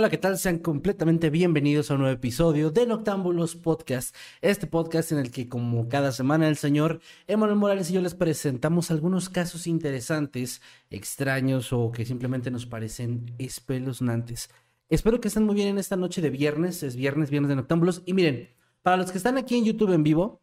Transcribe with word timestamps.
Hola, 0.00 0.08
¿qué 0.08 0.16
tal? 0.16 0.38
Sean 0.38 0.60
completamente 0.60 1.28
bienvenidos 1.28 1.90
a 1.90 1.94
un 1.94 2.00
nuevo 2.00 2.14
episodio 2.14 2.70
de 2.70 2.86
Noctámbulos 2.86 3.54
Podcast. 3.54 4.16
Este 4.40 4.66
podcast 4.66 5.12
en 5.12 5.18
el 5.18 5.30
que, 5.30 5.46
como 5.46 5.90
cada 5.90 6.10
semana, 6.10 6.48
el 6.48 6.56
señor 6.56 7.00
Emanuel 7.26 7.58
Morales 7.58 7.90
y 7.90 7.92
yo 7.92 8.00
les 8.00 8.14
presentamos 8.14 8.90
algunos 8.90 9.28
casos 9.28 9.66
interesantes, 9.66 10.62
extraños 10.88 11.74
o 11.74 11.92
que 11.92 12.06
simplemente 12.06 12.50
nos 12.50 12.64
parecen 12.64 13.34
espeluznantes. 13.36 14.48
Espero 14.88 15.20
que 15.20 15.28
estén 15.28 15.44
muy 15.44 15.54
bien 15.54 15.68
en 15.68 15.76
esta 15.76 15.96
noche 15.96 16.22
de 16.22 16.30
viernes. 16.30 16.82
Es 16.82 16.96
viernes, 16.96 17.28
viernes 17.28 17.50
de 17.50 17.56
Noctámbulos. 17.56 18.02
Y 18.06 18.14
miren, 18.14 18.48
para 18.80 18.96
los 18.96 19.12
que 19.12 19.18
están 19.18 19.36
aquí 19.36 19.58
en 19.58 19.66
YouTube 19.66 19.92
en 19.92 20.02
vivo, 20.02 20.40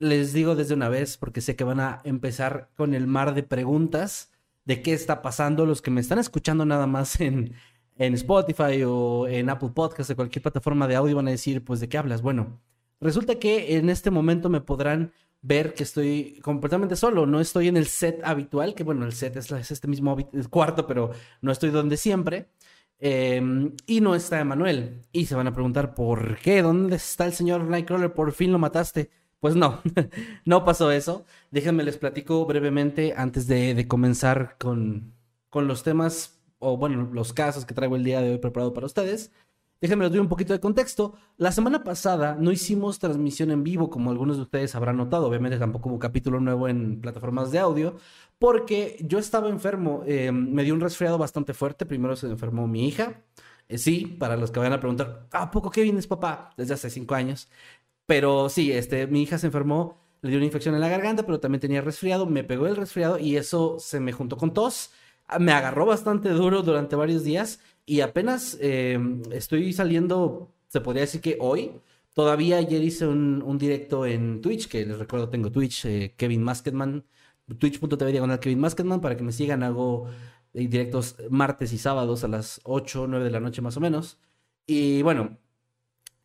les 0.00 0.32
digo 0.32 0.56
desde 0.56 0.74
una 0.74 0.88
vez, 0.88 1.18
porque 1.18 1.40
sé 1.40 1.54
que 1.54 1.62
van 1.62 1.78
a 1.78 2.00
empezar 2.02 2.72
con 2.76 2.94
el 2.94 3.06
mar 3.06 3.34
de 3.34 3.44
preguntas 3.44 4.32
de 4.64 4.82
qué 4.82 4.92
está 4.92 5.22
pasando. 5.22 5.66
Los 5.66 5.82
que 5.82 5.92
me 5.92 6.00
están 6.00 6.18
escuchando 6.18 6.64
nada 6.64 6.88
más 6.88 7.20
en 7.20 7.54
en 7.98 8.14
Spotify 8.14 8.82
o 8.86 9.26
en 9.26 9.50
Apple 9.50 9.70
Podcasts 9.74 10.10
o 10.10 10.16
cualquier 10.16 10.42
plataforma 10.42 10.86
de 10.88 10.96
audio 10.96 11.16
van 11.16 11.28
a 11.28 11.32
decir, 11.32 11.64
pues, 11.64 11.80
¿de 11.80 11.88
qué 11.88 11.98
hablas? 11.98 12.22
Bueno, 12.22 12.60
resulta 13.00 13.36
que 13.36 13.76
en 13.76 13.90
este 13.90 14.10
momento 14.10 14.48
me 14.48 14.60
podrán 14.60 15.12
ver 15.40 15.74
que 15.74 15.82
estoy 15.82 16.40
completamente 16.42 16.96
solo, 16.96 17.26
no 17.26 17.40
estoy 17.40 17.68
en 17.68 17.76
el 17.76 17.86
set 17.86 18.20
habitual, 18.24 18.74
que 18.74 18.84
bueno, 18.84 19.04
el 19.04 19.12
set 19.12 19.36
es, 19.36 19.50
este 19.70 19.88
mismo 19.88 20.16
cuarto, 20.50 20.86
pero 20.86 21.10
no 21.40 21.52
estoy 21.52 21.70
donde 21.70 21.96
siempre. 21.96 22.48
Em, 23.00 23.76
y 23.86 24.00
no 24.00 24.14
está 24.14 24.40
Emanuel. 24.40 25.04
Y 25.12 25.26
se 25.26 25.36
van 25.36 25.46
a 25.46 25.52
preguntar, 25.52 25.94
¿por 25.94 26.38
qué? 26.38 26.62
¿Dónde 26.62 26.96
está 26.96 27.26
el 27.26 27.32
señor 27.32 27.62
Nightcrawler? 27.64 28.12
¿Por 28.12 28.32
fin 28.32 28.50
lo 28.50 28.58
mataste? 28.58 29.10
Pues 29.40 29.54
no, 29.54 29.80
no 30.44 30.64
pasó 30.64 30.90
eso. 30.90 31.24
Déjenme 31.50 31.84
les 31.84 31.96
platico 31.96 32.44
brevemente 32.46 33.14
antes 33.16 33.46
de, 33.46 33.86
comenzar 33.86 34.56
con, 34.58 35.14
con 35.48 35.68
los 35.68 35.84
temas 35.84 36.37
o 36.58 36.76
bueno, 36.76 37.08
los 37.12 37.32
casos 37.32 37.64
que 37.64 37.74
traigo 37.74 37.96
el 37.96 38.04
día 38.04 38.20
de 38.20 38.30
hoy 38.32 38.38
preparado 38.38 38.72
para 38.74 38.86
ustedes. 38.86 39.32
Déjenme 39.80 40.04
les 40.04 40.12
doy 40.12 40.20
un 40.20 40.28
poquito 40.28 40.52
de 40.52 40.60
contexto. 40.60 41.14
La 41.36 41.52
semana 41.52 41.84
pasada 41.84 42.36
no 42.38 42.50
hicimos 42.50 42.98
transmisión 42.98 43.52
en 43.52 43.62
vivo, 43.62 43.90
como 43.90 44.10
algunos 44.10 44.36
de 44.36 44.42
ustedes 44.42 44.74
habrán 44.74 44.96
notado. 44.96 45.28
Obviamente 45.28 45.56
tampoco 45.58 45.88
hubo 45.88 46.00
capítulo 46.00 46.40
nuevo 46.40 46.68
en 46.68 47.00
plataformas 47.00 47.52
de 47.52 47.60
audio, 47.60 47.96
porque 48.40 48.96
yo 49.00 49.20
estaba 49.20 49.48
enfermo. 49.48 50.02
Eh, 50.06 50.32
me 50.32 50.64
dio 50.64 50.74
un 50.74 50.80
resfriado 50.80 51.16
bastante 51.16 51.54
fuerte. 51.54 51.86
Primero 51.86 52.16
se 52.16 52.26
enfermó 52.26 52.66
mi 52.66 52.88
hija. 52.88 53.22
Eh, 53.68 53.78
sí, 53.78 54.16
para 54.18 54.36
los 54.36 54.50
que 54.50 54.58
vayan 54.58 54.72
a 54.72 54.80
preguntar, 54.80 55.28
¿a 55.30 55.50
poco 55.50 55.70
qué 55.70 55.82
vienes, 55.82 56.08
papá? 56.08 56.50
Desde 56.56 56.74
hace 56.74 56.90
cinco 56.90 57.14
años. 57.14 57.48
Pero 58.06 58.48
sí, 58.48 58.72
este, 58.72 59.06
mi 59.06 59.22
hija 59.22 59.38
se 59.38 59.46
enfermó, 59.46 60.00
le 60.22 60.30
dio 60.30 60.38
una 60.38 60.46
infección 60.46 60.74
en 60.74 60.80
la 60.80 60.88
garganta, 60.88 61.24
pero 61.24 61.38
también 61.38 61.60
tenía 61.60 61.82
resfriado. 61.82 62.26
Me 62.26 62.42
pegó 62.42 62.66
el 62.66 62.74
resfriado 62.76 63.18
y 63.18 63.36
eso 63.36 63.78
se 63.78 64.00
me 64.00 64.12
juntó 64.12 64.36
con 64.36 64.52
tos 64.52 64.90
me 65.38 65.52
agarró 65.52 65.86
bastante 65.86 66.30
duro 66.30 66.62
durante 66.62 66.96
varios 66.96 67.24
días 67.24 67.60
y 67.84 68.00
apenas 68.00 68.56
em, 68.60 69.22
estoy 69.32 69.72
saliendo, 69.72 70.52
se 70.68 70.80
podría 70.80 71.02
decir 71.02 71.20
que 71.20 71.38
hoy. 71.40 71.72
Todavía 72.14 72.56
ayer 72.56 72.82
hice 72.82 73.06
un, 73.06 73.58
directo 73.58 74.04
en 74.04 74.40
Twitch, 74.40 74.68
que 74.68 74.84
les 74.84 74.98
recuerdo 74.98 75.28
tengo 75.28 75.52
Twitch, 75.52 75.84
eh, 75.84 76.14
Kevin 76.16 76.42
Masketman, 76.42 77.04
twitch.tv 77.58 78.38
Kevin 78.40 78.60
Masketman, 78.60 79.00
para 79.00 79.16
que 79.16 79.22
me 79.22 79.32
sigan, 79.32 79.62
hago 79.62 80.08
eh, 80.52 80.66
directos 80.66 81.16
martes 81.30 81.72
y 81.72 81.78
sábados 81.78 82.24
a 82.24 82.28
las 82.28 82.60
8 82.64 83.02
o 83.02 83.06
9 83.06 83.24
de 83.24 83.30
la 83.30 83.40
noche 83.40 83.62
más 83.62 83.76
o 83.76 83.80
menos. 83.80 84.18
Y 84.66 85.02
bueno, 85.02 85.38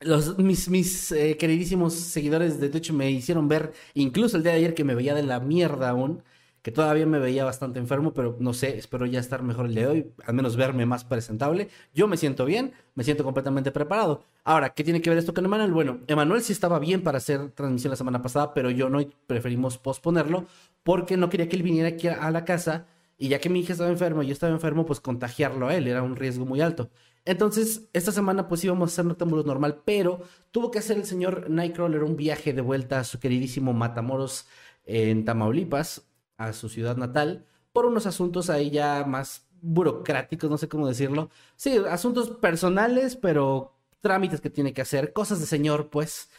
los, 0.02 0.38
mis, 0.38 0.70
mis 0.70 1.12
eh, 1.12 1.38
queridísimos 1.38 1.94
seguidores 1.94 2.60
de 2.60 2.70
Twitch 2.70 2.92
me 2.92 3.12
hicieron 3.12 3.48
ver, 3.48 3.74
incluso 3.94 4.38
el 4.38 4.44
día 4.44 4.54
de 4.54 4.58
ayer 4.60 4.74
que 4.74 4.84
me 4.84 4.96
veía 4.96 5.14
de 5.16 5.24
la 5.24 5.40
mierda 5.40 5.90
aún, 5.90 6.24
que 6.64 6.72
todavía 6.72 7.06
me 7.06 7.20
veía 7.20 7.44
bastante 7.44 7.78
enfermo, 7.78 8.14
pero 8.14 8.38
no 8.40 8.54
sé, 8.54 8.78
espero 8.78 9.06
ya 9.06 9.20
estar 9.20 9.44
mejor 9.44 9.66
el 9.66 9.76
día 9.76 9.84
de 9.84 9.90
hoy, 9.90 10.12
al 10.26 10.34
menos 10.34 10.56
verme 10.56 10.86
más 10.86 11.04
presentable. 11.04 11.68
Yo 11.94 12.08
me 12.08 12.16
siento 12.16 12.46
bien, 12.46 12.72
me 12.96 13.04
siento 13.04 13.26
completamente 13.26 13.70
preparado. 13.72 14.24
Ahora, 14.46 14.70
¿qué 14.70 14.82
tiene 14.86 15.02
que 15.02 15.10
ver 15.10 15.20
esto 15.20 15.34
con 15.34 15.44
Emanuel? 15.44 15.74
Bueno, 15.74 16.00
Emanuel 16.08 16.42
sí 16.42 16.54
estaba 16.54 16.80
bien 16.80 17.04
para 17.04 17.18
hacer 17.18 17.52
transmisión 17.52 17.92
la 17.92 17.98
semana 17.98 18.22
pasada, 18.22 18.54
pero 18.54 18.72
yo 18.72 18.90
no 18.90 19.06
preferimos 19.28 19.78
posponerlo 19.78 20.46
porque 20.84 21.18
no 21.18 21.30
quería 21.30 21.50
que 21.50 21.58
él 21.58 21.64
viniera 21.64 21.90
aquí 21.90 22.08
a 22.08 22.32
la 22.32 22.46
casa 22.46 22.88
y 23.18 23.28
ya 23.28 23.40
que 23.40 23.50
mi 23.50 23.60
hija 23.60 23.74
estaba 23.74 23.90
enferma 23.90 24.24
y 24.24 24.28
yo 24.28 24.34
estaba 24.34 24.54
enfermo, 24.54 24.86
pues 24.86 25.02
contagiarlo 25.02 25.68
a 25.68 25.76
él 25.76 25.88
era 25.88 26.02
un 26.02 26.16
riesgo 26.16 26.46
muy 26.46 26.62
alto. 26.62 26.90
Entonces, 27.26 27.90
esta 27.92 28.14
semana 28.14 28.48
pues 28.48 28.64
íbamos 28.64 28.90
a 28.90 28.94
hacer 28.94 29.06
noctámbulos 29.06 29.46
normal, 29.46 29.82
pero 29.84 30.22
tuvo 30.52 30.72
que 30.72 30.80
hacer 30.80 30.96
el 30.96 31.06
señor 31.06 31.50
Nightcrawler 31.50 32.04
un 32.04 32.16
viaje 32.16 32.54
de 32.54 32.62
vuelta 32.62 33.02
a 33.02 33.04
su 33.04 33.20
queridísimo 33.20 33.74
Matamoros 33.74 34.48
en 34.86 35.26
Tamaulipas 35.26 36.08
a 36.38 36.54
su 36.54 36.70
ciudad 36.70 36.98
natal 36.98 37.46
por 37.72 37.86
unos 37.86 38.06
asuntos 38.06 38.50
ahí 38.50 38.70
ya 38.70 39.04
más 39.06 39.48
burocráticos, 39.62 40.50
no 40.50 40.58
sé 40.58 40.68
cómo 40.68 40.88
decirlo. 40.88 41.30
Sí, 41.56 41.78
asuntos 41.90 42.30
personales, 42.32 43.16
pero 43.16 43.76
trámites 44.02 44.42
que 44.42 44.50
tiene 44.50 44.74
que 44.74 44.82
hacer, 44.82 45.14
cosas 45.14 45.40
de 45.40 45.46
señor, 45.48 45.90
pues. 45.90 46.30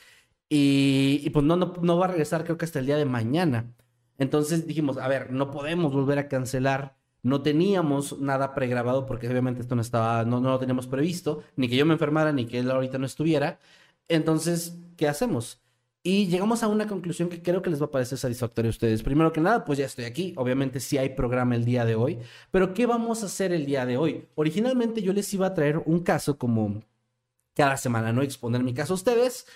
Y, 0.49 1.29
pues 1.31 1.45
no, 1.45 1.57
no, 1.57 1.99
va 1.99 2.07
a 2.07 2.09
regresar 2.09 2.45
creo 2.45 2.59
que 2.59 2.67
hasta 2.67 2.79
el 2.79 2.87
día 2.87 2.97
de 2.97 3.07
mañana. 3.07 3.75
Entonces 4.19 4.67
dijimos, 4.67 4.99
a 4.99 5.09
ver, 5.09 5.33
no 5.33 5.51
podemos 5.51 5.93
volver 5.93 6.19
a 6.19 6.29
cancelar. 6.29 6.97
No 7.23 7.43
teníamos 7.43 8.21
nada 8.21 8.55
pregrabado 8.55 9.07
porque 9.07 9.29
obviamente 9.29 9.63
esto 9.63 9.75
no 9.75 9.83
estaba, 9.83 10.25
no, 10.25 10.41
no 10.41 10.51
lo 10.51 10.59
teníamos 10.59 10.87
previsto, 10.87 11.43
ni 11.57 11.69
que 11.69 11.77
yo 11.77 11.87
me 11.87 11.95
enfermara, 11.95 12.33
ni 12.33 12.47
que 12.47 12.59
él 12.61 12.71
ahorita 12.71 12.99
no 12.99 13.07
estuviera. 13.07 13.59
Entonces, 14.09 14.79
¿qué 14.97 15.09
hacemos? 15.09 15.64
Y 16.07 16.27
llegamos 16.27 16.63
a 16.63 16.69
una 16.69 16.87
conclusión 16.87 17.31
que 17.31 17.41
creo 17.43 17.63
que 17.63 17.71
les 17.71 17.81
va 17.81 17.87
a 17.87 17.91
parecer 17.91 18.19
satisfactoria 18.19 18.69
a 18.69 18.73
ustedes. 18.73 19.03
Primero 19.03 19.33
que 19.33 19.41
nada, 19.41 19.65
pues 19.65 19.79
ya 19.79 19.87
estoy 19.87 20.05
aquí. 20.05 20.35
Obviamente 20.37 20.79
sí 20.79 20.99
hay 20.99 21.09
programa 21.11 21.57
el 21.57 21.65
día 21.65 21.87
de 21.87 21.95
hoy. 21.95 22.19
Pero 22.51 22.75
¿qué 22.75 22.85
vamos 22.85 23.23
a 23.23 23.27
hacer 23.27 23.55
el 23.55 23.65
día 23.65 23.87
de 23.87 23.97
hoy? 23.97 24.29
Originalmente 24.35 25.01
yo 25.01 25.15
les 25.15 25.33
iba 25.33 25.47
a 25.47 25.55
traer 25.55 25.79
un 25.87 26.01
caso 26.01 26.37
como 26.37 26.83
cada 27.55 27.79
semana, 27.79 28.13
¿no? 28.13 28.21
Exponer 28.21 28.63
mi 28.63 28.75
caso 28.75 28.93
a 28.93 28.97
ustedes, 28.97 29.47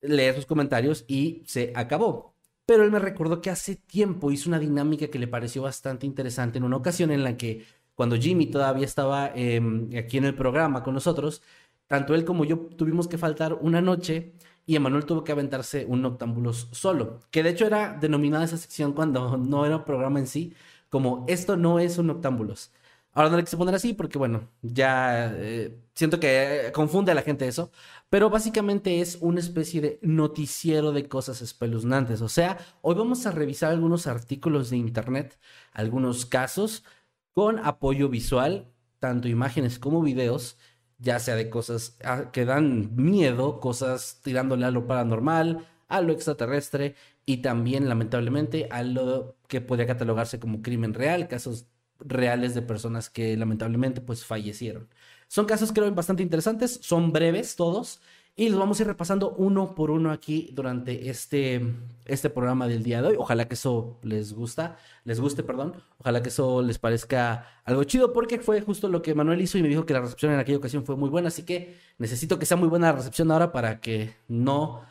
leer 0.00 0.36
sus 0.36 0.46
comentarios 0.46 1.04
y 1.08 1.42
se 1.46 1.72
acabó. 1.74 2.34
Pero 2.66 2.84
él 2.84 2.92
me 2.92 3.00
recordó 3.00 3.40
que 3.40 3.50
hace 3.50 3.74
tiempo 3.74 4.30
hizo 4.30 4.48
una 4.48 4.60
dinámica 4.60 5.08
que 5.08 5.18
le 5.18 5.26
pareció 5.26 5.62
bastante 5.62 6.06
interesante 6.06 6.58
en 6.58 6.64
una 6.64 6.76
ocasión 6.76 7.10
en 7.10 7.24
la 7.24 7.36
que 7.36 7.64
cuando 7.96 8.16
Jimmy 8.16 8.46
todavía 8.46 8.84
estaba 8.86 9.32
em, 9.34 9.90
aquí 9.98 10.18
en 10.18 10.24
el 10.26 10.36
programa 10.36 10.84
con 10.84 10.94
nosotros, 10.94 11.42
tanto 11.88 12.14
él 12.14 12.24
como 12.24 12.44
yo 12.44 12.58
tuvimos 12.76 13.08
que 13.08 13.18
faltar 13.18 13.54
una 13.54 13.80
noche 13.80 14.34
y 14.66 14.76
Emanuel 14.76 15.04
tuvo 15.04 15.24
que 15.24 15.32
aventarse 15.32 15.84
un 15.86 16.02
Noctámbulos 16.02 16.68
solo, 16.72 17.20
que 17.30 17.42
de 17.42 17.50
hecho 17.50 17.66
era 17.66 17.96
denominada 18.00 18.44
esa 18.44 18.56
sección 18.56 18.92
cuando 18.92 19.36
no 19.36 19.66
era 19.66 19.84
programa 19.84 20.18
en 20.20 20.26
sí, 20.26 20.54
como 20.88 21.24
esto 21.28 21.56
no 21.56 21.78
es 21.78 21.98
un 21.98 22.08
Noctámbulos. 22.08 22.72
Ahora 23.12 23.30
no 23.30 23.36
le 23.36 23.44
quise 23.44 23.56
poner 23.56 23.74
así 23.74 23.92
porque, 23.92 24.18
bueno, 24.18 24.48
ya 24.62 25.32
eh, 25.34 25.76
siento 25.94 26.20
que 26.20 26.70
confunde 26.72 27.10
a 27.10 27.14
la 27.14 27.22
gente 27.22 27.48
eso, 27.48 27.72
pero 28.08 28.30
básicamente 28.30 29.00
es 29.00 29.18
una 29.20 29.40
especie 29.40 29.80
de 29.80 29.98
noticiero 30.02 30.92
de 30.92 31.08
cosas 31.08 31.42
espeluznantes. 31.42 32.20
O 32.22 32.28
sea, 32.28 32.58
hoy 32.82 32.94
vamos 32.94 33.26
a 33.26 33.32
revisar 33.32 33.72
algunos 33.72 34.06
artículos 34.06 34.70
de 34.70 34.76
internet, 34.76 35.38
algunos 35.72 36.24
casos 36.24 36.84
con 37.32 37.58
apoyo 37.58 38.08
visual, 38.08 38.72
tanto 39.00 39.28
imágenes 39.28 39.78
como 39.78 40.02
videos, 40.02 40.56
ya 41.00 41.18
sea 41.18 41.34
de 41.36 41.50
cosas 41.50 41.96
ah, 42.04 42.30
que 42.32 42.44
dan 42.44 42.94
miedo, 42.96 43.60
cosas 43.60 44.20
tirándole 44.22 44.66
a 44.66 44.70
lo 44.70 44.86
paranormal, 44.86 45.66
a 45.88 46.00
lo 46.00 46.12
extraterrestre 46.12 46.94
y 47.26 47.38
también, 47.38 47.88
lamentablemente, 47.88 48.68
a 48.70 48.82
lo 48.82 49.36
que 49.48 49.60
podría 49.60 49.86
catalogarse 49.86 50.40
como 50.40 50.62
crimen 50.62 50.94
real, 50.94 51.28
casos 51.28 51.66
reales 52.00 52.54
de 52.54 52.62
personas 52.62 53.10
que 53.10 53.36
lamentablemente 53.36 54.00
pues 54.00 54.24
fallecieron. 54.24 54.88
Son 55.28 55.46
casos 55.46 55.72
creo 55.72 55.92
bastante 55.94 56.22
interesantes, 56.22 56.80
son 56.82 57.12
breves 57.12 57.56
todos 57.56 58.00
y 58.40 58.48
los 58.48 58.58
vamos 58.58 58.80
a 58.80 58.84
ir 58.84 58.86
repasando 58.86 59.34
uno 59.36 59.74
por 59.74 59.90
uno 59.90 60.10
aquí 60.10 60.48
durante 60.54 61.10
este, 61.10 61.60
este 62.06 62.30
programa 62.30 62.66
del 62.66 62.82
día 62.82 63.02
de 63.02 63.08
hoy. 63.08 63.16
Ojalá 63.18 63.46
que 63.46 63.52
eso 63.52 63.98
les 64.02 64.32
gusta, 64.32 64.78
les 65.04 65.20
guste, 65.20 65.42
perdón. 65.42 65.74
Ojalá 65.98 66.22
que 66.22 66.30
eso 66.30 66.62
les 66.62 66.78
parezca 66.78 67.46
algo 67.64 67.84
chido 67.84 68.14
porque 68.14 68.38
fue 68.38 68.62
justo 68.62 68.88
lo 68.88 69.02
que 69.02 69.14
Manuel 69.14 69.42
hizo 69.42 69.58
y 69.58 69.62
me 69.62 69.68
dijo 69.68 69.84
que 69.84 69.92
la 69.92 70.00
recepción 70.00 70.32
en 70.32 70.38
aquella 70.38 70.56
ocasión 70.56 70.86
fue 70.86 70.96
muy 70.96 71.10
buena, 71.10 71.28
así 71.28 71.42
que 71.42 71.76
necesito 71.98 72.38
que 72.38 72.46
sea 72.46 72.56
muy 72.56 72.68
buena 72.68 72.86
la 72.86 72.96
recepción 72.96 73.30
ahora 73.30 73.52
para 73.52 73.78
que 73.82 74.14
no, 74.26 74.86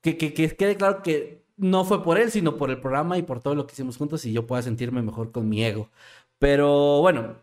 que, 0.00 0.16
que, 0.16 0.32
que 0.32 0.56
quede 0.56 0.76
claro 0.76 1.02
que 1.02 1.44
no 1.58 1.84
fue 1.84 2.02
por 2.02 2.18
él, 2.18 2.30
sino 2.30 2.56
por 2.56 2.70
el 2.70 2.80
programa 2.80 3.18
y 3.18 3.22
por 3.22 3.42
todo 3.42 3.54
lo 3.54 3.66
que 3.66 3.74
hicimos 3.74 3.98
juntos 3.98 4.24
y 4.24 4.32
yo 4.32 4.46
pueda 4.46 4.62
sentirme 4.62 5.02
mejor 5.02 5.30
con 5.30 5.46
mi 5.46 5.62
ego. 5.62 5.90
Pero 6.38 7.02
bueno, 7.02 7.36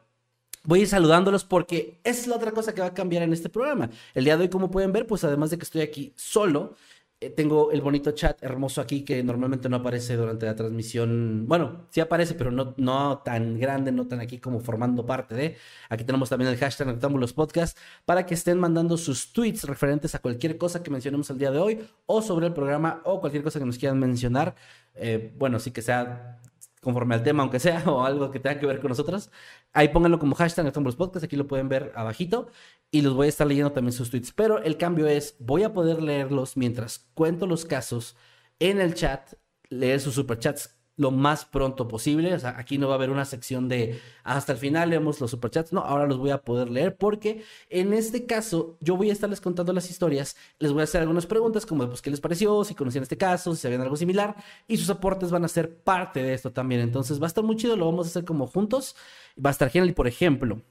voy 0.64 0.80
a 0.80 0.82
ir 0.84 0.88
saludándolos 0.88 1.44
porque 1.44 2.00
es 2.04 2.28
la 2.28 2.36
otra 2.36 2.52
cosa 2.52 2.74
que 2.74 2.82
va 2.82 2.88
a 2.88 2.94
cambiar 2.94 3.24
en 3.24 3.34
este 3.34 3.50
programa. 3.50 3.90
El 4.14 4.26
día 4.26 4.38
de 4.38 4.44
hoy, 4.44 4.50
como 4.50 4.72
pueden 4.72 4.92
ver, 4.92 5.08
pues 5.08 5.24
además 5.24 5.50
de 5.50 5.58
que 5.58 5.64
estoy 5.64 5.82
aquí 5.82 6.14
solo, 6.16 6.76
eh, 7.24 7.30
tengo 7.30 7.72
el 7.72 7.82
bonito 7.82 8.12
chat 8.14 8.42
hermoso 8.44 8.82
aquí 8.82 9.06
que 9.06 9.24
normalmente 9.24 9.70
no 9.70 9.78
aparece 9.78 10.16
durante 10.16 10.48
la 10.48 10.56
transmisión. 10.56 11.46
Bueno, 11.48 11.88
sí 11.92 12.00
aparece, 12.00 12.34
pero 12.34 12.50
no, 12.52 12.74
no 12.78 13.20
tan 13.20 13.60
grande, 13.60 13.92
no 13.92 14.08
tan 14.08 14.20
aquí 14.20 14.40
como 14.40 14.60
formando 14.60 15.06
parte 15.06 15.36
de. 15.36 15.58
Aquí 15.90 16.04
tenemos 16.04 16.30
también 16.30 16.50
el 16.52 16.58
hashtag 16.58 16.88
Noctámbulos 16.88 17.34
Podcast 17.34 17.78
para 18.06 18.26
que 18.26 18.34
estén 18.34 18.60
mandando 18.60 18.98
sus 18.98 19.34
tweets 19.34 19.66
referentes 19.66 20.16
a 20.16 20.20
cualquier 20.20 20.58
cosa 20.58 20.82
que 20.82 20.90
mencionemos 20.90 21.30
el 21.30 21.38
día 21.38 21.52
de 21.52 21.60
hoy 21.60 21.88
o 22.08 22.24
sobre 22.24 22.48
el 22.48 22.54
programa 22.54 23.02
o 23.06 23.20
cualquier 23.20 23.44
cosa 23.44 23.60
que 23.60 23.66
nos 23.66 23.78
quieran 23.78 24.00
mencionar. 24.00 24.56
Eh, 24.96 25.32
bueno, 25.38 25.60
sí 25.60 25.70
que 25.70 25.84
sea 25.84 26.40
conforme 26.82 27.16
al 27.16 27.24
tema, 27.24 27.44
aunque 27.44 27.60
sea, 27.60 27.84
o 27.90 28.04
algo 28.04 28.32
que 28.32 28.40
tenga 28.40 28.60
que 28.60 28.66
ver 28.66 28.80
con 28.80 28.90
nosotros. 28.90 29.30
Ahí 29.74 29.88
pónganlo 29.90 30.20
como 30.20 30.36
hashtag 30.36 30.66
Noctámbulos 30.66 30.96
Podcast, 30.96 31.24
aquí 31.24 31.36
lo 31.36 31.48
pueden 31.48 31.70
ver 31.70 31.92
abajito. 31.96 32.50
Y 32.92 33.02
los 33.02 33.14
voy 33.14 33.28
a 33.28 33.30
estar 33.30 33.48
leyendo 33.48 33.72
también 33.72 33.94
sus 33.94 34.10
tweets. 34.10 34.34
Pero 34.34 34.62
el 34.62 34.78
cambio 34.78 35.08
es, 35.08 35.36
voy 35.40 35.64
a 35.64 35.74
poder 35.74 36.02
leerlos 36.02 36.58
mientras 36.58 37.10
cuento 37.14 37.48
los 37.48 37.66
casos 37.66 38.18
en 38.60 38.82
el 38.82 38.94
chat, 38.96 39.34
leer 39.70 40.02
sus 40.02 40.16
superchats 40.16 40.81
lo 40.98 41.12
más 41.12 41.46
pronto 41.46 41.88
posible. 41.88 42.34
O 42.34 42.40
sea, 42.40 42.58
aquí 42.58 42.78
no 42.78 42.88
va 42.88 42.94
a 42.94 42.98
haber 42.98 43.10
una 43.10 43.26
sección 43.26 43.68
de 43.70 44.00
hasta 44.24 44.54
el 44.54 44.58
final 44.58 44.90
leemos 44.90 45.20
los 45.20 45.32
superchats. 45.32 45.74
No, 45.74 45.82
ahora 45.82 46.06
los 46.06 46.18
voy 46.18 46.32
a 46.32 46.40
poder 46.40 46.70
leer 46.70 46.96
porque 46.96 47.44
en 47.70 47.94
este 47.94 48.26
caso 48.26 48.78
yo 48.82 48.98
voy 48.98 49.10
a 49.10 49.14
estarles 49.14 49.42
contando 49.42 49.74
las 49.74 49.90
historias. 49.90 50.36
Les 50.60 50.72
voy 50.72 50.82
a 50.82 50.84
hacer 50.84 51.02
algunas 51.02 51.26
preguntas 51.26 51.66
como 51.66 51.88
pues 51.88 52.02
qué 52.02 52.10
les 52.10 52.22
pareció, 52.22 52.64
si 52.64 52.76
conocían 52.76 53.04
este 53.04 53.18
caso, 53.18 53.56
si 53.56 53.62
sabían 53.62 53.82
algo 53.82 53.96
similar. 53.96 54.36
Y 54.68 54.78
sus 54.78 54.90
aportes 54.90 55.32
van 55.32 55.46
a 55.46 55.48
ser 55.48 55.76
parte 55.84 56.22
de 56.22 56.34
esto 56.34 56.52
también. 56.52 56.82
Entonces 56.82 57.20
va 57.20 57.26
a 57.26 57.28
estar 57.28 57.44
muy 57.44 57.56
chido, 57.56 57.76
lo 57.76 57.86
vamos 57.86 58.08
a 58.08 58.10
hacer 58.10 58.26
como 58.26 58.48
juntos. 58.48 58.96
Va 59.44 59.50
a 59.50 59.52
estar 59.52 59.70
genial. 59.70 59.90
Y 59.90 59.94
por 59.94 60.08
ejemplo, 60.08 60.62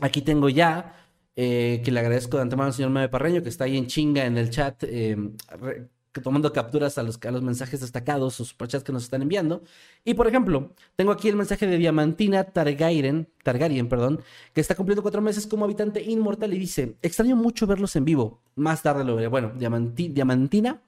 aquí 0.00 0.22
tengo 0.22 0.48
ya... 0.48 0.96
Eh, 1.36 1.80
que 1.84 1.92
le 1.92 2.00
agradezco 2.00 2.36
de 2.36 2.42
antemano 2.42 2.66
al 2.66 2.74
señor 2.74 2.90
Meme 2.90 3.08
Parreño, 3.08 3.42
que 3.42 3.48
está 3.48 3.64
ahí 3.64 3.78
en 3.78 3.86
chinga 3.86 4.26
en 4.26 4.36
el 4.36 4.50
chat, 4.50 4.82
eh, 4.82 5.16
tomando 6.22 6.52
capturas 6.52 6.98
a 6.98 7.02
los, 7.02 7.18
mensajes 7.42 7.80
destacados 7.80 8.40
o 8.40 8.44
superchats 8.44 8.84
que 8.84 8.92
nos 8.92 9.04
están 9.04 9.22
enviando. 9.22 9.62
Y 10.04 10.14
por 10.14 10.26
ejemplo, 10.26 10.74
tengo 10.96 11.12
aquí 11.12 11.28
el 11.28 11.36
mensaje 11.36 11.66
de 11.66 11.78
Diamantina 11.78 12.44
Targaryen, 12.44 13.28
Targaryen, 13.42 13.88
perdón, 13.88 14.22
que 14.52 14.60
está 14.60 14.74
cumpliendo 14.74 15.02
cuatro 15.02 15.22
meses 15.22 15.46
como 15.46 15.64
habitante 15.64 16.02
inmortal 16.02 16.52
y 16.54 16.58
dice, 16.58 16.96
extraño 17.02 17.36
mucho 17.36 17.66
verlos 17.66 17.94
en 17.96 18.04
vivo. 18.04 18.40
Más 18.56 18.82
tarde 18.82 19.04
lo 19.04 19.16
veré. 19.16 19.28
Bueno, 19.28 19.52
Diamantina 19.56 20.82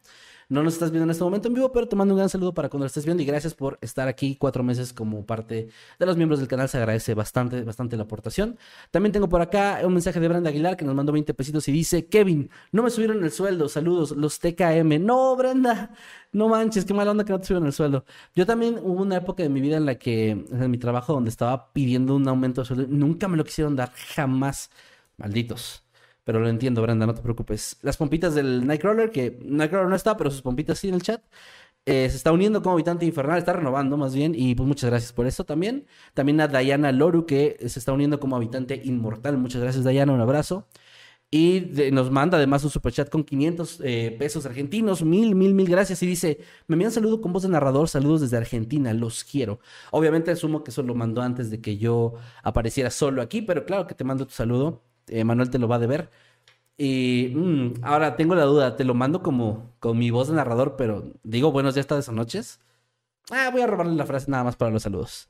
no 0.52 0.62
nos 0.62 0.74
estás 0.74 0.90
viendo 0.90 1.04
en 1.04 1.10
este 1.10 1.24
momento 1.24 1.48
en 1.48 1.54
vivo, 1.54 1.72
pero 1.72 1.88
te 1.88 1.96
mando 1.96 2.12
un 2.12 2.18
gran 2.18 2.28
saludo 2.28 2.52
para 2.52 2.68
cuando 2.68 2.84
lo 2.84 2.88
estés 2.88 3.06
viendo 3.06 3.22
y 3.22 3.26
gracias 3.26 3.54
por 3.54 3.78
estar 3.80 4.06
aquí 4.06 4.36
cuatro 4.36 4.62
meses 4.62 4.92
como 4.92 5.24
parte 5.24 5.68
de 5.98 6.06
los 6.06 6.18
miembros 6.18 6.40
del 6.40 6.48
canal. 6.48 6.68
Se 6.68 6.76
agradece 6.76 7.14
bastante, 7.14 7.62
bastante 7.62 7.96
la 7.96 8.02
aportación. 8.02 8.58
También 8.90 9.12
tengo 9.12 9.30
por 9.30 9.40
acá 9.40 9.80
un 9.82 9.94
mensaje 9.94 10.20
de 10.20 10.28
Brenda 10.28 10.50
Aguilar 10.50 10.76
que 10.76 10.84
nos 10.84 10.94
mandó 10.94 11.10
20 11.10 11.32
pesitos 11.32 11.66
y 11.68 11.72
dice, 11.72 12.06
Kevin, 12.06 12.50
no 12.70 12.82
me 12.82 12.90
subieron 12.90 13.24
el 13.24 13.32
sueldo, 13.32 13.66
saludos, 13.70 14.10
los 14.10 14.38
TKM. 14.40 15.02
No, 15.02 15.34
Brenda, 15.36 15.92
no 16.32 16.48
manches, 16.48 16.84
qué 16.84 16.92
mala 16.92 17.12
onda 17.12 17.24
que 17.24 17.32
no 17.32 17.40
te 17.40 17.46
subieron 17.46 17.66
el 17.66 17.72
sueldo. 17.72 18.04
Yo 18.34 18.44
también 18.44 18.78
hubo 18.82 19.00
una 19.00 19.16
época 19.16 19.42
de 19.42 19.48
mi 19.48 19.62
vida 19.62 19.78
en 19.78 19.86
la 19.86 19.94
que, 19.94 20.30
en 20.32 20.70
mi 20.70 20.76
trabajo, 20.76 21.14
donde 21.14 21.30
estaba 21.30 21.72
pidiendo 21.72 22.14
un 22.14 22.28
aumento 22.28 22.60
de 22.60 22.66
sueldo, 22.66 22.86
nunca 22.88 23.26
me 23.26 23.38
lo 23.38 23.44
quisieron 23.44 23.74
dar, 23.74 23.90
jamás. 23.94 24.68
Malditos. 25.16 25.82
Pero 26.24 26.40
lo 26.40 26.48
entiendo, 26.48 26.82
Brenda, 26.82 27.06
no 27.06 27.14
te 27.14 27.22
preocupes. 27.22 27.78
Las 27.82 27.96
pompitas 27.96 28.34
del 28.34 28.66
Nightcrawler, 28.66 29.10
que 29.10 29.38
Nightcrawler 29.44 29.88
no 29.88 29.96
está, 29.96 30.16
pero 30.16 30.30
sus 30.30 30.42
pompitas 30.42 30.78
sí 30.78 30.88
en 30.88 30.94
el 30.94 31.02
chat. 31.02 31.22
Eh, 31.84 32.08
se 32.10 32.16
está 32.16 32.30
uniendo 32.30 32.62
como 32.62 32.74
habitante 32.74 33.04
infernal, 33.04 33.38
está 33.38 33.54
renovando 33.54 33.96
más 33.96 34.14
bien, 34.14 34.34
y 34.36 34.54
pues 34.54 34.68
muchas 34.68 34.88
gracias 34.90 35.12
por 35.12 35.26
eso 35.26 35.44
también. 35.44 35.86
También 36.14 36.40
a 36.40 36.46
Diana 36.48 36.92
Loru, 36.92 37.26
que 37.26 37.56
se 37.68 37.78
está 37.78 37.92
uniendo 37.92 38.20
como 38.20 38.36
habitante 38.36 38.80
inmortal. 38.84 39.36
Muchas 39.38 39.62
gracias, 39.62 39.84
Diana, 39.84 40.12
un 40.12 40.20
abrazo. 40.20 40.68
Y 41.34 41.70
nos 41.92 42.10
manda 42.10 42.36
además 42.36 42.62
un 42.62 42.70
superchat 42.70 43.08
con 43.08 43.24
500 43.24 43.80
eh, 43.84 44.14
pesos 44.18 44.44
argentinos. 44.44 45.02
Mil, 45.02 45.34
mil, 45.34 45.54
mil 45.54 45.66
gracias. 45.66 46.02
Y 46.02 46.06
dice, 46.06 46.38
me 46.66 46.74
envían 46.74 46.92
saludo 46.92 47.22
con 47.22 47.32
voz 47.32 47.42
de 47.44 47.48
narrador. 47.48 47.88
Saludos 47.88 48.20
desde 48.20 48.36
Argentina. 48.36 48.92
Los 48.92 49.24
quiero. 49.24 49.58
Obviamente 49.92 50.30
asumo 50.30 50.62
que 50.62 50.70
eso 50.72 50.82
lo 50.82 50.94
mandó 50.94 51.22
antes 51.22 51.50
de 51.50 51.62
que 51.62 51.78
yo 51.78 52.14
apareciera 52.42 52.90
solo 52.90 53.22
aquí. 53.22 53.40
Pero 53.40 53.64
claro 53.64 53.86
que 53.86 53.94
te 53.94 54.04
mando 54.04 54.26
tu 54.26 54.34
saludo. 54.34 54.84
Eh, 55.08 55.24
Manuel 55.24 55.50
te 55.50 55.58
lo 55.58 55.68
va 55.68 55.76
a 55.76 55.78
deber. 55.78 56.10
Y 56.76 57.32
mm, 57.34 57.74
ahora 57.82 58.16
tengo 58.16 58.34
la 58.34 58.44
duda, 58.44 58.76
te 58.76 58.84
lo 58.84 58.94
mando 58.94 59.22
como 59.22 59.74
con 59.78 59.98
mi 59.98 60.10
voz 60.10 60.28
de 60.28 60.34
narrador, 60.34 60.76
pero 60.76 61.12
digo 61.22 61.52
buenos 61.52 61.74
días, 61.74 61.86
tardes 61.86 62.08
o 62.08 62.12
noches. 62.12 62.60
Ah, 63.30 63.50
voy 63.52 63.62
a 63.62 63.66
robarle 63.66 63.94
la 63.94 64.06
frase 64.06 64.30
nada 64.30 64.44
más 64.44 64.56
para 64.56 64.70
los 64.70 64.82
saludos. 64.82 65.28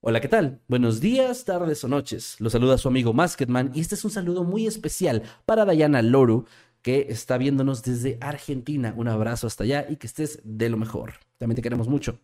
Hola, 0.00 0.20
¿qué 0.20 0.28
tal? 0.28 0.60
Buenos 0.68 1.00
días, 1.00 1.44
tardes 1.44 1.82
o 1.82 1.88
noches. 1.88 2.36
Lo 2.40 2.50
saluda 2.50 2.78
su 2.78 2.88
amigo 2.88 3.12
Masketman 3.12 3.72
y 3.74 3.80
este 3.80 3.94
es 3.96 4.04
un 4.04 4.10
saludo 4.10 4.44
muy 4.44 4.66
especial 4.66 5.22
para 5.46 5.64
Dayana 5.64 6.02
Loru, 6.02 6.44
que 6.82 7.06
está 7.08 7.38
viéndonos 7.38 7.82
desde 7.82 8.18
Argentina. 8.20 8.94
Un 8.96 9.08
abrazo 9.08 9.46
hasta 9.46 9.64
allá 9.64 9.86
y 9.88 9.96
que 9.96 10.06
estés 10.06 10.40
de 10.44 10.68
lo 10.68 10.76
mejor. 10.76 11.14
También 11.38 11.56
te 11.56 11.62
queremos 11.62 11.88
mucho. 11.88 12.20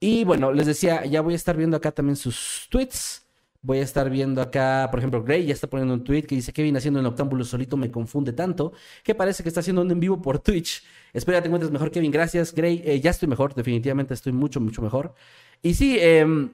Y 0.00 0.24
bueno, 0.24 0.52
les 0.52 0.66
decía, 0.66 1.06
ya 1.06 1.22
voy 1.22 1.32
a 1.32 1.36
estar 1.36 1.56
viendo 1.56 1.76
acá 1.76 1.92
también 1.92 2.16
sus 2.16 2.66
tweets. 2.70 3.23
Voy 3.64 3.78
a 3.78 3.82
estar 3.82 4.10
viendo 4.10 4.42
acá, 4.42 4.88
por 4.90 5.00
ejemplo, 5.00 5.24
Gray 5.24 5.46
ya 5.46 5.54
está 5.54 5.66
poniendo 5.66 5.94
un 5.94 6.04
tweet 6.04 6.24
que 6.24 6.34
dice, 6.34 6.52
Kevin 6.52 6.76
haciendo 6.76 7.00
el 7.00 7.06
octámbulo 7.06 7.44
solito 7.44 7.78
me 7.78 7.90
confunde 7.90 8.34
tanto, 8.34 8.74
que 9.02 9.14
parece 9.14 9.42
que 9.42 9.48
está 9.48 9.60
haciendo 9.60 9.80
un 9.80 9.90
en 9.90 9.98
vivo 10.00 10.20
por 10.20 10.38
Twitch. 10.38 10.84
Espero 11.14 11.38
que 11.38 11.42
te 11.42 11.48
encuentres 11.48 11.72
mejor, 11.72 11.90
Kevin. 11.90 12.10
Gracias, 12.10 12.54
Gray. 12.54 12.82
Eh, 12.84 13.00
ya 13.00 13.10
estoy 13.10 13.26
mejor, 13.26 13.54
definitivamente 13.54 14.12
estoy 14.12 14.32
mucho, 14.32 14.60
mucho 14.60 14.82
mejor. 14.82 15.14
Y 15.62 15.72
sí, 15.72 15.96
em, 15.98 16.52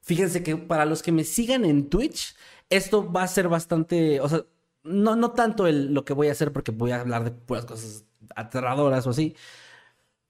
fíjense 0.00 0.42
que 0.42 0.56
para 0.56 0.84
los 0.84 1.00
que 1.00 1.12
me 1.12 1.22
sigan 1.22 1.64
en 1.64 1.88
Twitch, 1.88 2.34
esto 2.70 3.12
va 3.12 3.22
a 3.22 3.28
ser 3.28 3.48
bastante, 3.48 4.20
o 4.20 4.28
sea, 4.28 4.44
no, 4.82 5.14
no 5.14 5.30
tanto 5.30 5.68
el, 5.68 5.94
lo 5.94 6.04
que 6.04 6.12
voy 6.12 6.26
a 6.26 6.32
hacer 6.32 6.52
porque 6.52 6.72
voy 6.72 6.90
a 6.90 7.00
hablar 7.02 7.22
de 7.22 7.30
puras 7.30 7.66
cosas 7.66 8.04
aterradoras 8.34 9.06
o 9.06 9.10
así. 9.10 9.36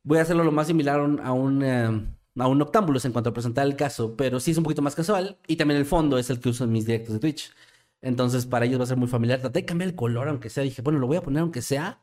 Voy 0.02 0.18
a 0.18 0.22
hacerlo 0.22 0.44
lo 0.44 0.52
más 0.52 0.66
similar 0.66 1.00
a 1.00 1.32
un... 1.32 1.62
Em, 1.62 2.14
a 2.38 2.48
un 2.48 2.62
octámbulos 2.62 3.04
en 3.04 3.12
cuanto 3.12 3.30
a 3.30 3.32
presentar 3.32 3.66
el 3.66 3.76
caso, 3.76 4.16
pero 4.16 4.40
sí 4.40 4.52
es 4.52 4.58
un 4.58 4.64
poquito 4.64 4.82
más 4.82 4.94
casual 4.94 5.38
y 5.46 5.56
también 5.56 5.78
el 5.78 5.86
fondo 5.86 6.18
es 6.18 6.30
el 6.30 6.40
que 6.40 6.48
uso 6.50 6.64
en 6.64 6.72
mis 6.72 6.86
directos 6.86 7.14
de 7.14 7.20
Twitch. 7.20 7.52
Entonces 8.00 8.46
para 8.46 8.66
ellos 8.66 8.80
va 8.80 8.84
a 8.84 8.86
ser 8.86 8.96
muy 8.96 9.08
familiar. 9.08 9.40
Traté 9.40 9.60
de 9.60 9.66
cambiar 9.66 9.90
el 9.90 9.96
color 9.96 10.28
aunque 10.28 10.50
sea. 10.50 10.64
Dije, 10.64 10.82
bueno, 10.82 10.98
lo 10.98 11.06
voy 11.06 11.16
a 11.18 11.22
poner 11.22 11.42
aunque 11.42 11.62
sea 11.62 12.00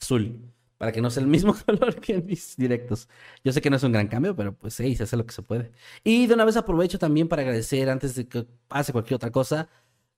azul, 0.00 0.40
para 0.78 0.92
que 0.92 1.00
no 1.00 1.10
sea 1.10 1.22
el 1.22 1.28
mismo 1.28 1.54
color 1.66 2.00
que 2.00 2.14
en 2.14 2.26
mis 2.26 2.56
directos. 2.56 3.08
Yo 3.44 3.52
sé 3.52 3.60
que 3.60 3.70
no 3.70 3.76
es 3.76 3.82
un 3.82 3.92
gran 3.92 4.08
cambio, 4.08 4.36
pero 4.36 4.54
pues 4.54 4.74
sí, 4.74 4.94
se 4.96 5.04
hace 5.04 5.16
lo 5.16 5.26
que 5.26 5.32
se 5.34 5.42
puede. 5.42 5.72
Y 6.04 6.26
de 6.26 6.34
una 6.34 6.44
vez 6.44 6.56
aprovecho 6.56 6.98
también 6.98 7.28
para 7.28 7.42
agradecer 7.42 7.90
antes 7.90 8.14
de 8.14 8.28
que 8.28 8.46
pase 8.68 8.92
cualquier 8.92 9.16
otra 9.16 9.30
cosa 9.30 9.68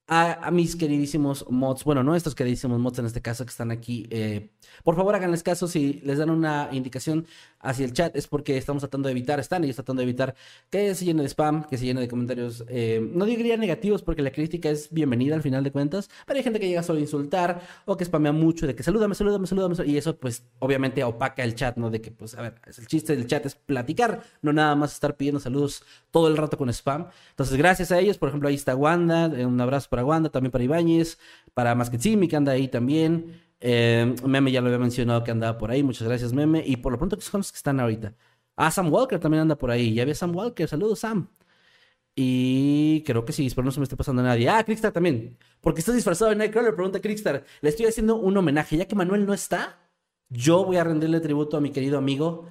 a, 0.07 0.51
mis 0.51 0.75
queridísimos 0.75 1.45
mods, 1.49 1.83
bueno, 1.83 2.03
no 2.03 2.15
estos 2.15 2.35
queridísimos 2.35 2.79
mods 2.79 2.99
en 2.99 3.05
este 3.05 3.21
caso 3.21 3.45
que 3.45 3.51
están 3.51 3.71
aquí. 3.71 4.07
Eh, 4.09 4.51
por 4.83 4.95
favor, 4.95 5.15
háganles 5.15 5.43
caso 5.43 5.67
si 5.67 6.01
les 6.03 6.17
dan 6.17 6.29
una 6.29 6.69
indicación 6.71 7.25
hacia 7.63 7.85
el 7.85 7.93
chat, 7.93 8.15
es 8.15 8.27
porque 8.27 8.57
estamos 8.57 8.81
tratando 8.81 9.07
de 9.07 9.13
evitar, 9.13 9.39
están 9.39 9.63
ellos 9.63 9.77
tratando 9.77 10.01
de 10.01 10.03
evitar 10.03 10.35
que 10.69 10.93
se 10.93 11.05
llene 11.05 11.23
de 11.23 11.29
spam, 11.29 11.63
que 11.63 11.77
se 11.77 11.85
llene 11.85 12.01
de 12.01 12.07
comentarios, 12.07 12.63
eh, 12.67 13.01
no 13.13 13.25
diría 13.25 13.57
negativos 13.57 14.03
porque 14.03 14.21
la 14.21 14.31
crítica 14.31 14.69
es 14.69 14.91
bienvenida 14.91 15.35
al 15.35 15.41
final 15.41 15.63
de 15.63 15.71
cuentas, 15.71 16.09
pero 16.27 16.37
hay 16.37 16.43
gente 16.43 16.59
que 16.59 16.67
llega 16.67 16.83
solo 16.83 16.99
a 16.99 17.01
insultar 17.01 17.61
o 17.85 17.97
que 17.97 18.05
spamea 18.05 18.33
mucho 18.33 18.67
de 18.67 18.75
que 18.75 18.83
salúdame, 18.83 19.15
salúdame, 19.15 19.47
salúdame, 19.47 19.75
y 19.85 19.97
eso 19.97 20.15
pues 20.17 20.43
obviamente 20.59 21.03
opaca 21.03 21.43
el 21.43 21.55
chat, 21.55 21.77
¿no? 21.77 21.89
De 21.89 22.01
que 22.01 22.11
pues, 22.11 22.35
a 22.35 22.41
ver, 22.41 22.55
el 22.65 22.87
chiste 22.87 23.15
del 23.15 23.25
chat 23.27 23.45
es 23.45 23.55
platicar, 23.55 24.23
no 24.41 24.53
nada 24.53 24.75
más 24.75 24.93
estar 24.93 25.15
pidiendo 25.15 25.39
saludos 25.39 25.83
todo 26.11 26.27
el 26.27 26.37
rato 26.37 26.57
con 26.57 26.69
spam. 26.69 27.07
Entonces, 27.29 27.57
gracias 27.57 27.91
a 27.91 27.99
ellos, 27.99 28.17
por 28.17 28.29
ejemplo, 28.29 28.49
ahí 28.49 28.55
está 28.55 28.75
Wanda, 28.75 29.27
un 29.27 29.59
abrazo 29.61 29.87
para 29.89 30.03
Wanda, 30.05 30.29
también 30.29 30.51
para 30.51 30.63
Ibáñez, 30.63 31.17
para 31.53 31.75
Masquetsimi, 31.75 32.27
que 32.27 32.35
anda 32.35 32.51
ahí 32.51 32.67
también. 32.67 33.42
Eh, 33.65 34.13
Meme 34.25 34.51
ya 34.51 34.59
lo 34.59 34.67
había 34.67 34.77
mencionado 34.79 35.23
que 35.23 35.31
andaba 35.31 35.57
por 35.57 35.71
ahí. 35.71 35.83
Muchas 35.83 36.05
gracias, 36.05 36.33
Meme. 36.33 36.63
Y 36.65 36.77
por 36.77 36.91
lo 36.91 36.97
pronto, 36.97 37.15
que 37.15 37.23
son 37.23 37.39
los 37.39 37.51
que 37.51 37.55
están 37.55 37.79
ahorita? 37.79 38.13
Ah, 38.57 38.69
Sam 38.71 38.91
Walker 38.91 39.19
también 39.19 39.41
anda 39.43 39.57
por 39.57 39.71
ahí. 39.71 39.93
Ya 39.93 40.03
había 40.03 40.15
Sam 40.15 40.35
Walker. 40.35 40.67
Saludos, 40.67 40.99
Sam. 40.99 41.29
Y 42.15 43.03
creo 43.05 43.25
que 43.25 43.31
sí, 43.33 43.47
espero 43.47 43.65
no 43.65 43.71
se 43.71 43.79
me 43.79 43.85
esté 43.85 43.95
pasando 43.95 44.21
a 44.21 44.25
nadie. 44.25 44.49
Ah, 44.49 44.63
Crickstar 44.65 44.91
también. 44.91 45.37
Porque 45.61 45.79
estás 45.79 45.95
disfrazado 45.95 46.29
de 46.31 46.35
Nightcrawler? 46.35 46.75
Pregunta 46.75 46.99
Crickstar. 46.99 47.45
Le 47.61 47.69
estoy 47.69 47.85
haciendo 47.85 48.17
un 48.17 48.35
homenaje. 48.35 48.75
Ya 48.77 48.85
que 48.85 48.95
Manuel 48.95 49.25
no 49.25 49.33
está, 49.33 49.79
yo 50.29 50.65
voy 50.65 50.75
a 50.77 50.83
rendirle 50.83 51.21
tributo 51.21 51.55
a 51.55 51.61
mi 51.61 51.71
querido 51.71 51.97
amigo 51.97 52.49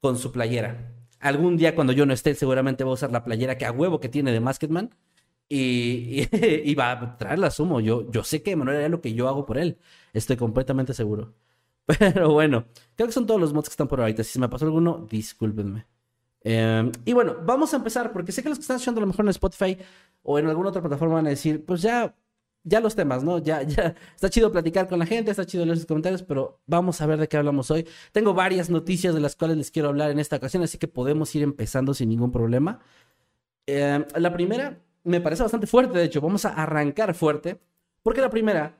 con 0.00 0.18
su 0.18 0.30
playera. 0.30 0.92
Algún 1.20 1.56
día 1.56 1.74
cuando 1.74 1.94
yo 1.94 2.04
no 2.06 2.12
esté, 2.12 2.34
seguramente 2.34 2.84
va 2.84 2.90
a 2.90 2.94
usar 2.94 3.12
la 3.12 3.24
playera 3.24 3.56
que 3.58 3.64
a 3.64 3.72
huevo 3.72 3.98
que 3.98 4.10
tiene 4.10 4.32
de 4.32 4.40
Masketman 4.40 4.90
y, 5.50 6.28
y, 6.70 6.74
va 6.76 6.92
a 6.92 7.18
traerla 7.18 7.50
sumo. 7.50 7.80
Yo, 7.80 8.10
yo 8.10 8.24
sé 8.24 8.42
que 8.42 8.56
Manuel 8.56 8.78
hará 8.78 8.88
lo 8.88 9.00
que 9.02 9.12
yo 9.12 9.28
hago 9.28 9.44
por 9.44 9.58
él. 9.58 9.78
Estoy 10.14 10.36
completamente 10.36 10.94
seguro. 10.94 11.34
Pero 11.98 12.32
bueno, 12.32 12.66
creo 12.96 13.08
que 13.08 13.12
son 13.12 13.26
todos 13.26 13.40
los 13.40 13.52
mods 13.52 13.68
que 13.68 13.72
están 13.72 13.88
por 13.88 14.00
ahorita. 14.00 14.24
Si 14.24 14.32
se 14.32 14.38
me 14.38 14.48
pasó 14.48 14.64
alguno, 14.64 15.06
discúlpenme. 15.10 15.86
Em, 16.42 16.92
y 17.04 17.12
bueno, 17.12 17.36
vamos 17.44 17.74
a 17.74 17.76
empezar, 17.76 18.12
porque 18.12 18.32
sé 18.32 18.42
que 18.42 18.48
los 18.48 18.58
que 18.58 18.62
están 18.62 18.76
escuchando 18.76 19.00
a 19.00 19.02
lo 19.02 19.08
mejor 19.08 19.24
en 19.24 19.30
Spotify 19.30 19.76
o 20.22 20.38
en 20.38 20.46
alguna 20.46 20.70
otra 20.70 20.80
plataforma 20.80 21.16
van 21.16 21.26
a 21.26 21.30
decir, 21.30 21.64
pues 21.66 21.82
ya, 21.82 22.14
ya 22.62 22.80
los 22.80 22.94
temas, 22.94 23.24
¿no? 23.24 23.38
Ya, 23.38 23.62
ya, 23.64 23.94
está 24.14 24.30
chido 24.30 24.52
platicar 24.52 24.88
con 24.88 25.00
la 25.00 25.06
gente, 25.06 25.32
está 25.32 25.44
chido 25.44 25.64
leer 25.64 25.78
sus 25.78 25.86
comentarios, 25.86 26.22
pero 26.22 26.60
vamos 26.66 27.00
a 27.00 27.06
ver 27.06 27.18
de 27.18 27.28
qué 27.28 27.36
hablamos 27.36 27.70
hoy. 27.70 27.86
Tengo 28.12 28.34
varias 28.34 28.70
noticias 28.70 29.14
de 29.14 29.20
las 29.20 29.36
cuales 29.36 29.56
les 29.56 29.70
quiero 29.70 29.88
hablar 29.88 30.10
en 30.12 30.20
esta 30.20 30.36
ocasión, 30.36 30.62
así 30.62 30.78
que 30.78 30.88
podemos 30.88 31.34
ir 31.34 31.42
empezando 31.42 31.92
sin 31.94 32.08
ningún 32.08 32.32
problema. 32.32 32.80
Em, 33.66 34.04
la 34.16 34.32
primera 34.32 34.78
me 35.04 35.20
parece 35.20 35.42
bastante 35.42 35.66
fuerte, 35.66 35.98
de 35.98 36.04
hecho, 36.04 36.20
vamos 36.20 36.44
a 36.44 36.50
arrancar 36.50 37.14
fuerte, 37.14 37.60
porque 38.02 38.20
la 38.20 38.30
primera 38.30 38.78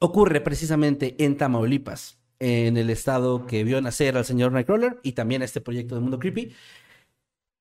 ocurre 0.00 0.40
precisamente 0.40 1.14
en 1.24 1.36
Tamaulipas 1.36 2.18
en 2.38 2.76
el 2.76 2.90
estado 2.90 3.46
que 3.46 3.64
vio 3.64 3.80
nacer 3.80 4.16
al 4.16 4.24
señor 4.24 4.52
Nightcrawler 4.52 4.98
y 5.02 5.12
también 5.12 5.42
a 5.42 5.44
este 5.44 5.60
proyecto 5.60 5.94
de 5.94 6.00
Mundo 6.00 6.18
Creepy. 6.18 6.52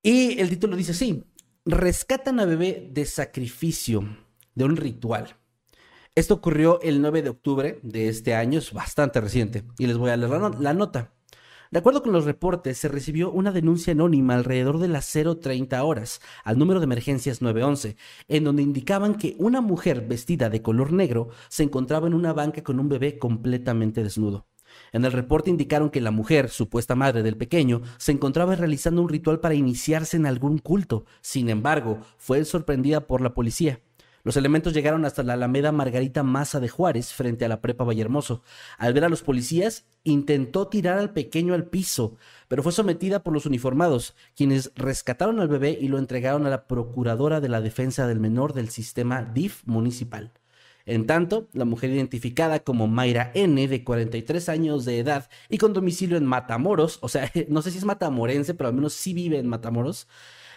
Y 0.01 0.39
el 0.39 0.49
título 0.49 0.75
dice 0.75 0.91
así, 0.91 1.23
rescatan 1.65 2.39
a 2.39 2.45
bebé 2.45 2.89
de 2.91 3.05
sacrificio 3.05 4.03
de 4.55 4.65
un 4.65 4.75
ritual. 4.75 5.37
Esto 6.15 6.35
ocurrió 6.35 6.79
el 6.81 7.01
9 7.01 7.21
de 7.23 7.29
octubre 7.29 7.79
de 7.81 8.07
este 8.07 8.35
año, 8.35 8.59
es 8.59 8.71
bastante 8.71 9.19
reciente, 9.19 9.63
y 9.79 9.87
les 9.87 9.97
voy 9.97 10.11
a 10.11 10.17
leer 10.17 10.31
la, 10.59 10.73
nota. 10.73 11.11
De 11.73 11.79
acuerdo 11.79 12.03
con 12.03 12.13
los 12.13 12.25
reportes, 12.25 12.77
se 12.77 12.87
recibió 12.87 13.31
una 13.31 13.51
denuncia 13.51 13.93
anónima 13.93 14.35
alrededor 14.35 14.77
de 14.77 14.87
las 14.87 15.07
0.30 15.15 15.83
horas 15.83 16.21
al 16.43 16.59
número 16.59 16.79
de 16.79 16.83
emergencias 16.83 17.41
911, 17.41 17.97
en 18.27 18.43
donde 18.43 18.61
indicaban 18.61 19.15
que 19.15 19.35
una 19.39 19.59
mujer 19.59 20.05
vestida 20.07 20.51
de 20.51 20.61
color 20.61 20.93
negro 20.93 21.29
se 21.49 21.63
encontraba 21.63 22.05
en 22.05 22.13
una 22.13 22.31
banca 22.31 22.61
con 22.61 22.79
un 22.79 22.89
bebé 22.89 23.17
completamente 23.17 24.03
desnudo. 24.03 24.45
En 24.91 25.03
el 25.03 25.11
reporte 25.11 25.49
indicaron 25.49 25.89
que 25.89 25.99
la 25.99 26.11
mujer, 26.11 26.51
supuesta 26.51 26.93
madre 26.93 27.23
del 27.23 27.37
pequeño, 27.37 27.81
se 27.97 28.11
encontraba 28.11 28.55
realizando 28.55 29.01
un 29.01 29.09
ritual 29.09 29.39
para 29.39 29.55
iniciarse 29.55 30.15
en 30.15 30.27
algún 30.27 30.59
culto. 30.59 31.05
Sin 31.21 31.49
embargo, 31.49 32.01
fue 32.17 32.45
sorprendida 32.45 33.07
por 33.07 33.19
la 33.19 33.33
policía. 33.33 33.79
Los 34.23 34.37
elementos 34.37 34.73
llegaron 34.73 35.03
hasta 35.03 35.21
la 35.21 35.33
Alameda 35.33 35.73
Margarita 35.73 36.23
Maza 36.23 36.61
de 36.61 36.69
Juárez, 36.69 37.11
frente 37.11 37.43
a 37.43 37.49
la 37.49 37.59
Prepa 37.59 37.83
Vallehermoso. 37.83 38.41
Al 38.77 38.93
ver 38.93 39.03
a 39.03 39.09
los 39.09 39.21
policías, 39.21 39.85
intentó 40.05 40.69
tirar 40.69 40.97
al 40.97 41.11
pequeño 41.11 41.53
al 41.53 41.65
piso, 41.65 42.15
pero 42.47 42.63
fue 42.63 42.71
sometida 42.71 43.21
por 43.21 43.33
los 43.33 43.45
uniformados, 43.45 44.15
quienes 44.33 44.71
rescataron 44.75 45.41
al 45.41 45.49
bebé 45.49 45.77
y 45.79 45.89
lo 45.89 45.97
entregaron 45.97 46.45
a 46.45 46.49
la 46.49 46.67
Procuradora 46.67 47.41
de 47.41 47.49
la 47.49 47.59
Defensa 47.59 48.07
del 48.07 48.21
Menor 48.21 48.53
del 48.53 48.69
sistema 48.69 49.23
DIF 49.23 49.61
municipal. 49.65 50.31
En 50.85 51.05
tanto, 51.05 51.49
la 51.53 51.65
mujer 51.65 51.91
identificada 51.91 52.59
como 52.59 52.87
Mayra 52.87 53.31
N, 53.35 53.67
de 53.67 53.83
43 53.83 54.47
años 54.49 54.85
de 54.85 54.99
edad 54.99 55.29
y 55.49 55.57
con 55.57 55.73
domicilio 55.73 56.15
en 56.15 56.25
Matamoros, 56.25 56.99
o 57.01 57.09
sea, 57.09 57.29
no 57.49 57.61
sé 57.61 57.71
si 57.71 57.77
es 57.77 57.85
matamorense, 57.85 58.53
pero 58.53 58.69
al 58.69 58.73
menos 58.73 58.93
sí 58.93 59.13
vive 59.13 59.37
en 59.39 59.47
Matamoros, 59.47 60.07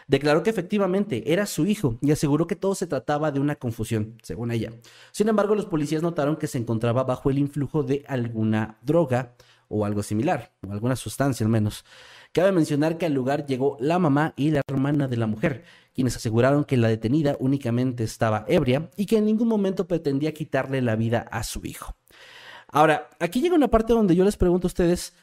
declaró 0.06 0.42
que 0.42 0.50
efectivamente 0.50 1.32
era 1.32 1.46
su 1.46 1.66
hijo 1.66 1.98
y 2.00 2.10
aseguró 2.10 2.46
que 2.46 2.56
todo 2.56 2.74
se 2.74 2.86
trataba 2.86 3.30
de 3.30 3.40
una 3.40 3.56
confusión, 3.56 4.18
según 4.22 4.50
ella. 4.50 4.72
Sin 5.12 5.28
embargo, 5.28 5.54
los 5.54 5.66
policías 5.66 6.02
notaron 6.02 6.36
que 6.36 6.46
se 6.46 6.58
encontraba 6.58 7.04
bajo 7.04 7.30
el 7.30 7.38
influjo 7.38 7.82
de 7.82 8.04
alguna 8.06 8.78
droga 8.82 9.34
o 9.68 9.84
algo 9.84 10.02
similar, 10.02 10.52
o 10.66 10.72
alguna 10.72 10.96
sustancia 10.96 11.44
al 11.44 11.50
menos. 11.50 11.84
Cabe 12.32 12.52
mencionar 12.52 12.98
que 12.98 13.06
al 13.06 13.14
lugar 13.14 13.46
llegó 13.46 13.76
la 13.80 13.98
mamá 13.98 14.32
y 14.36 14.50
la 14.50 14.62
hermana 14.68 15.08
de 15.08 15.16
la 15.16 15.26
mujer, 15.26 15.64
quienes 15.94 16.16
aseguraron 16.16 16.64
que 16.64 16.76
la 16.76 16.88
detenida 16.88 17.36
únicamente 17.40 18.04
estaba 18.04 18.44
ebria 18.48 18.90
y 18.96 19.06
que 19.06 19.16
en 19.16 19.24
ningún 19.24 19.48
momento 19.48 19.88
pretendía 19.88 20.34
quitarle 20.34 20.82
la 20.82 20.94
vida 20.96 21.26
a 21.30 21.42
su 21.42 21.64
hijo. 21.64 21.96
Ahora, 22.68 23.10
aquí 23.20 23.40
llega 23.40 23.54
una 23.54 23.68
parte 23.68 23.92
donde 23.92 24.14
yo 24.14 24.24
les 24.24 24.36
pregunto 24.36 24.66
a 24.66 24.68
ustedes, 24.68 25.14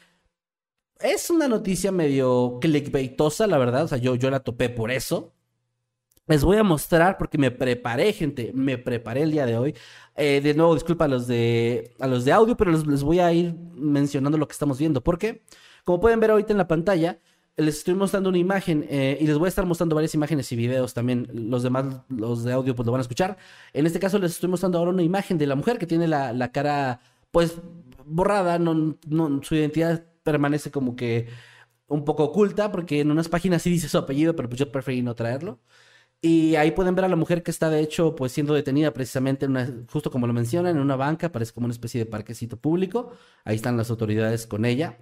es 1.00 1.30
una 1.30 1.48
noticia 1.48 1.92
medio 1.92 2.58
clickbaitosa, 2.60 3.46
la 3.46 3.58
verdad, 3.58 3.84
o 3.84 3.88
sea, 3.88 3.98
yo, 3.98 4.14
yo 4.14 4.30
la 4.30 4.40
topé 4.40 4.68
por 4.70 4.90
eso. 4.90 5.32
Les 6.26 6.42
voy 6.42 6.56
a 6.56 6.62
mostrar 6.62 7.18
porque 7.18 7.36
me 7.36 7.50
preparé, 7.50 8.12
gente, 8.14 8.50
me 8.54 8.78
preparé 8.78 9.22
el 9.22 9.30
día 9.30 9.44
de 9.44 9.58
hoy. 9.58 9.74
Eh, 10.16 10.40
de 10.42 10.54
nuevo, 10.54 10.74
disculpa 10.74 11.04
a 11.04 11.08
los 11.08 11.26
de, 11.26 11.92
a 12.00 12.06
los 12.06 12.24
de 12.24 12.32
audio, 12.32 12.56
pero 12.56 12.70
les, 12.72 12.86
les 12.86 13.02
voy 13.02 13.18
a 13.18 13.30
ir 13.32 13.54
mencionando 13.74 14.38
lo 14.38 14.48
que 14.48 14.52
estamos 14.52 14.78
viendo. 14.78 15.02
Porque, 15.02 15.42
como 15.84 16.00
pueden 16.00 16.20
ver 16.20 16.30
ahorita 16.30 16.52
en 16.52 16.58
la 16.58 16.66
pantalla, 16.66 17.18
les 17.56 17.78
estoy 17.78 17.94
mostrando 17.94 18.30
una 18.30 18.38
imagen 18.38 18.86
eh, 18.88 19.16
y 19.20 19.26
les 19.26 19.38
voy 19.38 19.46
a 19.46 19.48
estar 19.48 19.64
mostrando 19.66 19.94
varias 19.94 20.14
imágenes 20.14 20.50
y 20.50 20.56
videos 20.56 20.94
también. 20.94 21.28
Los 21.32 21.62
demás, 21.62 22.00
los 22.08 22.42
de 22.42 22.52
audio, 22.52 22.74
pues 22.74 22.86
lo 22.86 22.92
van 22.92 23.00
a 23.00 23.02
escuchar. 23.02 23.36
En 23.72 23.86
este 23.86 24.00
caso 24.00 24.18
les 24.18 24.32
estoy 24.32 24.48
mostrando 24.48 24.78
ahora 24.78 24.90
una 24.90 25.02
imagen 25.02 25.38
de 25.38 25.46
la 25.46 25.54
mujer 25.54 25.78
que 25.78 25.86
tiene 25.86 26.08
la, 26.08 26.50
cara, 26.52 27.00
pues, 27.30 27.58
borrada. 28.06 28.58
No, 28.58 28.96
no, 29.06 29.42
su 29.42 29.54
identidad 29.54 30.04
permanece 30.24 30.70
como 30.72 30.96
que 30.96 31.28
un 31.88 32.04
poco 32.04 32.24
oculta 32.24 32.72
porque 32.72 33.00
en 33.00 33.10
unas 33.10 33.28
páginas 33.28 33.62
sí 33.62 33.70
dice 33.70 33.88
su 33.88 33.98
apellido, 33.98 34.36
pero 34.36 34.48
pues 34.48 34.58
yo 34.60 34.72
preferí 34.72 35.02
no 35.02 35.14
traerlo. 35.14 35.60
Y 36.22 36.56
ahí 36.56 36.72
pueden 36.72 36.94
ver 36.94 37.04
a 37.06 37.08
la 37.08 37.16
mujer 37.16 37.42
que 37.42 37.50
está 37.50 37.70
de 37.70 37.80
hecho 37.80 38.16
pues 38.16 38.32
siendo 38.32 38.54
detenida 38.54 38.92
precisamente 38.94 39.46
en 39.46 39.52
una, 39.52 39.70
justo 39.90 40.10
como 40.10 40.26
lo 40.26 40.32
mencionan, 40.32 40.76
en 40.76 40.82
una 40.82 40.96
banca, 40.96 41.30
parece 41.32 41.52
como 41.52 41.66
una 41.66 41.74
especie 41.74 42.00
de 42.00 42.06
parquecito 42.06 42.56
público. 42.58 43.12
Ahí 43.44 43.56
están 43.56 43.76
las 43.76 43.90
autoridades 43.90 44.46
con 44.46 44.64
ella. 44.64 44.98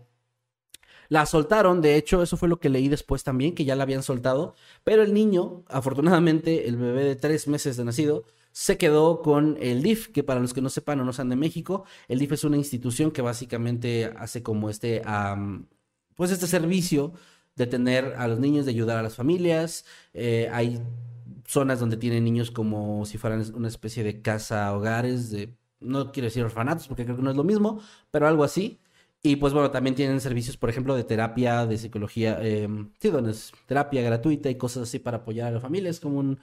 La 1.09 1.27
soltaron, 1.27 1.83
de 1.83 1.97
hecho, 1.97 2.23
eso 2.23 2.37
fue 2.39 2.49
lo 2.49 2.59
que 2.59 2.71
leí 2.71 2.89
después 2.89 3.23
también, 3.23 3.55
que 3.55 3.65
ya 3.67 3.77
la 3.77 3.83
habían 3.83 4.03
soltado, 4.03 4.55
pero 4.83 5.03
el 5.03 5.13
niño, 5.13 5.63
afortunadamente, 5.69 6.69
el 6.69 6.77
bebé 6.77 7.05
de 7.05 7.17
tres 7.17 7.47
meses 7.49 7.77
de 7.77 7.85
nacido, 7.85 8.25
se 8.53 8.77
quedó 8.77 9.23
con 9.23 9.57
el 9.61 9.83
DIF, 9.83 10.09
que 10.09 10.23
para 10.23 10.41
los 10.41 10.53
que 10.55 10.61
no 10.61 10.69
sepan 10.69 11.01
o 11.01 11.05
no 11.05 11.13
sean 11.13 11.31
de 11.31 11.37
México, 11.37 11.85
el 12.09 12.19
DIF 12.19 12.33
es 12.33 12.45
una 12.45 12.57
institución 12.57 13.11
que 13.11 13.23
básicamente 13.23 14.13
hace 14.19 14.43
como 14.43 14.71
este, 14.71 15.03
pues 16.15 16.31
este 16.31 16.47
servicio 16.47 17.15
de 17.57 17.67
tener 17.67 18.15
a 18.17 18.29
los 18.29 18.39
niños, 18.39 18.67
de 18.67 18.73
ayudar 18.73 18.99
a 18.99 19.03
las 19.03 19.17
familias. 19.17 19.85
Eh, 20.15 20.49
hay 20.53 20.81
zonas 21.47 21.81
donde 21.81 21.97
tienen 21.97 22.25
niños 22.25 22.51
como 22.51 23.05
si 23.07 23.19
fueran 23.19 23.45
una 23.55 23.69
especie 23.69 24.05
de 24.05 24.23
casa 24.23 24.75
hogares, 24.75 25.31
de, 25.31 25.55
no 25.81 26.13
quiero 26.13 26.27
decir 26.27 26.45
orfanatos 26.45 26.89
porque 26.89 27.05
creo 27.05 27.17
que 27.17 27.23
no 27.23 27.31
es 27.31 27.37
lo 27.37 27.45
mismo, 27.45 27.81
pero 28.11 28.29
algo 28.29 28.45
así. 28.45 28.79
Y 29.25 29.37
pues 29.37 29.53
bueno, 29.53 29.71
también 29.71 29.95
tienen 29.95 30.21
servicios, 30.21 30.57
por 30.57 30.69
ejemplo, 30.69 30.97
de 30.97 31.05
terapia, 31.05 31.65
de 31.65 31.79
psicología, 31.79 32.39
eh, 32.43 32.69
sí, 32.99 33.09
donde 33.09 33.31
es 33.31 33.53
terapia 33.67 34.03
gratuita 34.03 34.51
y 34.51 34.57
cosas 34.57 34.85
así 34.85 34.99
para 34.99 35.19
apoyar 35.19 35.49
a 35.49 35.51
la 35.53 35.61
familia. 35.61 35.91
Es 35.91 36.01
como 36.01 36.19
un, 36.19 36.41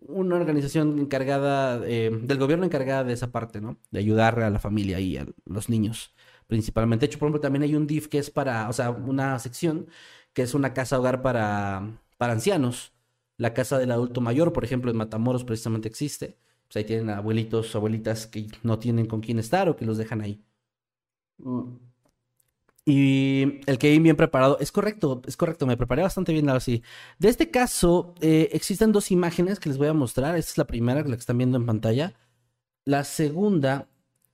una 0.00 0.36
organización 0.36 0.98
encargada, 0.98 1.80
eh, 1.86 2.10
del 2.12 2.38
gobierno 2.38 2.64
encargada 2.64 3.04
de 3.04 3.12
esa 3.14 3.32
parte, 3.32 3.60
¿no? 3.60 3.78
De 3.90 4.00
ayudar 4.00 4.40
a 4.40 4.50
la 4.50 4.58
familia 4.58 5.00
y 5.00 5.16
a 5.16 5.26
los 5.46 5.68
niños 5.68 6.14
principalmente. 6.46 7.06
De 7.06 7.06
hecho, 7.06 7.18
por 7.18 7.26
ejemplo, 7.26 7.40
también 7.40 7.62
hay 7.62 7.74
un 7.74 7.86
DIF 7.86 8.08
que 8.08 8.18
es 8.18 8.30
para, 8.30 8.68
o 8.68 8.72
sea, 8.72 8.90
una 8.90 9.38
sección 9.38 9.88
que 10.32 10.42
es 10.42 10.54
una 10.54 10.74
casa 10.74 10.98
hogar 10.98 11.22
para, 11.22 12.00
para 12.18 12.32
ancianos. 12.34 12.92
La 13.36 13.54
casa 13.54 13.78
del 13.78 13.92
adulto 13.92 14.20
mayor, 14.20 14.52
por 14.52 14.64
ejemplo, 14.64 14.90
en 14.90 14.96
Matamoros 14.96 15.44
precisamente 15.44 15.88
existe. 15.88 16.38
Pues 16.66 16.76
ahí 16.76 16.84
tienen 16.84 17.10
abuelitos 17.10 17.74
abuelitas 17.76 18.26
que 18.26 18.46
no 18.62 18.78
tienen 18.78 19.06
con 19.06 19.20
quién 19.20 19.38
estar 19.38 19.68
o 19.68 19.76
que 19.76 19.84
los 19.84 19.98
dejan 19.98 20.20
ahí. 20.20 20.44
Mm. 21.38 21.93
Y 22.86 23.60
el 23.66 23.78
que 23.78 23.98
bien 23.98 24.16
preparado, 24.16 24.58
es 24.60 24.70
correcto, 24.70 25.22
es 25.26 25.36
correcto, 25.38 25.66
me 25.66 25.76
preparé 25.76 26.02
bastante 26.02 26.32
bien 26.32 26.50
así. 26.50 26.82
De 27.18 27.28
este 27.28 27.50
caso, 27.50 28.14
eh, 28.20 28.50
existen 28.52 28.92
dos 28.92 29.10
imágenes 29.10 29.58
que 29.58 29.70
les 29.70 29.78
voy 29.78 29.88
a 29.88 29.94
mostrar. 29.94 30.36
Esta 30.36 30.52
es 30.52 30.58
la 30.58 30.66
primera, 30.66 31.00
la 31.02 31.16
que 31.16 31.20
están 31.20 31.38
viendo 31.38 31.56
en 31.56 31.66
pantalla. 31.66 32.14
La 32.84 33.04
segunda 33.04 33.88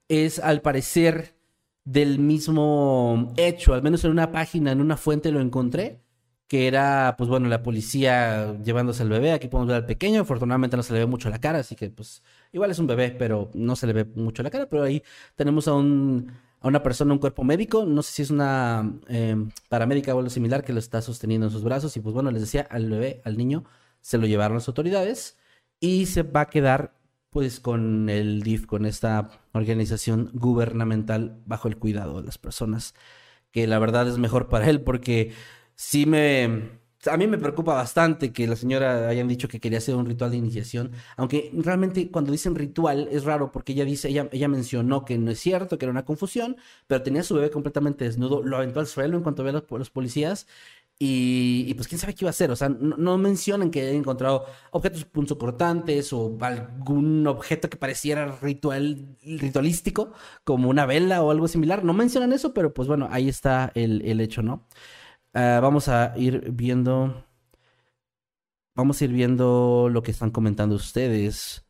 es, 0.09 0.39
al 0.39 0.61
parecer, 0.61 1.35
del 1.85 2.19
mismo 2.19 3.33
hecho, 3.37 3.73
al 3.73 3.83
menos 3.83 4.03
en 4.03 4.11
una 4.11 4.31
página, 4.31 4.71
en 4.71 4.81
una 4.81 4.97
fuente 4.97 5.31
lo 5.31 5.39
encontré, 5.41 6.01
que 6.47 6.67
era, 6.67 7.15
pues 7.17 7.29
bueno, 7.29 7.47
la 7.47 7.63
policía 7.63 8.57
llevándose 8.63 9.03
al 9.03 9.09
bebé. 9.09 9.31
Aquí 9.31 9.47
podemos 9.47 9.67
ver 9.69 9.77
al 9.77 9.85
pequeño, 9.85 10.21
afortunadamente 10.21 10.77
no 10.77 10.83
se 10.83 10.93
le 10.93 10.99
ve 10.99 11.05
mucho 11.05 11.29
la 11.29 11.39
cara, 11.39 11.59
así 11.59 11.75
que 11.75 11.89
pues 11.89 12.23
igual 12.51 12.71
es 12.71 12.79
un 12.79 12.87
bebé, 12.87 13.11
pero 13.11 13.49
no 13.53 13.75
se 13.75 13.87
le 13.87 13.93
ve 13.93 14.05
mucho 14.05 14.43
la 14.43 14.49
cara, 14.49 14.67
pero 14.69 14.83
ahí 14.83 15.01
tenemos 15.35 15.67
a 15.67 15.73
un 15.73 16.31
a 16.61 16.67
una 16.67 16.83
persona 16.83 17.13
un 17.13 17.19
cuerpo 17.19 17.43
médico, 17.43 17.85
no 17.85 18.03
sé 18.03 18.13
si 18.13 18.21
es 18.21 18.29
una 18.29 18.93
eh, 19.09 19.35
paramédica 19.67 20.13
o 20.13 20.19
algo 20.19 20.29
similar 20.29 20.63
que 20.63 20.73
lo 20.73 20.79
está 20.79 21.01
sosteniendo 21.01 21.47
en 21.47 21.51
sus 21.51 21.63
brazos. 21.63 21.97
Y 21.97 22.01
pues 22.01 22.13
bueno, 22.13 22.31
les 22.31 22.41
decía, 22.41 22.67
al 22.69 22.89
bebé, 22.89 23.21
al 23.25 23.37
niño, 23.37 23.65
se 23.99 24.17
lo 24.19 24.27
llevaron 24.27 24.57
las 24.57 24.67
autoridades 24.67 25.37
y 25.79 26.05
se 26.05 26.23
va 26.23 26.41
a 26.41 26.49
quedar 26.49 26.93
pues 27.31 27.59
con 27.59 28.09
el 28.09 28.43
DIF, 28.43 28.67
con 28.67 28.85
esta 28.85 29.29
organización 29.53 30.29
gubernamental 30.33 31.41
bajo 31.45 31.67
el 31.67 31.77
cuidado 31.77 32.19
de 32.21 32.25
las 32.25 32.37
personas, 32.37 32.93
que 33.51 33.67
la 33.67 33.79
verdad 33.79 34.07
es 34.07 34.17
mejor 34.17 34.49
para 34.49 34.69
él 34.69 34.81
porque 34.81 35.33
sí 35.75 36.05
me, 36.05 36.80
a 37.09 37.17
mí 37.17 37.27
me 37.27 37.37
preocupa 37.37 37.73
bastante 37.73 38.31
que 38.31 38.47
la 38.47 38.55
señora 38.55 39.07
hayan 39.07 39.27
dicho 39.27 39.47
que 39.47 39.59
quería 39.59 39.79
hacer 39.79 39.95
un 39.95 40.05
ritual 40.05 40.31
de 40.31 40.37
iniciación, 40.37 40.91
aunque 41.17 41.51
realmente 41.53 42.11
cuando 42.11 42.31
dicen 42.31 42.55
ritual 42.55 43.07
es 43.11 43.23
raro 43.23 43.51
porque 43.51 43.73
ella 43.73 43.85
dice, 43.85 44.09
ella, 44.09 44.29
ella 44.31 44.47
mencionó 44.47 45.05
que 45.05 45.17
no 45.17 45.31
es 45.31 45.39
cierto, 45.39 45.77
que 45.77 45.85
era 45.85 45.91
una 45.91 46.05
confusión, 46.05 46.57
pero 46.87 47.01
tenía 47.01 47.21
a 47.21 47.23
su 47.23 47.35
bebé 47.35 47.49
completamente 47.49 48.05
desnudo, 48.05 48.43
lo 48.43 48.57
aventó 48.57 48.79
al 48.79 48.87
suelo 48.87 49.17
en 49.17 49.23
cuanto 49.23 49.43
ve 49.43 49.49
a 49.49 49.53
los, 49.53 49.89
policías 49.89 50.47
y, 50.99 51.73
pues 51.73 51.87
quién 51.87 51.97
sabe 51.97 52.13
qué 52.13 52.25
iba 52.25 52.29
a 52.29 52.31
hacer. 52.31 52.51
O 52.51 52.55
sea, 52.55 52.69
no, 52.69 53.17
mencionan 53.17 53.71
que 53.71 53.81
haya 53.81 53.91
encontrado 53.91 54.45
objetos 54.69 55.03
punzocortantes 55.05 56.13
o 56.13 56.37
algún 56.41 57.25
objeto 57.25 57.71
que 57.71 57.77
pareciera 57.77 58.37
ritual, 58.39 59.17
ritualístico, 59.23 60.13
como 60.43 60.69
una 60.69 60.85
vela 60.85 61.23
o 61.23 61.31
algo 61.31 61.47
similar. 61.47 61.83
No 61.83 61.93
mencionan 61.93 62.33
eso, 62.33 62.53
pero 62.53 62.71
pues 62.73 62.87
bueno, 62.87 63.07
ahí 63.11 63.29
está 63.29 63.71
el, 63.73 64.03
el 64.05 64.21
hecho, 64.21 64.43
¿no? 64.43 64.67
Ah, 65.33 65.59
vamos 65.61 65.87
a 65.87 66.13
ir 66.17 66.51
viendo. 66.51 67.25
Vamos 68.75 69.01
a 69.01 69.05
ir 69.05 69.11
viendo 69.11 69.89
lo 69.89 70.01
que 70.03 70.11
están 70.11 70.31
comentando 70.31 70.75
ustedes. 70.75 71.65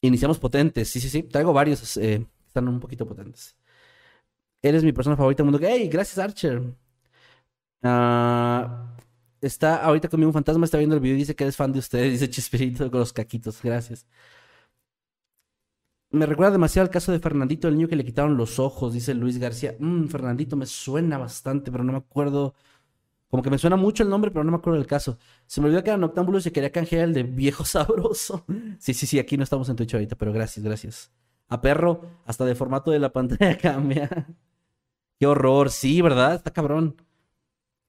Iniciamos 0.00 0.38
potentes. 0.38 0.88
Sí, 0.90 1.00
sí, 1.00 1.08
sí. 1.08 1.22
Traigo 1.22 1.52
varios. 1.52 1.96
Eh, 1.96 2.26
están 2.46 2.68
un 2.68 2.80
poquito 2.80 3.06
potentes. 3.06 3.56
Eres 4.62 4.84
mi 4.84 4.92
persona 4.92 5.16
favorita 5.16 5.42
del 5.42 5.50
mundo. 5.52 5.66
¡Hey! 5.66 5.88
Gracias, 5.88 6.18
Archer. 6.18 6.62
Ah, 7.82 8.96
está 9.40 9.82
ahorita 9.84 10.08
conmigo 10.08 10.28
un 10.28 10.34
fantasma, 10.34 10.64
está 10.64 10.78
viendo 10.78 10.94
el 10.94 11.00
video 11.02 11.16
y 11.16 11.18
dice 11.18 11.34
que 11.34 11.44
eres 11.44 11.56
fan 11.56 11.72
de 11.72 11.80
ustedes, 11.80 12.12
dice 12.20 12.30
Chispirito 12.30 12.90
con 12.90 13.00
los 13.00 13.12
caquitos, 13.12 13.60
gracias. 13.62 14.06
Me 16.12 16.26
recuerda 16.26 16.52
demasiado 16.52 16.84
al 16.86 16.90
caso 16.90 17.10
de 17.10 17.20
Fernandito, 17.20 17.68
el 17.68 17.74
niño 17.76 17.88
que 17.88 17.96
le 17.96 18.04
quitaron 18.04 18.36
los 18.36 18.58
ojos, 18.58 18.92
dice 18.92 19.14
Luis 19.14 19.38
García. 19.38 19.74
Mm, 19.78 20.08
Fernandito 20.08 20.56
me 20.56 20.66
suena 20.66 21.16
bastante, 21.16 21.72
pero 21.72 21.84
no 21.84 21.92
me 21.92 21.98
acuerdo. 21.98 22.54
Como 23.30 23.42
que 23.42 23.48
me 23.48 23.56
suena 23.58 23.76
mucho 23.76 24.02
el 24.02 24.10
nombre, 24.10 24.30
pero 24.30 24.44
no 24.44 24.50
me 24.50 24.58
acuerdo 24.58 24.78
del 24.78 24.86
caso. 24.86 25.18
Se 25.46 25.60
me 25.60 25.68
olvidó 25.68 25.82
que 25.82 25.88
era 25.88 25.96
Noctámbulo 25.96 26.38
y 26.38 26.42
se 26.42 26.52
quería 26.52 26.70
canjear 26.70 27.04
el 27.04 27.14
de 27.14 27.22
viejo 27.22 27.64
sabroso. 27.66 28.44
Sí, 28.78 28.92
sí, 28.92 29.06
sí, 29.06 29.18
aquí 29.18 29.38
no 29.38 29.44
estamos 29.44 29.68
en 29.70 29.76
Twitch 29.76 29.94
ahorita, 29.94 30.16
pero 30.16 30.32
gracias, 30.34 30.64
gracias. 30.64 31.12
A 31.48 31.62
perro, 31.62 32.02
hasta 32.26 32.44
de 32.44 32.54
formato 32.54 32.90
de 32.90 32.98
la 32.98 33.12
pantalla 33.12 33.56
cambia. 33.62 34.26
Qué 35.18 35.26
horror, 35.26 35.70
sí, 35.70 36.02
¿verdad? 36.02 36.34
Está 36.34 36.52
cabrón. 36.52 36.96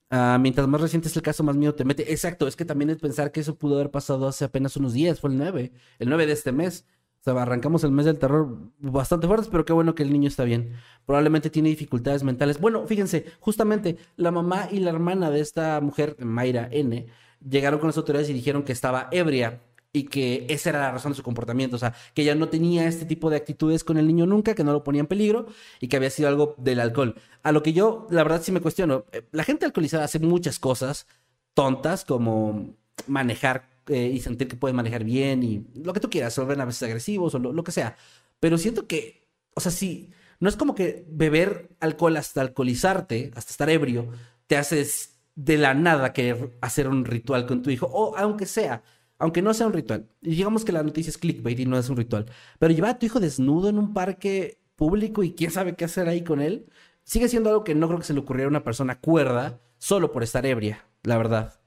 Ah, 0.10 0.38
mientras 0.39 0.68
más 0.68 0.80
reciente 0.80 1.08
es 1.10 1.15
el 1.18 1.24
caso, 1.24 1.44
más 1.44 1.58
miedo 1.58 1.75
te 1.75 1.84
mete. 1.84 2.12
Exacto, 2.12 2.48
es 2.48 2.56
que 2.56 2.65
también 2.65 2.89
es 2.92 2.98
pensar 3.00 3.32
que 3.32 3.42
eso 3.42 3.58
pudo 3.58 3.75
haber 3.75 3.92
pasado 3.92 4.27
hace 4.27 4.46
apenas 4.46 4.77
unos 4.77 4.94
días, 4.94 5.20
fue 5.20 5.32
el 5.32 5.38
9, 5.38 5.74
el 6.00 6.10
9 6.10 6.25
de 6.27 6.34
este 6.34 6.51
mes. 6.51 6.86
O 7.25 7.32
sea, 7.32 7.42
arrancamos 7.42 7.86
el 7.86 7.92
mes 7.92 8.06
del 8.06 8.20
terror 8.20 8.58
bastante 8.80 9.27
fuertes, 9.27 9.48
pero 9.50 9.63
qué 9.63 9.72
bueno 9.72 9.96
que 9.96 10.03
el 10.03 10.12
niño 10.12 10.27
está 10.27 10.44
bien. 10.44 10.74
Probablemente 11.06 11.50
tiene 11.50 11.70
dificultades 11.70 12.22
mentales. 12.22 12.60
Bueno, 12.60 12.86
fíjense, 12.86 13.24
justamente 13.39 13.96
la 14.18 14.32
mamá 14.32 14.68
y 14.70 14.82
la 14.82 14.89
hermana 14.89 15.32
de 15.32 15.39
esta 15.39 15.80
mujer, 15.80 16.18
Mayra 16.20 16.68
N., 16.70 17.08
llegaron 17.39 17.80
con 17.80 17.88
las 17.88 17.98
autoridades 17.98 18.30
y 18.30 18.34
dijeron 18.34 18.63
que 18.63 18.74
estaba 18.74 19.08
ebria 19.12 19.62
y 19.94 20.03
que 20.06 20.48
esa 20.50 20.72
era 20.72 20.80
la 20.80 20.92
razón 20.92 21.13
de 21.13 21.15
su 21.15 21.24
comportamiento, 21.24 21.77
o 21.77 21.80
sea, 21.80 21.94
que 22.13 22.24
ella 22.24 22.36
no 22.36 22.50
tenía 22.50 22.88
este 22.88 23.06
tipo 23.06 23.30
de 23.30 23.38
actitudes 23.38 23.86
con 23.86 23.96
el 23.98 24.06
niño 24.06 24.25
nunca, 24.25 24.53
que 24.53 24.65
no 24.65 24.74
lo 24.74 24.84
ponía 24.84 25.00
en 25.00 25.08
peligro 25.08 25.46
y 25.80 25.88
que 25.88 25.96
había 25.96 26.10
sido 26.10 26.27
algo 26.27 26.56
del 26.58 26.82
alcohol. 26.82 27.15
A 27.42 27.53
lo 27.53 27.63
que 27.63 27.72
yo, 27.72 28.06
la 28.10 28.24
verdad, 28.24 28.42
sí 28.42 28.51
me 28.51 28.60
cuestiono. 28.60 29.06
Eh, 29.13 29.22
la 29.32 29.46
gente 29.46 29.65
alcoholizada 29.65 30.03
hace 30.03 30.20
muchas 30.20 30.60
cosas 30.60 31.08
tontas 31.53 32.03
como 32.03 32.75
manejar 33.08 33.73
eh, 33.88 34.12
y 34.13 34.20
sentir 34.20 34.48
que 34.48 34.56
puede 34.56 34.74
manejar 34.74 35.04
bien 35.04 35.44
y 35.44 35.66
lo 35.75 35.94
que 35.94 36.00
tú 36.00 36.10
quieras, 36.10 36.34
se 36.34 36.44
ven 36.44 36.62
a 36.62 36.66
veces 36.66 36.84
agresivos 36.84 37.36
o 37.36 37.40
lo, 37.40 37.63
que 37.63 37.72
sea. 37.72 37.98
Pero 38.40 38.58
siento 38.58 38.88
que, 38.88 39.28
o 39.56 39.62
sea, 39.62 39.72
sí, 39.72 40.12
no 40.40 40.50
es 40.50 40.56
como 40.56 40.75
que 40.75 41.06
beber 41.10 41.70
alcohol 41.80 42.18
hasta 42.18 42.42
alcoholizarte, 42.42 43.32
hasta 43.36 43.52
estar 43.52 43.70
ebrio, 43.70 44.10
te 44.48 44.58
haces 44.58 45.20
de 45.36 45.58
la 45.58 45.74
nada 45.74 46.13
querer 46.13 46.58
hacer 46.62 46.88
un 46.88 47.06
ritual 47.06 47.46
con 47.48 47.62
tu 47.62 47.70
hijo, 47.70 47.88
o 47.92 48.16
aunque 48.18 48.46
sea 48.46 48.84
aunque 49.20 49.42
no 49.42 49.54
sea 49.54 49.68
un 49.68 49.74
ritual, 49.74 50.10
digamos 50.22 50.66
que 50.66 50.74
la 50.74 50.84
noticia 50.84 51.10
es 51.10 51.18
clickbait 51.18 51.58
y 51.58 51.66
no 51.66 51.78
es 51.78 51.88
un 51.88 51.96
ritual, 51.96 52.25
pero 52.60 52.74
llevar 52.74 52.92
a 52.92 53.00
tu 53.00 53.06
hijo 53.06 53.22
desnudo 53.22 53.70
en 53.70 53.78
un 53.78 53.94
parque 53.94 54.60
público 54.75 55.24
y 55.24 55.34
quién 55.34 55.50
sabe 55.50 55.75
qué 55.75 55.86
hacer 55.86 56.10
ahí 56.10 56.24
con 56.24 56.42
él, 56.42 56.66
sigue 57.04 57.30
siendo 57.30 57.50
algo 57.50 57.63
que 57.63 57.75
no 57.75 57.88
creo 57.88 58.00
que 58.00 58.06
se 58.06 58.13
le 58.13 58.20
ocurriera 58.20 58.48
a 58.48 58.50
una 58.50 58.63
persona 58.66 59.00
cuerda 59.00 59.62
solo 59.78 60.12
por 60.12 60.24
estar 60.24 60.46
ebria, 60.46 60.86
la 61.04 61.18
verdad. 61.18 61.60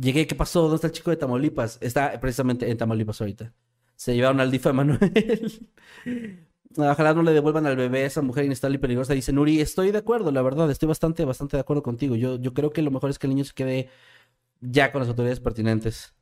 Llegué, 0.00 0.26
¿qué 0.26 0.34
pasó? 0.34 0.62
¿Dónde 0.62 0.76
está 0.76 0.86
el 0.88 0.92
chico 0.92 1.10
de 1.10 1.16
Tamaulipas? 1.16 1.78
Está 1.80 2.18
precisamente 2.20 2.70
en 2.70 2.76
Tamaulipas 2.76 3.20
ahorita. 3.20 3.52
Se 3.96 4.14
llevaron 4.14 4.40
al 4.40 4.50
DIF 4.50 4.66
Manuel. 4.72 5.00
Ojalá 6.76 7.14
no 7.14 7.22
le 7.22 7.32
devuelvan 7.32 7.66
al 7.66 7.76
bebé 7.76 8.04
a 8.04 8.06
esa 8.06 8.22
mujer 8.22 8.44
inestable 8.44 8.76
y 8.76 8.78
peligrosa. 8.78 9.12
Dice 9.12 9.32
Nuri, 9.32 9.60
estoy 9.60 9.90
de 9.90 9.98
acuerdo, 9.98 10.30
la 10.30 10.40
verdad, 10.40 10.70
estoy 10.70 10.86
bastante, 10.88 11.24
bastante 11.24 11.56
de 11.56 11.62
acuerdo 11.62 11.82
contigo. 11.82 12.14
Yo, 12.16 12.40
yo 12.40 12.54
creo 12.54 12.70
que 12.70 12.82
lo 12.82 12.90
mejor 12.92 13.10
es 13.10 13.18
que 13.18 13.26
el 13.26 13.34
niño 13.34 13.44
se 13.44 13.52
quede 13.54 13.88
ya 14.60 14.92
con 14.92 15.00
las 15.00 15.08
autoridades 15.08 15.40
pertinentes. 15.40 16.14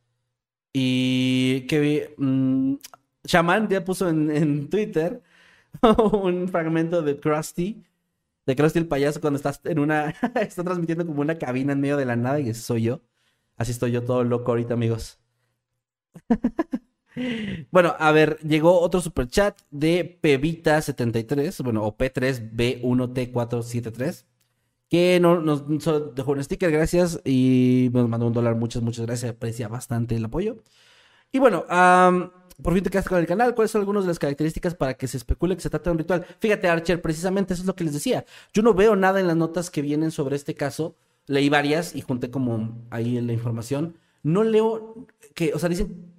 Y 0.73 1.67
que 1.69 2.15
mm, 2.19 2.77
Shaman 3.25 3.69
ya 3.69 3.85
puso 3.85 4.09
en, 4.09 4.69
Twitter 4.71 5.23
un 6.13 6.49
fragmento 6.49 7.03
de 7.03 7.19
Krusty, 7.21 7.85
de 8.47 8.57
Krusty 8.57 8.79
el 8.79 8.89
payaso 8.89 9.21
cuando 9.21 9.37
estás 9.37 9.61
en 9.65 9.79
una, 9.79 10.11
está 10.41 10.65
transmitiendo 10.65 11.07
como 11.07 11.21
una 11.21 11.39
cabina 11.39 11.73
en 11.75 11.81
medio 11.81 11.97
de 11.97 12.07
la 12.07 12.17
nada 12.17 12.41
y 12.41 12.55
soy 12.55 12.83
yo. 12.85 13.03
Así 13.59 13.73
estoy 13.73 13.93
yo 13.93 14.05
todo 14.05 14.25
loco 14.25 14.53
ahorita, 14.53 14.73
amigos. 14.73 15.19
bueno, 17.71 17.95
a 17.99 18.11
ver, 18.13 18.39
llegó 18.41 18.81
otro 18.81 19.03
super 19.03 19.29
chat 19.29 19.61
de 19.71 20.19
Pevita73, 20.23 21.63
bueno, 21.63 21.85
o 21.85 21.95
P3B1T473 21.97 24.25
que 24.89 25.21
no, 25.21 25.41
nos, 25.41 25.65
dejó 26.15 26.33
un 26.33 26.43
sticker, 26.43 26.71
gracias, 26.71 27.21
y 27.25 27.91
nos 27.93 28.09
mandó 28.09 28.27
un 28.27 28.33
dólar, 28.33 28.57
muchas, 28.57 28.83
muchas 28.83 29.07
gracias, 29.07 29.33
aprecia 29.33 29.69
bastante 29.69 30.17
el 30.17 30.25
apoyo. 30.25 30.57
Y 31.31 31.39
bueno, 31.39 31.65
por 32.63 32.75
fin 32.75 32.83
te 32.83 32.91
quedaste 32.91 33.11
con 33.11 33.19
el 33.19 33.27
canal, 33.27 33.55
¿cuáles 33.55 33.71
son 33.71 33.81
algunas 33.81 34.05
de 34.05 34.09
las 34.09 34.19
características 34.19 34.75
para 34.75 34.95
que 34.95 35.07
se 35.07 35.19
especule 35.19 35.57
que 35.57 35.63
se 35.63 35.71
trata 35.71 35.91
de 35.91 35.93
un 35.93 35.99
ritual? 35.99 36.27
Fíjate, 36.41 36.69
Archer, 36.69 37.03
precisamente 37.03 37.55
eso 37.55 37.63
es 37.63 37.67
lo 37.67 37.77
que 37.77 37.85
les 37.85 37.93
decía. 37.93 38.25
Yo 38.53 38.63
no 38.63 38.75
veo 38.75 38.97
nada 38.97 39.21
en 39.21 39.27
las 39.27 39.37
notas 39.37 39.71
que 39.71 39.83
vienen 39.83 40.11
sobre 40.11 40.37
este 40.37 40.55
caso, 40.55 40.97
leí 41.29 41.49
varias 41.49 41.95
y 41.95 42.01
junté 42.01 42.31
como 42.31 42.87
ahí 42.91 43.21
la 43.21 43.33
información. 43.33 43.97
No 44.23 44.43
leo 44.43 45.07
que, 45.35 45.55
o 45.55 45.59
sea, 45.59 45.69
dicen, 45.69 46.13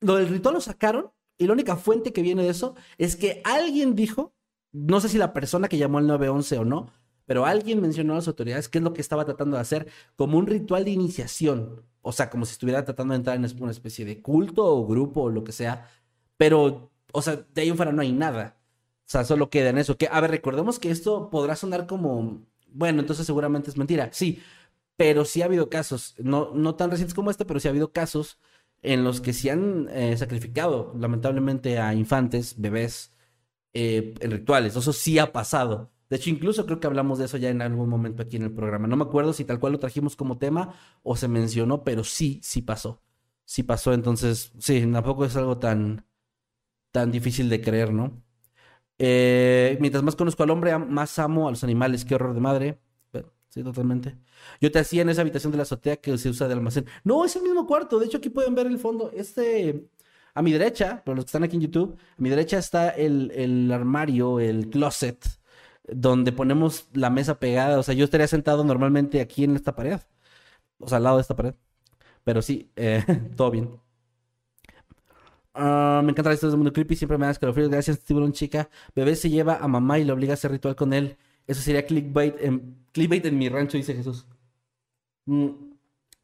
lo 0.00 0.16
del 0.16 0.28
ritual 0.28 0.54
lo 0.54 0.60
sacaron 0.60 1.12
y 1.38 1.46
la 1.46 1.52
única 1.52 1.76
fuente 1.76 2.12
que 2.12 2.22
viene 2.22 2.42
de 2.42 2.50
eso 2.50 2.74
es 2.98 3.16
que 3.16 3.40
alguien 3.44 3.94
dijo, 3.94 4.34
no 4.72 5.00
sé 5.00 5.08
si 5.08 5.18
la 5.18 5.32
persona 5.32 5.68
que 5.68 5.78
llamó 5.78 5.98
al 5.98 6.06
911 6.06 6.58
o 6.58 6.64
no, 6.64 6.90
pero 7.26 7.46
alguien 7.46 7.80
mencionó 7.80 8.12
a 8.12 8.16
las 8.16 8.28
autoridades 8.28 8.68
qué 8.68 8.78
es 8.78 8.84
lo 8.84 8.92
que 8.92 9.00
estaba 9.00 9.24
tratando 9.24 9.56
de 9.56 9.62
hacer 9.62 9.88
como 10.16 10.38
un 10.38 10.46
ritual 10.46 10.84
de 10.84 10.90
iniciación. 10.90 11.82
O 12.02 12.12
sea, 12.12 12.28
como 12.28 12.44
si 12.44 12.52
estuviera 12.52 12.84
tratando 12.84 13.12
de 13.12 13.18
entrar 13.18 13.36
en 13.36 13.62
una 13.62 13.70
especie 13.70 14.04
de 14.04 14.20
culto 14.20 14.64
o 14.66 14.86
grupo 14.86 15.22
o 15.22 15.30
lo 15.30 15.42
que 15.42 15.52
sea. 15.52 15.88
Pero, 16.36 16.90
o 17.12 17.22
sea, 17.22 17.36
de 17.36 17.62
ahí 17.62 17.68
en 17.68 17.76
fuera 17.76 17.92
no 17.92 18.02
hay 18.02 18.12
nada. 18.12 18.58
O 19.00 19.06
sea, 19.06 19.24
solo 19.24 19.48
queda 19.50 19.70
en 19.70 19.78
eso. 19.78 19.96
Que, 19.96 20.08
a 20.10 20.20
ver, 20.20 20.30
recordemos 20.30 20.78
que 20.78 20.90
esto 20.90 21.30
podrá 21.30 21.56
sonar 21.56 21.86
como, 21.86 22.42
bueno, 22.74 23.00
entonces 23.00 23.26
seguramente 23.26 23.70
es 23.70 23.76
mentira. 23.76 24.10
Sí, 24.12 24.42
pero 24.96 25.24
sí 25.24 25.42
ha 25.42 25.46
habido 25.46 25.70
casos, 25.70 26.14
no, 26.18 26.52
no 26.54 26.76
tan 26.76 26.90
recientes 26.90 27.14
como 27.14 27.30
este, 27.30 27.44
pero 27.44 27.60
sí 27.60 27.68
ha 27.68 27.70
habido 27.72 27.92
casos 27.92 28.38
en 28.82 29.04
los 29.04 29.20
que 29.20 29.32
se 29.32 29.50
han 29.50 29.88
eh, 29.90 30.16
sacrificado, 30.16 30.94
lamentablemente, 30.98 31.78
a 31.78 31.94
infantes, 31.94 32.56
bebés, 32.60 33.12
eh, 33.74 34.14
en 34.20 34.30
rituales. 34.30 34.76
Eso 34.76 34.92
sí 34.92 35.18
ha 35.18 35.32
pasado. 35.32 35.92
De 36.10 36.16
hecho, 36.16 36.30
incluso 36.30 36.66
creo 36.66 36.80
que 36.80 36.86
hablamos 36.86 37.18
de 37.18 37.26
eso 37.26 37.36
ya 37.38 37.50
en 37.50 37.62
algún 37.62 37.88
momento 37.88 38.22
aquí 38.22 38.36
en 38.36 38.44
el 38.44 38.52
programa. 38.52 38.86
No 38.88 38.96
me 38.96 39.04
acuerdo 39.04 39.32
si 39.32 39.44
tal 39.44 39.58
cual 39.60 39.72
lo 39.72 39.78
trajimos 39.80 40.16
como 40.16 40.38
tema 40.38 40.74
o 41.02 41.16
se 41.16 41.28
mencionó, 41.28 41.82
pero 41.84 42.04
sí, 42.04 42.40
sí 42.42 42.62
pasó. 42.62 43.02
Sí 43.46 43.62
pasó, 43.62 43.92
entonces, 43.94 44.52
sí, 44.58 44.80
tampoco 44.92 45.24
es 45.24 45.36
algo 45.36 45.58
tan, 45.58 46.06
tan 46.92 47.12
difícil 47.12 47.48
de 47.50 47.60
creer, 47.62 47.92
¿no? 47.92 48.23
Eh, 48.98 49.76
mientras 49.80 50.02
más 50.04 50.16
conozco 50.16 50.42
al 50.42 50.50
hombre, 50.50 50.76
más 50.78 51.18
amo 51.18 51.48
a 51.48 51.50
los 51.50 51.64
animales. 51.64 52.04
Qué 52.04 52.14
horror 52.14 52.34
de 52.34 52.40
madre. 52.40 52.80
sí, 53.48 53.62
totalmente. 53.62 54.16
Yo 54.60 54.70
te 54.72 54.78
hacía 54.80 55.02
en 55.02 55.08
esa 55.10 55.22
habitación 55.22 55.52
de 55.52 55.58
la 55.58 55.62
azotea 55.62 55.96
que 55.96 56.16
se 56.18 56.28
usa 56.28 56.48
de 56.48 56.54
almacén. 56.54 56.86
No, 57.04 57.24
es 57.24 57.36
el 57.36 57.42
mismo 57.42 57.66
cuarto. 57.66 57.98
De 57.98 58.06
hecho, 58.06 58.18
aquí 58.18 58.30
pueden 58.30 58.54
ver 58.54 58.66
el 58.66 58.78
fondo. 58.78 59.10
Este, 59.14 59.88
a 60.34 60.42
mi 60.42 60.52
derecha, 60.52 61.02
para 61.04 61.16
los 61.16 61.24
que 61.24 61.28
están 61.28 61.44
aquí 61.44 61.56
en 61.56 61.62
YouTube, 61.62 61.96
a 61.98 62.22
mi 62.22 62.30
derecha 62.30 62.58
está 62.58 62.90
el, 62.90 63.30
el 63.34 63.70
armario, 63.72 64.40
el 64.40 64.70
closet 64.70 65.24
donde 65.88 66.32
ponemos 66.32 66.88
la 66.92 67.10
mesa 67.10 67.38
pegada. 67.38 67.78
O 67.78 67.82
sea, 67.82 67.94
yo 67.94 68.04
estaría 68.04 68.26
sentado 68.28 68.64
normalmente 68.64 69.20
aquí 69.20 69.44
en 69.44 69.56
esta 69.56 69.74
pared. 69.76 70.00
O 70.78 70.88
sea, 70.88 70.98
al 70.98 71.04
lado 71.04 71.16
de 71.16 71.22
esta 71.22 71.36
pared. 71.36 71.54
Pero 72.24 72.42
sí, 72.42 72.70
eh, 72.76 73.04
todo 73.36 73.50
bien. 73.50 73.80
Ah, 75.54 76.02
me 76.04 76.10
encanta 76.10 76.30
la 76.30 76.34
historia 76.34 76.50
del 76.50 76.58
mundo 76.58 76.72
creepy. 76.72 76.96
Siempre 76.96 77.16
me 77.18 77.26
das 77.26 77.36
escalofríos. 77.36 77.70
Gracias, 77.70 78.00
tiburón 78.00 78.32
chica. 78.32 78.68
Bebé 78.94 79.16
se 79.16 79.30
lleva 79.30 79.56
a 79.56 79.68
mamá 79.68 79.98
y 79.98 80.04
le 80.04 80.12
obliga 80.12 80.32
a 80.32 80.34
hacer 80.34 80.50
ritual 80.50 80.74
con 80.76 80.92
él. 80.92 81.16
Eso 81.46 81.60
sería 81.60 81.86
clickbait 81.86 82.36
en, 82.40 82.76
clickbait 82.92 83.24
en 83.26 83.38
mi 83.38 83.48
rancho, 83.48 83.76
dice 83.76 83.94
Jesús. 83.94 84.26
Mm, 85.26 85.48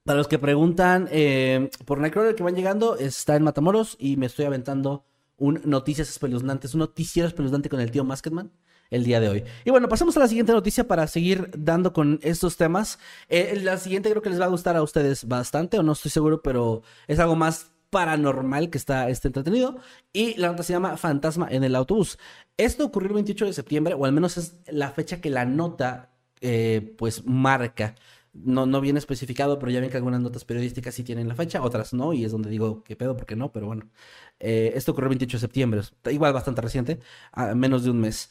para 0.04 0.18
los 0.18 0.28
que 0.28 0.38
preguntan 0.38 1.08
eh, 1.10 1.70
por 1.84 1.98
Nightcrawler 2.00 2.34
que 2.34 2.42
van 2.42 2.56
llegando, 2.56 2.96
está 2.96 3.36
en 3.36 3.44
Matamoros 3.44 3.96
y 3.98 4.16
me 4.16 4.26
estoy 4.26 4.46
aventando 4.46 5.04
un 5.36 5.60
Noticias 5.64 6.08
Espeluznantes, 6.08 6.74
un 6.74 6.80
noticiero 6.80 7.28
espeluznante 7.28 7.68
con 7.68 7.80
el 7.80 7.90
tío 7.90 8.04
Masketman. 8.04 8.50
el 8.90 9.04
día 9.04 9.20
de 9.20 9.28
hoy. 9.28 9.44
Y 9.64 9.70
bueno, 9.70 9.88
pasamos 9.88 10.16
a 10.16 10.20
la 10.20 10.28
siguiente 10.28 10.52
noticia 10.52 10.88
para 10.88 11.06
seguir 11.06 11.50
dando 11.56 11.92
con 11.92 12.18
estos 12.22 12.56
temas. 12.56 12.98
Eh, 13.28 13.60
la 13.62 13.78
siguiente 13.78 14.10
creo 14.10 14.20
que 14.20 14.30
les 14.30 14.40
va 14.40 14.46
a 14.46 14.48
gustar 14.48 14.76
a 14.76 14.82
ustedes 14.82 15.28
bastante, 15.28 15.78
o 15.78 15.82
no 15.84 15.92
estoy 15.92 16.10
seguro, 16.10 16.42
pero 16.42 16.82
es 17.06 17.20
algo 17.20 17.36
más 17.36 17.69
paranormal 17.90 18.70
que 18.70 18.78
está 18.78 19.08
este 19.10 19.28
entretenido. 19.28 19.78
Y 20.12 20.34
la 20.38 20.48
nota 20.48 20.62
se 20.62 20.72
llama 20.72 20.96
Fantasma 20.96 21.48
en 21.50 21.64
el 21.64 21.76
autobús. 21.76 22.18
Esto 22.56 22.84
ocurrió 22.86 23.08
el 23.08 23.14
28 23.14 23.46
de 23.46 23.52
septiembre, 23.52 23.94
o 23.94 24.04
al 24.04 24.12
menos 24.12 24.36
es 24.38 24.56
la 24.68 24.90
fecha 24.90 25.20
que 25.20 25.30
la 25.30 25.44
nota 25.44 26.12
eh, 26.40 26.94
pues 26.98 27.24
marca. 27.26 27.96
No, 28.32 28.64
no 28.66 28.80
viene 28.80 29.00
especificado, 29.00 29.58
pero 29.58 29.72
ya 29.72 29.80
ven 29.80 29.90
que 29.90 29.96
algunas 29.96 30.20
notas 30.20 30.44
periodísticas 30.44 30.94
sí 30.94 31.02
tienen 31.02 31.26
la 31.28 31.34
fecha, 31.34 31.62
otras 31.62 31.92
no, 31.92 32.12
y 32.12 32.24
es 32.24 32.32
donde 32.32 32.48
digo, 32.48 32.84
¿qué 32.84 32.94
pedo? 32.96 33.16
¿Por 33.16 33.26
qué 33.26 33.34
no? 33.36 33.50
Pero 33.52 33.66
bueno, 33.66 33.90
eh, 34.38 34.72
esto 34.76 34.92
ocurrió 34.92 35.06
el 35.06 35.10
28 35.10 35.36
de 35.36 35.40
septiembre, 35.40 35.80
igual 36.10 36.32
bastante 36.32 36.60
reciente, 36.62 37.00
menos 37.56 37.84
de 37.84 37.90
un 37.90 38.00
mes. 38.00 38.30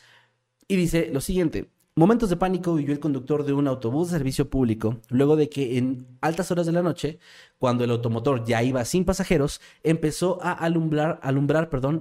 Y 0.67 0.75
dice 0.77 1.09
lo 1.11 1.21
siguiente, 1.21 1.69
Momentos 1.99 2.29
de 2.29 2.37
pánico 2.37 2.75
vivió 2.75 2.93
el 2.93 3.01
conductor 3.01 3.43
de 3.43 3.51
un 3.51 3.67
autobús 3.67 4.07
de 4.09 4.17
servicio 4.17 4.49
público, 4.49 5.01
luego 5.09 5.35
de 5.35 5.49
que 5.49 5.77
en 5.77 6.07
altas 6.21 6.49
horas 6.49 6.65
de 6.65 6.71
la 6.71 6.81
noche, 6.81 7.19
cuando 7.57 7.83
el 7.83 7.91
automotor 7.91 8.45
ya 8.45 8.63
iba 8.63 8.85
sin 8.85 9.03
pasajeros, 9.03 9.59
empezó 9.83 10.41
a 10.41 10.53
alumbrar, 10.53 11.19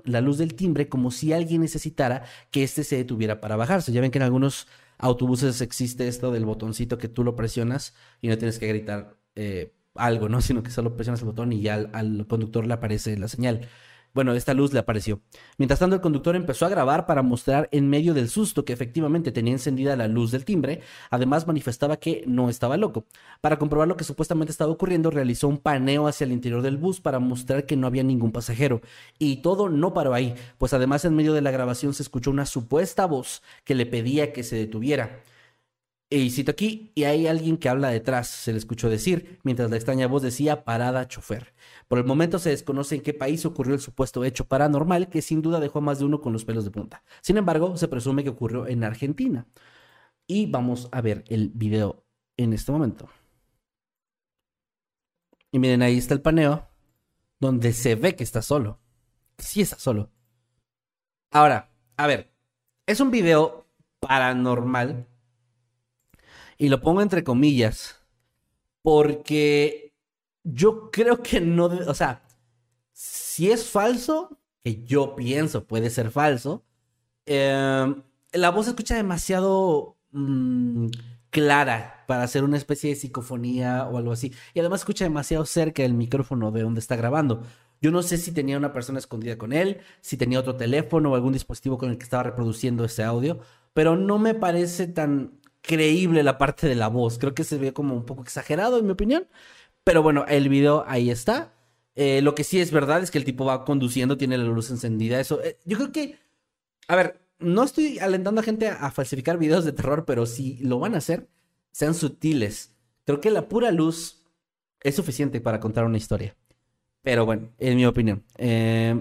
la 0.04 0.20
luz 0.20 0.38
del 0.38 0.54
timbre 0.54 0.88
como 0.88 1.10
si 1.10 1.32
alguien 1.32 1.62
necesitara 1.62 2.22
que 2.52 2.62
éste 2.62 2.84
se 2.84 2.94
detuviera 2.94 3.40
para 3.40 3.56
bajarse. 3.56 3.90
Ya 3.90 4.00
ven 4.00 4.12
que 4.12 4.18
en 4.18 4.22
algunos 4.22 4.68
autobuses 4.98 5.60
existe 5.62 6.06
esto 6.06 6.30
del 6.30 6.44
botoncito 6.44 6.96
que 6.96 7.08
tú 7.08 7.24
lo 7.24 7.34
presionas 7.34 7.92
y 8.20 8.28
no 8.28 8.38
tienes 8.38 8.60
que 8.60 8.68
gritar 8.68 9.16
eh, 9.34 9.74
algo, 9.96 10.28
¿no? 10.28 10.40
Sino 10.42 10.62
que 10.62 10.70
solo 10.70 10.94
presionas 10.94 11.22
el 11.22 11.26
botón 11.26 11.52
y 11.52 11.60
ya 11.60 11.74
al 11.74 12.24
conductor 12.28 12.64
le 12.64 12.74
aparece 12.74 13.18
la 13.18 13.26
señal. 13.26 13.68
Bueno, 14.14 14.32
esta 14.32 14.54
luz 14.54 14.72
le 14.72 14.78
apareció. 14.78 15.20
Mientras 15.58 15.80
tanto, 15.80 15.94
el 15.94 16.00
conductor 16.00 16.34
empezó 16.34 16.66
a 16.66 16.68
grabar 16.68 17.06
para 17.06 17.22
mostrar 17.22 17.68
en 17.72 17.88
medio 17.88 18.14
del 18.14 18.28
susto 18.28 18.64
que 18.64 18.72
efectivamente 18.72 19.32
tenía 19.32 19.52
encendida 19.52 19.96
la 19.96 20.08
luz 20.08 20.30
del 20.30 20.44
timbre. 20.44 20.80
Además, 21.10 21.46
manifestaba 21.46 21.98
que 21.98 22.24
no 22.26 22.48
estaba 22.48 22.76
loco. 22.76 23.04
Para 23.40 23.58
comprobar 23.58 23.86
lo 23.86 23.96
que 23.96 24.04
supuestamente 24.04 24.50
estaba 24.50 24.72
ocurriendo, 24.72 25.10
realizó 25.10 25.48
un 25.48 25.58
paneo 25.58 26.08
hacia 26.08 26.24
el 26.24 26.32
interior 26.32 26.62
del 26.62 26.78
bus 26.78 27.00
para 27.00 27.18
mostrar 27.18 27.66
que 27.66 27.76
no 27.76 27.86
había 27.86 28.02
ningún 28.02 28.32
pasajero. 28.32 28.80
Y 29.18 29.36
todo 29.36 29.68
no 29.68 29.92
paró 29.92 30.14
ahí, 30.14 30.34
pues 30.58 30.72
además 30.72 31.04
en 31.04 31.14
medio 31.14 31.32
de 31.32 31.42
la 31.42 31.50
grabación 31.50 31.94
se 31.94 32.02
escuchó 32.02 32.30
una 32.30 32.46
supuesta 32.46 33.06
voz 33.06 33.42
que 33.64 33.74
le 33.74 33.86
pedía 33.86 34.32
que 34.32 34.42
se 34.42 34.56
detuviera. 34.56 35.22
Y 36.10 36.30
cito 36.30 36.52
aquí, 36.52 36.90
y 36.94 37.04
hay 37.04 37.26
alguien 37.26 37.58
que 37.58 37.68
habla 37.68 37.90
detrás, 37.90 38.28
se 38.28 38.52
le 38.52 38.58
escuchó 38.58 38.88
decir, 38.88 39.38
mientras 39.42 39.68
la 39.70 39.76
extraña 39.76 40.06
voz 40.06 40.22
decía 40.22 40.64
parada 40.64 41.06
chofer. 41.06 41.52
Por 41.86 41.98
el 41.98 42.06
momento 42.06 42.38
se 42.38 42.48
desconoce 42.48 42.94
en 42.94 43.02
qué 43.02 43.12
país 43.12 43.44
ocurrió 43.44 43.74
el 43.74 43.80
supuesto 43.80 44.24
hecho 44.24 44.46
paranormal 44.46 45.10
que 45.10 45.20
sin 45.20 45.42
duda 45.42 45.60
dejó 45.60 45.80
a 45.80 45.82
más 45.82 45.98
de 45.98 46.06
uno 46.06 46.22
con 46.22 46.32
los 46.32 46.46
pelos 46.46 46.64
de 46.64 46.70
punta. 46.70 47.02
Sin 47.20 47.36
embargo, 47.36 47.76
se 47.76 47.88
presume 47.88 48.24
que 48.24 48.30
ocurrió 48.30 48.66
en 48.66 48.84
Argentina. 48.84 49.46
Y 50.26 50.46
vamos 50.46 50.88
a 50.92 51.02
ver 51.02 51.24
el 51.28 51.50
video 51.54 52.06
en 52.38 52.54
este 52.54 52.72
momento. 52.72 53.10
Y 55.52 55.58
miren, 55.58 55.82
ahí 55.82 55.98
está 55.98 56.14
el 56.14 56.22
paneo, 56.22 56.68
donde 57.38 57.74
se 57.74 57.96
ve 57.96 58.16
que 58.16 58.24
está 58.24 58.40
solo. 58.40 58.80
Sí 59.36 59.60
está 59.60 59.78
solo. 59.78 60.10
Ahora, 61.30 61.70
a 61.98 62.06
ver, 62.06 62.32
es 62.86 63.00
un 63.00 63.10
video 63.10 63.66
paranormal 64.00 65.06
y 66.58 66.68
lo 66.68 66.80
pongo 66.80 67.00
entre 67.02 67.24
comillas, 67.24 68.00
porque 68.82 69.94
yo 70.44 70.90
creo 70.90 71.22
que 71.22 71.40
no, 71.40 71.66
o 71.66 71.94
sea, 71.94 72.22
si 72.92 73.50
es 73.50 73.68
falso, 73.70 74.38
que 74.62 74.84
yo 74.84 75.14
pienso 75.14 75.66
puede 75.66 75.90
ser 75.90 76.10
falso, 76.10 76.64
em, 77.26 78.02
la 78.32 78.50
voz 78.50 78.66
se 78.66 78.70
escucha 78.72 78.96
demasiado 78.96 79.96
mm, 80.10 80.88
clara 81.30 82.04
para 82.06 82.22
hacer 82.24 82.44
una 82.44 82.56
especie 82.56 82.90
de 82.90 82.96
psicofonía 82.96 83.86
o 83.86 83.98
algo 83.98 84.12
así. 84.12 84.32
Y 84.54 84.60
además 84.60 84.80
escucha 84.80 85.04
demasiado 85.04 85.46
cerca 85.46 85.82
del 85.82 85.94
micrófono 85.94 86.50
de 86.50 86.62
donde 86.62 86.80
está 86.80 86.96
grabando. 86.96 87.42
Yo 87.80 87.90
no 87.90 88.02
sé 88.02 88.18
si 88.18 88.32
tenía 88.32 88.58
una 88.58 88.72
persona 88.72 88.98
escondida 88.98 89.38
con 89.38 89.52
él, 89.52 89.80
si 90.00 90.16
tenía 90.16 90.40
otro 90.40 90.56
teléfono 90.56 91.12
o 91.12 91.14
algún 91.14 91.32
dispositivo 91.32 91.78
con 91.78 91.90
el 91.90 91.98
que 91.98 92.04
estaba 92.04 92.24
reproduciendo 92.24 92.84
ese 92.84 93.04
audio, 93.04 93.40
pero 93.74 93.96
no 93.96 94.18
me 94.18 94.34
parece 94.34 94.88
tan 94.88 95.38
creíble 95.62 96.22
la 96.22 96.38
parte 96.38 96.66
de 96.68 96.74
la 96.74 96.88
voz. 96.88 97.18
Creo 97.18 97.34
que 97.34 97.44
se 97.44 97.58
ve 97.58 97.72
como 97.72 97.94
un 97.94 98.04
poco 98.04 98.22
exagerado, 98.22 98.78
en 98.78 98.86
mi 98.86 98.92
opinión. 98.92 99.28
Pero 99.84 100.02
bueno, 100.02 100.24
el 100.28 100.48
video 100.48 100.84
ahí 100.86 101.10
está. 101.10 101.54
Eh, 101.94 102.22
lo 102.22 102.34
que 102.34 102.44
sí 102.44 102.60
es 102.60 102.70
verdad 102.70 103.02
es 103.02 103.10
que 103.10 103.18
el 103.18 103.24
tipo 103.24 103.44
va 103.44 103.64
conduciendo, 103.64 104.16
tiene 104.18 104.38
la 104.38 104.44
luz 104.44 104.70
encendida. 104.70 105.20
Eso, 105.20 105.42
eh, 105.42 105.58
yo 105.64 105.76
creo 105.78 105.92
que. 105.92 106.18
A 106.88 106.96
ver, 106.96 107.20
no 107.38 107.64
estoy 107.64 107.98
alentando 107.98 108.40
a 108.40 108.44
gente 108.44 108.68
a, 108.68 108.90
falsificar 108.90 109.38
videos 109.38 109.64
de 109.64 109.72
terror, 109.72 110.04
pero 110.04 110.26
si 110.26 110.58
lo 110.58 110.78
van 110.78 110.94
a 110.94 110.98
hacer, 110.98 111.28
sean 111.72 111.94
sutiles. 111.94 112.74
Creo 113.04 113.20
que 113.20 113.30
la 113.30 113.48
pura 113.48 113.70
luz 113.72 114.24
es 114.80 114.96
suficiente 114.96 115.40
para 115.40 115.60
contar 115.60 115.84
una 115.84 115.96
historia. 115.96 116.36
Pero 117.02 117.26
bueno, 117.26 117.50
en 117.58 117.76
mi 117.76 117.86
opinión. 117.86 118.24
Eh, 118.36 119.00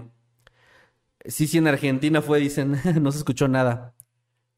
sí, 1.25 1.47
sí, 1.47 1.57
en 1.57 1.67
Argentina 1.67 2.21
fue, 2.21 2.39
dicen, 2.39 2.79
no 3.01 3.11
se 3.11 3.19
escuchó 3.19 3.47
nada. 3.47 3.95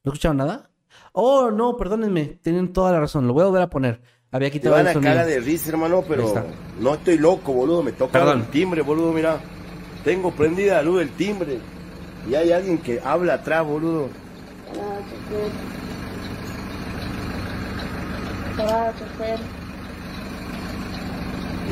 ¿No 0.03 0.11
escucharon 0.11 0.37
nada? 0.37 0.68
Oh, 1.13 1.51
no, 1.51 1.75
perdónenme, 1.77 2.39
tienen 2.41 2.73
toda 2.73 2.91
la 2.91 2.99
razón, 2.99 3.27
lo 3.27 3.33
voy 3.33 3.43
a 3.43 3.45
volver 3.47 3.61
a 3.63 3.69
poner. 3.69 4.01
Había 4.31 4.51
quitado 4.51 4.75
Te 4.75 4.83
van 4.83 4.97
a 4.97 5.01
cara 5.01 5.25
de 5.25 5.39
risa, 5.39 5.69
hermano, 5.69 6.03
pero 6.07 6.45
no 6.79 6.93
estoy 6.93 7.17
loco, 7.17 7.51
boludo, 7.51 7.81
me 7.81 7.91
toca 7.91 8.31
el 8.31 8.45
timbre, 8.47 8.81
boludo, 8.81 9.11
mira. 9.11 9.39
Tengo 10.03 10.31
prendida 10.31 10.75
la 10.75 10.83
luz 10.83 10.99
del 10.99 11.09
timbre 11.11 11.59
y 12.29 12.35
hay 12.35 12.51
alguien 12.51 12.77
que 12.77 13.01
habla 13.03 13.35
atrás, 13.35 13.65
boludo. 13.65 14.09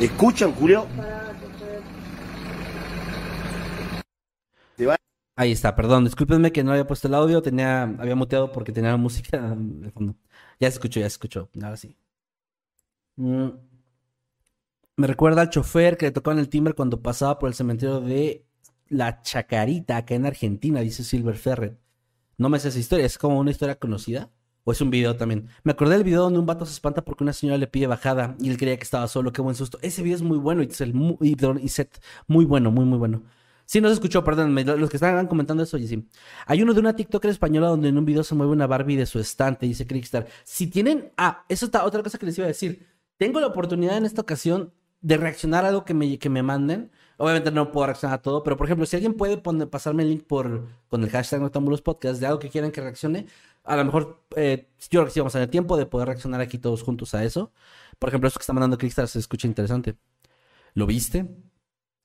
¿Escuchan, 0.00 0.52
Julio? 0.52 0.86
Ahí 5.38 5.52
está, 5.52 5.76
perdón, 5.76 6.02
discúlpenme 6.04 6.50
que 6.50 6.64
no 6.64 6.72
había 6.72 6.84
puesto 6.84 7.06
el 7.06 7.14
audio, 7.14 7.40
tenía, 7.40 7.84
había 7.84 8.16
muteado 8.16 8.50
porque 8.50 8.72
tenía 8.72 8.90
la 8.90 8.96
música 8.96 9.38
de 9.56 9.88
fondo. 9.92 10.16
Ya 10.58 10.68
se 10.68 10.74
escuchó, 10.74 10.98
ya 10.98 11.06
se 11.08 11.14
escuchó, 11.14 11.48
ahora 11.62 11.76
sí. 11.76 11.96
Mm. 13.14 13.50
Me 14.96 15.06
recuerda 15.06 15.42
al 15.42 15.50
chofer 15.50 15.96
que 15.96 16.06
le 16.06 16.12
tocaban 16.12 16.40
el 16.40 16.48
timbre 16.48 16.74
cuando 16.74 17.00
pasaba 17.02 17.38
por 17.38 17.48
el 17.48 17.54
cementerio 17.54 18.00
de 18.00 18.46
La 18.88 19.22
Chacarita, 19.22 19.98
acá 19.98 20.16
en 20.16 20.26
Argentina, 20.26 20.80
dice 20.80 21.04
Silver 21.04 21.36
Ferret. 21.36 21.78
No 22.36 22.48
me 22.48 22.58
sé 22.58 22.70
esa 22.70 22.80
historia, 22.80 23.06
¿es 23.06 23.16
como 23.16 23.38
una 23.38 23.52
historia 23.52 23.78
conocida? 23.78 24.32
¿O 24.64 24.72
es 24.72 24.80
un 24.80 24.90
video 24.90 25.16
también? 25.16 25.48
Me 25.62 25.70
acordé 25.70 25.94
del 25.94 26.04
video 26.04 26.22
donde 26.22 26.40
un 26.40 26.46
vato 26.46 26.66
se 26.66 26.72
espanta 26.72 27.04
porque 27.04 27.22
una 27.22 27.32
señora 27.32 27.58
le 27.58 27.68
pide 27.68 27.86
bajada 27.86 28.36
y 28.40 28.50
él 28.50 28.56
creía 28.58 28.76
que 28.76 28.82
estaba 28.82 29.06
solo, 29.06 29.32
qué 29.32 29.40
buen 29.40 29.54
susto. 29.54 29.78
Ese 29.82 30.02
video 30.02 30.16
es 30.16 30.22
muy 30.22 30.38
bueno, 30.38 30.64
y, 30.64 30.68
y 31.62 31.68
set, 31.68 32.02
muy 32.26 32.44
bueno, 32.44 32.72
muy, 32.72 32.84
muy 32.84 32.98
bueno. 32.98 33.22
Sí, 33.68 33.82
no 33.82 33.88
se 33.88 33.94
escuchó, 33.94 34.24
perdón, 34.24 34.54
los 34.54 34.88
que 34.88 34.96
estaban 34.96 35.26
comentando 35.26 35.62
eso, 35.62 35.76
oye, 35.76 35.86
sí. 35.86 36.08
Hay 36.46 36.62
uno 36.62 36.72
de 36.72 36.80
una 36.80 36.96
TikToker 36.96 37.30
española 37.30 37.66
donde 37.68 37.90
en 37.90 37.98
un 37.98 38.06
video 38.06 38.24
se 38.24 38.34
mueve 38.34 38.50
una 38.50 38.66
Barbie 38.66 38.96
de 38.96 39.04
su 39.04 39.18
estante, 39.18 39.66
dice 39.66 39.86
Crickstar. 39.86 40.26
Si 40.42 40.68
tienen, 40.68 41.12
ah, 41.18 41.44
eso 41.50 41.66
está 41.66 41.84
otra 41.84 42.02
cosa 42.02 42.16
que 42.16 42.24
les 42.24 42.38
iba 42.38 42.46
a 42.46 42.48
decir. 42.48 42.86
Tengo 43.18 43.40
la 43.40 43.48
oportunidad 43.48 43.98
en 43.98 44.06
esta 44.06 44.22
ocasión 44.22 44.72
de 45.02 45.18
reaccionar 45.18 45.66
a 45.66 45.68
algo 45.68 45.84
que 45.84 45.92
me, 45.92 46.18
que 46.18 46.30
me 46.30 46.42
manden. 46.42 46.90
Obviamente 47.18 47.50
no 47.50 47.70
puedo 47.70 47.84
reaccionar 47.84 48.20
a 48.20 48.22
todo, 48.22 48.42
pero 48.42 48.56
por 48.56 48.66
ejemplo, 48.66 48.86
si 48.86 48.96
alguien 48.96 49.12
puede 49.12 49.36
pasarme 49.36 50.02
el 50.02 50.08
link 50.08 50.22
por, 50.24 50.66
con 50.88 51.04
el 51.04 51.10
hashtag 51.10 51.42
Notambulos 51.42 51.82
Podcast 51.82 52.20
de 52.20 52.26
algo 52.26 52.38
que 52.38 52.48
quieran 52.48 52.70
que 52.72 52.80
reaccione, 52.80 53.26
a 53.64 53.76
lo 53.76 53.84
mejor 53.84 54.22
eh, 54.34 54.70
yo 54.88 55.00
creo 55.00 55.04
que 55.04 55.10
sí 55.10 55.20
vamos 55.20 55.34
a 55.34 55.40
tener 55.40 55.50
tiempo 55.50 55.76
de 55.76 55.84
poder 55.84 56.08
reaccionar 56.08 56.40
aquí 56.40 56.56
todos 56.56 56.82
juntos 56.82 57.14
a 57.14 57.22
eso. 57.22 57.52
Por 57.98 58.08
ejemplo, 58.08 58.28
eso 58.28 58.38
que 58.38 58.44
está 58.44 58.54
mandando 58.54 58.78
Crickstar 58.78 59.08
se 59.08 59.18
escucha 59.18 59.46
interesante. 59.46 59.98
¿Lo 60.72 60.86
viste? 60.86 61.28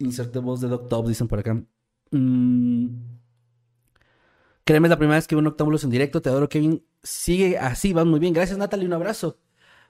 Inserte 0.04 0.39
voz 0.39 0.62
de 0.62 0.68
Doc 0.68 0.89
Top, 0.89 1.08
dicen 1.08 1.28
por 1.28 1.39
acá. 1.39 1.62
Mm. 2.12 2.88
Créeme, 4.66 4.88
es 4.88 4.89
la 4.89 4.98
primera 4.98 5.18
vez 5.18 5.28
que 5.28 5.36
veo 5.36 5.42
un 5.42 5.48
Octámbulos 5.48 5.84
en 5.84 5.89
directo. 5.89 6.22
Te 6.22 6.30
adoro, 6.30 6.48
Kevin. 6.50 6.86
Sigue 7.02 7.58
así, 7.58 7.94
van 7.94 8.08
muy 8.08 8.20
bien. 8.20 8.34
Gracias, 8.34 8.58
Natalie. 8.58 8.88
Un 8.88 8.94
abrazo. 8.94 9.38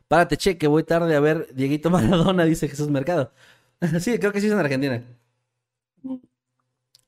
Párate, 0.08 0.38
che, 0.38 0.58
que 0.58 0.68
voy 0.68 0.84
tarde 0.84 1.16
a 1.16 1.20
ver 1.20 1.48
Dieguito 1.54 1.90
Maradona, 1.92 2.46
dice 2.46 2.68
Jesús 2.68 2.90
Mercado. 2.90 3.34
sí, 4.00 4.18
creo 4.20 4.32
que 4.32 4.42
sí 4.42 4.48
es 4.48 4.54
en 4.54 4.60
Argentina. 4.60 5.04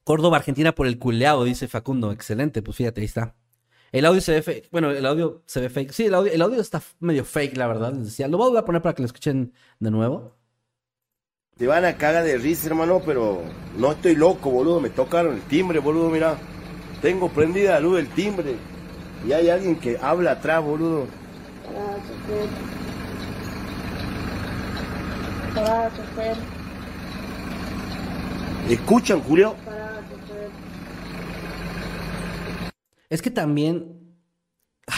Córdoba, 0.04 0.38
Argentina 0.38 0.74
por 0.76 0.88
el 0.88 1.00
culeado, 1.00 1.44
dice 1.44 1.68
Facundo. 1.68 2.12
Excelente, 2.12 2.62
pues 2.62 2.78
fíjate, 2.78 3.02
ahí 3.02 3.06
está. 3.06 3.36
El 3.92 4.06
audio 4.06 4.22
se 4.22 4.34
ve 4.34 4.42
fake. 4.42 4.70
Bueno, 4.72 4.92
el 4.92 5.06
audio 5.06 5.44
se 5.46 5.62
ve 5.62 5.70
fake. 5.70 5.92
Sí, 5.92 6.06
el 6.06 6.14
audio, 6.16 6.32
el 6.32 6.42
audio 6.42 6.62
está 6.62 6.82
medio 7.00 7.26
fake, 7.26 7.58
la 7.58 7.68
verdad. 7.68 7.94
Les 7.94 8.06
decía. 8.06 8.28
Lo 8.28 8.38
voy 8.38 8.58
a 8.58 8.66
poner 8.66 8.82
para 8.82 8.94
que 8.94 9.02
lo 9.02 9.08
escuchen 9.08 9.54
de 9.80 9.92
nuevo. 9.92 10.36
Te 11.58 11.68
van 11.68 11.86
a 11.86 11.96
cagar 11.96 12.26
de 12.26 12.38
risa, 12.38 12.68
hermano, 12.68 13.02
pero 13.06 13.42
no 13.78 13.94
estoy 13.94 14.16
loco, 14.16 14.50
boludo. 14.50 14.82
Me 14.82 14.90
tocaron 14.90 15.36
el 15.36 15.42
timbre, 15.44 15.80
boludo, 15.80 16.10
mira. 16.10 16.38
Tengo 17.02 17.30
prendida 17.30 17.76
la 17.76 17.80
luz 17.80 17.96
del 17.96 18.10
timbre. 18.10 18.58
Y 19.26 19.32
hay 19.32 19.50
alguien 19.50 19.78
que 19.78 19.98
habla 19.98 20.32
atrás, 20.32 20.62
boludo. 20.62 21.08
¿Escuchan, 28.70 29.22
Julio? 29.22 29.56
Es 33.10 33.22
que 33.22 33.32
también 33.32 33.96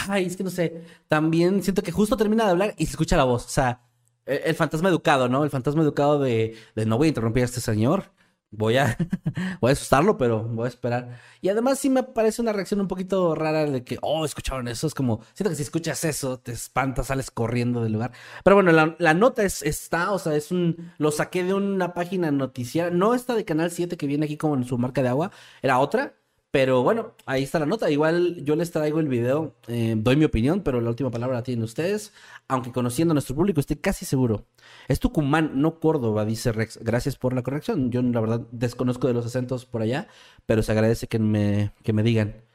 ay, 0.08 0.26
es 0.26 0.36
que 0.36 0.44
no 0.44 0.50
sé, 0.50 0.84
también 1.06 1.62
siento 1.62 1.82
que 1.82 1.92
justo 1.92 2.16
termina 2.16 2.44
de 2.44 2.50
hablar 2.50 2.74
y 2.76 2.86
se 2.86 2.92
escucha 2.92 3.16
la 3.16 3.24
voz. 3.24 3.46
O 3.46 3.48
sea, 3.48 3.87
el, 4.28 4.54
fantasma 4.54 4.88
educado, 4.88 5.28
¿no? 5.28 5.44
El 5.44 5.50
fantasma 5.50 5.82
educado 5.82 6.18
de, 6.20 6.56
de 6.74 6.86
no 6.86 6.98
voy 6.98 7.06
a 7.06 7.08
interrumpir 7.08 7.42
a 7.42 7.46
este 7.46 7.60
señor. 7.60 8.12
Voy 8.50 8.78
a, 8.78 8.96
voy 9.60 9.70
a 9.70 9.72
asustarlo, 9.72 10.16
pero 10.16 10.42
voy 10.42 10.64
a 10.66 10.68
esperar. 10.68 11.20
Y 11.42 11.50
además 11.50 11.78
sí 11.78 11.90
me 11.90 12.02
parece 12.02 12.40
una 12.40 12.52
reacción 12.52 12.80
un 12.80 12.88
poquito 12.88 13.34
rara 13.34 13.66
de 13.66 13.84
que, 13.84 13.98
oh, 14.00 14.24
escucharon 14.24 14.68
eso. 14.68 14.86
Es 14.86 14.94
como, 14.94 15.20
siento 15.34 15.50
que 15.50 15.56
si 15.56 15.62
escuchas 15.62 16.02
eso, 16.04 16.38
te 16.40 16.52
espantas, 16.52 17.08
sales 17.08 17.30
corriendo 17.30 17.82
del 17.82 17.92
lugar. 17.92 18.12
Pero 18.44 18.56
bueno, 18.56 18.72
la, 18.72 18.96
la 18.98 19.14
nota 19.14 19.42
es, 19.42 19.62
está, 19.62 20.12
o 20.12 20.18
sea, 20.18 20.34
es 20.34 20.50
un, 20.50 20.92
lo 20.98 21.10
saqué 21.10 21.44
de 21.44 21.54
una 21.54 21.92
página 21.94 22.30
noticiaria, 22.30 22.90
no 22.96 23.14
esta 23.14 23.34
de 23.34 23.44
Canal 23.44 23.70
7 23.70 23.96
que 23.96 24.06
viene 24.06 24.24
aquí 24.24 24.36
como 24.38 24.54
en 24.54 24.64
su 24.64 24.78
marca 24.78 25.02
de 25.02 25.08
agua, 25.08 25.30
era 25.62 25.78
otra. 25.78 26.14
Pero 26.50 26.82
bueno, 26.82 27.14
ahí 27.26 27.42
está 27.42 27.58
la 27.58 27.66
nota. 27.66 27.90
Igual 27.90 28.42
yo 28.42 28.56
les 28.56 28.70
traigo 28.70 29.00
el 29.00 29.08
video, 29.08 29.54
eh, 29.66 29.94
doy 29.98 30.16
mi 30.16 30.24
opinión, 30.24 30.62
pero 30.62 30.80
la 30.80 30.88
última 30.88 31.10
palabra 31.10 31.36
la 31.36 31.42
tienen 31.42 31.62
ustedes. 31.62 32.12
Aunque 32.48 32.72
conociendo 32.72 33.12
a 33.12 33.14
nuestro 33.14 33.36
público, 33.36 33.60
estoy 33.60 33.76
casi 33.76 34.06
seguro. 34.06 34.46
Es 34.88 34.98
Tucumán, 34.98 35.60
no 35.60 35.78
Córdoba, 35.78 36.24
dice 36.24 36.52
Rex. 36.52 36.78
Gracias 36.82 37.16
por 37.16 37.34
la 37.34 37.42
corrección. 37.42 37.90
Yo 37.90 38.00
la 38.00 38.20
verdad 38.20 38.46
desconozco 38.50 39.06
de 39.08 39.14
los 39.14 39.26
acentos 39.26 39.66
por 39.66 39.82
allá, 39.82 40.08
pero 40.46 40.62
se 40.62 40.72
agradece 40.72 41.06
que 41.06 41.18
me, 41.18 41.72
que 41.82 41.92
me 41.92 42.02
digan. 42.02 42.48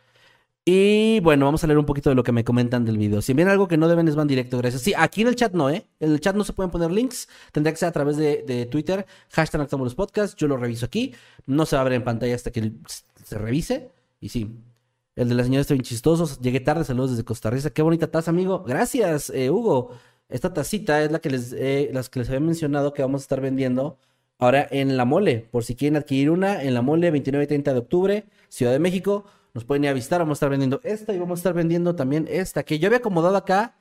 Y 0.66 1.20
bueno, 1.20 1.46
vamos 1.46 1.62
a 1.66 1.68
leer 1.68 1.78
un 1.78 1.86
poquito 1.86 2.10
de 2.10 2.16
lo 2.16 2.24
que 2.24 2.32
me 2.32 2.46
comentan 2.46 2.86
del 2.86 2.98
video. 2.98 3.22
Si 3.22 3.34
bien 3.34 3.50
algo 3.50 3.68
que 3.68 3.76
no 3.76 3.90
deben 3.90 4.08
es 4.08 4.16
van 4.16 4.28
directo, 4.28 4.58
gracias. 4.58 4.82
Sí, 4.82 4.94
aquí 4.98 5.22
en 5.22 5.28
el 5.28 5.36
chat 5.36 5.54
no, 5.54 5.70
¿eh? 5.70 5.86
En 6.00 6.14
el 6.14 6.22
chat 6.22 6.38
no 6.38 6.46
se 6.46 6.54
pueden 6.54 6.72
poner 6.72 6.90
links. 6.90 7.28
Tendría 7.52 7.74
que 7.74 7.80
ser 7.80 7.90
a 7.90 7.92
través 7.92 8.16
de, 8.16 8.44
de 8.48 8.66
Twitter, 8.66 9.06
hashtag 9.32 9.60
Noctámbulos 9.60 9.94
Podcast. 9.94 10.38
Yo 10.40 10.48
lo 10.48 10.56
reviso 10.56 10.86
aquí. 10.86 11.14
No 11.46 11.66
se 11.66 11.76
va 11.76 11.82
a 11.82 11.84
ver 11.84 11.94
en 11.94 12.06
pantalla 12.06 12.34
hasta 12.34 12.52
que 12.52 12.72
se 13.24 13.38
revise. 13.38 13.92
Y 14.20 14.30
sí, 14.30 14.60
el 15.16 15.30
de 15.30 15.36
la 15.36 15.44
señora 15.44 15.62
está 15.62 15.74
bien 15.74 15.84
chistoso. 15.84 16.40
Llegué 16.42 16.60
tarde, 16.60 16.84
saludos 16.84 17.12
desde 17.12 17.24
Costa 17.24 17.50
Rica. 17.50 17.70
Qué 17.70 17.82
bonita 17.82 18.10
taza, 18.10 18.32
amigo. 18.32 18.64
Gracias, 18.64 19.30
eh, 19.30 19.50
Hugo. 19.50 19.92
Esta 20.30 20.54
tacita 20.54 21.04
es 21.04 21.12
la 21.12 21.20
que 21.20 21.30
les, 21.30 21.54
eh, 21.54 21.90
las 21.94 22.10
que 22.10 22.20
les 22.20 22.30
había 22.30 22.40
mencionado 22.40 22.94
que 22.94 23.02
vamos 23.02 23.22
a 23.22 23.24
estar 23.24 23.42
vendiendo 23.42 24.00
ahora 24.40 24.68
en 24.72 24.98
La 24.98 25.06
Mole. 25.06 25.48
Por 25.52 25.64
si 25.64 25.76
quieren 25.76 25.98
adquirir 25.98 26.32
una, 26.32 26.64
en 26.64 26.74
La 26.74 26.82
Mole, 26.82 27.12
29 27.12 27.44
y 27.44 27.48
30 27.48 27.74
de 27.74 27.80
octubre, 27.80 28.26
Ciudad 28.50 28.72
de 28.72 28.80
México. 28.80 29.26
Nos 29.54 29.66
pueden 29.66 29.84
ir 29.84 29.90
a 29.90 29.94
visitar. 29.94 30.20
Vamos 30.20 30.38
a 30.38 30.40
estar 30.40 30.50
vendiendo 30.50 30.82
esta 30.84 31.14
y 31.14 31.20
vamos 31.20 31.40
a 31.40 31.42
estar 31.42 31.54
vendiendo 31.54 31.96
también 31.96 32.28
esta, 32.30 32.64
que 32.64 32.80
yo 32.80 32.88
había 32.88 33.00
acomodado 33.00 33.38
acá 33.38 33.78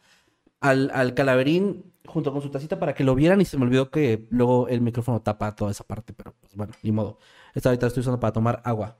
al, 0.61 0.91
al 0.93 1.15
calaverín 1.15 1.93
junto 2.07 2.33
con 2.33 2.43
su 2.43 2.51
tacita 2.51 2.79
para 2.79 2.95
que 2.95 3.05
lo 3.05 3.15
vieran 3.15 3.41
y 3.41 3.45
se 3.45 3.57
me 3.57 3.65
olvidó 3.65 3.91
que 3.91 4.27
luego 4.31 4.69
el 4.69 4.81
micrófono 4.81 5.23
tapa 5.23 5.55
toda 5.55 5.71
esa 5.71 5.85
parte, 5.85 6.13
pero 6.13 6.35
pues 6.41 6.55
bueno, 6.55 6.75
ni 6.83 6.93
modo. 6.93 7.19
Esta 7.55 7.71
ahorita 7.71 7.87
la 7.87 7.89
estoy 7.89 8.03
usando 8.03 8.21
para 8.21 8.33
tomar 8.33 8.61
agua. 8.65 8.99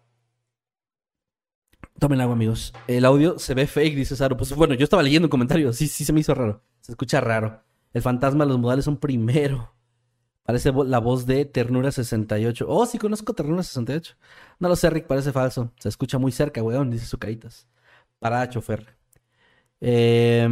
Tomen 1.99 2.21
agua, 2.21 2.35
amigos. 2.35 2.73
El 2.89 3.05
audio 3.05 3.39
se 3.39 3.55
ve 3.55 3.67
fake, 3.67 3.95
dice 3.95 4.17
Saro. 4.17 4.37
Pues 4.37 4.55
bueno, 4.55 4.75
yo 4.75 4.85
estaba 4.85 5.03
leyendo 5.03 5.27
un 5.27 5.31
comentario. 5.31 5.73
Sí, 5.73 5.89
sí 5.89 6.05
se 6.05 6.13
me 6.13 6.21
hizo 6.21 6.35
raro. 6.35 6.63
Se 6.81 6.93
escucha 6.93 7.21
raro. 7.21 7.63
El 7.93 8.03
fantasma 8.03 8.45
de 8.45 8.49
los 8.51 8.59
modales 8.59 8.85
son 8.85 8.97
primero. 8.97 9.75
Parece 10.43 10.73
la 10.73 10.99
voz 10.99 11.27
de 11.27 11.45
Ternura 11.45 11.93
68. 11.93 12.67
Oh, 12.69 12.87
sí 12.87 12.99
conozco 12.99 13.33
Ternura 13.35 13.63
68. 13.63 14.17
No 14.59 14.69
lo 14.69 14.77
sé, 14.77 14.91
Rick, 14.91 15.07
parece 15.07 15.33
falso. 15.33 15.73
Se 15.79 15.89
escucha 15.89 16.19
muy 16.19 16.33
cerca, 16.33 16.63
weón, 16.63 16.91
dice 16.91 17.07
su 17.07 17.19
caritas. 17.19 17.69
Para 18.19 18.49
chofer. 18.49 18.97
Eh, 19.81 20.49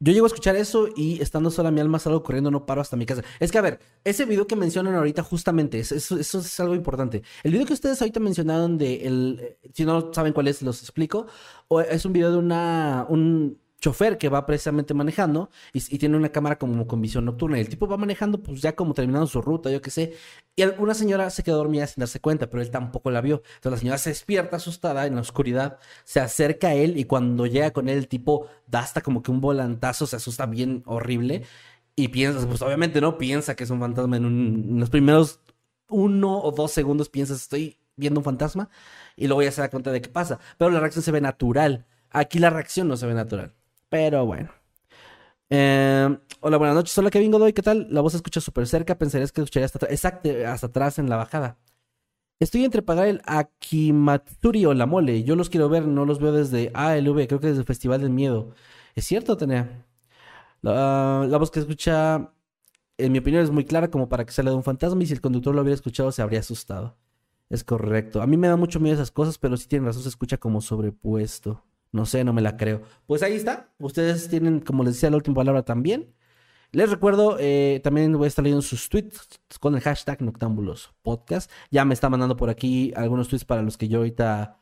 yo 0.00 0.12
llego 0.12 0.26
a 0.26 0.28
escuchar 0.28 0.54
eso 0.54 0.88
y 0.94 1.20
estando 1.20 1.50
sola 1.50 1.70
mi 1.70 1.80
alma 1.80 1.98
salgo 1.98 2.22
corriendo, 2.22 2.50
no 2.50 2.66
paro 2.66 2.80
hasta 2.80 2.96
mi 2.96 3.04
casa. 3.04 3.22
Es 3.40 3.50
que, 3.50 3.58
a 3.58 3.62
ver, 3.62 3.80
ese 4.04 4.24
video 4.24 4.46
que 4.46 4.54
mencionan 4.54 4.94
ahorita 4.94 5.22
justamente, 5.24 5.80
eso, 5.80 5.96
eso, 5.96 6.38
es 6.38 6.60
algo 6.60 6.74
importante. 6.76 7.22
El 7.42 7.52
video 7.52 7.66
que 7.66 7.72
ustedes 7.72 8.00
ahorita 8.00 8.20
mencionaron 8.20 8.78
de 8.78 9.06
el, 9.06 9.56
si 9.74 9.84
no 9.84 10.12
saben 10.12 10.32
cuál 10.32 10.48
es, 10.48 10.62
los 10.62 10.80
explico. 10.82 11.26
O 11.66 11.80
es 11.80 12.04
un 12.04 12.12
video 12.12 12.30
de 12.30 12.38
una, 12.38 13.06
un 13.08 13.58
chofer 13.80 14.18
que 14.18 14.28
va 14.28 14.44
precisamente 14.44 14.92
manejando 14.94 15.50
y, 15.72 15.80
tiene 15.98 16.16
una 16.16 16.30
cámara 16.30 16.58
como 16.58 16.86
con 16.86 17.00
visión 17.00 17.24
nocturna. 17.24 17.58
Y 17.58 17.60
el 17.60 17.68
tipo 17.68 17.86
va 17.86 17.96
manejando, 17.96 18.42
pues 18.42 18.60
ya 18.60 18.74
como 18.74 18.94
terminando 18.94 19.26
su 19.26 19.40
ruta, 19.40 19.70
yo 19.70 19.80
qué 19.80 19.90
sé. 19.90 20.14
Y 20.56 20.64
una 20.78 20.94
señora 20.94 21.30
se 21.30 21.42
quedó 21.42 21.58
dormida 21.58 21.86
sin 21.86 22.00
darse 22.00 22.20
cuenta, 22.20 22.50
pero 22.50 22.62
él 22.62 22.70
tampoco 22.70 23.10
la 23.10 23.20
vio. 23.20 23.42
Entonces 23.56 23.72
la 23.72 23.78
señora 23.78 23.98
se 23.98 24.10
despierta 24.10 24.56
asustada 24.56 25.06
en 25.06 25.14
la 25.14 25.20
oscuridad, 25.20 25.78
se 26.04 26.20
acerca 26.20 26.68
a 26.68 26.74
él 26.74 26.96
y 26.98 27.04
cuando 27.04 27.46
llega 27.46 27.70
con 27.72 27.88
él, 27.88 27.98
el 27.98 28.08
tipo 28.08 28.48
da 28.66 28.80
hasta 28.80 29.00
como 29.00 29.22
que 29.22 29.30
un 29.30 29.40
volantazo, 29.40 30.06
se 30.06 30.16
asusta 30.16 30.46
bien 30.46 30.82
horrible. 30.86 31.44
Y 31.96 32.08
piensas, 32.08 32.46
pues 32.46 32.62
obviamente 32.62 33.00
no 33.00 33.18
piensa 33.18 33.56
que 33.56 33.64
es 33.64 33.70
un 33.70 33.80
fantasma 33.80 34.16
en, 34.16 34.24
un, 34.24 34.66
en 34.70 34.80
los 34.80 34.90
primeros 34.90 35.40
uno 35.88 36.40
o 36.40 36.52
dos 36.52 36.72
segundos 36.72 37.08
piensas, 37.08 37.40
estoy 37.42 37.78
viendo 37.96 38.20
un 38.20 38.24
fantasma. 38.24 38.70
Y 39.16 39.26
luego 39.26 39.42
ya 39.42 39.52
se 39.52 39.60
da 39.60 39.70
cuenta 39.70 39.90
de 39.92 40.00
qué 40.00 40.08
pasa. 40.08 40.38
Pero 40.58 40.70
la 40.70 40.80
reacción 40.80 41.02
se 41.02 41.12
ve 41.12 41.20
natural. 41.20 41.86
Aquí 42.10 42.38
la 42.38 42.50
reacción 42.50 42.88
no 42.88 42.96
se 42.96 43.06
ve 43.06 43.14
natural. 43.14 43.54
Pero 43.88 44.26
bueno. 44.26 44.50
Eh, 45.50 46.18
hola, 46.40 46.56
buenas 46.58 46.76
noches. 46.76 46.96
Hola, 46.98 47.10
Kevin 47.10 47.30
Godoy. 47.32 47.52
¿Qué 47.52 47.62
tal? 47.62 47.86
La 47.90 48.00
voz 48.00 48.12
se 48.12 48.18
escucha 48.18 48.40
súper 48.40 48.66
cerca. 48.66 48.98
Pensarías 48.98 49.32
que 49.32 49.40
escucharía 49.40 49.66
hasta 49.66 49.78
atrás. 49.78 49.92
Exacto, 49.92 50.30
hasta 50.46 50.66
atrás 50.66 50.98
en 50.98 51.08
la 51.08 51.16
bajada. 51.16 51.58
Estoy 52.40 52.64
entre 52.64 52.82
pagar 52.82 53.08
el 53.08 53.22
Akimatsuri 53.26 54.66
o 54.66 54.74
la 54.74 54.86
mole. 54.86 55.24
Yo 55.24 55.36
los 55.36 55.50
quiero 55.50 55.68
ver, 55.68 55.86
no 55.86 56.04
los 56.04 56.20
veo 56.20 56.32
desde 56.32 56.70
ALV. 56.74 57.26
Creo 57.28 57.40
que 57.40 57.48
desde 57.48 57.60
el 57.60 57.66
Festival 57.66 58.00
del 58.02 58.10
Miedo. 58.10 58.54
¿Es 58.94 59.06
cierto, 59.06 59.36
Tenea? 59.36 59.86
La, 60.62 61.26
la 61.28 61.38
voz 61.38 61.50
que 61.50 61.60
escucha, 61.60 62.32
en 62.98 63.12
mi 63.12 63.18
opinión, 63.18 63.42
es 63.44 63.50
muy 63.50 63.64
clara 63.64 63.90
como 63.90 64.08
para 64.08 64.24
que 64.26 64.32
salga 64.32 64.50
de 64.52 64.56
un 64.56 64.64
fantasma. 64.64 65.02
Y 65.02 65.06
si 65.06 65.14
el 65.14 65.20
conductor 65.20 65.54
lo 65.54 65.62
hubiera 65.62 65.74
escuchado, 65.76 66.12
se 66.12 66.22
habría 66.22 66.40
asustado. 66.40 66.96
Es 67.50 67.64
correcto. 67.64 68.22
A 68.22 68.26
mí 68.26 68.36
me 68.36 68.48
da 68.48 68.56
mucho 68.56 68.80
miedo 68.80 68.94
esas 68.96 69.10
cosas, 69.10 69.38
pero 69.38 69.56
sí 69.56 69.68
tienen 69.68 69.86
razón, 69.86 70.02
se 70.02 70.10
escucha 70.10 70.38
como 70.38 70.60
sobrepuesto. 70.60 71.64
No 71.92 72.06
sé, 72.06 72.24
no 72.24 72.32
me 72.32 72.42
la 72.42 72.56
creo. 72.56 72.82
Pues 73.06 73.22
ahí 73.22 73.34
está. 73.34 73.72
Ustedes 73.78 74.28
tienen, 74.28 74.60
como 74.60 74.84
les 74.84 74.94
decía, 74.94 75.10
la 75.10 75.16
última 75.16 75.36
palabra 75.36 75.62
también. 75.64 76.14
Les 76.70 76.90
recuerdo, 76.90 77.38
eh, 77.40 77.80
también 77.82 78.12
voy 78.12 78.26
a 78.26 78.28
estar 78.28 78.42
leyendo 78.42 78.60
sus 78.60 78.90
tweets 78.90 79.40
con 79.58 79.74
el 79.74 79.80
hashtag 79.80 80.20
Noctámbulos 80.20 80.92
Podcast. 81.02 81.50
Ya 81.70 81.86
me 81.86 81.94
está 81.94 82.10
mandando 82.10 82.36
por 82.36 82.50
aquí 82.50 82.92
algunos 82.94 83.28
tweets 83.28 83.46
para 83.46 83.62
los 83.62 83.78
que 83.78 83.88
yo 83.88 83.98
ahorita, 83.98 84.58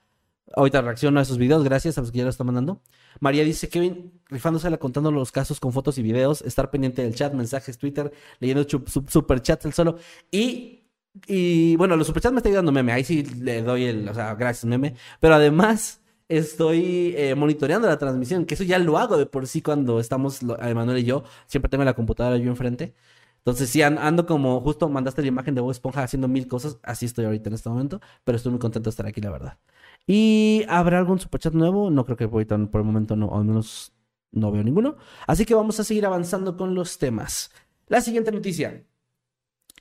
ahorita 0.54 0.82
reacciono 0.82 1.18
a 1.18 1.22
esos 1.24 1.36
videos. 1.36 1.64
Gracias 1.64 1.98
a 1.98 2.02
los 2.02 2.12
que 2.12 2.18
ya 2.18 2.24
lo 2.24 2.30
están 2.30 2.46
mandando. 2.46 2.80
María 3.18 3.42
dice, 3.42 3.68
Kevin, 3.68 4.20
rifándosela 4.28 4.78
contando 4.78 5.10
los 5.10 5.32
casos 5.32 5.58
con 5.58 5.72
fotos 5.72 5.98
y 5.98 6.02
videos, 6.02 6.42
estar 6.42 6.70
pendiente 6.70 7.02
del 7.02 7.16
chat, 7.16 7.32
mensajes, 7.34 7.76
Twitter, 7.76 8.12
leyendo 8.38 8.64
super 9.08 9.42
chats 9.42 9.64
el 9.66 9.72
solo. 9.72 9.98
Y, 10.30 10.84
y 11.26 11.74
bueno, 11.74 11.96
los 11.96 12.06
superchats 12.06 12.32
me 12.32 12.38
está 12.38 12.48
ayudando 12.50 12.70
meme. 12.70 12.92
Ahí 12.92 13.02
sí 13.02 13.24
le 13.24 13.62
doy 13.62 13.84
el, 13.84 14.08
o 14.08 14.14
sea, 14.14 14.32
gracias 14.36 14.64
meme. 14.64 14.94
Pero 15.18 15.34
además 15.34 16.02
estoy 16.28 17.14
eh, 17.16 17.34
monitoreando 17.34 17.88
la 17.88 17.98
transmisión, 17.98 18.46
que 18.46 18.54
eso 18.54 18.64
ya 18.64 18.78
lo 18.78 18.98
hago 18.98 19.16
de 19.16 19.26
por 19.26 19.46
sí 19.46 19.62
cuando 19.62 20.00
estamos, 20.00 20.40
Emanuel 20.60 20.98
y 20.98 21.04
yo, 21.04 21.24
siempre 21.46 21.68
tengo 21.68 21.84
la 21.84 21.94
computadora 21.94 22.36
yo 22.38 22.50
enfrente. 22.50 22.94
Entonces, 23.38 23.70
sí, 23.70 23.82
ando 23.82 24.26
como, 24.26 24.60
justo 24.60 24.88
mandaste 24.88 25.22
la 25.22 25.28
imagen 25.28 25.54
de 25.54 25.60
Bob 25.60 25.70
Esponja 25.70 26.02
haciendo 26.02 26.26
mil 26.28 26.48
cosas, 26.48 26.78
así 26.82 27.06
estoy 27.06 27.26
ahorita 27.26 27.48
en 27.48 27.54
este 27.54 27.68
momento, 27.68 28.00
pero 28.24 28.36
estoy 28.36 28.50
muy 28.50 28.58
contento 28.58 28.88
de 28.88 28.90
estar 28.90 29.06
aquí, 29.06 29.20
la 29.20 29.30
verdad. 29.30 29.58
¿Y 30.06 30.64
habrá 30.68 30.98
algún 30.98 31.18
superchat 31.20 31.54
nuevo? 31.54 31.90
No 31.90 32.04
creo 32.04 32.16
que 32.16 32.28
por 32.28 32.42
el 32.42 32.84
momento 32.84 33.16
no, 33.16 33.36
al 33.36 33.44
menos 33.44 33.92
no 34.32 34.52
veo 34.52 34.62
ninguno. 34.62 34.96
Así 35.26 35.44
que 35.44 35.54
vamos 35.54 35.80
a 35.80 35.84
seguir 35.84 36.06
avanzando 36.06 36.56
con 36.56 36.74
los 36.74 36.98
temas. 36.98 37.50
La 37.88 38.00
siguiente 38.00 38.32
noticia. 38.32 38.84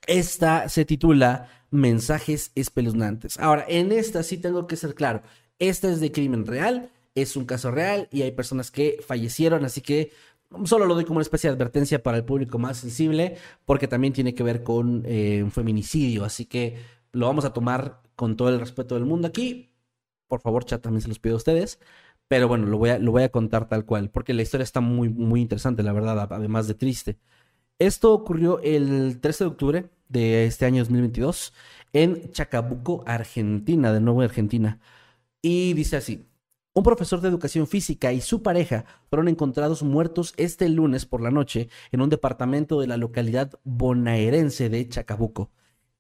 Esta 0.08 0.70
se 0.70 0.86
titula 0.86 1.50
Mensajes 1.72 2.52
espeluznantes. 2.56 3.40
Ahora, 3.40 3.66
en 3.68 3.92
esta 3.92 4.24
sí 4.24 4.38
tengo 4.38 4.68
que 4.68 4.76
ser 4.76 4.96
claro. 4.96 5.22
Este 5.60 5.92
es 5.92 6.00
de 6.00 6.12
crimen 6.12 6.46
real, 6.46 6.92
es 7.16 7.36
un 7.36 7.46
caso 7.46 7.72
real 7.72 8.08
y 8.12 8.24
hay 8.24 8.32
personas 8.32 8.72
que 8.72 9.00
fallecieron, 9.06 9.66
así 9.66 9.82
que 9.82 10.12
solo 10.66 10.86
lo 10.86 10.96
doy 10.96 11.06
como 11.06 11.18
una 11.18 11.24
especie 11.24 11.50
de 11.50 11.56
advertencia 11.56 12.04
para 12.04 12.18
el 12.18 12.26
público 12.26 12.60
más 12.60 12.78
sensible, 12.78 13.38
porque 13.66 13.88
también 13.88 14.14
tiene 14.14 14.34
que 14.36 14.44
ver 14.44 14.64
con 14.64 15.04
eh, 15.06 15.42
un 15.44 15.52
feminicidio, 15.52 16.26
así 16.26 16.46
que 16.46 16.78
lo 17.12 17.28
vamos 17.28 17.46
a 17.46 17.54
tomar 17.54 18.02
con 18.16 18.36
todo 18.36 18.50
el 18.50 18.60
respeto 18.60 18.96
del 18.96 19.06
mundo 19.06 19.28
aquí. 19.28 19.72
Por 20.28 20.42
favor, 20.42 20.66
chat, 20.66 20.82
también 20.82 21.02
se 21.02 21.08
los 21.08 21.20
pido 21.20 21.36
a 21.36 21.38
ustedes. 21.38 21.80
Pero 22.28 22.48
bueno, 22.48 22.66
lo 22.66 22.78
voy 22.78 22.90
a, 22.90 23.00
lo 23.00 23.12
voy 23.12 23.24
a 23.24 23.30
contar 23.30 23.68
tal 23.70 23.86
cual, 23.86 24.10
porque 24.10 24.34
la 24.34 24.42
historia 24.42 24.64
está 24.64 24.82
muy, 24.82 25.10
muy 25.10 25.42
interesante, 25.42 25.84
la 25.84 25.94
verdad, 25.94 26.28
además 26.32 26.68
de 26.68 26.74
triste. 26.74 27.20
Esto 27.80 28.14
ocurrió 28.14 28.60
el 28.62 29.20
13 29.22 29.44
de 29.44 29.50
octubre 29.50 29.90
de 30.10 30.46
este 30.46 30.66
año 30.66 30.82
2022 30.84 31.54
en 31.94 32.32
Chacabuco, 32.32 33.04
Argentina, 33.06 33.94
de 33.94 34.02
nuevo 34.02 34.22
Argentina. 34.22 34.80
Y 35.48 35.76
dice 35.76 35.96
así. 35.96 36.26
Un 36.74 36.82
profesor 36.82 37.22
de 37.22 37.30
educación 37.30 37.68
física 37.68 38.12
y 38.12 38.20
su 38.20 38.42
pareja 38.42 38.84
fueron 39.12 39.28
encontrados 39.28 39.84
muertos 39.84 40.34
este 40.38 40.68
lunes 40.70 41.06
por 41.06 41.22
la 41.22 41.30
noche 41.30 41.70
en 41.92 42.02
un 42.02 42.10
departamento 42.10 42.82
de 42.82 42.88
la 42.88 42.98
localidad 42.98 43.52
bonaerense 43.64 44.70
de 44.70 44.90
Chacabuco. 44.90 45.52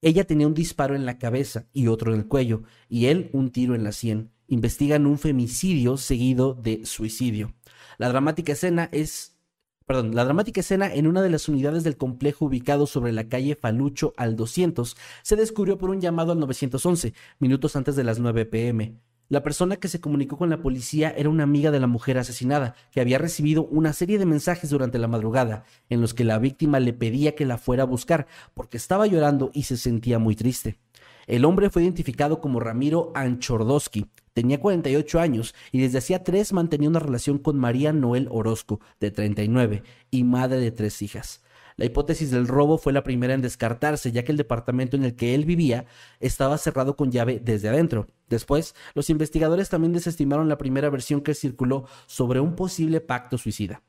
Ella 0.01 0.23
tenía 0.23 0.47
un 0.47 0.55
disparo 0.55 0.95
en 0.95 1.05
la 1.05 1.19
cabeza 1.19 1.67
y 1.73 1.89
otro 1.89 2.12
en 2.12 2.21
el 2.21 2.27
cuello, 2.27 2.63
y 2.89 3.05
él 3.05 3.29
un 3.34 3.51
tiro 3.51 3.75
en 3.75 3.84
la 3.84 3.91
sien. 3.91 4.31
Investigan 4.47 5.05
un 5.05 5.19
femicidio 5.19 5.97
seguido 5.97 6.55
de 6.55 6.84
suicidio. 6.88 7.53
La 7.99 8.10
dramática 8.10 8.53
escena 8.53 8.89
es 8.91 9.38
Perdón, 9.86 10.15
la 10.15 10.25
dramática 10.25 10.62
escena 10.62 10.91
en 10.91 11.05
una 11.05 11.21
de 11.21 11.29
las 11.29 11.47
unidades 11.47 11.84
del 11.84 11.97
complejo 11.97 12.45
ubicado 12.45 12.88
sobre 12.88 13.12
la 13.12 13.29
calle 13.29 13.55
Falucho 13.55 14.15
al 14.17 14.36
200 14.36 14.97
se 15.21 15.36
descubrió 15.36 15.77
por 15.77 15.91
un 15.91 16.01
llamado 16.01 16.31
al 16.31 16.39
911, 16.39 17.13
minutos 17.38 17.75
antes 17.75 17.95
de 17.95 18.03
las 18.03 18.17
9 18.17 18.47
pm. 18.47 18.95
La 19.27 19.41
persona 19.41 19.77
que 19.77 19.88
se 19.88 19.99
comunicó 19.99 20.38
con 20.38 20.51
la 20.51 20.61
policía 20.61 21.09
era 21.17 21.29
una 21.29 21.43
amiga 21.43 21.71
de 21.71 21.79
la 21.79 21.88
mujer 21.88 22.19
asesinada, 22.19 22.75
que 22.91 23.01
había 23.01 23.17
recibido 23.17 23.65
una 23.65 23.91
serie 23.91 24.19
de 24.19 24.27
mensajes 24.27 24.69
durante 24.69 24.99
la 24.99 25.07
madrugada, 25.07 25.63
en 25.89 25.99
los 25.99 26.13
que 26.13 26.23
la 26.23 26.38
víctima 26.38 26.79
le 26.79 26.93
pedía 26.93 27.33
que 27.33 27.45
la 27.45 27.57
fuera 27.57 27.83
a 27.83 27.88
buscar, 27.88 28.27
porque 28.53 28.77
estaba 28.77 29.07
llorando 29.07 29.49
y 29.51 29.63
se 29.63 29.77
sentía 29.77 30.19
muy 30.19 30.35
triste. 30.35 30.77
El 31.25 31.43
hombre 31.43 31.71
fue 31.71 31.81
identificado 31.81 32.39
como 32.39 32.59
Ramiro 32.59 33.11
Anchordowski. 33.15 34.05
Tenía 34.33 34.59
48 34.59 35.19
años 35.19 35.55
y 35.71 35.81
desde 35.81 35.97
hacía 35.97 36.23
tres 36.23 36.53
mantenía 36.53 36.89
una 36.89 36.99
relación 36.99 37.39
con 37.39 37.57
María 37.57 37.93
Noel 37.93 38.27
Orozco, 38.29 38.79
de 38.99 39.09
39, 39.09 39.81
y 40.11 40.23
madre 40.23 40.59
de 40.59 40.71
tres 40.71 41.01
hijas. 41.01 41.41
La 41.77 41.85
hipótesis 41.85 42.31
del 42.31 42.47
robo 42.47 42.77
fue 42.77 42.93
la 42.93 43.03
primera 43.03 43.33
en 43.33 43.41
descartarse, 43.41 44.11
ya 44.11 44.23
que 44.23 44.31
el 44.31 44.38
departamento 44.38 44.95
en 44.95 45.03
el 45.03 45.15
que 45.15 45.35
él 45.35 45.43
vivía 45.43 45.85
estaba 46.21 46.57
cerrado 46.57 46.95
con 46.95 47.11
llave 47.11 47.41
desde 47.43 47.67
adentro. 47.67 48.07
Después, 48.29 48.75
los 48.93 49.09
investigadores 49.09 49.69
también 49.69 49.91
desestimaron 49.91 50.47
la 50.47 50.57
primera 50.57 50.89
versión 50.89 51.21
que 51.21 51.33
circuló 51.33 51.85
sobre 52.05 52.39
un 52.39 52.55
posible 52.55 53.01
pacto 53.01 53.38
suicida. 53.38 53.83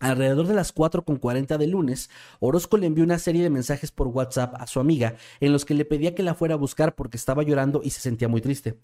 Alrededor 0.00 0.46
de 0.48 0.54
las 0.54 0.74
4.40 0.74 1.58
de 1.58 1.66
lunes, 1.66 2.10
Orozco 2.40 2.76
le 2.78 2.86
envió 2.86 3.04
una 3.04 3.18
serie 3.18 3.42
de 3.42 3.50
mensajes 3.50 3.92
por 3.92 4.08
WhatsApp 4.08 4.54
a 4.58 4.66
su 4.66 4.80
amiga 4.80 5.16
en 5.40 5.52
los 5.52 5.64
que 5.64 5.74
le 5.74 5.84
pedía 5.84 6.14
que 6.14 6.22
la 6.22 6.34
fuera 6.34 6.54
a 6.54 6.58
buscar 6.58 6.96
porque 6.96 7.18
estaba 7.18 7.42
llorando 7.42 7.82
y 7.84 7.90
se 7.90 8.00
sentía 8.00 8.26
muy 8.26 8.40
triste. 8.40 8.78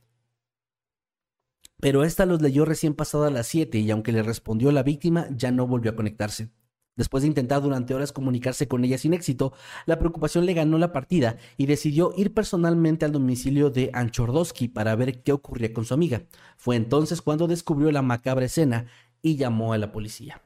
Pero 1.81 2.05
esta 2.05 2.27
los 2.27 2.41
leyó 2.43 2.65
recién 2.67 2.95
pasada 2.95 3.31
las 3.31 3.47
7 3.49 3.79
y 3.79 3.91
aunque 3.91 4.13
le 4.13 4.23
respondió 4.23 4.71
la 4.73 4.83
víctima, 4.83 5.27
ya 5.31 5.51
no 5.51 5.67
volvió 5.67 5.91
a 5.93 5.97
conectarse. 5.97 6.51
Después 6.97 7.23
de 7.23 7.29
intentar 7.29 7.61
durante 7.61 7.95
horas 7.95 8.11
comunicarse 8.11 8.67
con 8.67 8.83
ella 8.83 8.97
sin 8.97 9.13
éxito, 9.13 9.53
la 9.85 9.99
preocupación 9.99 10.47
le 10.47 10.55
ganó 10.55 10.79
la 10.79 10.93
partida 10.93 11.37
y 11.59 11.67
decidió 11.67 12.15
ir 12.17 12.33
personalmente 12.33 13.05
al 13.05 13.13
domicilio 13.13 13.69
de 13.69 13.91
Anchordowski 13.93 14.69
para 14.69 14.97
ver 14.97 15.23
qué 15.23 15.33
ocurría 15.33 15.75
con 15.75 15.85
su 15.85 15.93
amiga. 15.93 16.23
Fue 16.57 16.75
entonces 16.75 17.21
cuando 17.21 17.47
descubrió 17.49 17.93
la 17.93 18.01
macabra 18.01 18.47
escena 18.47 18.87
y 19.21 19.37
llamó 19.37 19.75
a 19.75 19.79
la 19.79 19.93
policía. 19.93 20.41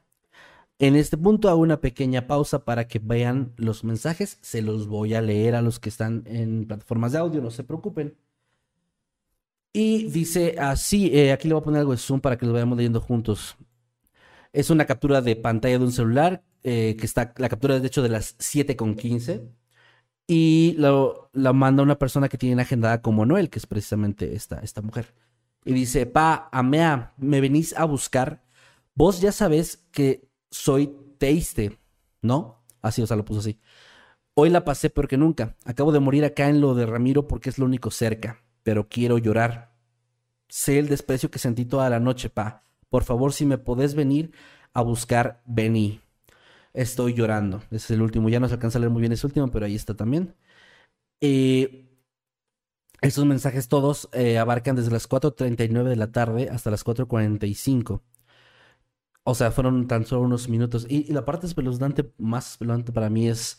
En 0.81 0.97
este 0.97 1.17
punto 1.17 1.49
hago 1.49 1.61
una 1.61 1.81
pequeña 1.81 2.27
pausa 2.27 2.65
para 2.65 2.89
que 2.89 2.99
vean 2.99 3.53
los 3.57 3.85
mensajes. 3.85 4.39
Se 4.41 4.63
los 4.63 4.89
voy 4.89 5.15
a 5.15 5.21
leer 5.21 5.55
a 5.55 5.63
los 5.63 5.79
que 5.79 5.91
están 5.91 6.25
en 6.27 6.67
plataformas 6.67 7.13
de 7.13 7.19
audio, 7.19 7.41
no 7.41 7.51
se 7.51 7.65
preocupen. 7.65 8.17
Y 9.73 10.09
dice 10.09 10.57
así, 10.59 11.11
eh, 11.17 11.33
aquí 11.33 11.47
le 11.47 11.55
voy 11.55 11.61
a 11.61 11.65
poner 11.65 11.81
algo 11.81 11.93
de 11.93 11.99
zoom 11.99 12.21
para 12.21 12.37
que 12.37 12.47
lo 12.47 12.53
vayamos 12.53 12.77
leyendo 12.77 13.01
juntos. 13.01 13.57
Es 14.53 14.71
una 14.71 14.87
captura 14.87 15.21
de 15.21 15.37
pantalla 15.37 15.79
de 15.79 15.85
un 15.85 15.93
celular, 15.93 16.43
eh, 16.63 16.97
que 16.99 17.07
está, 17.07 17.33
la 17.37 17.49
captura 17.49 17.77
es 17.77 17.83
de 17.83 17.89
hecho 17.89 18.03
de 18.03 18.09
las 18.09 18.37
7.15. 18.39 19.49
Y 20.27 20.77
la 20.79 21.53
manda 21.53 21.83
una 21.83 21.99
persona 21.99 22.29
que 22.29 22.39
tiene 22.39 22.63
agendada 22.63 23.03
como 23.03 23.27
Noel, 23.27 23.51
que 23.51 23.59
es 23.59 23.67
precisamente 23.67 24.35
esta, 24.37 24.61
esta 24.61 24.81
mujer. 24.81 25.13
Y 25.65 25.73
dice, 25.73 26.07
pa, 26.07 26.49
Amea, 26.53 27.15
me 27.17 27.41
venís 27.41 27.77
a 27.77 27.85
buscar. 27.85 28.45
Vos 28.95 29.21
ya 29.21 29.33
sabés 29.33 29.89
que 29.91 30.29
soy 30.51 30.95
teiste, 31.19 31.79
¿no? 32.23 32.63
Así, 32.81 33.03
o 33.03 33.07
sea, 33.07 33.17
lo 33.17 33.25
puso 33.25 33.41
así. 33.41 33.59
Hoy 34.35 34.51
la 34.51 34.65
pasé 34.65 34.89
peor 34.91 35.09
que 35.09 35.17
nunca. 35.17 35.57
Acabo 35.65 35.93
de 35.93 36.01
morir 36.01 36.25
acá 36.25 36.49
en 36.49 36.61
lo 36.61 36.75
de 36.75 36.87
Ramiro 36.87 37.27
porque 37.27 37.51
es 37.51 37.59
lo 37.59 37.67
único 37.67 37.91
cerca. 37.91 38.43
Pero 38.63 38.89
quiero 38.89 39.19
llorar. 39.19 39.73
Sé 40.49 40.79
el 40.79 40.89
desprecio 40.89 41.31
que 41.31 41.39
sentí 41.39 41.65
toda 41.65 41.91
la 41.91 42.01
noche, 42.01 42.31
pa. 42.31 42.65
Por 42.91 43.05
favor, 43.05 43.33
si 43.33 43.47
me 43.47 43.59
podés 43.59 43.95
venir 43.95 44.33
a 44.75 44.83
buscar, 44.83 45.43
vení. 45.47 46.01
Estoy 46.75 47.15
llorando. 47.15 47.63
Es 47.71 47.91
el 47.91 48.03
último. 48.03 48.29
Ya 48.29 48.41
no 48.41 48.49
se 48.49 48.55
alcanza 48.55 48.79
a 48.79 48.81
leer 48.81 48.91
muy 48.93 49.01
bien 49.01 49.13
ese 49.13 49.27
último, 49.27 49.51
pero 49.51 49.67
ahí 49.67 49.77
está 49.77 49.95
también. 49.97 50.35
Eh, 51.21 51.91
estos 53.03 53.25
mensajes 53.27 53.69
todos 53.69 54.09
eh, 54.13 54.39
abarcan 54.39 54.77
desde 54.77 54.91
las 54.91 55.09
4.39 55.09 55.85
de 55.89 55.97
la 55.97 56.13
tarde 56.13 56.49
hasta 56.51 56.71
las 56.71 56.85
4.45. 56.85 58.03
O 59.25 59.35
sea, 59.35 59.51
fueron 59.51 59.87
tan 59.87 60.07
solo 60.07 60.23
unos 60.23 60.49
minutos. 60.49 60.87
Y, 60.89 61.13
la 61.13 61.25
parte 61.25 61.47
espeluznante, 61.47 62.13
más 62.19 62.53
espeluznante 62.53 62.93
para 62.93 63.11
mí 63.11 63.29
es 63.29 63.59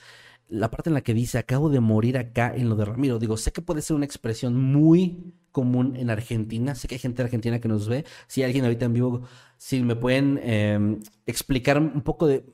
la 0.52 0.70
parte 0.70 0.90
en 0.90 0.94
la 0.94 1.02
que 1.02 1.14
dice, 1.14 1.38
acabo 1.38 1.70
de 1.70 1.80
morir 1.80 2.18
acá 2.18 2.54
en 2.54 2.68
lo 2.68 2.76
de 2.76 2.84
Ramiro. 2.84 3.20
Digo, 3.20 3.38
sé 3.38 3.54
que 3.54 3.62
puede 3.62 3.82
ser 3.82 3.96
una 3.96 4.06
expresión 4.06 4.62
muy 4.62 5.34
común 5.54 5.96
en 5.96 6.10
Argentina. 6.10 6.76
Sé 6.76 6.90
que 6.90 6.96
hay 6.96 7.00
gente 7.00 7.22
argentina 7.22 7.60
que 7.60 7.70
nos 7.70 7.88
ve. 7.88 8.06
Si 8.28 8.42
hay 8.42 8.48
alguien 8.48 8.66
ahorita 8.66 8.86
en 8.86 8.94
vivo, 8.94 9.22
si 9.58 9.82
me 9.82 9.96
pueden 9.96 10.40
em, 10.44 11.00
explicar 11.26 11.78
un 11.78 12.02
poco 12.02 12.28
de... 12.28 12.46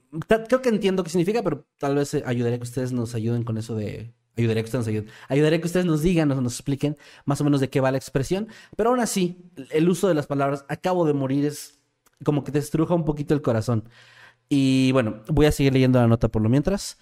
Creo 0.48 0.62
que 0.62 0.70
entiendo 0.70 1.04
qué 1.04 1.10
significa, 1.10 1.42
pero 1.42 1.66
tal 1.80 1.96
vez 1.96 2.14
eh, 2.14 2.24
ayudaría 2.26 2.60
que 2.60 2.66
ustedes 2.66 2.92
nos 2.92 3.16
ayuden 3.16 3.44
con 3.44 3.58
eso 3.58 3.76
de... 3.76 4.14
Ayudaría 4.38 4.62
que 4.62 4.68
ustedes 4.68 4.86
nos 4.86 4.90
ayuden. 4.90 5.10
Ayudaría 5.28 5.60
que 5.60 5.66
ustedes 5.66 5.88
nos 5.88 6.04
digan, 6.04 6.28
nos, 6.28 6.40
nos 6.40 6.54
expliquen 6.54 6.98
más 7.26 7.42
o 7.42 7.44
menos 7.44 7.62
de 7.62 7.72
qué 7.72 7.82
va 7.82 7.90
la 7.90 7.98
expresión. 7.98 8.48
Pero 8.76 8.92
aún 8.92 9.00
así, 9.00 9.50
el 9.72 9.90
uso 9.90 10.08
de 10.08 10.14
las 10.14 10.28
palabras 10.28 10.66
acabo 10.70 11.08
de 11.08 11.14
morir 11.14 11.46
es 11.46 11.80
como 12.24 12.44
que 12.44 12.52
te 12.52 12.60
estruja 12.60 12.94
un 12.94 13.06
poquito 13.06 13.34
el 13.34 13.42
corazón. 13.42 13.90
Y 14.50 14.92
bueno, 14.92 15.24
voy 15.30 15.48
a 15.48 15.52
seguir 15.52 15.74
leyendo 15.74 16.00
la 16.00 16.08
nota 16.08 16.28
por 16.28 16.44
lo 16.44 16.50
mientras. 16.50 17.00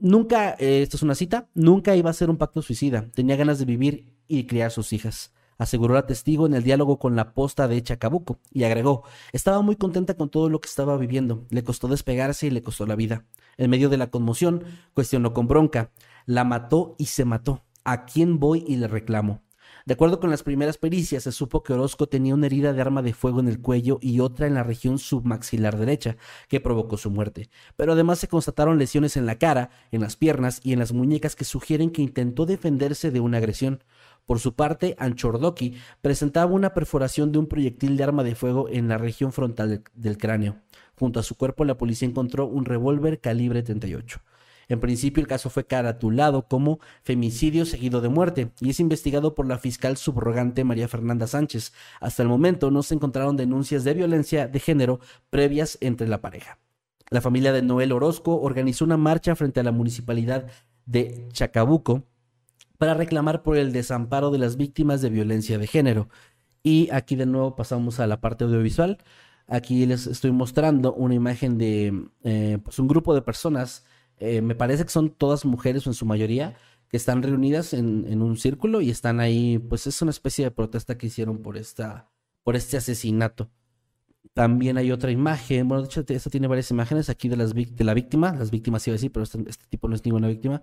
Nunca, 0.00 0.54
eh, 0.60 0.82
esto 0.82 0.96
es 0.96 1.02
una 1.02 1.16
cita, 1.16 1.48
nunca 1.54 1.96
iba 1.96 2.08
a 2.08 2.12
ser 2.12 2.30
un 2.30 2.36
pacto 2.36 2.62
suicida. 2.62 3.10
Tenía 3.14 3.34
ganas 3.34 3.58
de 3.58 3.64
vivir 3.64 4.14
y 4.28 4.46
criar 4.46 4.70
sus 4.70 4.92
hijas. 4.92 5.32
Aseguró 5.58 5.94
la 5.94 6.06
testigo 6.06 6.46
en 6.46 6.54
el 6.54 6.62
diálogo 6.62 7.00
con 7.00 7.16
la 7.16 7.34
posta 7.34 7.66
de 7.66 7.82
Chacabuco 7.82 8.38
y 8.52 8.62
agregó, 8.62 9.02
estaba 9.32 9.60
muy 9.60 9.74
contenta 9.74 10.14
con 10.14 10.30
todo 10.30 10.48
lo 10.48 10.60
que 10.60 10.68
estaba 10.68 10.96
viviendo. 10.96 11.46
Le 11.50 11.64
costó 11.64 11.88
despegarse 11.88 12.46
y 12.46 12.50
le 12.50 12.62
costó 12.62 12.86
la 12.86 12.94
vida. 12.94 13.26
En 13.56 13.70
medio 13.70 13.88
de 13.88 13.96
la 13.96 14.08
conmoción, 14.08 14.62
cuestionó 14.94 15.34
con 15.34 15.48
bronca, 15.48 15.90
la 16.26 16.44
mató 16.44 16.94
y 16.96 17.06
se 17.06 17.24
mató. 17.24 17.64
¿A 17.82 18.04
quién 18.04 18.38
voy 18.38 18.64
y 18.68 18.76
le 18.76 18.86
reclamo? 18.86 19.42
De 19.88 19.94
acuerdo 19.94 20.20
con 20.20 20.28
las 20.28 20.42
primeras 20.42 20.76
pericias, 20.76 21.22
se 21.22 21.32
supo 21.32 21.62
que 21.62 21.72
Orozco 21.72 22.10
tenía 22.10 22.34
una 22.34 22.44
herida 22.44 22.74
de 22.74 22.80
arma 22.82 23.00
de 23.00 23.14
fuego 23.14 23.40
en 23.40 23.48
el 23.48 23.62
cuello 23.62 23.98
y 24.02 24.20
otra 24.20 24.46
en 24.46 24.52
la 24.52 24.62
región 24.62 24.98
submaxilar 24.98 25.78
derecha, 25.78 26.18
que 26.46 26.60
provocó 26.60 26.98
su 26.98 27.10
muerte. 27.10 27.48
Pero 27.74 27.94
además 27.94 28.18
se 28.18 28.28
constataron 28.28 28.78
lesiones 28.78 29.16
en 29.16 29.24
la 29.24 29.38
cara, 29.38 29.70
en 29.90 30.02
las 30.02 30.14
piernas 30.14 30.60
y 30.62 30.74
en 30.74 30.78
las 30.78 30.92
muñecas 30.92 31.36
que 31.36 31.46
sugieren 31.46 31.90
que 31.90 32.02
intentó 32.02 32.44
defenderse 32.44 33.10
de 33.10 33.20
una 33.20 33.38
agresión. 33.38 33.82
Por 34.26 34.40
su 34.40 34.54
parte, 34.54 34.94
Anchordoki 34.98 35.78
presentaba 36.02 36.52
una 36.52 36.74
perforación 36.74 37.32
de 37.32 37.38
un 37.38 37.46
proyectil 37.46 37.96
de 37.96 38.04
arma 38.04 38.24
de 38.24 38.34
fuego 38.34 38.68
en 38.68 38.88
la 38.88 38.98
región 38.98 39.32
frontal 39.32 39.84
del 39.94 40.18
cráneo. 40.18 40.56
Junto 40.96 41.18
a 41.18 41.22
su 41.22 41.34
cuerpo, 41.34 41.64
la 41.64 41.78
policía 41.78 42.06
encontró 42.06 42.46
un 42.46 42.66
revólver 42.66 43.22
calibre 43.22 43.62
38. 43.62 44.20
En 44.68 44.80
principio, 44.80 45.22
el 45.22 45.26
caso 45.26 45.48
fue 45.48 45.66
caratulado 45.66 46.46
como 46.46 46.78
femicidio 47.02 47.64
seguido 47.64 48.02
de 48.02 48.10
muerte 48.10 48.52
y 48.60 48.70
es 48.70 48.80
investigado 48.80 49.34
por 49.34 49.46
la 49.46 49.58
fiscal 49.58 49.96
subrogante 49.96 50.62
María 50.62 50.88
Fernanda 50.88 51.26
Sánchez. 51.26 51.72
Hasta 52.00 52.22
el 52.22 52.28
momento 52.28 52.70
no 52.70 52.82
se 52.82 52.94
encontraron 52.94 53.36
denuncias 53.36 53.84
de 53.84 53.94
violencia 53.94 54.46
de 54.46 54.60
género 54.60 55.00
previas 55.30 55.78
entre 55.80 56.06
la 56.06 56.20
pareja. 56.20 56.58
La 57.10 57.22
familia 57.22 57.52
de 57.52 57.62
Noel 57.62 57.92
Orozco 57.92 58.38
organizó 58.40 58.84
una 58.84 58.98
marcha 58.98 59.34
frente 59.34 59.60
a 59.60 59.62
la 59.62 59.72
municipalidad 59.72 60.46
de 60.84 61.26
Chacabuco 61.32 62.04
para 62.76 62.92
reclamar 62.92 63.42
por 63.42 63.56
el 63.56 63.72
desamparo 63.72 64.30
de 64.30 64.38
las 64.38 64.58
víctimas 64.58 65.00
de 65.00 65.08
violencia 65.08 65.58
de 65.58 65.66
género. 65.66 66.08
Y 66.62 66.90
aquí 66.92 67.16
de 67.16 67.24
nuevo 67.24 67.56
pasamos 67.56 68.00
a 68.00 68.06
la 68.06 68.20
parte 68.20 68.44
audiovisual. 68.44 68.98
Aquí 69.46 69.86
les 69.86 70.06
estoy 70.06 70.30
mostrando 70.32 70.92
una 70.92 71.14
imagen 71.14 71.56
de 71.56 72.08
eh, 72.22 72.58
pues 72.62 72.78
un 72.78 72.88
grupo 72.88 73.14
de 73.14 73.22
personas 73.22 73.86
eh, 74.20 74.40
me 74.42 74.54
parece 74.54 74.84
que 74.84 74.90
son 74.90 75.10
todas 75.10 75.44
mujeres 75.44 75.86
o 75.86 75.90
en 75.90 75.94
su 75.94 76.06
mayoría 76.06 76.56
que 76.88 76.96
están 76.96 77.22
reunidas 77.22 77.74
en, 77.74 78.22
un 78.22 78.36
círculo 78.36 78.80
y 78.80 78.90
están 78.90 79.20
ahí, 79.20 79.58
pues 79.58 79.86
es 79.86 80.00
una 80.00 80.10
especie 80.10 80.44
de 80.44 80.50
protesta 80.50 80.96
que 80.96 81.06
hicieron 81.06 81.38
por 81.38 81.56
esta, 81.58 82.10
por 82.42 82.56
este 82.56 82.78
asesinato. 82.78 83.50
También 84.32 84.78
hay 84.78 84.90
otra 84.90 85.10
imagen, 85.10 85.68
bueno, 85.68 85.82
de 85.82 85.88
hecho, 85.88 86.04
esta 86.06 86.30
tiene 86.30 86.46
varias 86.48 86.70
imágenes 86.70 87.10
aquí 87.10 87.28
de, 87.28 87.36
las, 87.36 87.54
de 87.54 87.84
la 87.84 87.94
víctima, 87.94 88.34
las 88.34 88.50
víctimas 88.50 88.86
iba 88.86 88.92
a 88.92 88.96
decir, 88.96 89.12
pero 89.12 89.24
este, 89.24 89.38
este, 89.46 89.66
tipo 89.68 89.88
no 89.88 89.94
es 89.94 90.04
ninguna 90.04 90.28
víctima, 90.28 90.62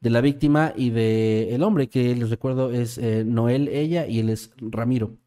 de 0.00 0.10
la 0.10 0.20
víctima 0.20 0.72
y 0.76 0.90
de 0.90 1.54
el 1.54 1.62
hombre, 1.62 1.88
que 1.88 2.14
les 2.14 2.30
recuerdo 2.30 2.72
es 2.72 2.98
eh, 2.98 3.24
Noel, 3.24 3.68
ella, 3.68 4.06
y 4.06 4.20
él 4.20 4.30
es 4.30 4.52
Ramiro. 4.58 5.18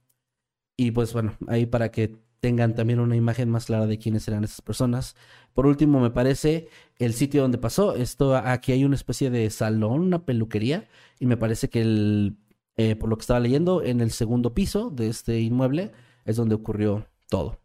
Y 0.77 0.91
pues 0.91 1.13
bueno, 1.13 1.33
ahí 1.47 1.65
para 1.65 1.91
que 1.91 2.15
tengan 2.39 2.73
también 2.73 2.99
una 2.99 3.15
imagen 3.15 3.49
más 3.49 3.65
clara 3.65 3.85
de 3.85 3.97
quiénes 3.97 4.27
eran 4.27 4.43
esas 4.43 4.61
personas. 4.61 5.15
Por 5.53 5.67
último, 5.67 5.99
me 5.99 6.11
parece 6.11 6.67
el 6.97 7.13
sitio 7.13 7.41
donde 7.41 7.57
pasó. 7.57 7.95
Esto 7.95 8.35
aquí 8.35 8.71
hay 8.71 8.85
una 8.85 8.95
especie 8.95 9.29
de 9.29 9.49
salón, 9.49 10.01
una 10.01 10.25
peluquería, 10.25 10.87
y 11.19 11.25
me 11.25 11.37
parece 11.37 11.69
que 11.69 11.81
el, 11.81 12.37
eh, 12.77 12.95
por 12.95 13.09
lo 13.09 13.17
que 13.17 13.21
estaba 13.21 13.39
leyendo, 13.39 13.83
en 13.83 14.01
el 14.01 14.11
segundo 14.11 14.53
piso 14.53 14.89
de 14.89 15.09
este 15.09 15.39
inmueble 15.41 15.91
es 16.25 16.35
donde 16.35 16.55
ocurrió 16.55 17.07
todo. 17.29 17.59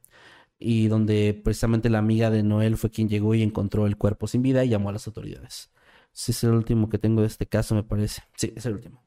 Y 0.58 0.88
donde 0.88 1.40
precisamente 1.44 1.90
la 1.90 1.98
amiga 1.98 2.30
de 2.30 2.42
Noel 2.42 2.76
fue 2.76 2.90
quien 2.90 3.08
llegó 3.08 3.34
y 3.34 3.42
encontró 3.42 3.86
el 3.86 3.96
cuerpo 3.96 4.26
sin 4.28 4.42
vida 4.42 4.64
y 4.64 4.70
llamó 4.70 4.88
a 4.90 4.92
las 4.92 5.06
autoridades. 5.06 5.70
Sí, 6.12 6.32
es 6.32 6.44
el 6.44 6.52
último 6.52 6.88
que 6.88 6.98
tengo 6.98 7.20
de 7.22 7.26
este 7.28 7.46
caso, 7.46 7.74
me 7.74 7.82
parece. 7.82 8.22
Sí, 8.36 8.52
es 8.56 8.66
el 8.66 8.74
último. 8.74 9.04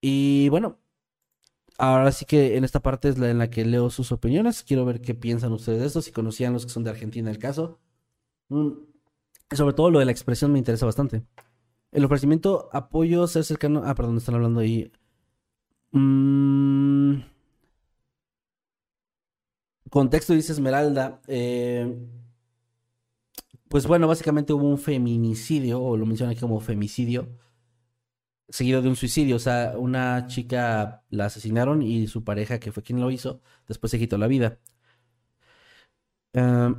Y 0.00 0.48
bueno, 0.50 0.78
Ahora 1.78 2.10
sí 2.12 2.24
que 2.24 2.56
en 2.56 2.64
esta 2.64 2.80
parte 2.80 3.08
es 3.08 3.18
la 3.18 3.30
en 3.30 3.38
la 3.38 3.50
que 3.50 3.64
leo 3.64 3.90
sus 3.90 4.10
opiniones. 4.12 4.62
Quiero 4.62 4.84
ver 4.84 5.00
qué 5.00 5.14
piensan 5.14 5.52
ustedes 5.52 5.80
de 5.80 5.86
esto, 5.86 6.02
si 6.02 6.10
conocían 6.10 6.52
los 6.52 6.64
que 6.64 6.72
son 6.72 6.84
de 6.84 6.90
Argentina 6.90 7.30
el 7.30 7.38
caso. 7.38 7.80
Mm, 8.48 8.70
sobre 9.52 9.74
todo 9.74 9.90
lo 9.90 9.98
de 10.00 10.04
la 10.06 10.12
expresión 10.12 10.52
me 10.52 10.58
interesa 10.58 10.86
bastante. 10.86 11.24
El 11.92 12.04
ofrecimiento, 12.04 12.68
apoyo, 12.72 13.26
ser 13.26 13.44
cercano. 13.44 13.82
Ah, 13.84 13.94
perdón, 13.94 14.18
están 14.18 14.36
hablando 14.36 14.60
ahí. 14.60 14.92
Mm. 15.92 17.22
Contexto 19.90 20.32
dice 20.34 20.52
Esmeralda. 20.52 21.20
eh, 21.26 21.96
pues 23.68 23.86
bueno, 23.86 24.06
básicamente 24.08 24.52
hubo 24.52 24.68
un 24.68 24.78
feminicidio, 24.78 25.82
o 25.82 25.96
lo 25.96 26.06
menciona 26.06 26.32
aquí 26.32 26.40
como 26.40 26.60
femicidio, 26.60 27.28
seguido 28.48 28.82
de 28.82 28.88
un 28.88 28.96
suicidio. 28.96 29.36
O 29.36 29.38
sea, 29.38 29.74
una 29.76 30.26
chica 30.26 31.04
la 31.10 31.26
asesinaron 31.26 31.82
y 31.82 32.06
su 32.06 32.24
pareja, 32.24 32.58
que 32.60 32.72
fue 32.72 32.82
quien 32.82 33.00
lo 33.00 33.10
hizo, 33.10 33.40
después 33.68 33.90
se 33.90 33.98
quitó 33.98 34.18
la 34.18 34.26
vida. 34.28 34.58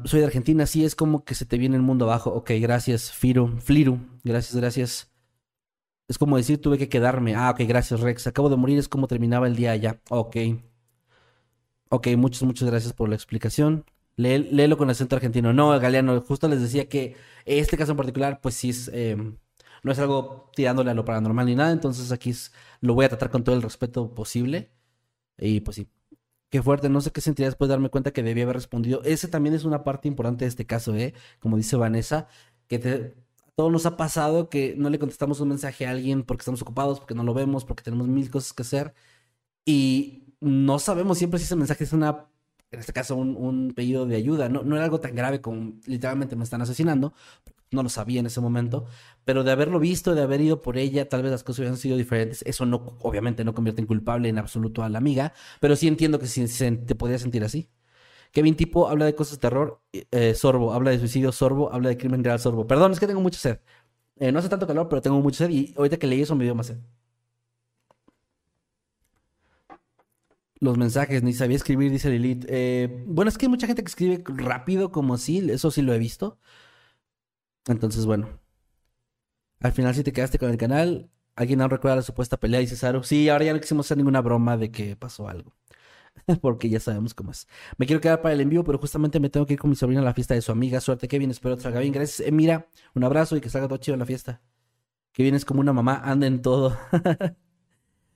Soy 0.06 0.20
de 0.20 0.26
Argentina, 0.28 0.68
sí, 0.68 0.86
es 0.86 0.96
como 0.96 1.24
que 1.26 1.34
se 1.34 1.46
te 1.46 1.58
viene 1.58 1.76
el 1.76 1.82
mundo 1.82 2.06
abajo. 2.06 2.30
Ok, 2.32 2.52
gracias, 2.60 3.12
Firu, 3.12 3.58
Fliru, 3.60 4.00
gracias, 4.24 4.56
gracias. 4.56 5.12
Es 6.08 6.18
como 6.18 6.38
decir, 6.38 6.62
tuve 6.62 6.78
que 6.78 6.90
quedarme. 6.90 7.36
Ah, 7.36 7.50
ok, 7.52 7.62
gracias, 7.68 8.00
Rex. 8.02 8.28
Acabo 8.28 8.50
de 8.50 8.56
morir, 8.58 8.78
es 8.80 8.88
como 8.88 9.08
terminaba 9.08 9.48
el 9.48 9.56
día 9.56 9.72
allá. 9.72 10.00
Ok. 10.10 10.38
Ok, 11.90 12.08
muchas, 12.18 12.44
muchas 12.44 12.70
gracias 12.70 12.94
por 12.94 13.10
la 13.10 13.16
explicación. 13.16 13.86
Léelo 14.16 14.78
con 14.78 14.90
acento 14.90 15.16
argentino. 15.16 15.54
No, 15.54 15.78
Galeano, 15.80 16.20
justo 16.22 16.48
les 16.48 16.62
decía 16.62 16.90
que 16.90 17.16
este 17.46 17.78
caso 17.78 17.92
en 17.92 17.98
particular, 17.98 18.40
pues 18.42 18.56
sí 18.56 18.70
es. 18.70 18.90
eh, 18.94 19.16
no 19.84 19.92
es 19.92 20.00
algo 20.00 20.50
tirándole 20.56 20.92
a 20.92 20.94
lo 20.94 21.06
paranormal 21.06 21.46
ni 21.46 21.56
nada. 21.56 21.72
Entonces 21.72 22.12
aquí 22.12 22.34
lo 22.82 22.94
voy 22.94 23.06
a 23.06 23.10
tratar 23.10 23.30
con 23.30 23.44
todo 23.44 23.56
el 23.56 23.62
respeto 23.62 24.14
posible. 24.14 24.72
Y 25.38 25.62
pues 25.62 25.76
sí. 25.78 25.88
Qué 26.50 26.62
fuerte, 26.62 26.88
no 26.90 27.02
sé 27.02 27.12
qué 27.12 27.20
sentiría 27.20 27.50
después 27.50 27.68
de 27.68 27.74
darme 27.74 27.90
cuenta 27.90 28.12
que 28.12 28.24
debía 28.24 28.44
haber 28.46 28.56
respondido. 28.56 29.02
Ese 29.04 29.28
también 29.28 29.54
es 29.54 29.66
una 29.66 29.84
parte 29.84 30.08
importante 30.08 30.46
de 30.46 30.50
este 30.50 30.66
caso, 30.66 30.96
¿eh? 30.96 31.14
Como 31.40 31.58
dice 31.58 31.76
Vanessa, 31.76 32.28
que 32.68 32.80
todos 33.56 33.72
nos 33.72 33.86
ha 33.86 33.98
pasado 33.98 34.50
que 34.50 34.76
no 34.78 34.90
le 34.90 35.00
contestamos 35.00 35.42
un 35.42 35.50
mensaje 35.50 35.86
a 35.86 35.92
alguien 35.92 36.24
porque 36.24 36.42
estamos 36.42 36.62
ocupados, 36.62 37.00
porque 37.00 37.16
no 37.16 37.24
lo 37.24 37.34
vemos, 37.34 37.66
porque 37.66 37.84
tenemos 37.84 38.08
mil 38.08 38.30
cosas 38.30 38.54
que 38.54 38.62
hacer. 38.62 38.94
Y 39.66 40.36
no 40.42 40.80
sabemos 40.80 41.18
siempre 41.18 41.40
si 41.40 41.46
ese 41.46 41.56
mensaje 41.58 41.84
es 41.86 41.94
una, 41.94 42.28
en 42.72 42.80
este 42.80 42.94
caso, 42.94 43.16
un, 43.16 43.36
un 43.38 43.74
pedido 43.76 44.06
de 44.06 44.16
ayuda. 44.18 44.50
No, 44.50 44.64
no 44.64 44.76
era 44.76 44.86
algo 44.86 45.02
tan 45.02 45.16
grave 45.16 45.42
como 45.42 45.74
literalmente 45.86 46.36
me 46.36 46.44
están 46.46 46.62
asesinando. 46.62 47.14
No 47.72 47.84
lo 47.84 47.90
sabía 47.90 48.20
en 48.22 48.26
ese 48.28 48.40
momento. 48.42 48.86
Pero 49.26 49.44
de 49.44 49.52
haberlo 49.52 49.80
visto, 49.80 50.16
de 50.16 50.22
haber 50.22 50.42
ido 50.42 50.62
por 50.62 50.78
ella, 50.78 51.10
tal 51.10 51.22
vez 51.24 51.32
las 51.32 51.44
cosas 51.44 51.60
hubieran 51.60 51.78
sido 51.78 51.98
diferentes. 51.98 52.42
Eso 52.46 52.66
no, 52.66 52.98
obviamente 53.02 53.44
no 53.44 53.54
convierte 53.54 53.82
en 53.82 53.88
culpable 53.88 54.30
en 54.30 54.38
absoluto 54.38 54.84
a 54.84 54.90
la 54.90 54.98
amiga. 55.00 55.34
Pero 55.60 55.76
sí 55.76 55.88
entiendo 55.88 56.20
que 56.20 56.28
se- 56.28 56.72
te 56.78 56.96
podías 56.96 57.22
sentir 57.22 57.44
así. 57.44 57.70
Kevin 58.32 58.56
Tipo 58.56 58.90
habla 58.90 59.06
de 59.06 59.16
cosas 59.16 59.34
de 59.38 59.42
terror. 59.42 59.82
eh, 60.12 60.36
Sorbo 60.36 60.74
habla 60.74 60.92
de 60.92 61.00
suicidio. 61.00 61.32
Sorbo 61.32 61.74
habla 61.74 61.90
de 61.90 61.98
crimen 61.98 62.24
real. 62.24 62.40
Sorbo. 62.40 62.68
Perdón, 62.68 62.92
es 62.94 63.00
que 63.00 63.08
tengo 63.08 63.22
mucha 63.22 63.40
sed. 63.40 63.60
Eh, 64.18 64.32
no 64.32 64.40
hace 64.40 64.50
tanto 64.50 64.68
calor, 64.68 64.90
pero 64.90 65.02
tengo 65.02 65.22
mucha 65.22 65.40
sed. 65.40 65.50
Y 65.52 65.74
ahorita 65.78 65.98
que 65.98 66.08
leí 66.08 66.22
eso 66.24 66.36
me 66.36 66.46
dio 66.46 66.56
más 66.56 66.68
sed. 66.68 66.80
Los 70.60 70.78
mensajes, 70.78 71.22
ni 71.22 71.34
sabía 71.34 71.56
escribir, 71.56 71.92
dice 71.92 72.10
Lilith. 72.10 72.46
Eh, 72.50 73.04
bueno, 73.08 73.30
es 73.30 73.38
que 73.38 73.46
hay 73.46 73.50
mucha 73.50 73.68
gente 73.68 73.84
que 73.84 73.90
escribe 73.90 74.24
rápido 74.26 74.92
como 74.92 75.18
sí, 75.18 75.48
eso 75.52 75.70
sí 75.70 75.84
lo 75.84 75.94
he 75.94 76.00
visto. 76.00 76.40
Entonces, 77.68 78.06
bueno. 78.06 78.40
Al 79.60 79.72
final 79.72 79.96
sí 79.96 80.04
te 80.04 80.14
quedaste 80.14 80.40
con 80.40 80.50
el 80.50 80.58
canal. 80.58 81.10
¿Alguien 81.36 81.62
aún 81.62 81.70
recuerda 81.70 81.98
la 81.98 82.02
supuesta 82.02 82.38
pelea? 82.38 82.60
Dice 82.60 82.76
Saru. 82.76 83.04
Sí, 83.04 83.30
ahora 83.30 83.46
ya 83.46 83.54
no 83.54 83.60
quisimos 83.60 83.86
hacer 83.88 83.98
ninguna 83.98 84.22
broma 84.22 84.58
de 84.58 84.72
que 84.72 84.96
pasó 84.96 85.28
algo. 85.28 85.56
Porque 86.42 86.70
ya 86.70 86.80
sabemos 86.80 87.14
cómo 87.14 87.32
es. 87.32 87.48
Me 87.78 87.86
quiero 87.86 88.02
quedar 88.02 88.22
para 88.22 88.34
el 88.34 88.42
envío, 88.42 88.64
pero 88.64 88.78
justamente 88.80 89.20
me 89.20 89.30
tengo 89.30 89.46
que 89.46 89.54
ir 89.54 89.60
con 89.60 89.70
mi 89.70 89.76
sobrina 89.76 90.02
a 90.02 90.06
la 90.06 90.14
fiesta 90.14 90.34
de 90.34 90.42
su 90.42 90.52
amiga. 90.52 90.82
Suerte, 90.82 91.08
Kevin. 91.08 91.32
Espero 91.32 91.56
te 91.58 91.64
salga 91.64 91.80
bien. 91.80 91.94
Gracias, 91.94 92.28
Emira. 92.28 92.68
Un 92.96 93.04
abrazo 93.04 93.38
y 93.38 93.42
que 93.42 93.50
salga 93.50 93.68
todo 93.68 93.78
chido 93.78 93.96
en 93.96 94.00
la 94.00 94.06
fiesta. 94.06 94.42
Que 95.12 95.24
vienes 95.24 95.46
como 95.46 95.62
una 95.62 95.74
mamá, 95.74 96.02
anda 96.04 96.28
en 96.28 96.42
todo. 96.42 96.78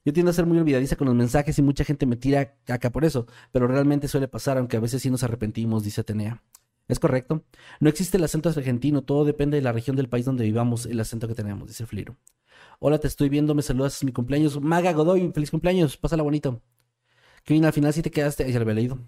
Yo 0.05 0.13
tiendo 0.13 0.31
a 0.31 0.33
ser 0.33 0.45
muy 0.47 0.57
olvidadiza 0.57 0.95
con 0.95 1.07
los 1.07 1.15
mensajes 1.15 1.57
y 1.59 1.61
mucha 1.61 1.83
gente 1.83 2.05
me 2.07 2.15
tira 2.15 2.55
caca 2.63 2.89
por 2.91 3.05
eso, 3.05 3.27
pero 3.51 3.67
realmente 3.67 4.07
suele 4.07 4.27
pasar, 4.27 4.57
aunque 4.57 4.77
a 4.77 4.79
veces 4.79 5.01
sí 5.01 5.11
nos 5.11 5.23
arrepentimos, 5.23 5.83
dice 5.83 6.01
Atenea. 6.01 6.41
Es 6.87 6.99
correcto. 6.99 7.43
No 7.79 7.89
existe 7.89 8.17
el 8.17 8.23
acento 8.23 8.49
argentino, 8.49 9.01
todo 9.03 9.25
depende 9.25 9.57
de 9.57 9.63
la 9.63 9.71
región 9.71 9.95
del 9.95 10.09
país 10.09 10.25
donde 10.25 10.43
vivamos, 10.43 10.85
el 10.85 10.99
acento 10.99 11.27
que 11.27 11.35
tenemos, 11.35 11.67
dice 11.67 11.85
Fliro. 11.85 12.17
Hola, 12.79 12.99
te 12.99 13.07
estoy 13.07 13.29
viendo, 13.29 13.55
me 13.55 13.61
saludas, 13.61 13.95
es 13.97 14.03
mi 14.03 14.11
cumpleaños. 14.11 14.59
Maga 14.61 14.91
Godoy, 14.93 15.31
feliz 15.33 15.51
cumpleaños, 15.51 15.97
pásala 15.97 16.23
bonito. 16.23 16.61
Kevin, 17.43 17.65
al 17.65 17.73
final 17.73 17.93
sí 17.93 18.01
te 18.01 18.11
quedaste, 18.11 18.51
ya 18.51 18.59
lo 18.59 18.63
había 18.63 18.75
leído. 18.75 18.99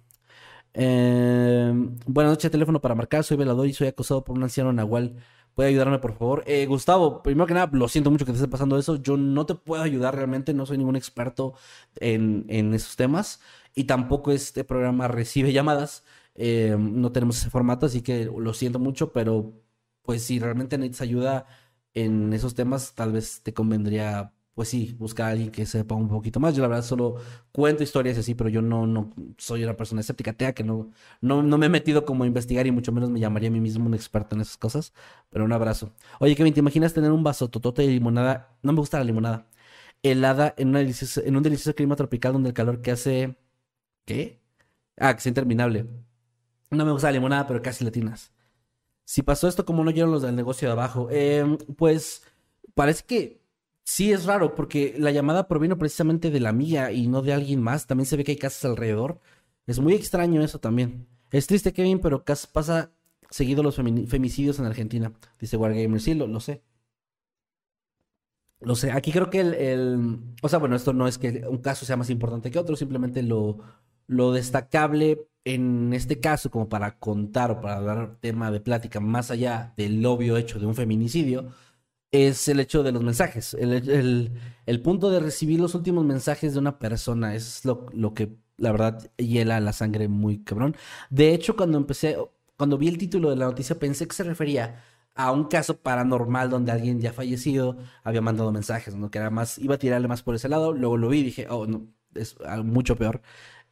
Eh, 0.73 1.71
buenas 2.07 2.33
noches, 2.33 2.51
teléfono 2.51 2.81
para 2.81 2.95
marcar, 2.95 3.23
soy 3.23 3.37
velador 3.37 3.67
y 3.67 3.73
soy 3.73 3.87
acosado 3.87 4.23
por 4.23 4.37
un 4.37 4.43
anciano 4.43 4.73
nahual. 4.73 5.15
¿Puede 5.53 5.69
ayudarme, 5.69 5.99
por 5.99 6.17
favor? 6.17 6.43
Eh, 6.47 6.65
Gustavo, 6.65 7.21
primero 7.21 7.45
que 7.45 7.53
nada, 7.53 7.69
lo 7.73 7.87
siento 7.87 8.09
mucho 8.09 8.25
que 8.25 8.31
te 8.31 8.37
esté 8.37 8.47
pasando 8.47 8.77
eso. 8.79 8.95
Yo 8.95 9.17
no 9.17 9.45
te 9.45 9.53
puedo 9.53 9.83
ayudar 9.83 10.15
realmente, 10.15 10.53
no 10.53 10.65
soy 10.65 10.79
ningún 10.79 10.95
experto 10.95 11.53
en, 11.97 12.45
en 12.49 12.73
esos 12.73 12.95
temas. 12.95 13.39
Y 13.75 13.83
tampoco 13.83 14.31
este 14.31 14.63
programa 14.63 15.07
recibe 15.07 15.53
llamadas. 15.53 16.03
Eh, 16.35 16.75
no 16.79 17.11
tenemos 17.11 17.37
ese 17.37 17.49
formato, 17.49 17.85
así 17.85 18.01
que 18.01 18.25
lo 18.25 18.53
siento 18.53 18.79
mucho, 18.79 19.11
pero 19.13 19.53
pues 20.01 20.23
si 20.23 20.39
realmente 20.39 20.77
necesitas 20.77 21.01
ayuda 21.01 21.45
en 21.93 22.33
esos 22.33 22.55
temas, 22.55 22.95
tal 22.95 23.11
vez 23.11 23.41
te 23.43 23.53
convendría, 23.53 24.33
pues 24.55 24.69
sí, 24.69 24.95
buscar 24.99 25.27
a 25.27 25.31
alguien 25.31 25.51
que 25.51 25.65
sepa 25.65 25.95
un 25.95 26.09
poquito 26.09 26.39
más. 26.39 26.55
Yo 26.55 26.61
la 26.61 26.67
verdad 26.67 26.83
solo 26.83 27.17
cuento 27.51 27.83
historias 27.83 28.17
así, 28.17 28.33
pero 28.35 28.49
yo 28.49 28.61
no, 28.61 28.87
no 28.87 29.13
soy 29.37 29.63
una 29.63 29.77
persona 29.77 30.01
escéptica, 30.01 30.31
atea, 30.31 30.53
que 30.53 30.63
no, 30.63 30.91
no, 31.21 31.43
no 31.43 31.57
me 31.57 31.67
he 31.67 31.69
metido 31.69 32.05
como 32.05 32.23
a 32.23 32.27
investigar 32.27 32.65
y 32.67 32.71
mucho 32.71 32.91
menos 32.91 33.09
me 33.09 33.19
llamaría 33.19 33.49
a 33.49 33.51
mí 33.51 33.61
mismo 33.61 33.85
un 33.85 33.93
experto 33.93 34.35
en 34.35 34.41
esas 34.41 34.57
cosas. 34.57 34.93
Pero 35.29 35.45
un 35.45 35.53
abrazo. 35.53 35.93
Oye, 36.19 36.35
Kevin, 36.35 36.53
¿te 36.53 36.59
imaginas 36.59 36.93
tener 36.93 37.11
un 37.11 37.23
vaso 37.23 37.49
totote 37.49 37.83
de 37.83 37.89
limonada? 37.89 38.57
No 38.63 38.73
me 38.73 38.79
gusta 38.79 38.97
la 38.97 39.03
limonada. 39.05 39.47
Helada 40.03 40.53
en, 40.57 40.75
en 40.75 41.37
un 41.37 41.43
delicioso 41.43 41.75
clima 41.75 41.95
tropical 41.95 42.33
donde 42.33 42.49
el 42.49 42.55
calor 42.55 42.81
que 42.81 42.91
hace... 42.91 43.37
¿Qué? 44.05 44.41
Ah, 44.97 45.13
que 45.15 45.19
es 45.19 45.27
interminable. 45.27 45.87
No 46.73 46.85
me 46.85 46.91
gusta 46.91 47.07
la 47.07 47.13
limonada, 47.13 47.47
pero 47.47 47.61
casi 47.61 47.83
latinas. 47.85 48.31
Si 49.05 49.21
pasó 49.23 49.47
esto, 49.47 49.65
como 49.65 49.83
no 49.83 49.89
oyeron 49.91 50.11
los 50.11 50.21
del 50.23 50.35
negocio 50.35 50.67
de 50.67 50.73
abajo? 50.73 51.09
Em, 51.11 51.57
pues 51.77 52.23
parece 52.75 53.03
que 53.05 53.41
sí 53.83 54.11
es 54.13 54.25
raro, 54.25 54.55
porque 54.55 54.95
la 54.97 55.11
llamada 55.11 55.47
provino 55.47 55.77
precisamente 55.77 56.31
de 56.31 56.39
la 56.39 56.49
amiga 56.49 56.91
y 56.91 57.07
no 57.07 57.21
de 57.21 57.33
alguien 57.33 57.61
más. 57.61 57.87
También 57.87 58.05
se 58.07 58.17
ve 58.17 58.23
que 58.23 58.31
hay 58.33 58.37
casas 58.37 58.65
alrededor. 58.65 59.19
Es 59.67 59.79
muy 59.79 59.93
extraño 59.93 60.41
eso 60.43 60.59
también. 60.59 61.07
Es 61.31 61.47
triste, 61.47 61.73
Kevin, 61.73 61.99
pero 61.99 62.23
pasa 62.53 62.91
seguido 63.29 63.63
los 63.63 63.75
femicidios 63.75 64.59
en 64.59 64.65
Argentina. 64.65 65.13
Dice 65.39 65.57
Wargamer. 65.57 65.99
Sí, 66.01 66.13
lo, 66.13 66.39
sé. 66.39 66.63
Lo 68.61 68.75
sé. 68.75 68.91
Aquí 68.91 69.11
creo 69.11 69.29
que 69.29 69.41
el- 69.41 70.19
O 70.41 70.49
sea, 70.49 70.59
bueno, 70.59 70.75
esto 70.75 70.93
no 70.93 71.07
es 71.07 71.17
que 71.17 71.45
un 71.49 71.57
caso 71.57 71.85
sea 71.85 71.97
más 71.97 72.09
importante 72.09 72.49
que 72.51 72.59
otro, 72.59 72.75
simplemente 72.75 73.21
lo, 73.23 73.57
lo 74.07 74.31
destacable 74.31 75.27
en 75.45 75.93
este 75.93 76.19
caso, 76.19 76.49
como 76.49 76.69
para 76.69 76.97
contar 76.99 77.51
o 77.51 77.61
para 77.61 77.81
dar 77.81 78.17
tema 78.21 78.51
de 78.51 78.61
plática 78.61 78.99
más 78.99 79.31
allá 79.31 79.73
del 79.77 80.05
obvio 80.05 80.37
hecho 80.37 80.59
de 80.59 80.65
un 80.65 80.75
feminicidio, 80.75 81.51
es 82.11 82.47
el 82.47 82.59
hecho 82.59 82.83
de 82.83 82.91
los 82.91 83.03
mensajes. 83.03 83.53
El, 83.55 84.81
punto 84.83 85.09
de 85.11 85.19
recibir 85.19 85.59
los 85.59 85.75
últimos 85.75 86.05
mensajes 86.05 86.53
de 86.53 86.59
una 86.59 86.79
persona 86.79 87.35
es 87.35 87.65
lo, 87.65 88.13
que, 88.13 88.37
la 88.57 88.71
verdad, 88.71 89.11
hiela 89.17 89.59
la 89.59 89.73
sangre 89.73 90.07
muy 90.07 90.43
cabrón. 90.43 90.75
De 91.09 91.33
hecho, 91.33 91.55
cuando 91.55 91.77
empecé, 91.77 92.17
cuando 92.57 92.77
vi 92.77 92.87
el 92.87 92.97
título 92.97 93.29
de 93.29 93.35
la 93.35 93.45
noticia, 93.45 93.79
pensé 93.79 94.07
que 94.07 94.15
se 94.15 94.23
refería 94.23 94.83
a 95.15 95.31
un 95.31 95.45
caso 95.45 95.77
paranormal 95.77 96.49
donde 96.49 96.71
alguien 96.71 96.99
ya 96.99 97.13
fallecido 97.13 97.77
había 98.03 98.21
mandado 98.21 98.51
mensajes, 98.51 98.95
¿no? 98.95 99.11
Que 99.11 99.19
era 99.19 99.29
más, 99.29 99.57
iba 99.59 99.75
a 99.75 99.79
tirarle 99.79 100.07
más 100.07 100.23
por 100.23 100.35
ese 100.35 100.49
lado. 100.49 100.73
Luego 100.73 100.97
lo 100.97 101.09
vi 101.09 101.19
y 101.19 101.23
dije, 101.23 101.47
oh, 101.49 101.65
no, 101.67 101.87
es 102.15 102.35
algo 102.45 102.65
mucho 102.65 102.95
peor. 102.95 103.21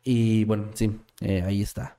Y 0.04 0.44
bueno, 0.46 0.70
sí, 0.74 1.00
eh, 1.22 1.42
ahí 1.44 1.62
está. 1.62 1.98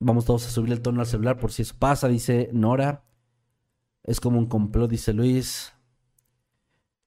Vamos 0.00 0.24
todos 0.24 0.46
a 0.46 0.50
subir 0.50 0.72
el 0.72 0.82
tono 0.82 1.00
al 1.00 1.06
celular 1.06 1.38
por 1.38 1.52
si 1.52 1.62
eso 1.62 1.74
pasa, 1.78 2.08
dice 2.08 2.50
Nora. 2.52 3.04
Es 4.02 4.20
como 4.20 4.38
un 4.38 4.44
complot, 4.46 4.90
dice 4.90 5.14
Luis. 5.14 5.72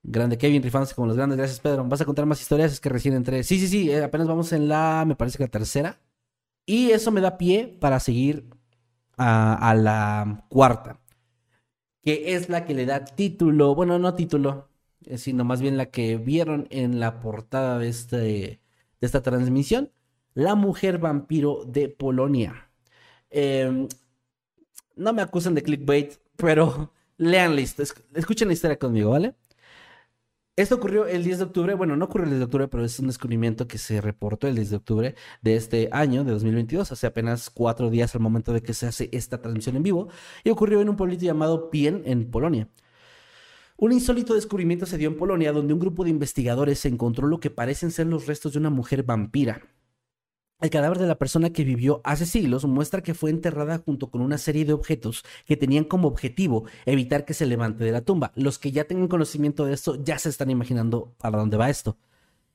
Grande 0.06 0.38
Kevin, 0.38 0.62
rifándose 0.62 0.96
como 0.96 1.08
los 1.08 1.16
grandes. 1.16 1.38
Gracias, 1.38 1.60
Pedro. 1.62 1.86
¿Vas 1.86 2.02
a 2.02 2.06
contar 2.06 2.26
más 2.26 2.42
historias? 2.42 2.74
Es 2.74 2.82
que 2.82 2.90
recién 2.90 3.14
entré. 3.16 3.44
Sí, 3.44 3.58
sí, 3.60 3.68
sí. 3.68 3.90
eh, 3.92 4.04
apenas 4.04 4.28
vamos 4.28 4.52
en 4.52 4.68
la, 4.68 5.04
me 5.08 5.16
parece 5.16 5.38
que 5.38 5.46
la 5.46 5.50
tercera. 5.50 6.02
Y 6.66 6.92
eso 6.92 7.12
me 7.12 7.22
da 7.22 7.38
pie 7.38 7.78
para 7.82 8.00
seguir 8.02 8.50
a, 9.18 9.70
a 9.72 9.76
la 9.76 10.46
cuarta. 10.50 11.00
Que 12.02 12.36
es 12.36 12.50
la 12.50 12.66
que 12.66 12.74
le 12.74 12.86
da 12.86 13.06
título. 13.06 13.76
Bueno, 13.76 14.00
no 14.00 14.16
título. 14.16 14.70
eh, 15.06 15.18
Sino 15.18 15.46
más 15.46 15.62
bien 15.62 15.78
la 15.78 15.88
que 15.92 16.18
vieron 16.18 16.68
en 16.72 17.00
la 17.00 17.20
portada 17.22 17.80
de, 17.80 17.90
este, 17.90 18.62
de 19.04 19.08
esta 19.08 19.22
transmisión. 19.22 19.92
La 20.34 20.56
mujer 20.56 20.98
vampiro 20.98 21.66
de 21.66 21.90
Polonia. 21.90 22.70
Eh, 23.30 23.86
no 24.96 25.12
me 25.12 25.22
acusen 25.22 25.54
de 25.56 25.62
clickbait, 25.62 26.14
pero 26.38 26.94
lean 27.18 27.54
la 27.54 27.60
historia. 27.60 27.94
Escuchen 28.14 28.48
la 28.48 28.54
historia 28.54 28.80
conmigo, 28.80 29.10
¿vale? 29.10 29.36
Esto 30.56 30.76
ocurrió 30.76 31.06
el 31.06 31.26
10 31.26 31.40
de 31.40 31.44
octubre. 31.44 31.74
Bueno, 31.74 31.98
no 31.98 32.06
ocurrió 32.06 32.24
el 32.24 32.30
10 32.30 32.40
de 32.40 32.46
octubre, 32.46 32.68
pero 32.70 32.86
es 32.86 32.98
un 32.98 33.08
descubrimiento 33.08 33.68
que 33.68 33.78
se 33.78 34.00
reportó 34.00 34.48
el 34.48 34.56
10 34.56 34.70
de 34.70 34.76
octubre 34.78 35.16
de 35.42 35.56
este 35.58 35.90
año, 35.92 36.24
de 36.24 36.32
2022, 36.32 36.90
hace 36.94 37.06
apenas 37.06 37.50
cuatro 37.50 37.90
días 37.90 38.16
al 38.16 38.22
momento 38.22 38.54
de 38.54 38.62
que 38.62 38.74
se 38.74 38.88
hace 38.88 39.10
esta 39.12 39.42
transmisión 39.42 39.76
en 39.76 39.84
vivo. 39.84 40.08
Y 40.46 40.50
ocurrió 40.50 40.80
en 40.80 40.88
un 40.88 40.96
pueblito 40.96 41.26
llamado 41.26 41.70
Pien, 41.70 42.04
en 42.06 42.32
Polonia. 42.32 42.70
Un 43.76 43.92
insólito 43.92 44.36
descubrimiento 44.36 44.86
se 44.86 44.98
dio 44.98 45.10
en 45.10 45.18
Polonia 45.18 45.52
donde 45.52 45.74
un 45.74 45.80
grupo 45.80 46.04
de 46.04 46.12
investigadores 46.12 46.86
encontró 46.86 47.28
lo 47.28 47.40
que 47.40 47.50
parecen 47.50 47.92
ser 47.92 48.08
los 48.08 48.28
restos 48.28 48.54
de 48.54 48.60
una 48.60 48.70
mujer 48.70 49.04
vampira. 49.04 49.62
El 50.62 50.70
cadáver 50.70 51.00
de 51.00 51.08
la 51.08 51.18
persona 51.18 51.50
que 51.50 51.66
vivió 51.66 52.00
hace 52.06 52.26
siglos 52.26 52.64
muestra 52.64 53.04
que 53.04 53.14
fue 53.14 53.32
enterrada 53.32 53.80
junto 53.80 54.10
con 54.10 54.22
una 54.22 54.38
serie 54.38 54.64
de 54.64 54.72
objetos 54.72 55.26
que 55.46 55.58
tenían 55.58 55.84
como 55.84 56.08
objetivo 56.08 56.64
evitar 56.86 57.26
que 57.26 57.34
se 57.34 57.46
levante 57.46 57.84
de 57.84 57.92
la 57.92 58.02
tumba. 58.02 58.32
Los 58.36 58.60
que 58.60 58.72
ya 58.72 58.86
tengan 58.86 59.10
conocimiento 59.10 59.66
de 59.66 59.74
esto 59.74 60.02
ya 60.02 60.18
se 60.20 60.30
están 60.30 60.52
imaginando 60.52 61.14
para 61.18 61.38
dónde 61.38 61.58
va 61.58 61.70
esto. 61.70 61.98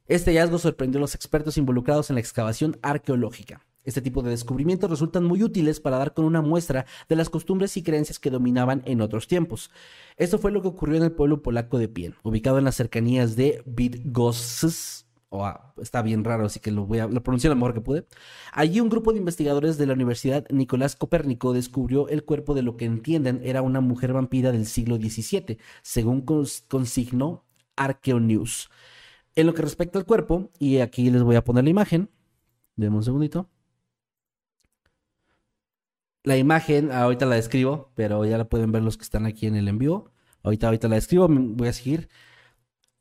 Este 0.06 0.30
hallazgo 0.30 0.58
sorprendió 0.58 0.98
a 0.98 1.02
los 1.02 1.14
expertos 1.14 1.58
involucrados 1.58 2.08
en 2.08 2.14
la 2.14 2.20
excavación 2.20 2.78
arqueológica. 2.80 3.66
Este 3.88 4.02
tipo 4.02 4.22
de 4.22 4.28
descubrimientos 4.28 4.90
resultan 4.90 5.24
muy 5.24 5.42
útiles 5.42 5.80
para 5.80 5.96
dar 5.96 6.12
con 6.12 6.26
una 6.26 6.42
muestra 6.42 6.84
de 7.08 7.16
las 7.16 7.30
costumbres 7.30 7.74
y 7.78 7.82
creencias 7.82 8.18
que 8.18 8.28
dominaban 8.28 8.82
en 8.84 9.00
otros 9.00 9.26
tiempos. 9.26 9.70
Esto 10.18 10.38
fue 10.38 10.52
lo 10.52 10.60
que 10.60 10.68
ocurrió 10.68 10.98
en 10.98 11.04
el 11.04 11.12
pueblo 11.12 11.40
polaco 11.40 11.78
de 11.78 11.88
Pien, 11.88 12.14
ubicado 12.22 12.58
en 12.58 12.64
las 12.64 12.76
cercanías 12.76 13.34
de 13.34 13.62
Bydgoszcz, 13.64 15.06
está 15.80 16.02
bien 16.02 16.22
raro, 16.22 16.44
así 16.44 16.60
que 16.60 16.70
lo 16.70 16.84
voy 16.84 16.98
a 16.98 17.06
lo 17.06 17.22
lo 17.24 17.54
mejor 17.54 17.72
que 17.72 17.80
pude. 17.80 18.06
Allí 18.52 18.80
un 18.80 18.90
grupo 18.90 19.12
de 19.12 19.20
investigadores 19.20 19.78
de 19.78 19.86
la 19.86 19.94
Universidad 19.94 20.46
Nicolás 20.50 20.94
Copérnico 20.94 21.54
descubrió 21.54 22.08
el 22.08 22.24
cuerpo 22.24 22.54
de 22.54 22.60
lo 22.60 22.76
que 22.76 22.84
entienden 22.84 23.40
era 23.42 23.62
una 23.62 23.80
mujer 23.80 24.12
vampira 24.12 24.52
del 24.52 24.66
siglo 24.66 24.96
XVII, 24.96 25.56
según 25.80 26.26
consignó 26.68 27.46
Arqueonews. 27.76 28.68
En 29.34 29.46
lo 29.46 29.54
que 29.54 29.62
respecta 29.62 29.98
al 29.98 30.04
cuerpo, 30.04 30.50
y 30.58 30.80
aquí 30.80 31.10
les 31.10 31.22
voy 31.22 31.36
a 31.36 31.44
poner 31.44 31.64
la 31.64 31.70
imagen, 31.70 32.10
denme 32.76 32.96
un 32.96 33.04
segundito. 33.04 33.48
La 36.24 36.36
imagen, 36.36 36.92
ahorita 36.92 37.26
la 37.26 37.36
describo, 37.36 37.90
pero 37.94 38.24
ya 38.24 38.38
la 38.38 38.48
pueden 38.48 38.72
ver 38.72 38.82
los 38.82 38.96
que 38.96 39.04
están 39.04 39.24
aquí 39.26 39.46
en 39.46 39.56
el 39.56 39.68
envío. 39.68 40.10
Ahorita, 40.42 40.66
ahorita 40.66 40.88
la 40.88 40.96
describo, 40.96 41.26
voy 41.28 41.68
a 41.68 41.72
seguir. 41.72 42.08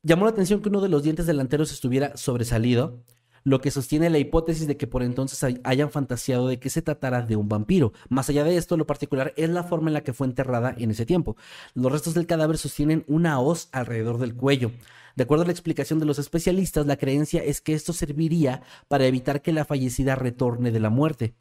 Llamó 0.04 0.26
la 0.26 0.32
atención 0.32 0.62
que 0.62 0.70
uno 0.70 0.82
de 0.82 0.90
los 0.90 1.04
dientes 1.04 1.26
delanteros 1.26 1.72
estuviera 1.72 2.16
sobresalido, 2.16 3.04
lo 3.44 3.62
que 3.62 3.72
sostiene 3.72 4.10
la 4.10 4.20
hipótesis 4.20 4.68
de 4.68 4.78
que 4.78 4.88
por 4.88 5.04
entonces 5.04 5.60
hayan 5.64 5.90
fantaseado 5.90 6.48
de 6.48 6.60
que 6.60 6.70
se 6.70 6.82
tratara 6.82 7.22
de 7.22 7.36
un 7.36 7.50
vampiro. 7.50 7.94
Más 8.10 8.30
allá 8.30 8.44
de 8.44 8.58
esto, 8.58 8.78
lo 8.78 8.86
particular 8.86 9.34
es 9.38 9.50
la 9.50 9.64
forma 9.64 9.90
en 9.90 9.94
la 9.94 10.04
que 10.04 10.14
fue 10.14 10.28
enterrada 10.28 10.76
en 10.78 10.92
ese 10.92 11.06
tiempo. 11.06 11.38
Los 11.74 11.92
restos 11.92 12.14
del 12.14 12.28
cadáver 12.28 12.58
sostienen 12.58 13.04
una 13.08 13.40
hoz 13.40 13.70
alrededor 13.72 14.18
del 14.18 14.36
cuello. 14.36 14.72
De 15.16 15.24
acuerdo 15.24 15.44
a 15.44 15.48
la 15.48 15.54
explicación 15.54 15.98
de 16.00 16.06
los 16.06 16.20
especialistas, 16.20 16.86
la 16.86 16.98
creencia 16.98 17.42
es 17.44 17.62
que 17.62 17.74
esto 17.74 17.94
serviría 17.94 18.62
para 18.88 19.06
evitar 19.06 19.42
que 19.42 19.54
la 19.54 19.66
fallecida 19.66 20.16
retorne 20.16 20.72
de 20.72 20.80
la 20.80 20.90
muerte, 20.90 21.34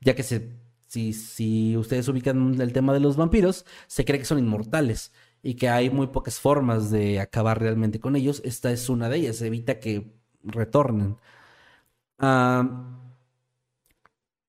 ya 0.00 0.14
que 0.14 0.22
se 0.22 0.50
si, 0.90 1.76
ustedes 1.76 2.08
ubican 2.08 2.60
el 2.60 2.72
tema 2.72 2.92
de 2.92 3.00
los 3.00 3.16
vampiros, 3.16 3.64
se 3.86 4.04
cree 4.04 4.18
que 4.18 4.24
son 4.24 4.38
inmortales 4.38 5.12
y 5.42 5.54
que 5.54 5.68
hay 5.68 5.90
muy 5.90 6.08
pocas 6.08 6.40
formas 6.40 6.90
de 6.90 7.20
acabar 7.20 7.60
realmente 7.60 8.00
con 8.00 8.16
ellos. 8.16 8.42
Esta 8.44 8.72
es 8.72 8.88
una 8.88 9.08
de 9.08 9.18
ellas, 9.18 9.40
evita 9.42 9.78
que 9.80 10.12
retornen. 10.42 11.16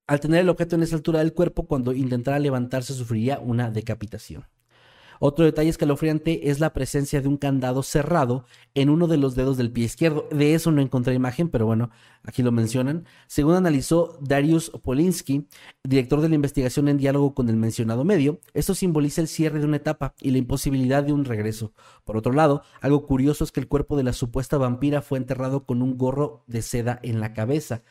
al 0.08 0.20
tener 0.20 0.42
el 0.42 0.50
objeto 0.50 0.76
en 0.76 0.84
esa 0.84 0.96
altura 0.96 1.20
del 1.20 1.34
cuerpo, 1.34 1.68
cuando 1.68 1.94
intentara 1.94 2.40
levantarse 2.40 2.94
sufriría 2.94 3.40
una 3.40 3.72
decapitación. 3.72 4.46
Otro 5.24 5.46
detalle 5.46 5.70
escalofriante 5.70 6.50
es 6.50 6.60
la 6.60 6.74
presencia 6.74 7.22
de 7.22 7.28
un 7.28 7.38
candado 7.38 7.84
cerrado 7.84 8.46
en 8.74 8.90
uno 8.90 9.06
de 9.06 9.18
los 9.18 9.36
dedos 9.36 9.56
del 9.56 9.72
pie 9.72 9.86
izquierdo. 9.86 10.28
De 10.32 10.56
eso 10.56 10.72
no 10.72 10.82
encontré 10.82 11.14
imagen, 11.14 11.48
pero 11.50 11.68
bueno, 11.68 11.92
aquí 12.24 12.42
lo 12.42 12.52
mencionan. 12.52 13.06
Según 13.28 13.54
analizó 13.54 14.18
Darius 14.20 14.72
Polinsky, 14.84 15.48
director 15.84 16.22
de 16.22 16.30
la 16.30 16.34
investigación 16.34 16.88
en 16.88 16.98
diálogo 16.98 17.36
con 17.36 17.50
el 17.50 17.56
mencionado 17.56 18.04
medio, 18.04 18.40
esto 18.56 18.74
simboliza 18.74 19.22
el 19.22 19.28
cierre 19.28 19.60
de 19.60 19.66
una 19.66 19.78
etapa 19.78 20.16
y 20.20 20.32
la 20.32 20.40
imposibilidad 20.40 21.04
de 21.04 21.14
un 21.14 21.24
regreso. 21.24 21.72
Por 22.04 22.18
otro 22.18 22.34
lado, 22.34 22.64
algo 22.82 23.06
curioso 23.06 23.44
es 23.44 23.52
que 23.52 23.60
el 23.60 23.68
cuerpo 23.68 23.98
de 23.98 24.04
la 24.04 24.14
supuesta 24.14 24.58
vampira 24.58 25.04
fue 25.04 25.20
enterrado 25.20 25.68
con 25.68 25.84
un 25.84 26.00
gorro 26.00 26.44
de 26.48 26.64
seda 26.64 27.00
en 27.04 27.20
la 27.20 27.34
cabeza. 27.34 27.84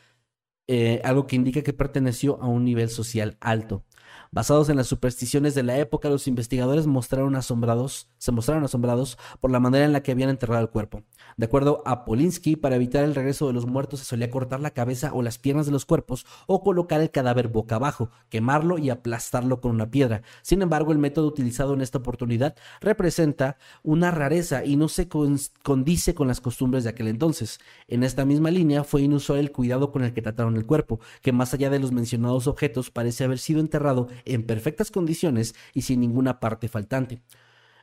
Eh, 0.67 0.99
algo 1.05 1.27
que 1.27 1.37
indica 1.37 1.61
que 1.61 1.71
perteneció 1.71 2.41
a 2.41 2.47
un 2.47 2.65
nivel 2.65 2.89
social 2.89 3.37
alto. 3.39 3.85
Basados 4.33 4.69
en 4.69 4.77
las 4.77 4.87
supersticiones 4.87 5.55
de 5.55 5.63
la 5.63 5.77
época, 5.77 6.07
los 6.07 6.25
investigadores 6.25 6.87
mostraron 6.87 7.35
asombrados, 7.35 8.07
se 8.17 8.31
mostraron 8.31 8.63
asombrados 8.63 9.17
por 9.41 9.51
la 9.51 9.59
manera 9.59 9.83
en 9.83 9.91
la 9.91 10.03
que 10.03 10.13
habían 10.13 10.29
enterrado 10.29 10.61
el 10.61 10.69
cuerpo. 10.69 11.03
De 11.35 11.47
acuerdo 11.47 11.83
a 11.85 12.05
Polinsky, 12.05 12.55
para 12.55 12.77
evitar 12.77 13.03
el 13.03 13.13
regreso 13.13 13.47
de 13.47 13.51
los 13.51 13.65
muertos 13.65 13.99
se 13.99 14.05
solía 14.05 14.29
cortar 14.29 14.61
la 14.61 14.69
cabeza 14.69 15.11
o 15.13 15.21
las 15.21 15.37
piernas 15.37 15.65
de 15.65 15.73
los 15.73 15.83
cuerpos 15.83 16.25
o 16.47 16.63
colocar 16.63 17.01
el 17.01 17.11
cadáver 17.11 17.49
boca 17.49 17.75
abajo, 17.75 18.09
quemarlo 18.29 18.77
y 18.77 18.89
aplastarlo 18.89 19.59
con 19.59 19.71
una 19.71 19.91
piedra. 19.91 20.21
Sin 20.43 20.61
embargo, 20.61 20.93
el 20.93 20.97
método 20.97 21.27
utilizado 21.27 21.73
en 21.73 21.81
esta 21.81 21.97
oportunidad 21.97 22.55
representa 22.79 23.57
una 23.83 24.11
rareza 24.11 24.63
y 24.63 24.77
no 24.77 24.87
se 24.87 25.09
condice 25.09 26.15
con 26.15 26.29
las 26.29 26.39
costumbres 26.39 26.85
de 26.85 26.91
aquel 26.91 27.09
entonces. 27.09 27.59
En 27.89 28.01
esta 28.03 28.23
misma 28.23 28.49
línea 28.49 28.85
fue 28.85 29.01
inusual 29.01 29.39
el 29.39 29.51
cuidado 29.51 29.91
con 29.91 30.05
el 30.05 30.13
que 30.13 30.21
trataron 30.21 30.55
el 30.55 30.65
cuerpo, 30.65 31.01
que 31.21 31.33
más 31.33 31.53
allá 31.53 31.69
de 31.69 31.79
los 31.79 31.91
mencionados 31.91 32.47
objetos 32.47 32.91
parece 32.91 33.25
haber 33.25 33.37
sido 33.37 33.59
enterrado 33.59 34.07
en 34.25 34.43
perfectas 34.45 34.91
condiciones 34.91 35.55
y 35.73 35.83
sin 35.83 35.99
ninguna 36.01 36.39
parte 36.39 36.67
faltante. 36.67 37.21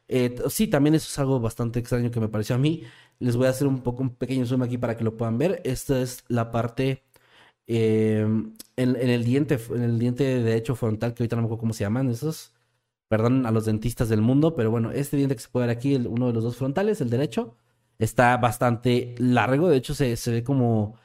Eh, 0.08 0.36
sí, 0.48 0.68
también 0.68 0.94
eso 0.94 1.06
es 1.08 1.18
algo 1.18 1.38
bastante 1.40 1.78
extraño 1.80 2.10
que 2.10 2.20
me 2.20 2.28
pareció 2.28 2.56
a 2.56 2.58
mí. 2.58 2.84
Les 3.18 3.36
voy 3.36 3.46
a 3.46 3.50
hacer 3.50 3.66
un 3.66 3.82
poco 3.82 4.02
un 4.02 4.14
pequeño 4.14 4.46
zoom 4.46 4.62
aquí 4.62 4.78
para 4.78 4.96
que 4.96 5.04
lo 5.04 5.16
puedan 5.16 5.38
ver. 5.38 5.60
Esta 5.64 6.00
es 6.00 6.24
la 6.28 6.50
parte 6.50 7.04
em, 7.66 8.54
en, 8.76 8.96
el 8.96 9.24
diente, 9.24 9.58
en 9.70 9.82
el 9.82 9.98
diente 9.98 10.42
de 10.42 10.56
hecho 10.56 10.74
frontal, 10.76 11.14
que 11.14 11.22
ahorita 11.22 11.36
no 11.36 11.42
me 11.42 11.46
acuerdo 11.46 11.60
cómo 11.60 11.74
se 11.74 11.84
llaman 11.84 12.10
esos. 12.10 12.54
Perdón 13.08 13.46
a 13.46 13.50
los 13.52 13.64
dentistas 13.66 14.08
del 14.08 14.20
mundo, 14.22 14.54
pero 14.54 14.70
bueno, 14.70 14.90
este 14.92 15.16
diente 15.16 15.34
que 15.36 15.42
se 15.42 15.48
puede 15.48 15.66
ver 15.68 15.76
aquí, 15.76 15.96
uno 15.96 16.28
de 16.28 16.32
los 16.34 16.44
dos 16.44 16.56
frontales, 16.56 17.00
el 17.00 17.10
derecho, 17.10 17.56
está 17.98 18.36
bastante 18.38 19.14
largo. 19.18 19.68
De 19.68 19.78
hecho, 19.78 19.94
se 19.94 20.16
ve 20.30 20.44
como 20.44 20.96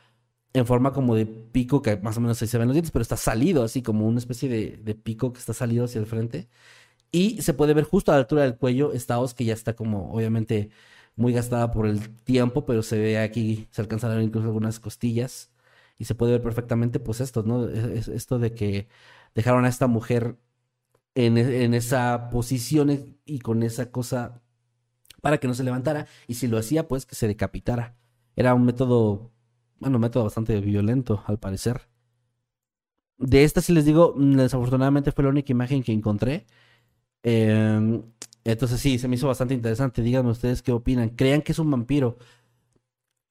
en 0.54 0.66
forma 0.68 0.94
como 0.94 1.16
de 1.16 1.26
pico, 1.26 1.82
que 1.82 1.98
más 1.98 2.18
o 2.18 2.22
menos 2.22 2.42
ahí 2.42 2.48
se 2.48 2.58
ven 2.58 2.68
los 2.68 2.76
dientes, 2.76 2.92
pero 2.92 3.02
está 3.02 3.18
salido, 3.18 3.64
así 3.64 3.82
como 3.82 4.08
una 4.08 4.20
especie 4.20 4.50
de, 4.50 4.96
pico 4.96 5.34
que 5.34 5.40
está 5.40 5.54
salido 5.54 5.86
hacia 5.86 6.00
el 6.00 6.06
frente. 6.06 6.48
Y 7.12 7.42
se 7.42 7.54
puede 7.54 7.74
ver 7.74 7.86
justo 7.86 8.12
a 8.12 8.16
la 8.16 8.22
altura 8.22 8.44
del 8.44 8.58
cuello 8.58 8.94
esta 8.94 9.20
hoz 9.20 9.34
que 9.34 9.46
ya 9.46 9.54
está 9.54 9.76
como, 9.76 10.14
obviamente, 10.14 10.72
muy 11.16 11.34
gastada 11.34 11.72
por 11.72 11.88
el 11.88 12.10
tiempo, 12.24 12.66
pero 12.66 12.84
se 12.84 13.00
ve 13.00 13.20
aquí, 13.20 13.68
se 13.72 13.82
alcanzan 13.82 14.12
a 14.12 14.16
ver 14.16 14.24
incluso 14.26 14.48
algunas 14.48 14.80
costillas. 14.80 15.52
Y 15.98 16.06
se 16.06 16.16
puede 16.16 16.34
ver 16.34 16.42
perfectamente, 16.44 17.00
pues, 17.00 17.22
esto, 17.22 17.44
¿no? 17.44 17.68
esto 17.70 18.40
de 18.40 18.54
que 18.54 18.88
dejaron 19.36 19.66
a 19.66 19.70
esta 19.70 19.88
mujer 19.88 20.38
en, 21.16 21.38
en 21.38 21.74
esa 21.74 22.30
posición 22.32 23.18
y 23.26 23.40
con 23.40 23.64
esa 23.64 23.92
cosa 23.92 24.42
para 25.22 25.40
que 25.40 25.48
no 25.48 25.54
se 25.56 25.64
levantara. 25.64 26.08
Y 26.28 26.36
si 26.36 26.48
lo 26.48 26.58
hacía, 26.58 26.88
pues 26.88 27.06
que 27.06 27.16
se 27.16 27.28
decapitara. 27.28 27.96
Era 28.36 28.54
un 28.56 28.66
método 28.66 29.33
bueno, 29.84 30.00
método 30.00 30.24
bastante 30.24 30.60
violento, 30.62 31.24
al 31.28 31.40
parecer. 31.40 31.90
De 33.18 33.44
esta, 33.44 33.62
si 33.62 33.74
les 33.74 33.86
digo, 33.86 34.14
mm, 34.16 34.36
desafortunadamente 34.38 35.12
fue 35.12 35.24
la 35.26 35.30
única 35.30 35.52
imagen 35.52 35.84
que 35.84 35.92
encontré. 35.92 36.46
Em, 37.24 38.04
entonces 38.44 38.80
sí, 38.82 39.00
se 39.00 39.08
me 39.08 39.16
hizo 39.16 39.28
bastante 39.28 39.54
interesante. 39.54 40.02
Díganme 40.02 40.32
ustedes 40.32 40.62
qué 40.62 40.72
opinan. 40.72 41.10
¿Crean 41.10 41.42
que 41.42 41.54
es 41.54 41.60
un 41.60 41.72
vampiro? 41.72 42.18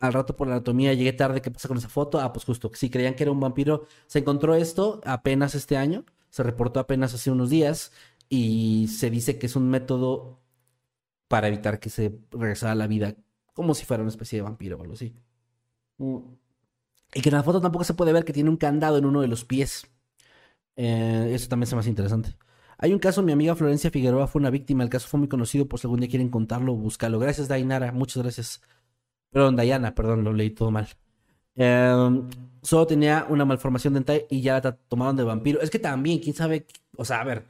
Al 0.00 0.12
rato 0.12 0.36
por 0.36 0.48
la 0.48 0.55
anatomía 0.57 0.92
llegué 0.94 1.12
tarde. 1.12 1.40
¿Qué 1.40 1.50
pasa 1.50 1.68
con 1.68 1.78
esa 1.78 1.88
foto? 1.88 2.20
Ah, 2.20 2.32
pues 2.32 2.44
justo. 2.44 2.70
Si 2.74 2.90
creían 2.90 3.14
que 3.14 3.22
era 3.24 3.32
un 3.32 3.40
vampiro, 3.40 3.86
se 4.07 4.18
encontró 4.20 4.55
esto 4.55 5.00
apenas 5.05 5.55
este 5.55 5.76
año. 5.76 6.05
Se 6.30 6.42
reportó 6.42 6.80
apenas 6.80 7.14
hace 7.14 7.30
unos 7.30 7.50
días. 7.50 7.92
Y 8.28 8.88
se 8.88 9.11
dice 9.11 9.38
que 9.38 9.46
es 9.46 9.57
un 9.57 9.68
método 9.70 10.40
para 11.28 11.48
evitar 11.48 11.80
que 11.80 11.90
se 11.90 12.18
regresara 12.32 12.72
a 12.72 12.74
la 12.76 12.86
vida 12.86 13.16
como 13.55 13.74
si 13.74 13.84
fuera 13.86 14.03
una 14.03 14.11
especie 14.11 14.38
de 14.38 14.42
vampiro 14.42 14.78
o 14.78 14.82
algo 14.82 14.94
así. 14.94 15.14
Mm. 15.98 16.18
Y 17.14 17.20
que 17.20 17.28
en 17.28 17.34
la 17.34 17.42
foto 17.42 17.60
tampoco 17.60 17.84
se 17.84 17.94
puede 17.94 18.12
ver 18.12 18.24
que 18.24 18.32
tiene 18.32 18.50
un 18.50 18.56
candado 18.56 18.98
en 18.98 19.04
uno 19.04 19.20
de 19.20 19.28
los 19.28 19.44
pies. 19.44 19.86
Eh, 20.76 21.30
eso 21.34 21.48
también 21.48 21.68
es 21.68 21.74
más 21.74 21.86
interesante. 21.86 22.36
Hay 22.78 22.92
un 22.92 22.98
caso, 22.98 23.22
mi 23.22 23.32
amiga 23.32 23.54
Florencia 23.54 23.90
Figueroa 23.90 24.26
fue 24.26 24.40
una 24.40 24.50
víctima. 24.50 24.82
El 24.82 24.90
caso 24.90 25.08
fue 25.08 25.20
muy 25.20 25.28
conocido, 25.28 25.68
por 25.68 25.78
si 25.78 25.86
algún 25.86 26.00
día 26.00 26.08
quieren 26.08 26.30
contarlo, 26.30 26.74
búscalo. 26.74 27.18
Gracias, 27.18 27.48
Dainara. 27.48 27.92
Muchas 27.92 28.22
gracias. 28.22 28.62
Perdón, 29.30 29.56
Dayana, 29.56 29.94
perdón, 29.94 30.24
lo 30.24 30.32
leí 30.32 30.50
todo 30.50 30.70
mal. 30.70 30.88
Em, 31.54 32.28
solo 32.62 32.86
tenía 32.86 33.26
una 33.28 33.44
malformación 33.44 33.94
dental 33.94 34.24
y 34.30 34.40
ya 34.42 34.60
la 34.60 34.72
tomaron 34.76 35.16
de 35.16 35.24
vampiro. 35.24 35.60
Es 35.60 35.70
que 35.70 35.78
también, 35.78 36.18
quién 36.18 36.34
sabe, 36.34 36.66
o 36.96 37.04
sea, 37.04 37.20
a 37.20 37.24
ver, 37.24 37.44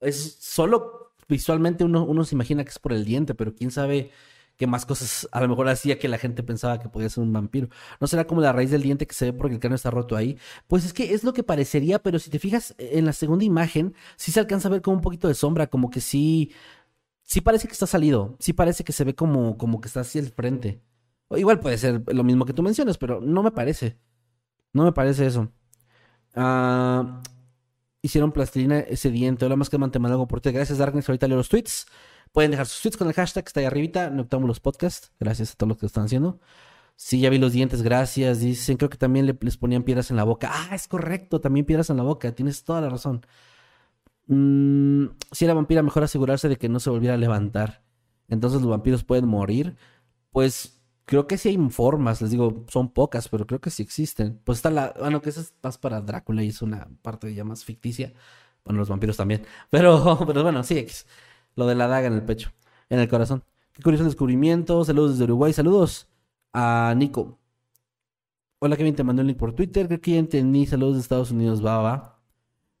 es 0.00 0.38
solo 0.40 1.12
visualmente 1.28 1.84
uno, 1.84 2.04
uno 2.04 2.24
se 2.24 2.34
imagina 2.34 2.64
que 2.64 2.70
es 2.70 2.78
por 2.78 2.92
el 2.92 3.04
diente, 3.04 3.34
pero 3.34 3.54
quién 3.54 3.70
sabe 3.70 4.10
que 4.58 4.66
más 4.66 4.84
cosas 4.84 5.28
a 5.32 5.40
lo 5.40 5.48
mejor 5.48 5.68
hacía 5.68 5.98
que 5.98 6.08
la 6.08 6.18
gente 6.18 6.42
pensaba 6.42 6.80
que 6.80 6.88
podía 6.88 7.08
ser 7.08 7.22
un 7.22 7.32
vampiro. 7.32 7.68
¿No 8.00 8.06
será 8.08 8.26
como 8.26 8.40
la 8.40 8.52
raíz 8.52 8.70
del 8.70 8.82
diente 8.82 9.06
que 9.06 9.14
se 9.14 9.26
ve 9.26 9.32
porque 9.32 9.54
el 9.54 9.60
cráneo 9.60 9.76
está 9.76 9.90
roto 9.90 10.16
ahí? 10.16 10.36
Pues 10.66 10.84
es 10.84 10.92
que 10.92 11.14
es 11.14 11.24
lo 11.24 11.32
que 11.32 11.44
parecería, 11.44 12.00
pero 12.00 12.18
si 12.18 12.28
te 12.28 12.40
fijas 12.40 12.74
en 12.78 13.06
la 13.06 13.12
segunda 13.12 13.44
imagen, 13.44 13.94
sí 14.16 14.32
se 14.32 14.40
alcanza 14.40 14.68
a 14.68 14.72
ver 14.72 14.82
como 14.82 14.96
un 14.96 15.02
poquito 15.02 15.28
de 15.28 15.34
sombra, 15.34 15.68
como 15.68 15.90
que 15.90 16.00
sí, 16.00 16.52
sí 17.22 17.40
parece 17.40 17.68
que 17.68 17.72
está 17.72 17.86
salido, 17.86 18.36
sí 18.40 18.52
parece 18.52 18.82
que 18.84 18.92
se 18.92 19.04
ve 19.04 19.14
como, 19.14 19.56
como 19.56 19.80
que 19.80 19.88
está 19.88 20.00
hacia 20.00 20.20
el 20.20 20.30
frente. 20.30 20.82
O 21.28 21.36
igual 21.38 21.60
puede 21.60 21.78
ser 21.78 22.02
lo 22.12 22.24
mismo 22.24 22.44
que 22.44 22.52
tú 22.52 22.62
mencionas, 22.62 22.98
pero 22.98 23.20
no 23.20 23.42
me 23.44 23.52
parece. 23.52 23.96
No 24.72 24.84
me 24.84 24.92
parece 24.92 25.26
eso. 25.26 25.52
Ah, 26.34 27.22
hicieron 28.02 28.32
plastilina 28.32 28.80
ese 28.80 29.10
diente. 29.10 29.44
Hola 29.46 29.56
más 29.56 29.70
que 29.70 29.78
mantener 29.78 30.10
algo 30.12 30.26
por 30.26 30.40
ti. 30.40 30.50
Gracias, 30.50 30.78
Darkness. 30.78 31.08
Ahorita 31.08 31.28
leo 31.28 31.36
los 31.36 31.48
tweets. 31.48 31.86
Pueden 32.32 32.50
dejar 32.50 32.66
sus 32.66 32.80
tweets 32.82 32.96
con 32.96 33.08
el 33.08 33.14
hashtag 33.14 33.44
que 33.44 33.48
está 33.48 33.60
ahí 33.60 33.66
arribita, 33.66 34.10
Noctámbulos 34.10 34.60
Podcast. 34.60 35.08
Gracias 35.18 35.52
a 35.52 35.54
todos 35.56 35.68
los 35.68 35.78
que 35.78 35.86
están 35.86 36.04
haciendo. 36.04 36.40
Sí, 36.96 37.20
ya 37.20 37.30
vi 37.30 37.38
los 37.38 37.52
dientes, 37.52 37.82
gracias. 37.82 38.40
Dicen, 38.40 38.76
creo 38.76 38.90
que 38.90 38.98
también 38.98 39.26
le- 39.26 39.36
les 39.40 39.56
ponían 39.56 39.82
piedras 39.84 40.10
en 40.10 40.16
la 40.16 40.24
boca. 40.24 40.50
Ah, 40.52 40.74
es 40.74 40.88
correcto, 40.88 41.40
también 41.40 41.64
piedras 41.66 41.90
en 41.90 41.96
la 41.96 42.02
boca. 42.02 42.32
Tienes 42.34 42.64
toda 42.64 42.80
la 42.80 42.88
razón. 42.90 43.22
Mm, 44.26 45.06
si 45.32 45.44
era 45.44 45.54
vampira, 45.54 45.82
mejor 45.82 46.02
asegurarse 46.02 46.48
de 46.48 46.56
que 46.56 46.68
no 46.68 46.80
se 46.80 46.90
volviera 46.90 47.14
a 47.14 47.18
levantar. 47.18 47.82
Entonces 48.28 48.60
los 48.60 48.70
vampiros 48.70 49.04
pueden 49.04 49.26
morir. 49.26 49.76
Pues 50.30 50.82
creo 51.06 51.26
que 51.26 51.38
sí 51.38 51.48
hay 51.50 51.58
formas, 51.70 52.20
les 52.20 52.30
digo, 52.30 52.64
son 52.68 52.90
pocas, 52.92 53.28
pero 53.28 53.46
creo 53.46 53.60
que 53.60 53.70
sí 53.70 53.82
existen. 53.82 54.40
Pues 54.44 54.58
está 54.58 54.70
la, 54.70 54.94
bueno, 54.98 55.22
que 55.22 55.30
esa 55.30 55.40
es 55.40 55.54
más 55.62 55.78
para 55.78 56.00
Drácula 56.02 56.42
y 56.42 56.48
es 56.48 56.60
una 56.62 56.88
parte 57.02 57.32
ya 57.34 57.44
más 57.44 57.64
ficticia. 57.64 58.12
Bueno, 58.64 58.80
los 58.80 58.88
vampiros 58.90 59.16
también. 59.16 59.44
Pero, 59.70 60.18
pero 60.26 60.42
bueno, 60.42 60.62
sí. 60.62 60.86
Lo 61.58 61.66
de 61.66 61.74
la 61.74 61.88
daga 61.88 62.06
en 62.06 62.12
el 62.12 62.22
pecho, 62.22 62.52
en 62.88 63.00
el 63.00 63.08
corazón. 63.08 63.42
Qué 63.72 63.82
curioso 63.82 64.04
el 64.04 64.10
descubrimiento. 64.10 64.84
Saludos 64.84 65.14
desde 65.14 65.24
Uruguay. 65.24 65.52
Saludos 65.52 66.08
a 66.52 66.94
Nico. 66.96 67.40
Hola 68.60 68.76
Kevin, 68.76 68.94
te 68.94 69.02
mandó 69.02 69.22
el 69.22 69.26
link 69.26 69.38
por 69.38 69.52
Twitter. 69.52 69.88
Creo 69.88 70.00
que 70.00 70.12
ya 70.12 70.18
entendí. 70.20 70.66
Saludos 70.66 70.94
de 70.94 71.00
Estados 71.00 71.32
Unidos. 71.32 71.64
Va, 71.66 71.78
va. 71.78 72.20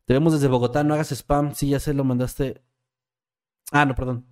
Te 0.04 0.14
vemos 0.14 0.32
desde 0.32 0.46
Bogotá. 0.46 0.84
No 0.84 0.94
hagas 0.94 1.10
spam. 1.10 1.56
Sí, 1.56 1.70
ya 1.70 1.80
sé, 1.80 1.92
lo 1.92 2.04
mandaste. 2.04 2.62
Ah, 3.72 3.84
no, 3.84 3.96
perdón. 3.96 4.24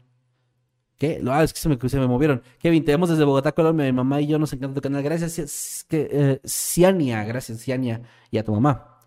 ¿Qué? 0.97 1.21
Ah, 1.27 1.43
es 1.43 1.53
que 1.53 1.59
se 1.59 1.99
me, 1.99 2.07
movieron. 2.07 2.41
Kevin, 2.61 2.85
te 2.85 2.93
vemos 2.93 3.09
desde 3.09 3.25
Bogotá, 3.25 3.51
Colombia. 3.51 3.87
Mi 3.87 3.93
mamá 3.93 4.21
y 4.21 4.29
yo 4.29 4.39
nos 4.39 4.53
encanta 4.53 4.77
tu 4.77 4.81
canal. 4.81 5.03
Gracias, 5.03 5.85
que, 5.89 6.09
eh. 6.09 7.27
Gracias, 7.27 7.59
Ciania. 7.59 8.03
Y 8.31 8.39
a 8.39 8.45
tu 8.45 8.53
mamá. 8.53 9.01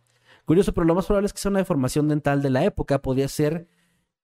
Curioso, 0.44 0.74
pero 0.74 0.86
lo 0.86 0.96
más 0.96 1.06
probable 1.06 1.28
es 1.28 1.34
que 1.34 1.40
sea 1.40 1.50
una 1.50 1.60
deformación 1.60 2.10
dental 2.10 2.42
de 2.42 2.50
la 2.50 2.66
época. 2.66 3.02
Podría 3.02 3.30
ser 3.30 3.70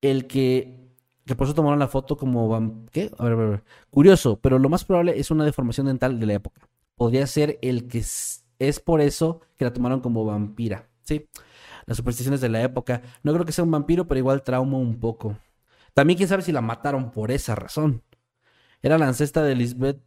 el 0.02 0.28
que. 0.28 0.85
Que 1.26 1.36
por 1.36 1.48
eso 1.48 1.56
tomaron 1.56 1.80
la 1.80 1.88
foto 1.88 2.18
como. 2.18 2.86
¿Qué? 2.92 3.12
A 3.18 3.24
ver, 3.24 3.34
a 3.34 3.36
ver, 3.36 3.48
a 3.48 3.50
ver. 3.50 3.64
Curioso, 3.90 4.40
pero 4.40 4.60
lo 4.60 4.70
más 4.70 4.86
probable 4.86 5.20
es 5.20 5.32
una 5.32 5.44
deformación 5.44 5.88
dental 5.88 6.20
de 6.20 6.26
la 6.26 6.34
época. 6.34 6.62
Podría 6.96 7.26
ser 7.28 7.58
el 7.62 7.88
que 7.88 8.00
es, 8.00 8.80
por 8.80 9.02
eso 9.02 9.42
que 9.58 9.66
la 9.66 9.74
tomaron 9.74 10.02
como 10.02 10.24
vampira. 10.26 10.88
Sí. 11.04 11.28
Las 11.88 11.98
supersticiones 11.98 12.42
de 12.42 12.50
la 12.50 12.62
época. 12.62 13.02
No 13.24 13.34
creo 13.34 13.46
que 13.46 13.52
sea 13.52 13.64
un 13.64 13.72
vampiro, 13.72 14.08
pero 14.08 14.20
igual 14.20 14.44
trauma 14.44 14.78
un 14.78 15.00
poco. 15.00 15.38
También 15.94 16.18
quién 16.18 16.30
sabe 16.30 16.44
si 16.44 16.52
la 16.52 16.62
mataron 16.62 17.12
por 17.12 17.32
esa 17.32 17.56
razón. 17.56 18.04
Era 18.82 18.98
la 18.98 19.08
ancestra 19.08 19.44
de 19.44 19.56
Lisbeth 19.56 20.02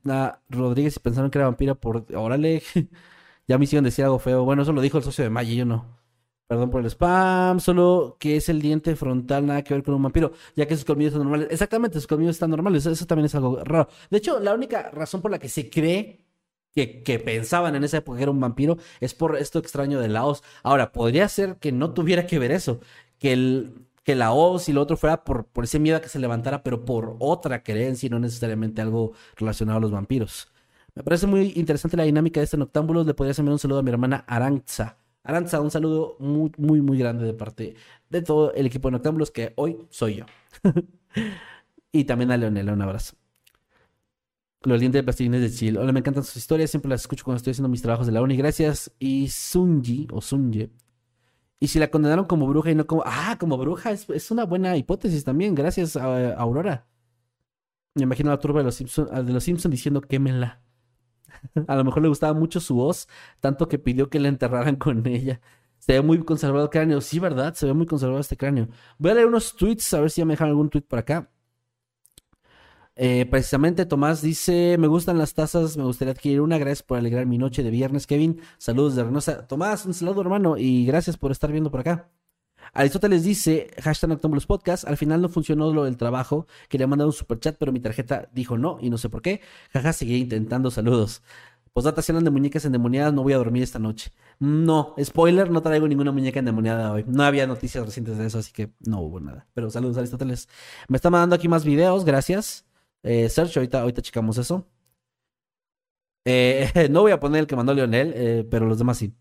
Rodríguez 0.49 0.97
y 0.97 1.01
pensaron 1.01 1.31
que 1.31 1.39
era 1.39 1.47
vampira 1.47 1.75
por. 1.75 2.07
Órale. 2.15 2.63
ya 3.49 3.59
me 3.59 3.65
hicieron 3.65 3.85
decir 3.85 4.05
algo 4.05 4.19
feo. 4.21 4.45
Bueno, 4.45 4.63
eso 4.63 4.73
lo 4.73 4.81
dijo 4.81 4.99
el 4.99 5.05
socio 5.05 5.25
de 5.25 5.31
Maya, 5.31 5.53
yo 5.53 5.65
no. 5.65 5.98
Perdón 6.49 6.71
por 6.71 6.81
el 6.81 6.87
spam, 6.87 7.61
solo 7.61 8.17
que 8.19 8.37
es 8.37 8.49
el 8.49 8.63
diente 8.63 8.97
frontal, 8.97 9.45
nada 9.45 9.63
que 9.63 9.75
ver 9.75 9.83
con 9.83 9.95
un 9.95 10.03
vampiro, 10.03 10.33
ya 10.57 10.67
que 10.67 10.75
sus 10.77 10.87
colmillos 10.87 11.13
están 11.13 11.25
normales. 11.25 11.49
Exactamente, 11.51 11.99
sus 11.99 12.07
colmillos 12.07 12.37
están 12.37 12.49
normales, 12.51 12.87
eso 12.87 13.07
también 13.07 13.27
es 13.27 13.35
algo 13.35 13.63
raro. 13.65 13.89
De 14.11 14.17
hecho, 14.17 14.41
la 14.41 14.55
única 14.55 14.91
razón 14.91 15.21
por 15.21 15.31
la 15.31 15.39
que 15.39 15.51
se 15.51 15.69
cree 15.69 16.25
que, 16.75 17.03
que 17.03 17.19
pensaban 17.19 17.75
en 17.77 17.85
esa 17.85 17.99
época 17.99 18.17
que 18.17 18.23
era 18.23 18.33
un 18.33 18.41
vampiro 18.41 18.79
es 19.01 19.13
por 19.15 19.37
esto 19.37 19.59
extraño 19.59 20.01
de 20.01 20.09
la 20.09 20.25
hoz. 20.25 20.43
Ahora, 20.63 20.91
podría 20.93 21.29
ser 21.29 21.57
que 21.59 21.71
no 21.73 21.93
tuviera 21.93 22.27
que 22.27 22.39
ver 22.39 22.51
eso, 22.53 22.81
que, 23.19 23.33
el, 23.35 23.87
que 24.05 24.15
la 24.15 24.33
hoz 24.33 24.71
y 24.71 24.73
lo 24.73 24.81
otro 24.81 24.97
fuera 24.97 25.25
por, 25.25 25.45
por 25.47 25.65
ese 25.65 25.79
miedo 25.79 25.99
a 25.99 26.01
que 26.01 26.09
se 26.09 26.19
levantara, 26.19 26.63
pero 26.63 26.85
por 26.87 27.17
otra 27.19 27.63
creencia 27.63 28.07
y 28.07 28.11
no 28.11 28.21
necesariamente 28.21 28.81
algo 28.81 29.13
relacionado 29.37 29.79
a 29.79 29.81
los 29.83 29.91
vampiros. 29.91 30.51
Me 30.95 31.03
parece 31.03 31.27
muy 31.27 31.53
interesante 31.57 31.97
la 31.97 32.05
dinámica 32.05 32.41
de 32.41 32.45
este 32.45 32.57
noctámbulos. 32.57 33.07
Le 33.07 33.15
podría 33.15 33.35
enviar 33.39 33.53
un 33.53 33.59
saludo 33.59 33.81
a 33.81 33.83
mi 33.83 33.91
hermana 33.91 34.25
Aranza. 34.27 34.98
Aranza, 35.29 35.61
un 35.61 35.71
saludo 35.71 36.17
muy, 36.21 36.51
muy, 36.57 36.81
muy 36.81 36.97
grande 36.97 37.27
de 37.27 37.35
parte 37.35 37.77
de 38.09 38.23
todo 38.23 38.55
el 38.55 38.65
equipo 38.65 38.89
de 38.89 38.93
Noctámbulos, 38.93 39.31
que 39.31 39.53
hoy 39.57 39.77
soy 39.91 40.17
yo. 40.17 40.25
y 41.93 42.05
también 42.05 42.33
a 42.33 42.39
Leonela, 42.39 42.73
un 42.73 42.81
abrazo. 42.81 43.15
Los 44.63 44.81
dientes 44.81 45.01
de 45.01 45.03
plastilines 45.03 45.43
de 45.43 45.51
Chile. 45.51 45.79
Hola, 45.81 45.93
me 45.93 46.01
encantan 46.01 46.25
sus 46.25 46.39
historias, 46.39 46.71
siempre 46.71 46.89
las 46.89 47.03
escucho 47.03 47.27
cuando 47.27 47.37
estoy 47.37 47.51
haciendo 47.51 47.69
mis 47.69 47.83
trabajos 47.83 48.07
de 48.07 48.13
la 48.13 48.23
uni. 48.23 48.39
Gracias. 48.39 48.91
Y 48.99 49.29
Sunji, 49.29 50.09
o 50.11 50.23
Sunje. 50.23 50.71
Y 51.61 51.69
si 51.69 51.79
la 51.79 51.91
condenaron 51.91 52.25
como 52.25 52.47
bruja 52.47 52.71
y 52.71 52.75
no 52.75 52.87
como... 52.87 53.03
Ah, 53.05 53.37
como 53.39 53.59
bruja, 53.59 53.91
es, 53.91 54.09
es 54.09 54.31
una 54.31 54.47
buena 54.47 54.79
hipótesis 54.79 55.25
también. 55.25 55.55
Gracias, 55.55 55.95
Aurora. 55.97 56.87
Me 57.95 58.05
imagino 58.05 58.31
la 58.31 58.39
turba 58.39 58.61
de 58.61 58.65
los 58.65 58.77
Simpsons 58.77 59.11
de 59.11 59.33
los 59.33 59.45
Simpson 59.45 59.71
diciendo 59.71 60.01
quémenla. 60.01 60.63
A 61.67 61.77
lo 61.77 61.85
mejor 61.85 62.03
le 62.03 62.09
gustaba 62.09 62.33
mucho 62.35 62.61
su 62.61 62.75
voz, 62.75 63.09
tanto 63.41 63.69
que 63.69 63.79
pidió 63.79 64.11
que 64.11 64.21
la 64.21 64.29
enterraran 64.29 64.77
con 64.77 65.07
ella. 65.07 65.41
Se 65.79 65.93
ve 65.93 66.03
muy 66.03 66.19
conservado 66.25 66.65
el 66.65 66.71
cráneo. 66.71 67.01
Sí, 67.01 67.19
¿verdad? 67.19 67.55
Se 67.55 67.67
ve 67.67 67.73
muy 67.75 67.87
conservado 67.87 68.21
este 68.21 68.37
cráneo. 68.37 68.69
Voy 68.99 69.13
a 69.13 69.15
leer 69.15 69.27
unos 69.27 69.55
tweets, 69.57 69.95
a 69.95 70.01
ver 70.01 70.11
si 70.11 70.21
ya 70.21 70.25
me 70.25 70.35
dejan 70.35 70.49
algún 70.49 70.71
tweet 70.71 70.83
por 70.83 70.99
acá. 70.99 71.31
Eh, 73.01 73.27
precisamente 73.31 73.87
Tomás 73.87 74.23
dice, 74.23 74.77
me 74.77 74.89
gustan 74.89 75.19
las 75.19 75.33
tazas, 75.33 75.77
me 75.77 75.85
gustaría 75.85 76.13
adquirir 76.13 76.41
una, 76.41 76.59
gracias 76.59 76.83
por 76.83 76.99
alegrar 76.99 77.27
mi 77.27 77.39
noche 77.39 77.63
de 77.63 77.71
viernes, 77.71 78.09
Kevin. 78.09 78.41
Saludos 78.59 78.97
de 78.97 79.05
Reynosa. 79.05 79.47
Tomás, 79.47 79.87
un 79.87 79.95
saludo 79.95 80.21
hermano 80.21 80.57
y 80.59 80.85
gracias 80.85 81.17
por 81.17 81.31
estar 81.31 81.53
viendo 81.53 81.71
por 81.71 81.81
acá. 81.81 82.11
Aristóteles 82.73 83.25
dice, 83.25 83.71
hashtag 83.83 84.11
Noctámbulos 84.11 84.47
Podcast, 84.47 84.87
al 84.87 84.97
final 84.97 85.21
no 85.23 85.29
funcionó 85.29 85.73
lo 85.73 85.85
del 85.85 85.97
trabajo, 85.97 86.47
quería 86.69 86.87
mandar 86.87 87.07
un 87.07 87.13
superchat, 87.13 87.57
pero 87.59 87.73
mi 87.73 87.81
tarjeta 87.81 88.29
dijo 88.33 88.59
no 88.59 88.79
y 88.81 88.91
no 88.91 88.99
sé 88.99 89.09
por 89.09 89.23
qué. 89.23 89.41
Jaja, 89.73 89.93
seguí 89.93 90.17
intentando, 90.17 90.71
saludos. 90.71 91.23
Postdata, 91.73 92.03
si 92.03 92.13
de 92.13 92.31
muñecas 92.31 92.65
endemoniadas, 92.65 93.13
no 93.13 93.23
voy 93.23 93.35
a 93.35 93.37
dormir 93.37 93.63
esta 93.63 93.79
noche. 93.79 94.13
No, 94.41 94.95
spoiler, 95.01 95.51
no 95.51 95.63
traigo 95.63 95.87
ninguna 95.87 96.11
muñeca 96.11 96.41
endemoniada 96.41 96.93
hoy. 96.93 97.05
No 97.07 97.23
había 97.23 97.47
noticias 97.47 97.85
recientes 97.85 98.19
de 98.19 98.27
eso, 98.27 98.39
así 98.39 98.53
que 98.53 98.73
no 98.81 99.01
hubo 99.01 99.21
nada. 99.21 99.47
Pero 99.55 99.71
saludos, 99.71 99.97
Aristóteles. 99.97 100.49
Me 100.89 100.97
está 100.97 101.11
mandando 101.11 101.37
aquí 101.37 101.47
más 101.49 101.65
videos, 101.65 102.05
gracias. 102.05 102.67
Eh, 103.05 103.29
ahorita, 103.37 103.83
ahorita 103.83 104.03
checamos 104.03 104.39
eso. 104.39 104.67
Eh, 106.25 106.89
no 106.91 107.03
voy 107.03 107.13
a 107.13 107.21
poner 107.21 107.41
el 107.41 107.47
que 107.47 107.57
mandó 107.57 107.75
Leonel, 107.75 108.13
eh, 108.15 108.47
pero 108.51 108.67
los 108.67 108.79
demás 108.79 108.99
sí. 108.99 109.15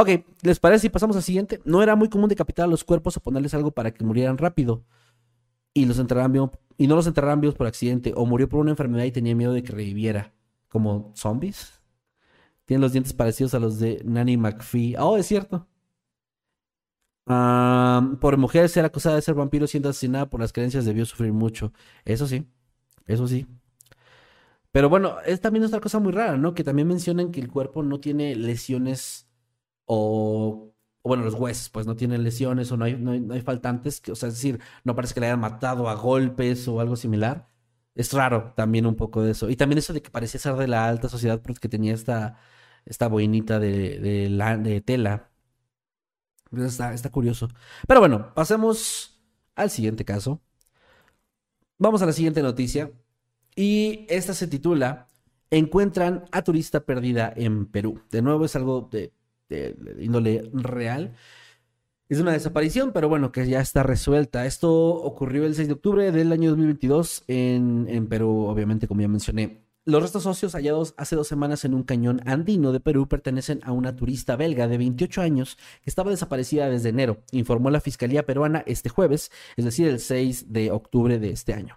Ok, 0.00 0.10
¿les 0.42 0.60
parece 0.60 0.82
si 0.82 0.88
pasamos 0.90 1.16
al 1.16 1.24
siguiente? 1.24 1.60
No 1.64 1.82
era 1.82 1.96
muy 1.96 2.08
común 2.08 2.28
decapitar 2.28 2.66
a 2.66 2.68
los 2.68 2.84
cuerpos 2.84 3.16
o 3.16 3.20
ponerles 3.20 3.52
algo 3.54 3.72
para 3.72 3.92
que 3.92 4.04
murieran 4.04 4.38
rápido. 4.38 4.84
Y, 5.74 5.86
los 5.86 5.98
enterraran 5.98 6.32
y 6.76 6.86
no 6.86 6.94
los 6.94 7.08
enterraran 7.08 7.40
vivos 7.40 7.56
por 7.56 7.66
accidente. 7.66 8.12
O 8.14 8.24
murió 8.24 8.48
por 8.48 8.60
una 8.60 8.70
enfermedad 8.70 9.04
y 9.06 9.10
tenía 9.10 9.34
miedo 9.34 9.52
de 9.52 9.64
que 9.64 9.72
reviviera. 9.72 10.32
Como 10.68 11.12
zombies. 11.16 11.82
Tienen 12.64 12.82
los 12.82 12.92
dientes 12.92 13.12
parecidos 13.12 13.54
a 13.54 13.58
los 13.58 13.80
de 13.80 14.00
Nanny 14.04 14.36
McPhee. 14.36 14.94
Oh, 15.00 15.16
es 15.16 15.26
cierto. 15.26 15.66
Ah, 17.26 18.16
por 18.20 18.36
mujer 18.36 18.68
ser 18.68 18.84
acusada 18.84 19.16
de 19.16 19.22
ser 19.22 19.34
vampiro 19.34 19.66
siendo 19.66 19.88
asesinada 19.88 20.30
por 20.30 20.40
las 20.40 20.52
creencias 20.52 20.84
debió 20.84 21.06
sufrir 21.06 21.32
mucho. 21.32 21.72
Eso 22.04 22.28
sí. 22.28 22.46
Eso 23.06 23.26
sí. 23.26 23.48
Pero 24.70 24.88
bueno, 24.88 25.16
es 25.26 25.40
también 25.40 25.64
otra 25.64 25.80
cosa 25.80 25.98
muy 25.98 26.12
rara, 26.12 26.36
¿no? 26.36 26.54
Que 26.54 26.62
también 26.62 26.86
mencionan 26.86 27.32
que 27.32 27.40
el 27.40 27.48
cuerpo 27.48 27.82
no 27.82 27.98
tiene 27.98 28.36
lesiones 28.36 29.27
o, 29.88 30.74
o 31.02 31.08
bueno, 31.08 31.24
los 31.24 31.34
huesos, 31.34 31.70
pues 31.70 31.86
no 31.86 31.96
tienen 31.96 32.24
lesiones 32.24 32.70
o 32.72 32.76
no 32.76 32.84
hay, 32.84 32.96
no 32.96 33.12
hay, 33.12 33.20
no 33.20 33.34
hay 33.34 33.40
faltantes, 33.42 34.00
que, 34.00 34.12
o 34.12 34.16
sea, 34.16 34.28
es 34.28 34.36
decir, 34.36 34.60
no 34.84 34.94
parece 34.94 35.14
que 35.14 35.20
le 35.20 35.26
hayan 35.26 35.40
matado 35.40 35.88
a 35.88 35.94
golpes 35.94 36.68
o 36.68 36.80
algo 36.80 36.96
similar. 36.96 37.48
Es 37.94 38.12
raro 38.12 38.52
también 38.56 38.86
un 38.86 38.96
poco 38.96 39.22
de 39.22 39.32
eso. 39.32 39.50
Y 39.50 39.56
también 39.56 39.78
eso 39.78 39.92
de 39.92 40.02
que 40.02 40.10
parecía 40.10 40.40
ser 40.40 40.54
de 40.56 40.68
la 40.68 40.88
alta 40.88 41.08
sociedad 41.08 41.42
porque 41.42 41.68
tenía 41.68 41.94
esta, 41.94 42.38
esta 42.86 43.08
boinita 43.08 43.58
de, 43.58 43.98
de, 44.00 44.30
la, 44.30 44.56
de 44.58 44.80
tela. 44.80 45.30
Entonces 46.50 46.72
Está, 46.72 46.94
está 46.94 47.10
curioso. 47.10 47.48
Pero 47.86 48.00
bueno, 48.00 48.34
pasemos 48.34 49.20
al 49.56 49.70
siguiente 49.70 50.04
caso. 50.04 50.40
Vamos 51.78 52.02
a 52.02 52.06
la 52.06 52.12
siguiente 52.12 52.42
noticia. 52.42 52.92
Y 53.56 54.06
esta 54.08 54.34
se 54.34 54.46
titula 54.46 55.08
Encuentran 55.50 56.24
a 56.30 56.42
turista 56.42 56.80
perdida 56.84 57.32
en 57.34 57.66
Perú. 57.66 58.02
De 58.10 58.22
nuevo 58.22 58.44
es 58.44 58.54
algo 58.54 58.88
de, 58.92 59.12
de- 59.48 59.76
índole 60.00 60.48
real. 60.52 61.14
Es 62.08 62.20
una 62.20 62.32
desaparición, 62.32 62.92
pero 62.92 63.08
bueno, 63.08 63.32
que 63.32 63.46
ya 63.46 63.60
está 63.60 63.82
resuelta. 63.82 64.46
Esto 64.46 64.72
ocurrió 64.94 65.44
el 65.44 65.54
6 65.54 65.68
de 65.68 65.74
octubre 65.74 66.10
del 66.10 66.32
año 66.32 66.50
2022 66.50 67.24
en, 67.26 67.86
en 67.88 68.06
Perú, 68.08 68.46
obviamente, 68.46 68.88
como 68.88 69.02
ya 69.02 69.08
mencioné. 69.08 69.62
Los 69.84 70.02
restos 70.02 70.26
óseos 70.26 70.52
hallados 70.54 70.94
hace 70.98 71.16
dos 71.16 71.28
semanas 71.28 71.64
en 71.64 71.72
un 71.74 71.82
cañón 71.82 72.20
andino 72.26 72.72
de 72.72 72.80
Perú 72.80 73.08
pertenecen 73.08 73.60
a 73.62 73.72
una 73.72 73.96
turista 73.96 74.36
belga 74.36 74.68
de 74.68 74.76
28 74.78 75.22
años 75.22 75.56
que 75.82 75.88
estaba 75.88 76.10
desaparecida 76.10 76.68
desde 76.68 76.90
enero, 76.90 77.22
informó 77.32 77.70
la 77.70 77.80
Fiscalía 77.80 78.26
peruana 78.26 78.62
este 78.66 78.90
jueves, 78.90 79.30
es 79.56 79.64
decir, 79.64 79.88
el 79.88 79.98
6 80.00 80.52
de 80.52 80.70
octubre 80.70 81.18
de 81.18 81.30
este 81.30 81.54
año. 81.54 81.76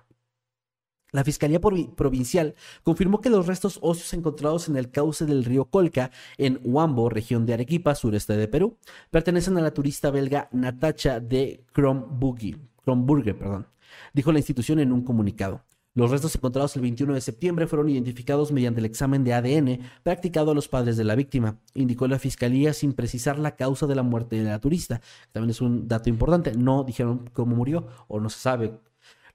La 1.11 1.25
Fiscalía 1.25 1.59
Provi- 1.59 1.93
Provincial 1.93 2.55
confirmó 2.83 3.19
que 3.19 3.29
los 3.29 3.45
restos 3.45 3.79
óseos 3.81 4.13
encontrados 4.13 4.69
en 4.69 4.77
el 4.77 4.91
cauce 4.91 5.25
del 5.25 5.43
río 5.43 5.65
Colca, 5.65 6.09
en 6.37 6.61
Huambo, 6.63 7.09
región 7.09 7.45
de 7.45 7.53
Arequipa, 7.53 7.95
sureste 7.95 8.37
de 8.37 8.47
Perú, 8.47 8.77
pertenecen 9.09 9.57
a 9.57 9.61
la 9.61 9.73
turista 9.73 10.09
belga 10.09 10.47
Natacha 10.53 11.19
de 11.19 11.65
Kronburger, 11.73 13.37
perdón, 13.37 13.67
dijo 14.13 14.31
la 14.31 14.39
institución 14.39 14.79
en 14.79 14.93
un 14.93 15.03
comunicado. 15.03 15.63
Los 15.93 16.09
restos 16.09 16.33
encontrados 16.35 16.73
el 16.77 16.83
21 16.83 17.13
de 17.15 17.19
septiembre 17.19 17.67
fueron 17.67 17.89
identificados 17.89 18.53
mediante 18.53 18.79
el 18.79 18.85
examen 18.85 19.25
de 19.25 19.33
ADN 19.33 19.79
practicado 20.03 20.51
a 20.51 20.55
los 20.55 20.69
padres 20.69 20.95
de 20.95 21.03
la 21.03 21.15
víctima, 21.15 21.59
indicó 21.73 22.07
la 22.07 22.17
fiscalía 22.19 22.71
sin 22.71 22.93
precisar 22.93 23.37
la 23.37 23.57
causa 23.57 23.85
de 23.87 23.95
la 23.95 24.03
muerte 24.03 24.37
de 24.37 24.45
la 24.45 24.59
turista. 24.59 25.01
También 25.33 25.49
es 25.49 25.59
un 25.59 25.89
dato 25.89 26.07
importante, 26.07 26.53
no 26.55 26.85
dijeron 26.85 27.29
cómo 27.33 27.57
murió 27.57 27.87
o 28.07 28.21
no 28.21 28.29
se 28.29 28.39
sabe. 28.39 28.79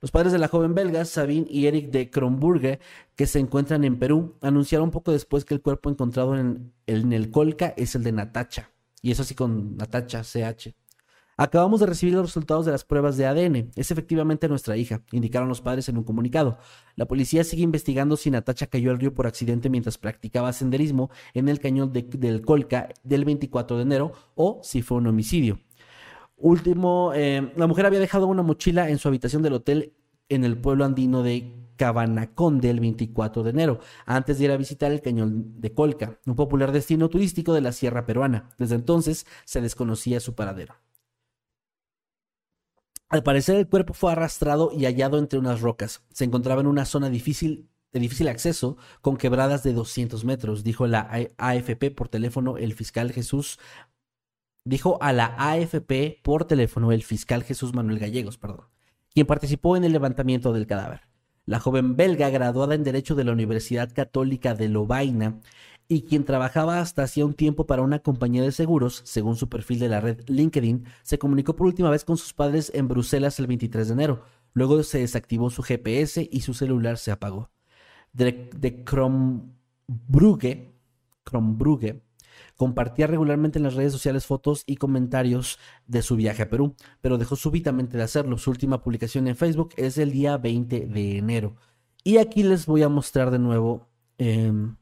Los 0.07 0.13
padres 0.13 0.31
de 0.31 0.39
la 0.39 0.47
joven 0.47 0.73
belga, 0.73 1.05
Sabine 1.05 1.49
y 1.51 1.67
Eric 1.67 1.91
de 1.91 2.11
Kronburger, 2.11 2.79
que 3.17 3.27
se 3.27 3.41
encuentran 3.41 3.83
en 3.83 3.99
Perú, 3.99 4.37
anunciaron 4.41 4.93
poco 4.93 5.11
después 5.11 5.45
que 5.45 5.53
el 5.53 5.61
cuerpo 5.61 5.91
encontrado 5.91 6.37
en 6.37 6.73
el, 6.87 7.31
Colca 7.33 7.75
es 7.77 7.97
el 7.97 8.05
de 8.05 8.13
Natacha. 8.13 8.71
Y 9.03 9.11
eso 9.11 9.25
sí 9.25 9.35
con 9.35 9.77
Natacha 9.77 10.23
CH. 10.23 10.77
Acabamos 11.37 11.81
de 11.81 11.87
recibir 11.87 12.15
los 12.15 12.27
resultados 12.27 12.65
de 12.65 12.71
las 12.71 12.85
pruebas 12.85 13.17
de 13.17 13.27
ADN. 13.27 13.73
Es 13.75 13.91
efectivamente 13.91 14.49
nuestra 14.49 14.77
hija, 14.77 15.03
indicaron 15.11 15.49
los 15.49 15.61
padres 15.61 15.89
en 15.89 15.99
un 15.99 16.05
comunicado. 16.05 16.59
La 16.95 17.07
policía 17.07 17.43
sigue 17.43 17.65
investigando 17.65 18.17
si 18.17 18.31
Natacha 18.31 18.69
cayó 18.69 18.93
al 18.93 19.01
río 19.01 19.13
por 19.13 19.27
accidente 19.27 19.71
mientras 19.71 19.99
practicaba 19.99 20.53
senderismo 20.53 21.11
en 21.35 21.49
el 21.49 21.59
cañón 21.59 21.93
del 21.93 22.43
Colca 22.43 22.91
del 23.03 23.25
24 23.25 23.77
de 23.77 23.83
enero 23.83 24.13
o 24.37 24.61
si 24.63 24.83
fue 24.83 24.99
un 24.99 25.09
homicidio. 25.09 25.59
Último, 26.37 27.13
eh, 27.15 27.53
la 27.57 27.67
mujer 27.67 27.87
había 27.87 27.99
dejado 27.99 28.27
una 28.27 28.43
mochila 28.43 28.91
en 28.91 28.99
su 28.99 29.09
habitación 29.09 29.43
del 29.43 29.55
hotel 29.55 29.95
en 30.29 30.45
el 30.45 30.59
pueblo 30.59 30.85
andino 30.85 31.23
de 31.23 31.67
Cabanaconde 31.77 32.71
el 32.71 32.81
24 32.81 33.43
de 33.43 33.51
enero, 33.51 33.81
antes 34.07 34.39
de 34.39 34.45
ir 34.45 34.51
a 34.51 34.57
visitar 34.57 34.93
el 34.93 35.03
cañón 35.03 35.61
de 35.61 35.73
Colca, 35.73 36.19
un 36.27 36.35
popular 36.35 36.73
destino 36.73 37.09
turístico 37.09 37.53
de 37.53 37.61
la 37.61 37.73
sierra 37.73 38.07
peruana. 38.07 38.51
Desde 38.59 38.75
entonces 38.75 39.27
se 39.45 39.61
desconocía 39.61 40.21
su 40.21 40.35
paradero. 40.35 40.75
Al 43.09 43.23
parecer 43.23 43.57
el 43.57 43.69
cuerpo 43.69 43.95
fue 43.95 44.13
arrastrado 44.13 44.73
y 44.73 44.85
hallado 44.85 45.19
entre 45.19 45.39
unas 45.39 45.61
rocas. 45.61 46.03
Se 46.13 46.25
encontraba 46.25 46.61
en 46.61 46.67
una 46.67 46.85
zona 46.85 47.09
difícil, 47.09 47.69
de 47.93 48.01
difícil 48.01 48.27
acceso, 48.29 48.77
con 49.01 49.17
quebradas 49.17 49.63
de 49.63 49.73
200 49.73 50.25
metros, 50.25 50.65
dijo 50.65 50.87
la 50.89 51.09
AFP 51.39 51.93
por 51.93 52.09
teléfono 52.09 52.57
el 52.57 52.75
fiscal 52.75 53.13
Jesús. 53.13 53.61
Dijo 54.67 54.99
a 55.01 55.13
la 55.13 55.33
AFP 55.39 56.19
por 56.25 56.45
teléfono 56.45 56.91
el 56.91 57.05
fiscal 57.05 57.45
Jesús 57.45 57.73
Manuel 57.73 58.01
Gallegos, 58.01 58.37
perdón, 58.37 58.67
quien 59.15 59.25
participó 59.25 59.77
en 59.77 59.85
el 59.85 59.93
levantamiento 59.93 60.53
del 60.53 60.67
cadáver. 60.67 61.03
La 61.45 61.61
joven 61.61 61.95
belga, 61.95 62.31
graduada 62.31 62.75
en 62.75 62.83
Derecho 62.83 63.15
de 63.15 63.23
la 63.23 63.31
Universidad 63.31 63.93
Católica 63.95 64.57
de 64.57 64.69
Lovaina, 64.69 65.41
y 65.87 66.03
quien 66.03 66.25
trabajaba 66.25 66.81
hasta 66.81 67.05
hacía 67.05 67.25
un 67.25 67.35
tiempo 67.35 67.69
para 67.69 67.83
una 67.83 68.01
compañía 68.01 68.43
de 68.43 68.51
seguros, 68.51 69.03
según 69.05 69.37
su 69.37 69.49
perfil 69.49 69.79
de 69.79 69.89
la 69.89 70.01
red 70.01 70.25
LinkedIn, 70.27 70.85
se 71.05 71.21
comunicó 71.21 71.55
por 71.55 71.69
última 71.69 71.91
vez 71.91 72.05
con 72.05 72.17
sus 72.17 72.35
padres 72.35 72.73
en 72.75 72.89
Bruselas 72.89 73.39
el 73.39 73.47
23 73.47 73.87
de 73.87 73.95
enero. 73.95 74.25
Luego 74.53 74.83
se 74.83 74.99
desactivó 74.99 75.49
su 75.49 75.63
GPS 75.63 76.29
y 76.29 76.41
su 76.41 76.55
celular 76.55 76.99
se 76.99 77.13
apagó. 77.13 77.53
De, 78.13 78.51
de 78.57 78.83
compartía 82.57 83.07
regularmente 83.07 83.59
en 83.59 83.65
las 83.65 83.75
redes 83.75 83.93
sociales 83.93 84.27
fotos 84.27 84.65
y 84.67 84.77
comentarios 84.77 85.59
de 85.87 86.03
su 86.03 86.17
viaje 86.17 86.43
a 86.43 86.51
Perú, 86.51 86.75
pero 87.01 87.19
dejó 87.19 87.37
súbitamente 87.37 87.97
de 87.97 88.03
hacerlo. 88.03 88.39
Su 88.39 88.51
última 88.51 88.83
publicación 88.83 89.29
en 89.29 89.37
Facebook 89.37 89.71
es 89.77 89.99
el 89.99 90.13
día 90.13 90.37
20 90.39 90.87
de 90.87 91.19
enero. 91.19 91.57
Y 92.03 92.19
aquí 92.19 92.43
les 92.43 92.67
voy 92.67 92.83
a 92.83 92.89
mostrar 92.89 93.31
de 93.31 93.39
nuevo 93.39 93.87
em, 94.19 94.77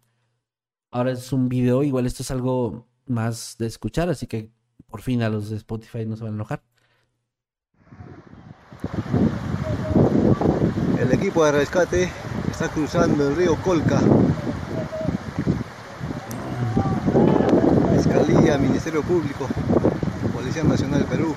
Ahora 0.94 1.10
es 1.10 1.32
un 1.32 1.48
video, 1.48 1.82
igual 1.82 2.06
esto 2.06 2.22
es 2.22 2.30
algo 2.30 2.86
más 3.06 3.56
de 3.58 3.66
escuchar, 3.66 4.08
así 4.10 4.28
que 4.28 4.52
por 4.86 5.02
fin 5.02 5.22
a 5.22 5.28
los 5.28 5.50
de 5.50 5.56
Spotify 5.56 6.06
no 6.06 6.16
se 6.16 6.22
van 6.22 6.34
a 6.34 6.36
enojar. 6.36 6.62
El 11.00 11.12
equipo 11.12 11.44
de 11.44 11.50
rescate 11.50 12.12
está 12.48 12.68
cruzando 12.68 13.28
el 13.28 13.34
río 13.34 13.56
Colca. 13.64 14.00
Fiscalía, 18.24 18.56
Ministerio 18.56 19.02
Público, 19.02 19.46
Policía 20.32 20.64
Nacional 20.64 21.00
del 21.00 21.08
Perú. 21.08 21.34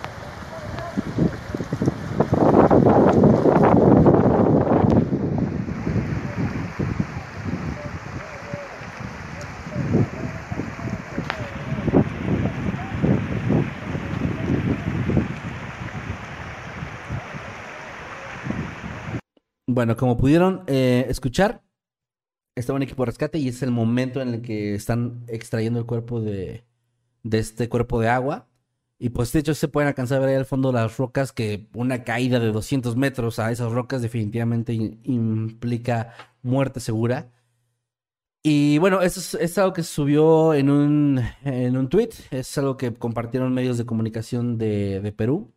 Bueno, 19.68 19.96
como 19.98 20.18
pudieron 20.18 20.64
eh, 20.68 21.06
escuchar, 21.10 21.64
estaba 22.56 22.78
un 22.78 22.84
equipo 22.84 23.04
de 23.04 23.08
rescate 23.08 23.38
y 23.40 23.50
es 23.50 23.62
el 23.62 23.72
momento 23.72 24.22
en 24.22 24.30
el 24.30 24.42
que 24.42 24.74
están 24.74 25.26
extrayendo 25.28 25.80
el 25.80 25.86
cuerpo 25.86 26.22
de, 26.22 26.64
este 27.32 27.70
cuerpo 27.70 28.00
de 28.00 28.10
agua. 28.10 28.48
Y 29.00 29.10
pues 29.10 29.32
de 29.32 29.40
hecho 29.40 29.54
se 29.54 29.68
pueden 29.68 29.88
alcanzar 29.88 30.18
a 30.18 30.22
ver 30.22 30.30
ahí 30.30 30.36
al 30.36 30.46
fondo 30.46 30.72
las 30.72 30.98
rocas 30.98 31.32
que 31.32 31.68
una 31.76 32.04
caída 32.04 32.40
de 32.40 32.52
200 32.52 32.96
metros 32.96 33.38
a 33.40 33.52
esas 33.52 33.72
rocas 33.72 34.02
definitivamente 34.02 34.74
implica 34.74 36.14
muerte 36.42 36.80
segura. 36.80 37.32
Y 38.44 38.78
bueno, 38.78 39.02
eso 39.02 39.38
es, 39.40 39.58
algo 39.58 39.74
que 39.74 39.84
subió 39.84 40.54
en 40.54 40.70
un, 40.70 41.22
en 41.44 41.76
un 41.78 41.90
tweet, 41.90 42.12
es 42.32 42.58
algo 42.58 42.78
que 42.78 42.94
compartieron 42.94 43.54
medios 43.54 43.78
de 43.78 43.86
comunicación 43.86 44.58
de, 44.58 45.02
de 45.02 45.12
Perú. 45.12 45.54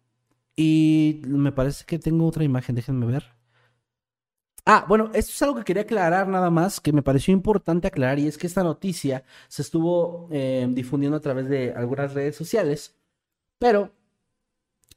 Y 0.56 1.22
me 1.26 1.52
parece 1.52 1.84
que 1.86 1.98
tengo 1.98 2.26
otra 2.26 2.44
imagen, 2.44 2.74
déjenme 2.74 3.06
ver. 3.06 3.39
Ah, 4.72 4.84
bueno, 4.86 5.10
esto 5.14 5.32
es 5.32 5.42
algo 5.42 5.56
que 5.56 5.64
quería 5.64 5.82
aclarar 5.82 6.28
nada 6.28 6.48
más, 6.48 6.78
que 6.78 6.92
me 6.92 7.02
pareció 7.02 7.34
importante 7.34 7.88
aclarar, 7.88 8.20
y 8.20 8.28
es 8.28 8.38
que 8.38 8.46
esta 8.46 8.62
noticia 8.62 9.24
se 9.48 9.62
estuvo 9.62 10.28
eh, 10.30 10.64
difundiendo 10.70 11.16
a 11.16 11.20
través 11.20 11.48
de 11.48 11.72
algunas 11.72 12.14
redes 12.14 12.36
sociales, 12.36 12.96
pero 13.58 13.92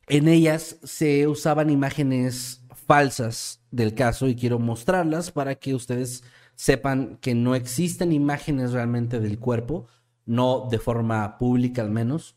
en 0.07 0.27
ellas 0.27 0.77
se 0.83 1.27
usaban 1.27 1.71
imágenes 1.71 2.63
falsas 2.85 3.63
del 3.71 3.95
caso 3.95 4.27
y 4.27 4.35
quiero 4.35 4.59
mostrarlas 4.59 5.31
para 5.31 5.55
que 5.55 5.73
ustedes 5.73 6.23
sepan 6.53 7.17
que 7.17 7.33
no 7.33 7.55
existen 7.55 8.11
imágenes 8.13 8.73
realmente 8.73 9.19
del 9.19 9.39
cuerpo, 9.39 9.87
no 10.27 10.67
de 10.69 10.77
forma 10.77 11.39
pública 11.39 11.81
al 11.81 11.89
menos, 11.89 12.35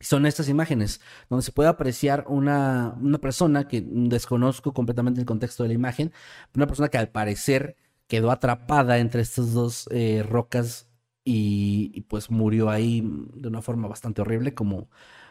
son 0.00 0.26
estas 0.26 0.48
imágenes, 0.48 1.00
donde 1.28 1.42
se 1.42 1.52
puede 1.52 1.68
apreciar 1.68 2.24
una, 2.28 2.96
una, 3.00 3.18
persona 3.18 3.66
que 3.68 3.82
desconozco 3.84 4.72
completamente 4.72 5.20
el 5.20 5.26
contexto 5.26 5.62
de 5.64 5.70
la 5.70 5.74
imagen, 5.74 6.12
una 6.54 6.66
persona 6.66 6.88
que 6.88 6.98
al 6.98 7.10
parecer 7.10 7.76
quedó 8.06 8.30
atrapada 8.30 8.98
entre 8.98 9.22
estas 9.22 9.52
dos 9.52 9.88
eh, 9.92 10.24
rocas 10.28 10.88
y, 11.24 12.02
pues 12.08 12.30
murió 12.30 12.70
ahí 12.70 13.02
de 13.34 13.48
una 13.48 13.62
forma 13.62 13.88
bastante 13.88 14.22
horrible, 14.22 14.54
como 14.54 14.88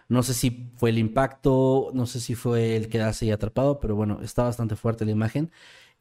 no 0.10 0.24
sé 0.24 0.34
si 0.34 0.72
fue 0.76 0.92
el 0.92 1.00
impacto, 1.00 1.90
no 1.94 2.06
sé 2.06 2.20
si 2.20 2.36
fue 2.36 2.76
el 2.78 2.90
quedarse 2.90 3.26
ahí 3.26 3.32
atrapado, 3.32 3.80
pero 3.80 3.96
bueno, 3.96 4.20
está 4.22 4.44
bastante 4.44 4.76
fuerte 4.76 5.06
la 5.06 5.12
imagen. 5.12 5.52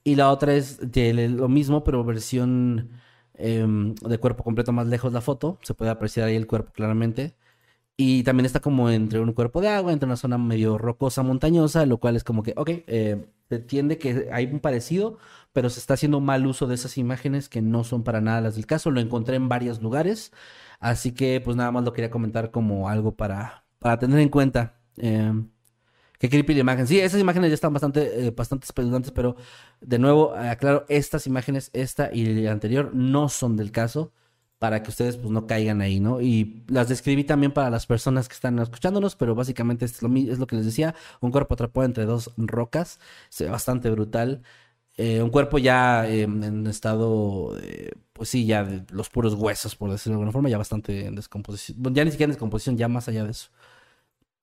Y 0.04 0.16
la 0.16 0.30
otra 0.30 0.54
es 0.54 0.78
de 0.92 1.28
lo 1.28 1.48
mismo, 1.48 1.84
pero 1.84 2.04
versión 2.04 2.90
em, 3.34 3.94
de 3.96 4.18
cuerpo 4.18 4.44
completo 4.44 4.72
más 4.72 4.86
lejos 4.86 5.12
la 5.12 5.20
foto, 5.20 5.58
se 5.62 5.74
puede 5.74 5.90
apreciar 5.90 6.28
ahí 6.28 6.36
el 6.36 6.46
cuerpo 6.46 6.72
claramente 6.72 7.34
y 7.96 8.22
también 8.24 8.46
está 8.46 8.60
como 8.60 8.90
entre 8.90 9.20
un 9.20 9.32
cuerpo 9.32 9.60
de 9.60 9.68
agua, 9.68 9.92
entre 9.92 10.06
una 10.06 10.16
zona 10.16 10.36
medio 10.36 10.76
rocosa, 10.76 11.22
montañosa, 11.22 11.86
lo 11.86 11.98
cual 11.98 12.16
es 12.16 12.24
como 12.24 12.42
que, 12.42 12.52
ok, 12.56 12.68
eh, 12.86 13.26
se 13.48 13.54
entiende 13.56 13.96
que 13.98 14.28
hay 14.32 14.46
un 14.46 14.60
parecido, 14.60 15.18
pero 15.52 15.70
se 15.70 15.80
está 15.80 15.94
haciendo 15.94 16.20
mal 16.20 16.46
uso 16.46 16.66
de 16.66 16.74
esas 16.74 16.98
imágenes 16.98 17.48
que 17.48 17.62
no 17.62 17.84
son 17.84 18.02
para 18.02 18.20
nada 18.20 18.42
las 18.42 18.56
del 18.56 18.66
caso. 18.66 18.90
Lo 18.90 19.00
encontré 19.00 19.36
en 19.36 19.48
varios 19.48 19.80
lugares, 19.80 20.32
así 20.78 21.12
que 21.12 21.40
pues 21.42 21.56
nada 21.56 21.70
más 21.72 21.84
lo 21.84 21.92
quería 21.94 22.10
comentar 22.10 22.50
como 22.50 22.88
algo 22.90 23.16
para, 23.16 23.64
para 23.78 23.98
tener 23.98 24.18
en 24.18 24.28
cuenta. 24.28 24.78
Eh, 24.98 25.32
qué 26.18 26.28
creepy 26.28 26.54
la 26.54 26.60
imagen. 26.60 26.86
Sí, 26.86 27.00
esas 27.00 27.20
imágenes 27.20 27.50
ya 27.50 27.54
están 27.54 27.72
bastante, 27.72 28.26
eh, 28.26 28.30
bastante 28.30 28.66
espeluznantes, 28.66 29.12
pero 29.12 29.36
de 29.80 29.98
nuevo, 29.98 30.34
aclaro, 30.34 30.84
estas 30.88 31.26
imágenes, 31.26 31.70
esta 31.72 32.10
y 32.12 32.26
la 32.26 32.52
anterior, 32.52 32.90
no 32.94 33.30
son 33.30 33.56
del 33.56 33.72
caso 33.72 34.12
para 34.58 34.82
que 34.82 34.90
ustedes 34.90 35.16
pues 35.16 35.30
no 35.30 35.46
caigan 35.46 35.80
ahí, 35.80 36.00
¿no? 36.00 36.20
Y 36.20 36.64
las 36.68 36.88
describí 36.88 37.24
también 37.24 37.52
para 37.52 37.70
las 37.70 37.86
personas 37.86 38.28
que 38.28 38.34
están 38.34 38.58
escuchándonos, 38.58 39.16
pero 39.16 39.34
básicamente 39.34 39.84
es 39.84 40.02
lo, 40.02 40.14
es 40.14 40.38
lo 40.38 40.46
que 40.46 40.56
les 40.56 40.64
decía, 40.66 40.94
un 41.20 41.30
cuerpo 41.30 41.54
atrapado 41.54 41.84
entre 41.84 42.06
dos 42.06 42.32
rocas, 42.36 42.98
bastante 43.50 43.90
brutal. 43.90 44.42
Eh, 44.96 45.22
un 45.22 45.28
cuerpo 45.30 45.58
ya 45.58 46.08
em, 46.08 46.42
en 46.42 46.66
estado, 46.66 47.54
pues 48.14 48.30
sí, 48.30 48.46
ya 48.46 48.64
de 48.64 48.84
los 48.92 49.10
puros 49.10 49.34
huesos, 49.34 49.76
por 49.76 49.90
decirlo 49.90 50.12
de 50.14 50.22
alguna 50.22 50.32
forma, 50.32 50.48
ya 50.48 50.58
bastante 50.58 51.06
en 51.06 51.14
descomposición, 51.14 51.94
ya 51.94 52.04
ni 52.04 52.10
siquiera 52.10 52.30
en 52.30 52.32
descomposición, 52.32 52.78
ya 52.78 52.88
más 52.88 53.08
allá 53.08 53.24
de 53.24 53.32
eso. 53.32 53.50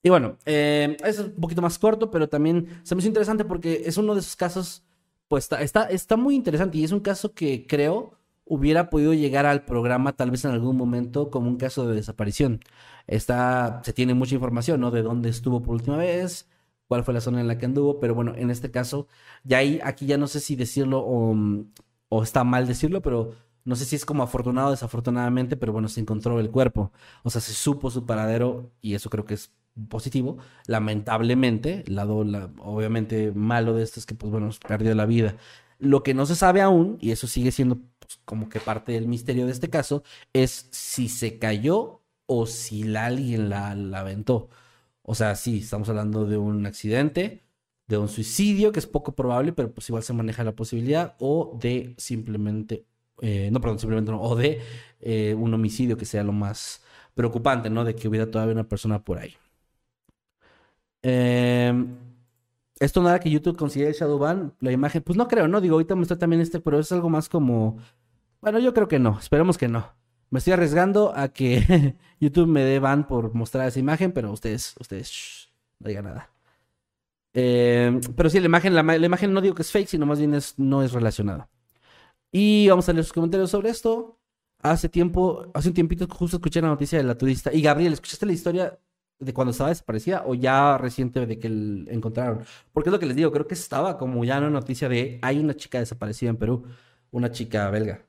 Y 0.04 0.10
bueno, 0.10 0.38
eh, 0.46 0.98
es 1.06 1.20
un 1.20 1.32
poquito 1.32 1.62
más 1.62 1.80
corto, 1.80 2.12
pero 2.12 2.28
también 2.30 2.82
se 2.84 2.94
me 2.94 3.00
hizo 3.00 3.08
interesante 3.08 3.46
porque 3.46 3.84
es 3.86 3.98
uno 3.98 4.14
de 4.14 4.20
esos 4.20 4.36
casos, 4.36 4.84
pues 5.30 5.46
está, 5.46 5.62
está, 5.62 5.86
está 5.90 6.18
muy 6.18 6.36
interesante 6.36 6.78
y 6.78 6.84
es 6.84 6.92
un 6.92 7.00
caso 7.00 7.34
que 7.34 7.66
creo 7.66 8.20
hubiera 8.46 8.90
podido 8.90 9.14
llegar 9.14 9.46
al 9.46 9.66
programa 9.66 10.14
tal 10.16 10.32
vez 10.32 10.46
en 10.46 10.52
algún 10.52 10.78
momento 10.78 11.30
como 11.30 11.48
un 11.48 11.58
caso 11.58 11.88
de 11.88 11.96
desaparición. 11.96 12.60
Está, 13.08 13.82
se 13.84 13.94
tiene 13.94 14.14
mucha 14.14 14.36
información, 14.36 14.82
¿no? 14.82 14.92
De 14.92 15.02
dónde 15.02 15.30
estuvo 15.30 15.62
por 15.62 15.76
última 15.76 15.98
vez, 15.98 16.50
cuál 16.88 17.04
fue 17.04 17.14
la 17.14 17.22
zona 17.22 17.42
en 17.42 17.48
la 17.48 17.58
que 17.58 17.66
anduvo, 17.66 18.00
pero 18.00 18.16
bueno, 18.16 18.34
en 18.36 18.50
este 18.52 18.72
caso, 18.72 19.08
ya 19.44 19.58
ahí, 19.60 19.80
aquí 19.84 20.06
ya 20.06 20.18
no 20.18 20.28
sé 20.28 20.40
si 20.40 20.56
decirlo 20.56 21.04
o, 21.06 22.24
está 22.24 22.44
mal 22.44 22.68
decirlo, 22.68 23.02
pero 23.02 23.34
no 23.66 23.76
sé 23.76 23.86
si 23.86 23.96
es 23.96 24.06
como 24.06 24.24
afortunado 24.24 24.68
o 24.68 24.72
desafortunadamente, 24.72 25.58
pero 25.58 25.74
bueno, 25.74 25.88
se 25.88 26.02
encontró 26.02 26.40
el 26.40 26.52
cuerpo. 26.52 26.92
O 27.24 27.30
sea, 27.30 27.42
se 27.42 27.54
supo 27.54 27.90
su 27.90 28.06
paradero 28.06 28.72
y 28.82 28.94
eso 28.94 29.10
creo 29.10 29.26
que 29.26 29.34
es 29.36 29.52
positivo. 29.90 30.38
Lamentablemente, 30.68 31.84
lado 31.88 32.18
obviamente 32.60 33.32
malo 33.32 33.74
de 33.74 33.84
esto 33.84 34.00
es 34.00 34.06
que, 34.06 34.16
pues 34.16 34.32
bueno, 34.32 34.50
perdió 34.68 34.94
la 34.96 35.06
vida. 35.06 35.36
Lo 35.80 36.04
que 36.04 36.14
no 36.14 36.26
se 36.26 36.36
sabe 36.36 36.62
aún, 36.62 36.98
y 37.02 37.12
eso 37.12 37.28
sigue 37.28 37.52
siendo 37.52 37.80
pues, 38.06 38.20
como 38.26 38.50
que 38.50 38.60
parte 38.60 38.94
del 38.94 39.08
misterio 39.08 39.46
de 39.46 39.52
este 39.52 39.70
caso, 39.70 40.04
es 40.34 40.68
si 40.72 41.10
se 41.10 41.40
cayó 41.40 42.02
o 42.26 42.46
si 42.46 42.96
alguien 42.96 43.50
la, 43.50 43.76
la 43.76 44.00
aventó. 44.02 44.50
O 45.04 45.16
sea, 45.16 45.36
sí, 45.36 45.60
estamos 45.60 45.90
hablando 45.90 46.26
de 46.26 46.38
un 46.38 46.66
accidente, 46.66 47.44
de 47.88 47.98
un 47.98 48.10
suicidio, 48.10 48.72
que 48.72 48.80
es 48.80 48.88
poco 48.88 49.14
probable, 49.16 49.54
pero 49.54 49.74
pues 49.74 49.90
igual 49.90 50.04
se 50.04 50.14
maneja 50.14 50.44
la 50.44 50.56
posibilidad, 50.56 51.16
o 51.20 51.58
de 51.62 51.94
simplemente, 51.98 52.86
eh, 53.22 53.50
no, 53.52 53.60
perdón, 53.62 53.80
simplemente 53.80 54.12
no, 54.12 54.22
o 54.22 54.36
de 54.36 54.62
eh, 55.02 55.36
un 55.38 55.54
homicidio 55.54 55.98
que 55.98 56.06
sea 56.06 56.24
lo 56.24 56.34
más 56.34 56.82
preocupante, 57.16 57.70
¿no? 57.70 57.84
De 57.84 57.96
que 57.96 58.08
hubiera 58.08 58.30
todavía 58.32 58.54
una 58.54 58.68
persona 58.70 59.04
por 59.04 59.20
ahí. 59.20 59.36
Em, 61.02 61.98
esto 62.84 63.02
nada 63.02 63.20
que 63.20 63.30
YouTube 63.30 63.58
considere 63.58 63.94
Shadowban, 63.94 64.56
la 64.60 64.72
imagen, 64.72 65.02
pues 65.02 65.18
no 65.18 65.28
creo, 65.28 65.48
¿no? 65.48 65.62
Digo, 65.62 65.76
ahorita 65.76 65.96
me 65.96 66.04
está 66.04 66.18
también 66.18 66.42
este, 66.42 66.60
pero 66.60 66.80
es 66.80 66.92
algo 66.92 67.10
más 67.10 67.30
como, 67.30 67.78
bueno, 68.42 68.60
yo 68.60 68.74
creo 68.74 68.88
que 68.88 69.00
no, 69.00 69.18
esperemos 69.20 69.58
que 69.58 69.68
no. 69.68 69.94
Me 70.30 70.40
estoy 70.40 70.54
arriesgando 70.54 71.14
a 71.16 71.30
que 71.30 71.96
YouTube 72.20 72.48
me 72.48 72.64
dé 72.64 72.80
ban 72.80 73.08
por 73.08 73.34
mostrar 73.34 73.68
esa 73.68 73.80
imagen, 73.80 74.12
pero 74.12 74.32
ustedes, 74.32 74.76
ustedes, 74.80 75.50
no 75.80 75.88
digan 75.88 76.06
nada. 76.06 76.32
Em, 77.34 78.02
pero 78.16 78.30
sí, 78.30 78.40
la 78.40 78.46
imagen, 78.46 78.76
la, 78.76 78.96
imagen 78.96 79.34
no 79.34 79.42
digo 79.42 79.56
que 79.56 79.62
es 79.64 79.72
fake, 79.72 79.88
sino 79.88 80.06
más 80.06 80.20
bien 80.20 80.34
es, 80.34 80.58
no 80.58 80.84
es 80.84 80.92
relacionada. 80.92 81.50
Y 82.32 82.68
vamos 82.70 82.90
a 82.90 82.94
leer 82.94 83.06
sus 83.06 83.14
comentarios 83.14 83.52
sobre 83.52 83.70
esto. 83.70 84.20
Hace 84.62 84.90
tiempo, 84.90 85.52
hace 85.54 85.70
un 85.70 85.74
tiempito 85.76 86.08
justo 86.08 86.38
escuché 86.38 86.62
la 86.62 86.70
noticia 86.70 86.98
de 86.98 87.04
la 87.04 87.18
turista. 87.18 87.54
Y 87.54 87.62
Gabriel, 87.62 87.94
¿escuchaste 87.94 88.26
la 88.26 88.34
historia 88.34 88.80
de 89.24 89.34
cuando 89.34 89.52
estaba 89.52 89.70
desaparecida 89.70 90.24
o 90.26 90.36
ya 90.36 90.78
reciente 90.78 91.26
de 91.26 91.40
que 91.40 91.50
la 91.50 91.92
encontraron? 91.92 92.44
Porque 92.72 92.90
es 92.90 92.92
lo 92.92 93.00
que 93.00 93.06
les 93.06 93.16
digo, 93.16 93.32
creo 93.32 93.48
que 93.48 93.54
estaba 93.54 93.98
como 93.98 94.24
ya 94.26 94.38
una 94.38 94.50
noticia 94.50 94.90
de 94.90 95.20
hay 95.22 95.40
una 95.40 95.56
chica 95.56 95.80
desaparecida 95.80 96.30
en 96.30 96.38
Perú, 96.38 96.66
una 97.12 97.32
chica 97.32 97.70
belga. 97.70 98.06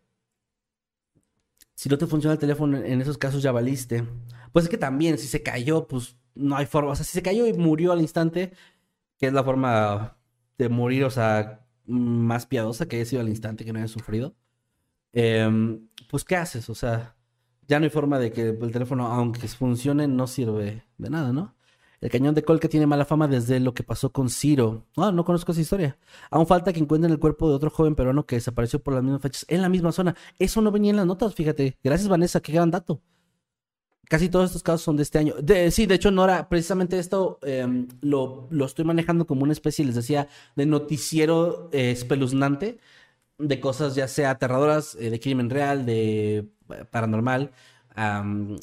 Si 1.74 1.88
no 1.88 1.98
te 1.98 2.06
funciona 2.06 2.34
el 2.34 2.38
teléfono 2.38 2.78
en 2.78 3.00
esos 3.00 3.18
casos 3.18 3.42
ya 3.42 3.52
valiste. 3.52 4.04
Pues 4.52 4.64
es 4.66 4.70
que 4.70 4.78
también, 4.78 5.18
si 5.18 5.26
se 5.26 5.42
cayó, 5.42 5.88
pues 5.88 6.16
no 6.34 6.56
hay 6.56 6.66
forma. 6.66 6.92
O 6.92 6.96
sea, 6.96 7.04
si 7.04 7.12
se 7.12 7.22
cayó 7.22 7.46
y 7.46 7.52
murió 7.52 7.92
al 7.92 8.00
instante, 8.00 8.52
que 9.18 9.26
es 9.26 9.32
la 9.32 9.44
forma 9.44 10.16
de 10.58 10.68
morir, 10.68 11.04
o 11.04 11.10
sea, 11.10 11.66
más 11.86 12.46
piadosa 12.46 12.86
que 12.86 12.96
haya 12.96 13.04
sido 13.04 13.22
al 13.22 13.28
instante 13.28 13.64
que 13.64 13.72
no 13.72 13.80
haya 13.80 13.88
sufrido. 13.88 14.36
Em, 15.12 15.88
pues, 16.10 16.24
¿qué 16.24 16.36
haces? 16.36 16.68
O 16.70 16.74
sea, 16.74 17.16
ya 17.68 17.78
no 17.78 17.84
hay 17.84 17.90
forma 17.90 18.18
de 18.18 18.32
que 18.32 18.48
el 18.50 18.72
teléfono, 18.72 19.06
aunque 19.06 19.46
funcione, 19.48 20.08
no 20.08 20.26
sirve 20.26 20.84
de 20.98 21.10
nada, 21.10 21.32
¿no? 21.32 21.54
El 22.04 22.10
cañón 22.10 22.34
de 22.34 22.42
Colca 22.42 22.68
tiene 22.68 22.86
mala 22.86 23.06
fama 23.06 23.28
desde 23.28 23.60
lo 23.60 23.72
que 23.72 23.82
pasó 23.82 24.12
con 24.12 24.28
Ciro. 24.28 24.84
No, 24.94 25.10
no 25.10 25.24
conozco 25.24 25.52
esa 25.52 25.62
historia. 25.62 25.96
Aún 26.30 26.46
falta 26.46 26.70
que 26.70 26.78
encuentren 26.78 27.10
el 27.10 27.18
cuerpo 27.18 27.48
de 27.48 27.54
otro 27.54 27.70
joven 27.70 27.94
peruano 27.94 28.26
que 28.26 28.36
desapareció 28.36 28.82
por 28.82 28.92
las 28.92 29.02
mismas 29.02 29.22
fechas 29.22 29.46
en 29.48 29.62
la 29.62 29.70
misma 29.70 29.90
zona. 29.90 30.14
Eso 30.38 30.60
no 30.60 30.70
venía 30.70 30.90
en 30.90 30.96
las 30.96 31.06
notas, 31.06 31.34
fíjate. 31.34 31.78
Gracias, 31.82 32.08
Vanessa, 32.08 32.40
qué 32.40 32.52
gran 32.52 32.70
dato. 32.70 33.00
Casi 34.06 34.28
todos 34.28 34.50
estos 34.50 34.62
casos 34.62 34.82
son 34.82 34.96
de 34.96 35.02
este 35.02 35.18
año. 35.18 35.34
sí, 35.70 35.86
de 35.86 35.94
hecho, 35.94 36.10
Nora, 36.10 36.46
precisamente 36.50 36.98
esto 36.98 37.38
em, 37.40 37.88
lo, 38.02 38.50
estoy 38.66 38.84
manejando 38.84 39.26
como 39.26 39.44
una 39.44 39.54
especie, 39.54 39.82
les 39.82 39.94
decía, 39.94 40.28
de 40.56 40.66
noticiero 40.66 41.70
eh, 41.72 41.90
espeluznante 41.90 42.78
de 43.38 43.60
cosas 43.60 43.94
ya 43.94 44.08
sea 44.08 44.30
aterradoras, 44.30 44.96
eh, 44.96 45.10
de 45.10 45.20
crimen 45.20 45.50
real, 45.50 45.86
de 45.86 46.38
eh, 46.38 46.84
paranormal 46.90 47.52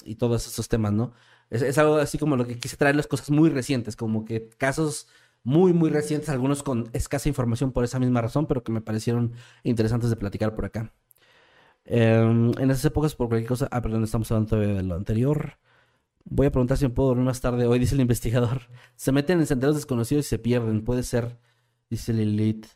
y 0.06 0.16
todos 0.16 0.46
esos 0.48 0.68
temas, 0.68 0.92
¿no? 0.92 1.14
Es, 1.50 1.78
algo 1.78 1.98
así 1.98 2.18
como 2.18 2.36
lo 2.38 2.46
que 2.48 2.58
quise 2.60 2.78
traer 2.78 2.96
las 2.96 3.08
cosas 3.08 3.30
muy 3.30 3.50
recientes, 3.50 3.96
como 3.96 4.26
que 4.26 4.50
casos 4.58 5.08
muy, 5.44 5.74
muy 5.74 5.90
recientes, 5.90 6.30
algunos 6.30 6.64
con 6.64 6.90
escasa 6.94 7.30
información 7.30 7.72
por 7.72 7.84
esa 7.84 8.00
misma 8.00 8.22
razón, 8.22 8.48
pero 8.48 8.64
que 8.64 8.72
me 8.72 8.82
parecieron 8.82 9.34
interesantes 9.64 10.10
de 10.10 10.16
platicar 10.16 10.56
por 10.56 10.66
acá. 10.66 10.94
Em, 11.86 12.52
en 12.60 12.72
esas 12.72 12.86
épocas, 12.86 13.16
por 13.16 13.28
cualquier 13.30 13.50
cosa, 13.50 13.68
ah, 13.72 13.82
perdón, 13.82 14.04
estamos 14.04 14.32
hablando 14.32 14.58
de 14.58 14.84
lo 14.84 14.96
anterior. 14.96 15.58
Voy 16.26 16.48
a 16.48 16.52
preguntar 16.52 16.78
si 16.78 16.86
me 16.86 16.92
puedo 16.94 17.10
dormir 17.10 17.26
más 17.26 17.42
tarde 17.42 17.66
hoy, 17.68 17.80
dice 17.80 17.96
el 17.96 18.02
investigador. 18.02 18.62
Se 18.96 19.12
meten 19.12 19.40
en 19.40 19.48
senderos 19.48 19.76
desconocidos 19.76 20.26
y 20.28 20.30
se 20.30 20.40
pierden, 20.40 20.84
puede 20.84 21.04
ser, 21.04 21.38
dice 21.90 22.14
Lilith. 22.14 22.68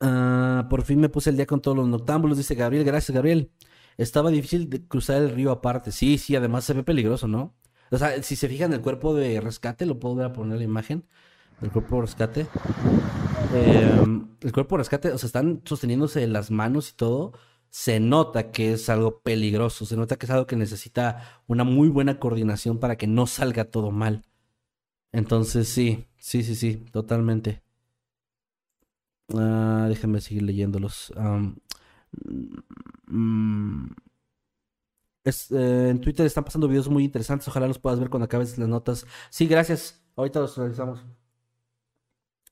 Ah, 0.00 0.66
por 0.70 0.82
fin 0.82 1.00
me 1.00 1.08
puse 1.08 1.30
el 1.30 1.36
día 1.36 1.46
con 1.46 1.60
todos 1.60 1.76
los 1.76 1.88
noctámbulos, 1.88 2.38
dice 2.38 2.54
Gabriel. 2.54 2.84
Gracias, 2.84 3.14
Gabriel. 3.14 3.50
Estaba 3.96 4.30
difícil 4.30 4.70
de 4.70 4.86
cruzar 4.86 5.22
el 5.22 5.30
río 5.30 5.50
aparte. 5.50 5.92
Sí, 5.92 6.18
sí, 6.18 6.36
además 6.36 6.64
se 6.64 6.74
ve 6.74 6.84
peligroso, 6.84 7.26
¿no? 7.26 7.56
O 7.90 7.98
sea, 7.98 8.22
si 8.22 8.36
se 8.36 8.48
fijan 8.48 8.72
el 8.72 8.80
cuerpo 8.80 9.14
de 9.14 9.40
rescate, 9.40 9.86
lo 9.86 9.98
puedo 9.98 10.24
a 10.24 10.32
poner 10.32 10.58
la 10.58 10.64
imagen 10.64 11.04
del 11.60 11.70
cuerpo 11.72 11.96
de 11.96 12.02
rescate. 12.02 12.46
Em, 13.54 14.28
el 14.40 14.52
cuerpo 14.52 14.76
de 14.76 14.78
rescate, 14.80 15.10
o 15.10 15.18
sea, 15.18 15.26
están 15.26 15.62
sosteniéndose 15.64 16.26
las 16.26 16.50
manos 16.50 16.90
y 16.90 16.94
todo. 16.96 17.32
Se 17.70 18.00
nota 18.00 18.50
que 18.50 18.72
es 18.74 18.88
algo 18.88 19.20
peligroso, 19.20 19.84
se 19.86 19.96
nota 19.96 20.16
que 20.16 20.26
es 20.26 20.30
algo 20.30 20.46
que 20.46 20.56
necesita 20.56 21.42
una 21.46 21.64
muy 21.64 21.88
buena 21.88 22.18
coordinación 22.18 22.78
para 22.78 22.96
que 22.96 23.06
no 23.06 23.26
salga 23.26 23.64
todo 23.66 23.90
mal. 23.90 24.24
Entonces, 25.12 25.68
sí, 25.68 26.06
sí, 26.18 26.42
sí, 26.42 26.54
sí, 26.54 26.76
totalmente. 26.92 27.62
Ah, 29.34 29.86
déjenme 29.88 30.20
seguir 30.20 30.42
leyéndolos. 30.42 31.12
Mm, 33.06 33.86
eh, 35.24 35.88
en 35.90 36.00
Twitter 36.00 36.26
están 36.26 36.44
pasando 36.44 36.68
videos 36.68 36.88
muy 36.88 37.04
interesantes. 37.04 37.48
Ojalá 37.48 37.66
los 37.68 37.78
puedas 37.78 37.98
ver 38.00 38.10
cuando 38.10 38.24
acabes 38.26 38.58
las 38.58 38.68
notas. 38.68 39.06
Sí, 39.30 39.46
gracias. 39.46 40.02
Ahorita 40.16 40.40
los 40.40 40.56
realizamos. 40.56 41.04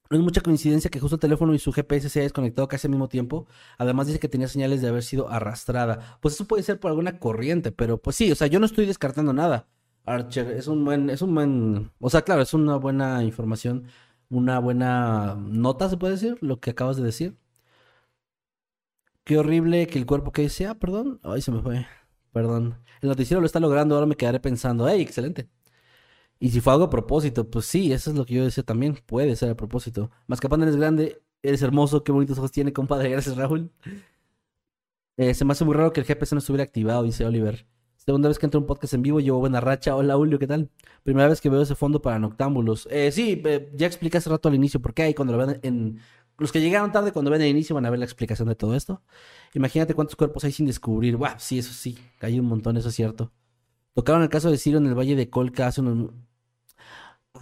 No 0.09 0.17
es 0.17 0.23
mucha 0.23 0.41
coincidencia 0.41 0.89
que 0.89 1.01
justo 1.01 1.17
el 1.17 1.21
teléfono 1.21 1.53
y 1.53 1.59
su 1.59 1.73
GPS 1.73 2.09
se 2.09 2.21
haya 2.21 2.27
desconectado 2.27 2.69
casi 2.69 2.87
al 2.87 2.93
mismo 2.93 3.09
tiempo. 3.09 3.49
Además 3.77 4.07
dice 4.07 4.21
que 4.21 4.29
tenía 4.29 4.47
señales 4.47 4.81
de 4.81 4.89
haber 4.89 5.03
sido 5.03 5.29
arrastrada. 5.31 6.19
Pues 6.21 6.35
eso 6.35 6.47
puede 6.47 6.63
ser 6.63 6.79
por 6.79 6.91
alguna 6.91 7.19
corriente, 7.19 7.73
pero 7.73 7.99
pues 8.01 8.15
sí, 8.17 8.31
o 8.31 8.37
sea, 8.37 8.47
yo 8.47 8.61
no 8.61 8.67
estoy 8.67 8.87
descartando 8.87 9.33
nada. 9.33 9.69
Archer, 10.05 10.53
es 10.53 10.69
un 10.69 10.85
buen, 10.85 11.11
es 11.11 11.23
un 11.23 11.35
buen, 11.35 11.91
o 11.99 12.09
sea, 12.11 12.23
claro, 12.23 12.43
es 12.43 12.55
una 12.55 12.77
buena 12.77 13.25
información 13.25 13.87
una 14.31 14.59
buena 14.59 15.37
nota, 15.37 15.89
se 15.89 15.97
puede 15.97 16.15
decir, 16.15 16.39
lo 16.41 16.61
que 16.61 16.71
acabas 16.71 16.97
de 16.97 17.05
decir. 17.05 17.37
Qué 19.25 19.39
horrible 19.39 19.87
que 19.89 19.99
el 19.99 20.07
cuerpo 20.07 20.33
que 20.33 20.49
sea, 20.49 20.75
perdón. 20.77 21.21
Ay, 21.25 21.43
se 21.43 21.51
me 21.51 21.61
fue. 21.61 21.87
Perdón. 22.33 22.79
El 23.01 23.09
noticiero 23.09 23.41
lo 23.41 23.47
está 23.47 23.61
logrando, 23.61 23.95
ahora 23.95 24.07
me 24.07 24.17
quedaré 24.17 24.41
pensando, 24.41 24.89
¡hey, 24.89 25.01
excelente! 25.03 25.49
Y 26.39 26.51
si 26.51 26.61
fue 26.61 26.73
algo 26.75 26.87
a 26.87 26.91
propósito, 26.91 27.49
pues 27.51 27.67
sí, 27.67 27.93
eso 27.93 28.11
es 28.11 28.17
lo 28.17 28.27
que 28.27 28.35
yo 28.35 28.45
decía 28.45 28.63
también. 28.65 28.99
Puede 29.07 29.37
ser 29.37 29.51
a 29.51 29.57
propósito. 29.57 30.11
Mascapán 30.27 30.63
eres 30.63 30.77
grande, 30.77 31.23
eres 31.43 31.63
hermoso, 31.63 32.05
qué 32.05 32.13
bonitos 32.13 32.39
ojos 32.39 32.53
tiene, 32.53 32.73
compadre. 32.73 33.11
Gracias, 33.13 33.37
Raúl. 33.37 33.71
Eh, 35.17 35.35
se 35.35 35.45
me 35.45 35.53
hace 35.53 35.65
muy 35.65 35.75
raro 35.75 35.93
que 35.93 36.01
el 36.01 36.07
GPS 36.07 36.35
no 36.35 36.41
estuviera 36.41 36.65
activado, 36.65 37.03
dice 37.03 37.25
Oliver. 37.25 37.67
Segunda 38.07 38.29
vez 38.29 38.39
que 38.39 38.47
entro 38.47 38.59
a 38.59 38.61
un 38.61 38.69
podcast 38.69 38.95
en 38.95 39.03
vivo, 39.03 39.19
llevo 39.19 39.41
buena 39.41 39.61
racha. 39.61 39.97
Hola, 39.97 40.15
Julio, 40.15 40.39
¿qué 40.39 40.47
tal? 40.47 40.71
Primera 41.03 41.27
vez 41.27 41.41
que 41.41 41.51
veo 41.51 41.61
ese 41.63 41.75
fondo 41.75 42.01
para 42.01 42.21
noctámbulos. 42.21 42.87
Eh, 42.89 43.11
sí, 43.11 43.43
eh, 43.45 43.69
ya 43.75 43.89
expliqué 43.89 44.19
hace 44.19 44.31
rato 44.31 44.49
al 44.49 44.55
inicio 44.55 44.81
por 44.81 44.95
qué 44.95 45.03
hay 45.03 45.15
cuando 45.15 45.37
lo 45.37 45.45
ven 45.45 45.59
en... 45.65 45.99
Los 46.39 46.53
que 46.53 46.61
llegaron 46.61 46.93
tarde, 46.93 47.11
cuando 47.11 47.33
ven 47.33 47.43
el 47.43 47.49
inicio, 47.49 47.75
van 47.75 47.85
a 47.85 47.91
ver 47.91 47.99
la 47.99 48.05
explicación 48.05 48.47
de 48.47 48.55
todo 48.55 48.77
esto. 48.77 49.03
Imagínate 49.55 49.95
cuántos 49.95 50.15
cuerpos 50.15 50.45
hay 50.45 50.53
sin 50.53 50.67
descubrir. 50.67 51.17
Buah, 51.17 51.41
sí, 51.41 51.59
eso 51.59 51.73
sí, 51.73 51.99
hay 52.21 52.39
un 52.39 52.47
montón, 52.47 52.77
eso 52.77 52.91
es 52.91 52.95
cierto. 52.95 53.33
Tocaron 53.93 54.23
el 54.23 54.29
caso 54.29 54.53
de 54.53 54.59
Ciro 54.59 54.79
en 54.79 54.87
el 54.87 54.95
Valle 54.95 55.17
de 55.17 55.29
Colca 55.29 55.67
hace 55.67 55.81
unos... 55.81 56.13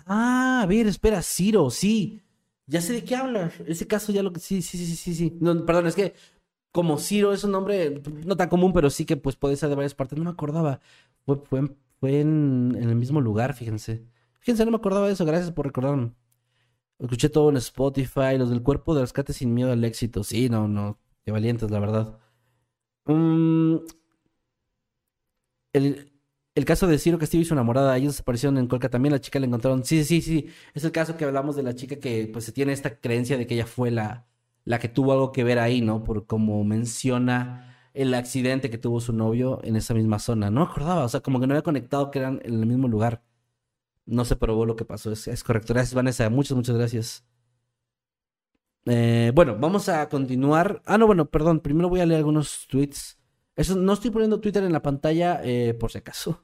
Ah, 0.07 0.63
a 0.63 0.67
ver, 0.67 0.87
espera, 0.87 1.21
Ciro, 1.21 1.69
sí. 1.69 2.23
Ya 2.67 2.81
sé 2.81 2.95
de 2.95 3.05
qué 3.05 3.17
hablas. 3.17 3.53
Ese 3.67 3.87
caso 3.87 4.13
ya 4.13 4.23
lo 4.23 4.33
que... 4.33 4.41
Sí, 4.41 4.63
sí, 4.63 4.79
sí, 4.79 4.97
sí, 4.97 5.15
sí. 5.15 5.31
Perdón, 5.67 5.89
es 5.89 5.95
que 5.95 6.15
como 6.75 6.99
Ciro 6.99 7.33
es 7.33 7.45
un 7.45 7.53
nombre 7.53 8.03
no 8.27 8.37
tan 8.37 8.49
común, 8.49 8.73
pero 8.73 8.91
sí 8.91 9.07
que 9.07 9.17
pues 9.17 9.37
puede 9.37 9.55
ser 9.55 9.69
de 9.69 9.77
varias 9.77 9.95
partes. 9.95 10.19
No 10.19 10.25
me 10.25 10.31
acordaba. 10.33 10.81
Fue, 11.25 11.39
fue, 12.01 12.21
en, 12.21 12.77
el 12.77 12.97
mismo 12.97 13.21
lugar, 13.21 13.55
fíjense. 13.55 14.05
Fíjense, 14.41 14.65
no 14.65 14.73
me 14.73 14.79
acordaba 14.79 15.07
de 15.07 15.13
eso. 15.13 15.25
Gracias 15.25 15.53
por 15.53 15.67
recordarme. 15.67 16.13
Escuché 16.99 17.29
todo 17.29 17.51
en 17.51 17.59
Spotify. 17.59 18.37
Los 18.39 18.51
del 18.51 18.65
cuerpo 18.65 18.93
de 18.97 19.03
rescate 19.03 19.33
sin 19.33 19.55
miedo 19.55 19.71
al 19.71 19.85
éxito. 19.85 20.25
Sí, 20.25 20.49
no, 20.49 20.67
no. 20.67 20.99
Qué 21.25 21.31
valientes, 21.31 21.71
la 21.71 21.79
verdad. 21.79 22.19
Mm, 23.07 23.77
el, 25.75 26.13
el 26.57 26.65
caso 26.65 26.89
de 26.89 26.99
Ciro 26.99 27.19
Castillo 27.21 27.43
y 27.43 27.45
su 27.45 27.55
enamorada, 27.55 27.97
ellos 27.97 28.15
desaparecieron 28.15 28.59
en 28.59 28.67
Colca 28.67 28.89
también, 28.89 29.13
la 29.13 29.21
chica 29.21 29.39
la 29.39 29.47
encontraron. 29.47 29.85
Sí, 29.85 30.03
sí, 30.05 30.23
sí, 30.23 30.49
es 30.75 30.83
el 30.85 30.91
caso 30.91 31.17
que 31.17 31.25
hablamos 31.25 31.55
de 31.55 31.63
la 31.63 31.77
chica 31.77 31.97
que 32.01 32.29
pues 32.33 32.45
se 32.45 32.53
tiene 32.53 32.73
esta 32.73 32.99
creencia 32.99 33.39
de 33.39 33.47
que 33.47 33.55
ella 33.55 33.67
fue 33.67 33.91
la, 33.93 34.27
la 34.65 34.79
que 34.79 34.89
tuvo 34.89 35.13
algo 35.13 35.33
que 35.33 35.45
ver 35.45 35.59
ahí, 35.59 35.81
¿no? 35.81 36.05
Por 36.05 36.27
como 36.27 36.65
menciona 36.65 37.89
el 37.95 38.13
accidente 38.15 38.71
que 38.71 38.79
tuvo 38.79 39.01
su 39.01 39.13
novio 39.13 39.61
en 39.63 39.77
esa 39.77 39.95
misma 39.95 40.19
zona. 40.19 40.51
No 40.51 40.63
acordaba, 40.63 41.05
o 41.05 41.09
sea, 41.09 41.21
como 41.21 41.41
que 41.41 41.47
no 41.47 41.55
había 41.55 41.63
conectado 41.63 42.11
que 42.11 42.19
eran 42.19 42.41
en 42.45 42.55
el 42.55 42.67
mismo 42.67 42.89
lugar. 42.89 43.23
No 44.07 44.25
se 44.25 44.37
probó 44.37 44.67
lo 44.67 44.77
que 44.77 44.85
pasó, 44.85 45.13
es, 45.13 45.45
correcto. 45.45 45.75
Gracias, 45.75 45.95
Vanessa, 45.95 46.29
muchas, 46.31 46.57
muchas 46.57 46.77
gracias. 46.77 47.25
Eh, 48.87 49.33
bueno, 49.35 49.57
vamos 49.59 49.89
a 49.89 50.09
continuar. 50.09 50.83
Ah, 50.85 50.99
no, 50.99 51.07
bueno, 51.07 51.27
perdón, 51.27 51.61
primero 51.61 51.89
voy 51.89 52.01
a 52.01 52.07
leer 52.07 52.19
algunos 52.19 52.67
tweets. 52.69 53.19
Eso, 53.57 53.77
no 53.77 53.93
estoy 53.93 54.11
poniendo 54.11 54.41
Twitter 54.41 54.65
en 54.65 54.73
la 54.73 54.83
pantalla 54.83 55.41
eh, 55.45 55.75
por 55.75 55.91
si 55.93 55.99
acaso. 55.99 56.43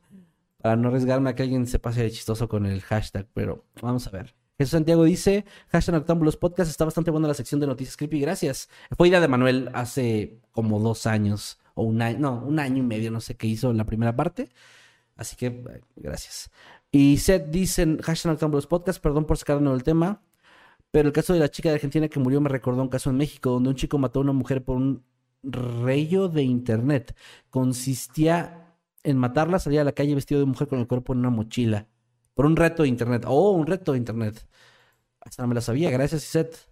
para 0.59 0.77
no 0.77 0.89
arriesgarme 0.89 1.31
a 1.31 1.35
que 1.35 1.43
alguien 1.43 1.67
se 1.67 1.79
pase 1.79 2.03
de 2.03 2.11
chistoso 2.11 2.49
con 2.49 2.67
el 2.67 2.81
hashtag, 2.83 3.29
pero 3.35 3.67
vamos 3.83 4.07
a 4.07 4.11
ver. 4.11 4.40
Jesús 4.61 4.73
Santiago 4.73 5.05
dice, 5.05 5.47
hashtag 5.69 6.05
Podcast, 6.39 6.71
está 6.71 6.85
bastante 6.85 7.11
buena 7.11 7.27
la 7.27 7.33
sección 7.33 7.61
de 7.61 7.67
noticias 7.67 7.97
creepy, 7.97 8.21
gracias. 8.21 8.69
Fue 8.95 9.09
idea 9.09 9.19
de 9.19 9.27
Manuel 9.27 9.71
hace 9.73 10.39
como 10.53 10.79
dos 10.79 11.07
años, 11.07 11.59
o 11.73 11.85
un 11.85 12.03
año, 12.03 12.19
no, 12.19 12.45
un 12.45 12.59
año 12.59 12.77
y 12.77 12.83
medio, 12.83 13.11
no 13.11 13.23
sé 13.23 13.39
qué 13.39 13.47
hizo 13.47 13.71
en 13.71 13.79
la 13.79 13.87
primera 13.87 14.15
parte. 14.15 14.51
Así 15.17 15.35
que, 15.35 15.65
gracias. 15.97 16.51
Y 16.93 17.17
Seth 17.17 17.47
dice, 17.49 17.97
hashtag 18.03 18.33
Noctámbulos 18.33 18.67
Podcast, 18.67 19.03
perdón 19.03 19.25
por 19.25 19.39
sacarnos 19.39 19.73
del 19.73 19.83
tema, 19.83 20.21
pero 20.91 21.09
el 21.09 21.15
caso 21.15 21.33
de 21.33 21.39
la 21.39 21.51
chica 21.51 21.71
de 21.71 21.77
Argentina 21.77 22.09
que 22.09 22.21
murió 22.21 22.43
me 22.43 22.51
recordó 22.51 22.83
un 22.83 22.91
caso 22.91 23.09
en 23.09 23.17
México, 23.17 23.53
donde 23.53 23.71
un 23.71 23.77
chico 23.77 23.97
mató 23.97 24.19
a 24.19 24.25
una 24.25 24.35
mujer 24.35 24.63
por 24.63 24.77
un 24.77 25.03
rayo 25.43 26.29
de 26.29 26.43
internet. 26.43 27.17
Consistía 27.49 28.75
en 29.05 29.17
matarla, 29.17 29.59
salía 29.59 29.81
a 29.81 29.85
la 29.85 29.93
calle 29.93 30.15
vestido 30.15 30.39
de 30.39 30.47
mujer 30.47 30.69
con 30.69 30.81
el 30.81 30.87
cuerpo 30.87 31.15
en 31.15 31.21
una 31.21 31.31
mochila. 31.31 31.89
Por 32.35 32.47
un 32.47 32.57
reto 32.57 32.85
de 32.85 32.91
internet. 32.91 33.25
Oh, 33.27 33.53
un 33.53 33.67
reto 33.67 33.93
de 33.93 33.99
internet. 33.99 34.47
Hasta 35.21 35.43
no 35.43 35.49
me 35.49 35.55
la 35.55 35.61
sabía, 35.61 35.91
gracias, 35.91 36.25
Iset. 36.25 36.69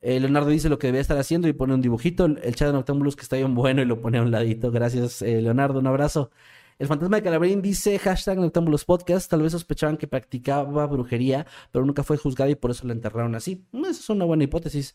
Eh, 0.00 0.18
Leonardo 0.20 0.48
dice 0.50 0.68
lo 0.68 0.78
que 0.78 0.88
debe 0.88 1.00
estar 1.00 1.16
haciendo 1.18 1.48
y 1.48 1.52
pone 1.52 1.74
un 1.74 1.80
dibujito. 1.80 2.26
El 2.26 2.54
chat 2.56 2.68
de 2.68 2.72
Noctámbulos 2.72 3.16
que 3.16 3.22
está 3.22 3.36
bien 3.36 3.54
bueno 3.54 3.82
y 3.82 3.84
lo 3.86 4.00
pone 4.00 4.18
a 4.18 4.22
un 4.22 4.30
ladito. 4.32 4.70
Gracias, 4.72 5.22
eh, 5.22 5.40
Leonardo. 5.42 5.78
Un 5.78 5.86
abrazo. 5.86 6.30
El 6.78 6.88
fantasma 6.88 7.16
de 7.18 7.22
Calabrín 7.22 7.62
dice 7.62 7.98
hashtag 7.98 8.38
Noctámbulos 8.38 8.84
Podcast. 8.84 9.30
Tal 9.30 9.42
vez 9.42 9.52
sospechaban 9.52 9.96
que 9.96 10.08
practicaba 10.08 10.86
brujería, 10.86 11.46
pero 11.70 11.84
nunca 11.86 12.02
fue 12.02 12.16
juzgada 12.18 12.50
y 12.50 12.56
por 12.56 12.72
eso 12.72 12.86
la 12.86 12.94
enterraron 12.94 13.34
así. 13.36 13.64
Mm, 13.72 13.82
Esa 13.86 13.90
es 14.00 14.10
una 14.10 14.24
buena 14.24 14.44
hipótesis. 14.44 14.94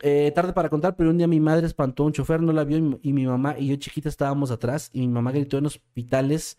Eh, 0.00 0.30
tarde 0.34 0.52
para 0.52 0.68
contar, 0.70 0.94
pero 0.96 1.10
un 1.10 1.18
día 1.18 1.26
mi 1.26 1.40
madre 1.40 1.66
espantó 1.66 2.04
a 2.04 2.06
un 2.06 2.12
chofer, 2.12 2.40
no 2.40 2.52
la 2.52 2.62
vio 2.64 2.78
y, 2.78 3.00
y 3.10 3.12
mi 3.12 3.26
mamá 3.26 3.58
y 3.58 3.66
yo 3.68 3.76
chiquita 3.76 4.08
estábamos 4.08 4.52
atrás 4.52 4.90
y 4.92 5.00
mi 5.00 5.08
mamá 5.08 5.32
gritó 5.32 5.58
en 5.58 5.66
hospitales 5.66 6.56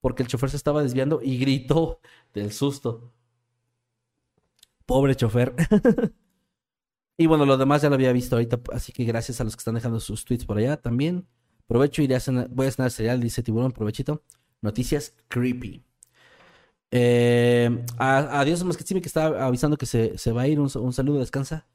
porque 0.00 0.22
el 0.24 0.28
chofer 0.28 0.50
se 0.50 0.56
estaba 0.56 0.82
desviando 0.82 1.20
y 1.22 1.38
gritó 1.38 2.00
del 2.34 2.52
susto. 2.52 3.12
Pobre 4.90 5.14
chofer. 5.14 5.54
y 7.16 7.26
bueno, 7.26 7.46
lo 7.46 7.56
demás 7.56 7.80
ya 7.80 7.88
lo 7.88 7.94
había 7.94 8.12
visto 8.12 8.34
ahorita, 8.34 8.60
así 8.72 8.90
que 8.90 9.04
gracias 9.04 9.40
a 9.40 9.44
los 9.44 9.54
que 9.54 9.60
están 9.60 9.76
dejando 9.76 10.00
sus 10.00 10.24
tweets 10.24 10.44
por 10.44 10.58
allá 10.58 10.78
también. 10.78 11.28
Provecho, 11.68 12.02
iré 12.02 12.16
a 12.16 12.18
cenar- 12.18 12.48
voy 12.50 12.66
a 12.66 12.72
cenar 12.72 12.90
cereal, 12.90 13.20
dice 13.20 13.44
Tiburón, 13.44 13.70
provechito. 13.70 14.24
Noticias 14.62 15.14
creepy. 15.28 15.84
Eh, 16.90 17.84
a- 17.98 18.40
adiós, 18.40 18.64
Masquetsimi, 18.64 19.00
que 19.00 19.06
está 19.06 19.26
avisando 19.46 19.76
que 19.76 19.86
se, 19.86 20.18
se 20.18 20.32
va 20.32 20.42
a 20.42 20.48
ir. 20.48 20.58
Un, 20.58 20.68
un 20.74 20.92
saludo, 20.92 21.20
descansa. 21.20 21.68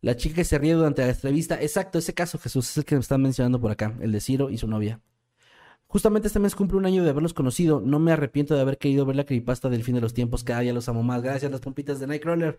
La 0.00 0.16
chica 0.16 0.36
que 0.36 0.44
se 0.44 0.56
ríe 0.58 0.72
durante 0.72 1.02
la 1.02 1.10
entrevista. 1.10 1.60
Exacto, 1.60 1.98
ese 1.98 2.14
caso, 2.14 2.38
Jesús, 2.38 2.70
es 2.70 2.78
el 2.78 2.84
que 2.86 2.94
me 2.94 3.02
están 3.02 3.20
mencionando 3.20 3.60
por 3.60 3.70
acá. 3.70 3.94
El 4.00 4.12
de 4.12 4.20
Ciro 4.22 4.48
y 4.48 4.56
su 4.56 4.66
novia. 4.66 4.98
Justamente 5.92 6.28
este 6.28 6.38
mes 6.38 6.54
cumple 6.54 6.78
un 6.78 6.86
año 6.86 7.04
de 7.04 7.10
haberlos 7.10 7.34
conocido. 7.34 7.78
No 7.84 7.98
me 7.98 8.12
arrepiento 8.12 8.54
de 8.54 8.62
haber 8.62 8.78
querido 8.78 9.04
ver 9.04 9.14
la 9.14 9.24
creepypasta 9.24 9.68
del 9.68 9.84
fin 9.84 9.94
de 9.94 10.00
los 10.00 10.14
tiempos. 10.14 10.42
Cada 10.42 10.60
día 10.60 10.72
los 10.72 10.88
amo 10.88 11.02
más. 11.02 11.20
Gracias, 11.20 11.52
las 11.52 11.60
pompitas 11.60 12.00
de 12.00 12.06
Nightcrawler. 12.06 12.56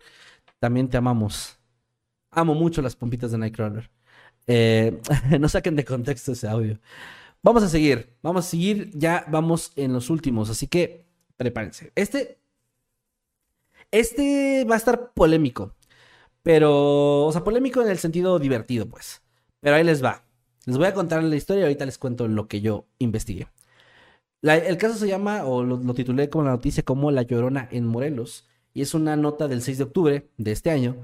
También 0.60 0.88
te 0.88 0.98
amamos. 0.98 1.58
Amo 2.30 2.54
mucho 2.54 2.80
las 2.80 2.94
pompitas 2.94 3.32
de 3.32 3.38
Nightcrawler. 3.38 3.90
Eh, 4.46 5.00
no 5.40 5.48
saquen 5.48 5.74
de 5.74 5.84
contexto 5.84 6.30
ese 6.30 6.46
audio. 6.46 6.78
Vamos 7.42 7.64
a 7.64 7.68
seguir. 7.68 8.16
Vamos 8.22 8.46
a 8.46 8.48
seguir. 8.50 8.92
Ya 8.94 9.24
vamos 9.28 9.72
en 9.74 9.92
los 9.92 10.10
últimos. 10.10 10.48
Así 10.48 10.68
que 10.68 11.04
prepárense. 11.36 11.90
Este. 11.96 12.38
Este 13.90 14.64
va 14.64 14.76
a 14.76 14.78
estar 14.78 15.12
polémico. 15.12 15.74
Pero. 16.44 17.26
O 17.26 17.32
sea, 17.32 17.42
polémico 17.42 17.82
en 17.82 17.88
el 17.88 17.98
sentido 17.98 18.38
divertido, 18.38 18.88
pues. 18.88 19.22
Pero 19.58 19.74
ahí 19.74 19.82
les 19.82 20.04
va. 20.04 20.24
Les 20.66 20.78
voy 20.78 20.86
a 20.86 20.94
contar 20.94 21.22
la 21.22 21.36
historia 21.36 21.62
y 21.62 21.64
ahorita 21.64 21.86
les 21.86 21.98
cuento 21.98 22.26
lo 22.28 22.48
que 22.48 22.60
yo 22.60 22.86
investigué. 22.98 23.48
El 24.42 24.76
caso 24.76 24.96
se 24.96 25.08
llama, 25.08 25.44
o 25.44 25.62
lo, 25.62 25.76
lo 25.76 25.94
titulé 25.94 26.28
como 26.28 26.44
la 26.44 26.50
noticia, 26.50 26.82
como 26.82 27.10
La 27.10 27.22
Llorona 27.22 27.68
en 27.70 27.86
Morelos. 27.86 28.46
Y 28.74 28.82
es 28.82 28.94
una 28.94 29.16
nota 29.16 29.48
del 29.48 29.62
6 29.62 29.78
de 29.78 29.84
octubre 29.84 30.30
de 30.36 30.52
este 30.52 30.70
año. 30.70 30.96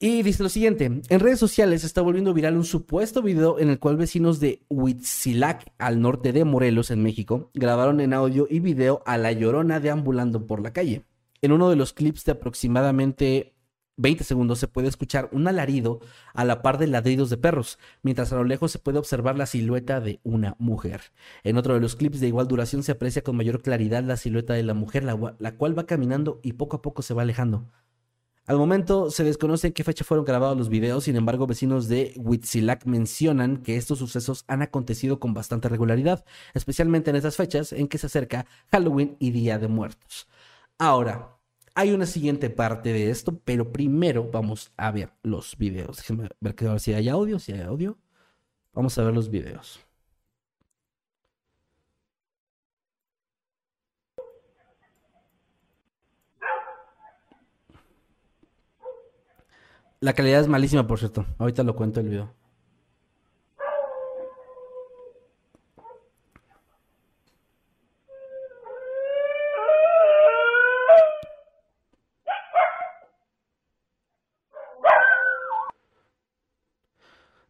Y 0.00 0.22
dice 0.22 0.42
lo 0.42 0.48
siguiente, 0.48 0.84
en 0.84 1.20
redes 1.20 1.38
sociales 1.38 1.84
está 1.84 2.02
volviendo 2.02 2.34
viral 2.34 2.56
un 2.56 2.64
supuesto 2.64 3.22
video 3.22 3.58
en 3.58 3.70
el 3.70 3.78
cual 3.78 3.96
vecinos 3.96 4.40
de 4.40 4.62
Huitzilac, 4.68 5.72
al 5.78 6.00
norte 6.00 6.32
de 6.32 6.44
Morelos, 6.44 6.90
en 6.90 7.02
México, 7.02 7.50
grabaron 7.54 8.00
en 8.00 8.12
audio 8.12 8.46
y 8.50 8.58
video 8.60 9.02
a 9.06 9.16
la 9.16 9.32
llorona 9.32 9.80
deambulando 9.80 10.46
por 10.46 10.60
la 10.60 10.72
calle. 10.72 11.04
En 11.40 11.52
uno 11.52 11.70
de 11.70 11.76
los 11.76 11.92
clips 11.92 12.24
de 12.24 12.32
aproximadamente 12.32 13.53
20 13.96 14.24
segundos 14.24 14.58
se 14.58 14.68
puede 14.68 14.88
escuchar 14.88 15.28
un 15.32 15.46
alarido 15.46 16.00
a 16.32 16.44
la 16.44 16.62
par 16.62 16.78
de 16.78 16.86
ladridos 16.86 17.30
de 17.30 17.36
perros, 17.36 17.78
mientras 18.02 18.32
a 18.32 18.36
lo 18.36 18.44
lejos 18.44 18.72
se 18.72 18.78
puede 18.78 18.98
observar 18.98 19.36
la 19.36 19.46
silueta 19.46 20.00
de 20.00 20.20
una 20.24 20.56
mujer. 20.58 21.12
En 21.44 21.56
otro 21.56 21.74
de 21.74 21.80
los 21.80 21.94
clips 21.94 22.20
de 22.20 22.28
igual 22.28 22.48
duración 22.48 22.82
se 22.82 22.92
aprecia 22.92 23.22
con 23.22 23.36
mayor 23.36 23.62
claridad 23.62 24.02
la 24.02 24.16
silueta 24.16 24.54
de 24.54 24.64
la 24.64 24.74
mujer, 24.74 25.04
la, 25.04 25.52
cual 25.56 25.78
va 25.78 25.86
caminando 25.86 26.40
y 26.42 26.54
poco 26.54 26.76
a 26.76 26.82
poco 26.82 27.02
se 27.02 27.14
va 27.14 27.22
alejando. 27.22 27.70
Al 28.46 28.58
momento 28.58 29.10
se 29.10 29.24
desconoce 29.24 29.68
en 29.68 29.72
qué 29.72 29.84
fecha 29.84 30.04
fueron 30.04 30.26
grabados 30.26 30.58
los 30.58 30.68
videos, 30.68 31.04
sin 31.04 31.16
embargo 31.16 31.46
vecinos 31.46 31.88
de 31.88 32.12
Huitzilac 32.16 32.84
mencionan 32.84 33.58
que 33.58 33.76
estos 33.76 34.00
sucesos 34.00 34.44
han 34.48 34.60
acontecido 34.60 35.18
con 35.18 35.32
bastante 35.32 35.70
regularidad, 35.70 36.26
especialmente 36.52 37.08
en 37.08 37.16
estas 37.16 37.36
fechas 37.36 37.72
en 37.72 37.88
que 37.88 37.96
se 37.96 38.06
acerca 38.06 38.44
Halloween 38.70 39.16
y 39.18 39.30
Día 39.30 39.58
de 39.58 39.68
Muertos. 39.68 40.28
Ahora, 40.78 41.33
hay 41.74 41.92
una 41.92 42.06
siguiente 42.06 42.50
parte 42.50 42.92
de 42.92 43.10
esto, 43.10 43.38
pero 43.44 43.72
primero 43.72 44.30
vamos 44.30 44.72
a 44.76 44.90
ver 44.90 45.12
los 45.22 45.56
videos. 45.58 45.96
Déjenme 45.98 46.28
ver 46.40 46.54
que- 46.54 46.68
a 46.68 46.78
si 46.78 46.92
hay 46.94 47.08
audio, 47.08 47.38
si 47.38 47.52
hay 47.52 47.62
audio. 47.62 47.98
Vamos 48.72 48.96
a 48.98 49.04
ver 49.04 49.14
los 49.14 49.30
videos. 49.30 49.80
La 60.00 60.12
calidad 60.12 60.40
es 60.40 60.48
malísima, 60.48 60.86
por 60.86 60.98
cierto. 60.98 61.26
Ahorita 61.38 61.62
lo 61.62 61.74
cuento 61.74 62.00
el 62.00 62.08
video. 62.08 62.43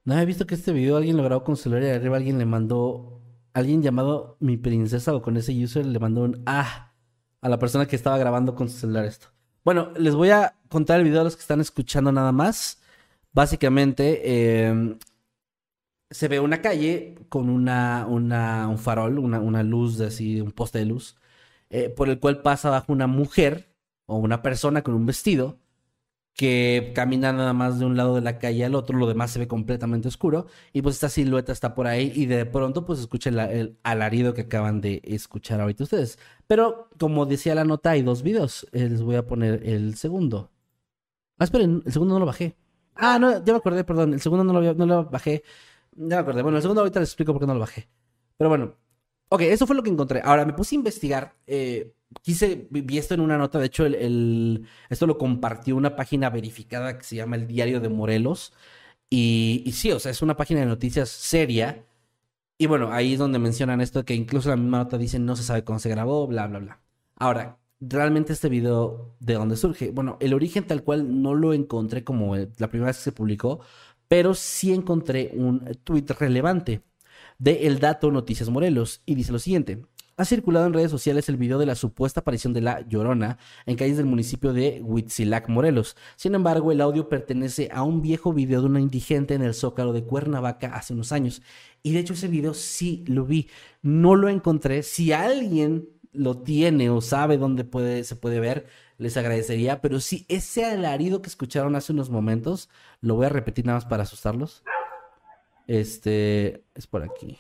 No 0.04 0.18
he 0.18 0.26
visto 0.26 0.46
que 0.46 0.54
este 0.54 0.72
video 0.72 0.96
alguien 0.98 1.16
lo 1.16 1.22
grabó 1.24 1.44
con 1.44 1.56
celular 1.56 1.82
y 1.82 1.88
arriba 1.88 2.16
alguien 2.16 2.38
le 2.38 2.44
mandó. 2.44 3.22
Alguien 3.54 3.82
llamado 3.82 4.36
mi 4.40 4.56
princesa 4.56 5.14
o 5.14 5.22
con 5.22 5.36
ese 5.36 5.52
user 5.52 5.86
le 5.86 5.98
mandó 5.98 6.22
un 6.22 6.42
ah 6.44 6.92
a 7.40 7.48
la 7.48 7.58
persona 7.58 7.86
que 7.86 7.96
estaba 7.96 8.18
grabando 8.18 8.54
con 8.54 8.68
su 8.68 8.78
celular 8.78 9.04
esto. 9.04 9.28
Bueno, 9.64 9.92
les 9.96 10.14
voy 10.14 10.30
a 10.30 10.56
contar 10.68 10.98
el 10.98 11.04
video 11.04 11.20
a 11.20 11.24
los 11.24 11.36
que 11.36 11.42
están 11.42 11.60
escuchando 11.60 12.12
nada 12.12 12.32
más. 12.32 12.82
Básicamente, 13.32 14.20
eh, 14.24 14.98
se 16.10 16.28
ve 16.28 16.40
una 16.40 16.60
calle 16.62 17.16
con 17.28 17.48
una, 17.48 18.06
una, 18.08 18.68
un 18.68 18.78
farol, 18.78 19.18
una, 19.18 19.40
una 19.40 19.62
luz 19.62 19.98
de 19.98 20.06
así, 20.06 20.40
un 20.40 20.52
poste 20.52 20.80
de 20.80 20.86
luz, 20.86 21.16
eh, 21.70 21.88
por 21.88 22.08
el 22.08 22.20
cual 22.20 22.42
pasa 22.42 22.70
bajo 22.70 22.92
una 22.92 23.06
mujer 23.06 23.74
o 24.06 24.16
una 24.18 24.42
persona 24.42 24.82
con 24.82 24.94
un 24.94 25.06
vestido 25.06 25.58
que 26.34 26.92
camina 26.94 27.32
nada 27.32 27.52
más 27.52 27.78
de 27.78 27.86
un 27.86 27.96
lado 27.96 28.16
de 28.16 28.20
la 28.20 28.38
calle 28.38 28.64
al 28.64 28.74
otro, 28.74 28.98
lo 28.98 29.06
demás 29.06 29.30
se 29.30 29.38
ve 29.38 29.48
completamente 29.48 30.08
oscuro 30.08 30.46
y 30.72 30.82
pues 30.82 30.96
esta 30.96 31.08
silueta 31.08 31.52
está 31.52 31.74
por 31.74 31.86
ahí 31.86 32.12
y 32.14 32.26
de 32.26 32.44
pronto 32.46 32.84
pues 32.84 32.98
escucha 33.00 33.30
el, 33.30 33.78
alarido 33.84 34.34
que 34.34 34.42
acaban 34.42 34.80
de 34.80 35.00
escuchar 35.04 35.60
ahorita 35.60 35.84
ustedes. 35.84 36.18
Pero 36.46 36.88
como 36.98 37.26
decía 37.26 37.54
la 37.54 37.64
nota 37.64 37.90
hay 37.90 38.02
dos 38.02 38.22
videos, 38.22 38.66
Eh, 38.72 38.88
les 38.88 39.02
voy 39.02 39.16
a 39.16 39.26
poner 39.26 39.62
el 39.66 39.96
segundo. 39.96 40.50
Ah, 41.38 41.44
esperen, 41.44 41.82
el 41.86 41.92
segundo 41.92 42.14
no 42.14 42.20
lo 42.20 42.26
bajé. 42.26 42.56
Ah, 42.94 43.18
no, 43.18 43.44
ya 43.44 43.52
me 43.52 43.58
acordé, 43.58 43.84
perdón, 43.84 44.14
el 44.14 44.20
segundo 44.20 44.44
no 44.44 44.60
lo, 44.60 44.74
no 44.74 44.86
lo 44.86 45.04
bajé. 45.10 45.42
Ya 45.92 46.16
me 46.16 46.22
acordé. 46.22 46.42
Bueno, 46.42 46.58
el 46.58 46.62
segundo 46.62 46.80
ahorita 46.82 47.00
les 47.00 47.10
explico 47.10 47.32
por 47.32 47.40
qué 47.40 47.46
no 47.46 47.54
lo 47.54 47.60
bajé. 47.60 47.88
Pero 48.36 48.50
bueno, 48.50 48.76
ok, 49.34 49.40
eso 49.42 49.66
fue 49.66 49.76
lo 49.76 49.82
que 49.82 49.90
encontré. 49.90 50.20
Ahora 50.24 50.44
me 50.44 50.52
puse 50.52 50.74
a 50.74 50.78
investigar. 50.78 51.36
eh, 51.46 51.92
quise, 52.22 52.68
vi 52.70 52.98
esto 52.98 53.14
en 53.14 53.20
una 53.20 53.36
nota. 53.38 53.58
De 53.58 53.66
hecho, 53.66 53.84
el, 53.86 54.66
esto 54.88 55.06
lo 55.06 55.18
compartió 55.18 55.76
una 55.76 55.96
página 55.96 56.30
verificada 56.30 56.98
que 56.98 57.04
se 57.04 57.16
llama 57.16 57.36
El 57.36 57.46
Diario 57.48 57.80
de 57.80 57.88
Morelos. 57.88 58.52
Y, 59.10 59.62
y 59.66 59.72
sí, 59.72 59.92
o 59.92 59.98
sea, 60.00 60.12
es 60.12 60.22
una 60.22 60.36
página 60.36 60.60
de 60.60 60.66
noticias 60.66 61.08
seria. 61.10 61.84
Y 62.58 62.66
bueno, 62.66 62.92
ahí 62.92 63.14
es 63.14 63.18
donde 63.18 63.38
mencionan 63.38 63.80
esto, 63.80 64.04
que 64.04 64.14
incluso 64.14 64.48
la 64.50 64.56
misma 64.56 64.78
nota 64.78 64.98
dice 64.98 65.18
no 65.18 65.36
se 65.36 65.42
sabe 65.42 65.64
cómo 65.64 65.78
se 65.80 65.88
grabó, 65.90 66.26
bla, 66.26 66.46
bla, 66.46 66.60
bla. 66.60 66.80
Ahora, 67.16 67.58
realmente 67.80 68.32
este 68.32 68.48
video, 68.48 69.16
¿de 69.20 69.34
dónde 69.34 69.56
surge? 69.56 69.90
Bueno, 69.90 70.16
el 70.20 70.34
origen 70.34 70.66
tal 70.66 70.84
cual 70.84 71.22
no 71.22 71.34
lo 71.34 71.52
encontré 71.54 72.04
como 72.04 72.36
la 72.36 72.68
primera 72.68 72.88
vez 72.88 72.98
que 72.98 73.04
se 73.04 73.12
publicó, 73.12 73.60
pero 74.08 74.34
sí 74.34 74.72
encontré 74.72 75.32
un 75.34 75.60
tweet 75.84 76.06
relevante 76.18 76.82
de 77.44 77.66
El 77.66 77.78
Dato 77.78 78.10
Noticias 78.10 78.48
Morelos 78.48 79.02
y 79.04 79.14
dice 79.14 79.30
lo 79.30 79.38
siguiente. 79.38 79.82
Ha 80.16 80.24
circulado 80.24 80.66
en 80.66 80.72
redes 80.72 80.90
sociales 80.90 81.28
el 81.28 81.36
video 81.36 81.58
de 81.58 81.66
la 81.66 81.74
supuesta 81.74 82.20
aparición 82.20 82.54
de 82.54 82.62
la 82.62 82.80
Llorona 82.88 83.36
en 83.66 83.76
calles 83.76 83.98
del 83.98 84.06
municipio 84.06 84.54
de 84.54 84.80
Huitzilac, 84.82 85.50
Morelos. 85.50 85.94
Sin 86.16 86.34
embargo, 86.34 86.72
el 86.72 86.80
audio 86.80 87.10
pertenece 87.10 87.68
a 87.70 87.82
un 87.82 88.00
viejo 88.00 88.32
video 88.32 88.62
de 88.62 88.68
una 88.68 88.80
indigente 88.80 89.34
en 89.34 89.42
el 89.42 89.52
Zócalo 89.52 89.92
de 89.92 90.04
Cuernavaca 90.04 90.68
hace 90.68 90.94
unos 90.94 91.12
años. 91.12 91.42
Y 91.82 91.92
de 91.92 91.98
hecho 91.98 92.14
ese 92.14 92.28
video 92.28 92.54
sí 92.54 93.04
lo 93.06 93.26
vi. 93.26 93.50
No 93.82 94.14
lo 94.14 94.30
encontré. 94.30 94.82
Si 94.82 95.12
alguien 95.12 95.90
lo 96.12 96.38
tiene 96.38 96.88
o 96.88 97.02
sabe 97.02 97.36
dónde 97.36 98.04
se 98.04 98.16
puede 98.16 98.40
ver, 98.40 98.68
les 98.96 99.18
agradecería. 99.18 99.82
Pero 99.82 100.00
sí, 100.00 100.24
ese 100.28 100.64
alarido 100.64 101.20
que 101.20 101.28
escucharon 101.28 101.76
hace 101.76 101.92
unos 101.92 102.08
momentos, 102.08 102.70
lo 103.02 103.16
voy 103.16 103.26
a 103.26 103.30
repetir 103.30 103.66
nada 103.66 103.80
más 103.80 103.84
para 103.84 104.04
asustarlos. 104.04 104.62
Este 105.66 106.64
es 106.74 106.86
por 106.86 107.02
aquí. 107.02 107.38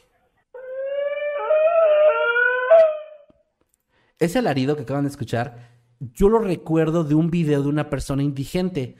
Ese 4.18 4.38
alarido 4.38 4.76
que 4.76 4.82
acaban 4.82 5.04
de 5.04 5.10
escuchar, 5.10 5.70
yo 6.00 6.28
lo 6.28 6.38
recuerdo 6.38 7.04
de 7.04 7.14
un 7.14 7.30
video 7.30 7.62
de 7.62 7.68
una 7.68 7.90
persona 7.90 8.22
indigente. 8.22 8.96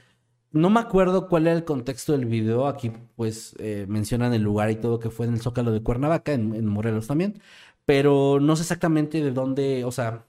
No 0.51 0.69
me 0.69 0.79
acuerdo 0.79 1.27
cuál 1.27 1.47
era 1.47 1.55
el 1.55 1.65
contexto 1.65 2.11
del 2.13 2.25
video. 2.25 2.67
Aquí, 2.67 2.91
pues, 3.15 3.55
eh, 3.59 3.85
mencionan 3.87 4.33
el 4.33 4.43
lugar 4.43 4.71
y 4.71 4.75
todo 4.75 4.99
que 4.99 5.09
fue 5.09 5.25
en 5.25 5.33
el 5.33 5.41
Zócalo 5.41 5.71
de 5.71 5.81
Cuernavaca, 5.83 6.33
en, 6.33 6.53
en 6.55 6.67
Morelos 6.67 7.07
también. 7.07 7.41
Pero 7.85 8.39
no 8.39 8.55
sé 8.55 8.63
exactamente 8.63 9.21
de 9.23 9.31
dónde, 9.31 9.83
o 9.85 9.91
sea, 9.91 10.25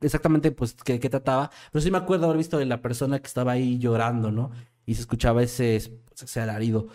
exactamente, 0.00 0.52
pues, 0.52 0.74
qué, 0.74 1.00
qué 1.00 1.10
trataba. 1.10 1.50
Pero 1.72 1.82
sí 1.82 1.90
me 1.90 1.98
acuerdo 1.98 2.26
haber 2.26 2.38
visto 2.38 2.58
de 2.58 2.66
la 2.66 2.82
persona 2.82 3.18
que 3.20 3.26
estaba 3.26 3.52
ahí 3.52 3.78
llorando, 3.78 4.30
¿no? 4.30 4.50
Y 4.86 4.94
se 4.94 5.02
escuchaba 5.02 5.42
ese, 5.42 5.76
ese 5.76 6.40
alarido. 6.40 6.88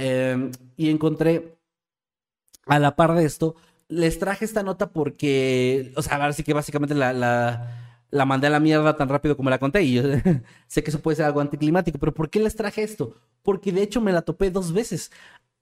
Eh, 0.00 0.50
y 0.76 0.90
encontré, 0.90 1.58
a 2.66 2.78
la 2.78 2.94
par 2.96 3.14
de 3.14 3.24
esto, 3.24 3.56
les 3.88 4.18
traje 4.18 4.44
esta 4.44 4.62
nota 4.62 4.92
porque, 4.92 5.92
o 5.96 6.02
sea, 6.02 6.16
ahora 6.16 6.32
sí 6.32 6.42
que 6.44 6.52
básicamente 6.54 6.94
la, 6.94 7.12
la, 7.12 8.04
la 8.10 8.24
mandé 8.24 8.46
a 8.46 8.50
la 8.50 8.60
mierda 8.60 8.96
tan 8.96 9.08
rápido 9.08 9.36
como 9.36 9.50
la 9.50 9.58
conté 9.58 9.82
y 9.82 9.94
yo 9.94 10.02
sé 10.68 10.82
que 10.82 10.90
eso 10.90 11.00
puede 11.00 11.16
ser 11.16 11.26
algo 11.26 11.40
anticlimático, 11.40 11.98
pero 11.98 12.14
¿por 12.14 12.30
qué 12.30 12.40
les 12.40 12.54
traje 12.56 12.82
esto? 12.82 13.16
Porque 13.42 13.72
de 13.72 13.82
hecho 13.82 14.00
me 14.00 14.12
la 14.12 14.22
topé 14.22 14.50
dos 14.50 14.72
veces. 14.72 15.10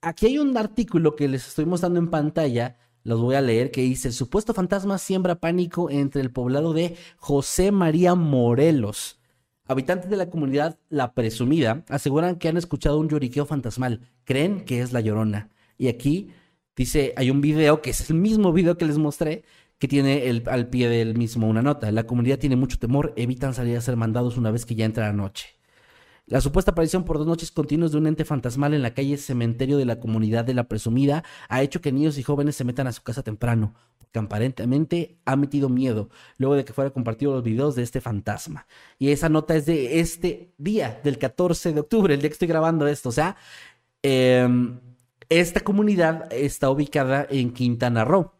Aquí 0.01 0.27
hay 0.27 0.37
un 0.37 0.55
artículo 0.57 1.15
que 1.15 1.27
les 1.27 1.47
estoy 1.47 1.65
mostrando 1.65 1.99
en 1.99 2.09
pantalla, 2.09 2.77
los 3.03 3.19
voy 3.21 3.35
a 3.35 3.41
leer, 3.41 3.71
que 3.71 3.81
dice, 3.81 4.11
supuesto 4.11 4.53
fantasma 4.53 4.97
siembra 4.97 5.35
pánico 5.35 5.89
entre 5.89 6.21
el 6.21 6.31
poblado 6.31 6.73
de 6.73 6.95
José 7.17 7.71
María 7.71 8.15
Morelos. 8.15 9.16
Habitantes 9.67 10.09
de 10.09 10.15
la 10.15 10.29
comunidad 10.29 10.79
La 10.89 11.13
Presumida 11.13 11.83
aseguran 11.89 12.37
que 12.37 12.47
han 12.47 12.55
escuchado 12.55 12.99
un 12.99 13.09
lloriqueo 13.09 13.45
fantasmal. 13.45 14.01
Creen 14.23 14.63
que 14.63 14.81
es 14.81 14.93
la 14.93 15.01
llorona. 15.01 15.49
Y 15.77 15.89
aquí 15.89 16.29
dice, 16.75 17.13
hay 17.17 17.29
un 17.29 17.41
video, 17.41 17.81
que 17.81 17.89
es 17.89 18.09
el 18.09 18.15
mismo 18.15 18.53
video 18.53 18.77
que 18.77 18.85
les 18.85 18.97
mostré, 18.97 19.43
que 19.77 19.89
tiene 19.89 20.27
el, 20.27 20.43
al 20.47 20.69
pie 20.69 20.87
del 20.87 21.17
mismo 21.17 21.47
una 21.47 21.61
nota. 21.61 21.91
La 21.91 22.05
comunidad 22.05 22.39
tiene 22.39 22.55
mucho 22.55 22.79
temor, 22.79 23.13
evitan 23.17 23.53
salir 23.53 23.75
a 23.75 23.81
ser 23.81 23.97
mandados 23.97 24.37
una 24.37 24.51
vez 24.51 24.65
que 24.65 24.75
ya 24.75 24.85
entra 24.85 25.07
la 25.07 25.13
noche. 25.13 25.56
La 26.29 26.41
supuesta 26.41 26.71
aparición 26.71 27.05
por 27.05 27.17
dos 27.17 27.25
noches 27.25 27.51
continuas 27.51 27.93
de 27.93 27.99
un 27.99 28.05
ente 28.05 28.25
fantasmal 28.25 28.73
en 28.73 28.81
la 28.81 28.93
calle 28.93 29.15
cementerio 29.15 29.77
de 29.77 29.85
la 29.85 30.01
comunidad 30.01 30.43
de 30.43 30.53
la 30.53 30.67
presumida 30.67 31.23
ha 31.47 31.61
hecho 31.61 31.79
que 31.79 31.93
niños 31.93 32.17
y 32.17 32.23
jóvenes 32.23 32.57
se 32.57 32.65
metan 32.65 32.85
a 32.85 32.91
su 32.91 33.01
casa 33.01 33.23
temprano, 33.23 33.75
porque 33.97 34.19
aparentemente 34.19 35.19
ha 35.23 35.37
metido 35.37 35.69
miedo 35.69 36.09
luego 36.37 36.55
de 36.55 36.65
que 36.65 36.73
fuera 36.73 36.91
compartido 36.91 37.31
los 37.31 37.43
videos 37.43 37.75
de 37.75 37.83
este 37.83 38.01
fantasma. 38.01 38.67
Y 38.99 39.11
esa 39.11 39.29
nota 39.29 39.55
es 39.55 39.65
de 39.65 40.01
este 40.01 40.53
día, 40.57 40.99
del 41.01 41.17
14 41.17 41.71
de 41.71 41.79
octubre, 41.79 42.13
el 42.13 42.19
día 42.19 42.29
que 42.29 42.33
estoy 42.33 42.49
grabando 42.49 42.87
esto. 42.87 43.07
O 43.07 43.13
sea, 43.13 43.37
eh, 44.03 44.49
esta 45.29 45.61
comunidad 45.61 46.31
está 46.33 46.69
ubicada 46.69 47.25
en 47.29 47.53
Quintana 47.53 48.03
Roo. 48.03 48.33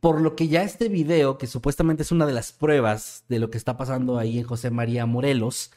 Por 0.00 0.20
lo 0.20 0.34
que 0.34 0.48
ya 0.48 0.64
este 0.64 0.88
video, 0.88 1.38
que 1.38 1.46
supuestamente 1.46 2.02
es 2.02 2.10
una 2.10 2.26
de 2.26 2.32
las 2.32 2.52
pruebas 2.52 3.24
de 3.28 3.38
lo 3.38 3.50
que 3.50 3.58
está 3.58 3.76
pasando 3.76 4.18
ahí 4.18 4.38
en 4.38 4.44
José 4.44 4.70
María 4.70 5.06
Morelos, 5.06 5.70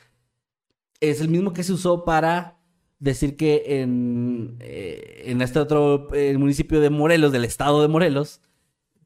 es 0.99 1.21
el 1.21 1.29
mismo 1.29 1.53
que 1.53 1.63
se 1.63 1.73
usó 1.73 2.05
para 2.05 2.57
decir 2.99 3.37
que 3.37 3.81
en, 3.81 4.57
eh, 4.59 5.23
en 5.25 5.41
este 5.41 5.59
otro 5.59 6.13
eh, 6.13 6.35
municipio 6.37 6.79
de 6.79 6.89
Morelos, 6.89 7.31
del 7.31 7.45
estado 7.45 7.81
de 7.81 7.87
Morelos, 7.87 8.41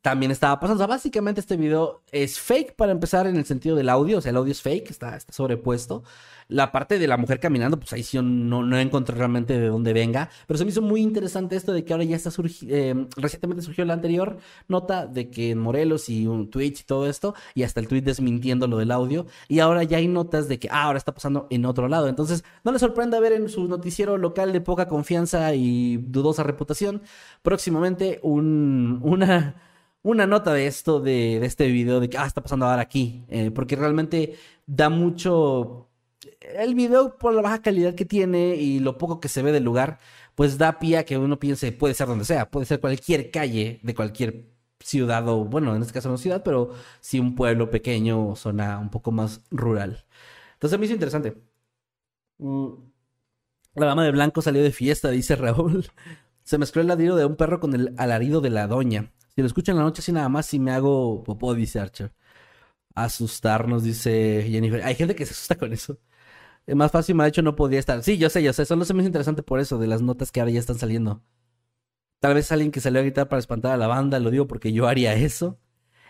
también 0.01 0.31
estaba 0.31 0.59
pasando. 0.59 0.83
O 0.83 0.85
sea, 0.85 0.87
básicamente 0.87 1.41
este 1.41 1.57
video 1.57 2.01
es 2.11 2.39
fake 2.39 2.75
para 2.75 2.91
empezar 2.91 3.27
en 3.27 3.35
el 3.35 3.45
sentido 3.45 3.75
del 3.75 3.89
audio. 3.89 4.17
O 4.17 4.21
sea, 4.21 4.31
el 4.31 4.37
audio 4.37 4.51
es 4.51 4.61
fake, 4.61 4.89
está, 4.89 5.15
está 5.15 5.31
sobrepuesto. 5.31 6.03
La 6.47 6.71
parte 6.71 6.99
de 6.99 7.07
la 7.07 7.15
mujer 7.15 7.39
caminando, 7.39 7.79
pues 7.79 7.93
ahí 7.93 8.03
sí 8.03 8.17
no, 8.21 8.63
no 8.63 8.77
encontré 8.77 9.15
realmente 9.15 9.57
de 9.57 9.67
dónde 9.67 9.93
venga. 9.93 10.29
Pero 10.47 10.57
se 10.57 10.65
me 10.65 10.71
hizo 10.71 10.81
muy 10.81 11.01
interesante 11.01 11.55
esto 11.55 11.71
de 11.71 11.85
que 11.85 11.93
ahora 11.93 12.03
ya 12.03 12.15
está 12.15 12.31
surgiendo. 12.31 12.75
Eh, 12.75 13.07
recientemente 13.15 13.63
surgió 13.63 13.85
la 13.85 13.93
anterior 13.93 14.37
nota 14.67 15.05
de 15.05 15.29
que 15.29 15.51
en 15.51 15.59
Morelos 15.59 16.09
y 16.09 16.27
un 16.27 16.49
Twitch 16.49 16.81
y 16.81 16.83
todo 16.83 17.07
esto, 17.07 17.35
y 17.53 17.63
hasta 17.63 17.79
el 17.79 17.87
tweet 17.87 18.01
desmintiendo 18.01 18.67
lo 18.67 18.77
del 18.77 18.91
audio. 18.91 19.27
Y 19.47 19.59
ahora 19.59 19.83
ya 19.83 19.97
hay 19.97 20.07
notas 20.07 20.49
de 20.49 20.59
que 20.59 20.67
ah, 20.71 20.85
ahora 20.85 20.97
está 20.97 21.13
pasando 21.13 21.47
en 21.51 21.63
otro 21.65 21.87
lado. 21.87 22.07
Entonces, 22.07 22.43
no 22.63 22.71
le 22.71 22.79
sorprenda 22.79 23.19
ver 23.19 23.33
en 23.33 23.47
su 23.49 23.67
noticiero 23.67 24.17
local 24.17 24.51
de 24.51 24.61
poca 24.61 24.87
confianza 24.87 25.53
y 25.53 25.97
dudosa 25.97 26.43
reputación 26.43 27.03
próximamente 27.43 28.19
un, 28.23 28.99
una 29.03 29.55
una 30.03 30.27
nota 30.27 30.53
de 30.53 30.67
esto, 30.67 30.99
de, 30.99 31.39
de 31.39 31.45
este 31.45 31.67
video, 31.67 31.99
de 31.99 32.09
que, 32.09 32.17
ah, 32.17 32.25
está 32.25 32.41
pasando 32.41 32.65
ahora 32.65 32.81
aquí, 32.81 33.25
eh, 33.29 33.51
porque 33.51 33.75
realmente 33.75 34.35
da 34.65 34.89
mucho... 34.89 35.89
El 36.41 36.75
video, 36.75 37.17
por 37.17 37.33
la 37.33 37.41
baja 37.41 37.61
calidad 37.61 37.95
que 37.95 38.05
tiene 38.05 38.55
y 38.55 38.79
lo 38.79 38.97
poco 38.97 39.19
que 39.19 39.27
se 39.29 39.41
ve 39.41 39.51
del 39.51 39.63
lugar, 39.63 39.99
pues 40.35 40.57
da 40.57 40.79
pie 40.79 40.97
a 40.97 41.05
que 41.05 41.17
uno 41.17 41.39
piense, 41.39 41.71
puede 41.71 41.93
ser 41.93 42.07
donde 42.07 42.25
sea, 42.25 42.49
puede 42.49 42.65
ser 42.65 42.79
cualquier 42.79 43.31
calle 43.31 43.79
de 43.83 43.95
cualquier 43.95 44.51
ciudad 44.79 45.27
o, 45.29 45.45
bueno, 45.45 45.75
en 45.75 45.81
este 45.81 45.93
caso 45.93 46.09
no 46.09 46.17
ciudad, 46.17 46.43
pero 46.43 46.73
sí 46.99 47.19
un 47.19 47.35
pueblo 47.35 47.69
pequeño 47.69 48.29
o 48.29 48.35
zona 48.35 48.79
un 48.79 48.89
poco 48.89 49.11
más 49.11 49.41
rural. 49.51 50.05
Entonces 50.53 50.79
me 50.79 50.85
hizo 50.85 50.93
interesante. 50.95 51.37
Mm. 52.39 52.91
La 53.75 53.85
dama 53.87 54.03
de 54.03 54.11
blanco 54.11 54.41
salió 54.41 54.61
de 54.63 54.71
fiesta, 54.71 55.09
dice 55.09 55.35
Raúl. 55.35 55.85
Se 56.43 56.57
mezcló 56.57 56.81
el 56.81 56.87
ladrido 56.87 57.15
de 57.15 57.25
un 57.25 57.35
perro 57.35 57.59
con 57.59 57.73
el 57.73 57.93
alarido 57.97 58.41
de 58.41 58.49
la 58.49 58.67
doña. 58.67 59.11
Si 59.35 59.41
lo 59.41 59.47
escucho 59.47 59.71
en 59.71 59.77
la 59.77 59.83
noche 59.83 60.01
así 60.01 60.11
nada 60.11 60.29
más, 60.29 60.45
si 60.45 60.59
me 60.59 60.71
hago 60.71 61.23
popó, 61.23 61.53
dice 61.53 61.79
Archer. 61.79 62.13
Asustarnos, 62.95 63.83
dice 63.83 64.45
Jennifer. 64.49 64.83
Hay 64.83 64.95
gente 64.95 65.15
que 65.15 65.25
se 65.25 65.33
asusta 65.33 65.57
con 65.57 65.73
eso. 65.73 65.99
Es 66.67 66.75
más 66.75 66.91
fácil, 66.91 67.15
me 67.15 67.23
ha 67.23 67.25
dicho 67.27 67.41
no 67.41 67.55
podía 67.55 67.79
estar. 67.79 68.03
Sí, 68.03 68.17
yo 68.17 68.29
sé, 68.29 68.43
yo 68.43 68.53
sé. 68.53 68.65
Solo 68.65 68.85
se 68.85 68.93
me 68.93 69.01
hizo 69.01 69.07
interesante 69.07 69.43
por 69.43 69.59
eso, 69.59 69.77
de 69.79 69.87
las 69.87 70.01
notas 70.01 70.31
que 70.31 70.41
ahora 70.41 70.51
ya 70.51 70.59
están 70.59 70.77
saliendo. 70.77 71.23
Tal 72.19 72.35
vez 72.35 72.51
alguien 72.51 72.71
que 72.71 72.81
salió 72.81 72.99
a 72.99 73.03
gritar 73.03 73.29
para 73.29 73.39
espantar 73.39 73.73
a 73.73 73.77
la 73.77 73.87
banda, 73.87 74.19
lo 74.19 74.29
digo 74.31 74.47
porque 74.47 74.71
yo 74.73 74.87
haría 74.87 75.15
eso. 75.15 75.59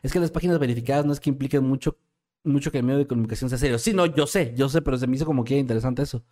Es 0.03 0.11
que 0.11 0.19
las 0.19 0.32
páginas 0.32 0.59
verificadas 0.59 1.05
no 1.05 1.13
es 1.13 1.19
que 1.19 1.29
impliquen 1.29 1.63
mucho, 1.63 1.99
mucho 2.43 2.71
que 2.71 2.79
el 2.79 2.84
medio 2.84 2.99
de 2.99 3.07
comunicación 3.07 3.49
sea 3.49 3.59
serio. 3.59 3.79
Sí, 3.79 3.93
no, 3.93 4.05
yo 4.07 4.27
sé, 4.27 4.53
yo 4.57 4.67
sé, 4.69 4.82
pero 4.82 4.97
se 4.97 5.07
me 5.07 5.15
hizo 5.15 5.25
como 5.25 5.43
que 5.43 5.57
interesante 5.57 6.01
eso. 6.03 6.25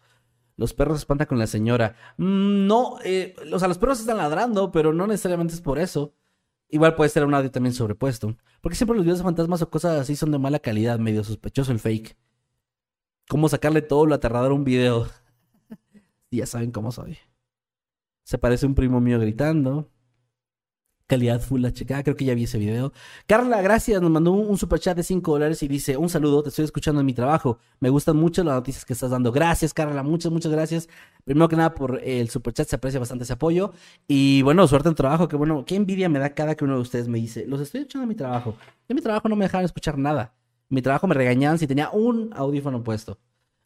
Los 0.59 0.73
perros 0.73 0.97
espantan 0.97 1.25
con 1.25 1.39
la 1.39 1.47
señora. 1.47 1.95
Mm, 2.17 2.67
no, 2.67 2.97
eh, 3.05 3.33
o 3.53 3.59
sea, 3.59 3.69
los 3.69 3.77
perros 3.77 4.01
están 4.01 4.17
ladrando, 4.17 4.73
pero 4.73 4.91
no 4.91 5.07
necesariamente 5.07 5.53
es 5.53 5.61
por 5.61 5.79
eso. 5.79 6.13
Igual 6.67 6.95
puede 6.95 7.09
ser 7.09 7.23
un 7.23 7.33
audio 7.33 7.49
también 7.49 7.73
sobrepuesto. 7.73 8.35
Porque 8.59 8.75
siempre 8.75 8.97
los 8.97 9.05
videos 9.05 9.19
de 9.19 9.23
fantasmas 9.23 9.61
o 9.61 9.69
cosas 9.69 9.97
así 10.01 10.17
son 10.17 10.31
de 10.31 10.37
mala 10.37 10.59
calidad, 10.59 10.99
medio 10.99 11.23
sospechoso 11.23 11.71
el 11.71 11.79
fake. 11.79 12.17
¿Cómo 13.29 13.47
sacarle 13.47 13.81
todo 13.81 14.05
lo 14.05 14.15
aterrador 14.15 14.51
a 14.51 14.53
un 14.53 14.65
video? 14.65 15.07
ya 16.29 16.45
saben 16.45 16.71
cómo 16.71 16.91
soy. 16.91 17.17
Se 18.23 18.37
parece 18.37 18.65
un 18.65 18.75
primo 18.75 18.99
mío 18.99 19.17
gritando. 19.17 19.89
Calidad 21.09 21.41
full 21.41 21.65
HD. 21.65 22.03
Creo 22.03 22.15
que 22.15 22.23
ya 22.23 22.35
vi 22.35 22.43
ese 22.43 22.59
video. 22.59 22.93
Carla, 23.25 23.63
gracias. 23.63 23.99
Nos 23.99 24.11
mandó 24.11 24.31
un, 24.31 24.59
super 24.59 24.79
chat 24.79 24.95
de 24.95 25.01
5 25.01 25.31
dólares 25.31 25.63
y 25.63 25.67
dice: 25.67 25.97
Un 25.97 26.07
saludo, 26.07 26.43
te 26.43 26.49
estoy 26.49 26.65
escuchando 26.65 26.99
en 26.99 27.07
mi 27.07 27.15
trabajo. 27.15 27.57
Me 27.79 27.89
gustan 27.89 28.15
mucho 28.15 28.43
las 28.43 28.53
noticias 28.53 28.85
que 28.85 28.93
estás 28.93 29.09
dando. 29.09 29.31
Gracias, 29.31 29.73
Carla. 29.73 30.03
Muchas, 30.03 30.31
muchas 30.31 30.51
gracias. 30.51 30.87
Primero 31.25 31.49
que 31.49 31.55
nada, 31.55 31.73
por 31.73 31.99
el 32.03 32.29
super 32.29 32.53
chat 32.53 32.67
se 32.67 32.75
aprecia 32.75 32.99
bastante 32.99 33.23
ese 33.23 33.33
apoyo. 33.33 33.73
Y 34.07 34.43
bueno, 34.43 34.67
suerte 34.67 34.87
en 34.89 34.93
tu 34.93 35.01
trabajo. 35.01 35.27
Que 35.27 35.35
bueno, 35.35 35.65
qué 35.65 35.77
envidia 35.77 36.09
me 36.09 36.19
da 36.19 36.35
cada 36.35 36.53
que 36.53 36.63
uno 36.63 36.75
de 36.75 36.81
ustedes 36.81 37.07
me 37.07 37.17
dice: 37.17 37.47
Los 37.47 37.59
estoy 37.59 37.81
escuchando 37.81 38.03
en 38.03 38.09
mi 38.09 38.15
trabajo. 38.15 38.55
En 38.87 38.95
mi 38.95 39.01
trabajo 39.01 39.27
no 39.29 39.35
me 39.35 39.45
dejaban 39.45 39.65
escuchar 39.65 39.97
nada. 39.97 40.35
En 40.69 40.75
mi 40.75 40.83
trabajo 40.83 41.07
me 41.07 41.15
regañaban 41.15 41.57
si 41.57 41.65
tenía 41.65 41.89
un 41.89 42.29
audífono 42.35 42.83
puesto. 42.83 43.17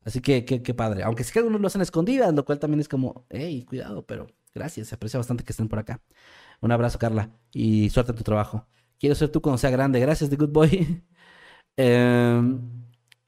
Así 0.06 0.22
que 0.22 0.46
qué 0.46 0.74
padre. 0.74 1.04
Aunque 1.04 1.26
sí 1.26 1.34
que 1.34 1.40
algunos 1.40 1.60
lo 1.60 1.68
hacen 1.68 1.82
escondidas, 1.82 2.34
lo 2.34 2.46
cual 2.46 2.60
también 2.60 2.80
es 2.80 2.88
como, 2.88 3.26
hey, 3.30 3.66
cuidado, 3.68 4.06
pero 4.06 4.28
gracias. 4.56 4.88
Se 4.88 4.96
aprecia 4.96 5.18
bastante 5.18 5.44
que 5.44 5.52
estén 5.52 5.68
por 5.68 5.80
acá. 5.80 6.00
Un 6.64 6.72
abrazo, 6.72 6.98
Carla, 6.98 7.30
y 7.52 7.90
suerte 7.90 8.14
en 8.14 8.18
tu 8.18 8.24
trabajo. 8.24 8.66
Quiero 8.98 9.16
ser 9.16 9.28
tú 9.28 9.42
cuando 9.42 9.58
sea 9.58 9.70
grande. 9.70 10.00
Gracias, 10.00 10.30
The 10.30 10.38
Good 10.38 10.50
Boy. 10.50 11.04
eh, 11.78 12.42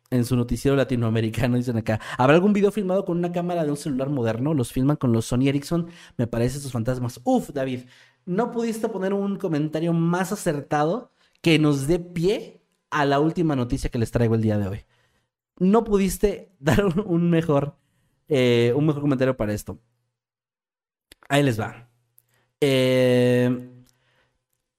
en 0.09 0.25
su 0.25 0.37
noticiero 0.37 0.77
latinoamericano 0.77 1.57
dicen 1.57 1.75
acá. 1.75 1.99
¿Habrá 2.17 2.35
algún 2.35 2.53
video 2.53 2.71
filmado 2.71 3.03
con 3.03 3.17
una 3.17 3.33
cámara 3.33 3.65
de 3.65 3.71
un 3.71 3.75
celular 3.75 4.09
moderno? 4.09 4.53
Los 4.53 4.71
filman 4.71 4.95
con 4.95 5.11
los 5.11 5.25
Sony 5.25 5.49
Ericsson. 5.49 5.89
Me 6.17 6.27
parece 6.27 6.59
esos 6.59 6.71
fantasmas. 6.71 7.19
Uf, 7.25 7.49
David, 7.49 7.81
no 8.25 8.51
pudiste 8.51 8.87
poner 8.87 9.13
un 9.13 9.35
comentario 9.35 9.91
más 9.91 10.31
acertado 10.31 11.11
que 11.41 11.59
nos 11.59 11.87
dé 11.87 11.99
pie 11.99 12.61
a 12.89 13.03
la 13.03 13.19
última 13.19 13.57
noticia 13.57 13.89
que 13.89 13.99
les 13.99 14.11
traigo 14.11 14.35
el 14.35 14.41
día 14.43 14.57
de 14.57 14.67
hoy. 14.69 14.85
No 15.59 15.83
pudiste 15.83 16.53
dar 16.59 16.85
un 17.01 17.29
mejor, 17.29 17.75
eh, 18.29 18.71
un 18.77 18.85
mejor 18.85 19.01
comentario 19.01 19.35
para 19.35 19.51
esto. 19.53 19.77
Ahí 21.27 21.43
les 21.43 21.59
va. 21.59 21.84
Eh, 22.61 23.49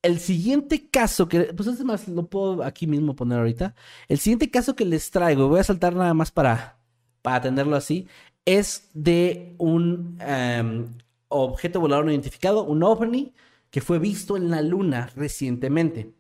El 0.03 0.21
siguiente 0.21 0.89
caso 0.91 1.27
que, 1.29 1.53
pues 1.55 1.69
es 1.69 1.85
más, 1.85 2.07
lo 2.09 2.29
puedo 2.29 2.63
aquí 2.65 2.87
mismo 2.87 3.17
poner 3.17 3.39
ahorita. 3.41 3.75
El 4.09 4.19
siguiente 4.19 4.51
caso 4.51 4.77
que 4.77 4.85
les 4.85 5.11
traigo, 5.11 5.49
voy 5.49 5.61
a 5.61 5.65
saltar 5.65 5.95
nada 5.97 6.15
más 6.15 6.31
para, 6.31 6.79
para 7.23 7.41
tenerlo 7.43 7.75
así, 7.77 8.07
es 8.45 8.89
de 8.95 9.57
un 9.59 10.19
em, 10.21 10.87
objeto 11.29 11.81
volador 11.81 12.05
no 12.05 12.13
identificado, 12.13 12.63
un 12.65 12.83
ovni, 12.85 13.35
que 13.71 13.81
fue 13.81 13.99
visto 13.99 14.37
en 14.37 14.51
la 14.51 14.63
luna 14.63 15.11
recientemente. 15.17 16.15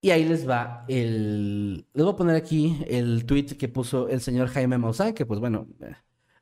Y 0.00 0.10
ahí 0.10 0.24
les 0.24 0.48
va 0.48 0.84
el... 0.88 1.86
Les 1.94 2.04
voy 2.04 2.12
a 2.12 2.16
poner 2.16 2.36
aquí 2.36 2.78
el 2.86 3.24
tweet 3.24 3.56
que 3.58 3.68
puso 3.68 4.08
el 4.08 4.20
señor 4.20 4.48
Jaime 4.48 4.76
Maussan, 4.78 5.14
que 5.14 5.24
pues 5.26 5.40
bueno, 5.40 5.66
eh, 5.80 5.94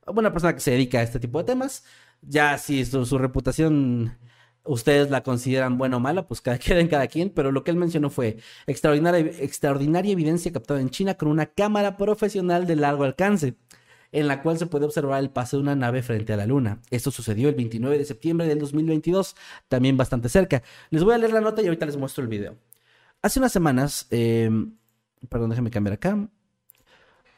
una 0.07 0.33
persona 0.33 0.55
que 0.55 0.61
se 0.61 0.73
dedica 0.73 0.99
a 0.99 1.03
este 1.03 1.20
tipo 1.20 1.39
de 1.39 1.45
temas. 1.45 1.85
Ya 2.23 2.59
si 2.59 2.85
su, 2.85 3.07
su 3.07 3.19
reputación 3.19 4.19
ustedes 4.64 5.10
la 5.10 5.22
consideran 5.22 5.78
buena 5.78 5.97
o 5.97 6.01
mala, 6.01 6.26
pues 6.26 6.40
cada 6.40 6.59
quien, 6.59 6.89
cada 6.89 7.06
quien, 7.06 7.30
pero 7.30 7.52
lo 7.52 7.64
que 7.64 7.70
él 7.70 7.76
mencionó 7.76 8.10
fue 8.10 8.39
extraordinaria, 8.66 10.12
evidencia 10.12 10.52
captada 10.52 10.80
en 10.80 10.90
China 10.90 11.14
con 11.14 11.28
una 11.28 11.47
cámara 11.47 11.97
profesional 11.97 12.66
de 12.66 12.76
largo 12.76 13.05
alcance 13.05 13.56
en 14.12 14.28
la 14.28 14.43
cual 14.43 14.59
se 14.59 14.66
puede 14.66 14.84
observar 14.84 15.20
el 15.22 15.30
paso 15.30 15.56
de 15.56 15.62
una 15.62 15.74
nave 15.74 16.02
frente 16.02 16.34
a 16.34 16.36
la 16.36 16.44
Luna. 16.44 16.82
Esto 16.90 17.10
sucedió 17.10 17.48
el 17.48 17.55
29 17.55 17.97
de 17.97 18.05
septiembre 18.05 18.47
del 18.47 18.59
2022, 18.59 19.34
también 19.68 19.97
bastante 19.97 20.28
cerca. 20.28 20.62
Les 20.90 21.02
voy 21.02 21.14
a 21.14 21.18
leer 21.18 21.32
la 21.32 21.40
nota 21.40 21.62
y 21.62 21.64
ahorita 21.64 21.86
les 21.86 21.97
muestro 21.97 22.22
el 22.22 22.28
video. 22.28 22.59
Hace 23.22 23.39
unas 23.39 23.52
semanas, 23.52 24.06
eh, 24.10 24.51
perdón, 25.30 25.48
déjenme 25.48 25.70
cambiar 25.70 25.94
acá. 25.94 26.28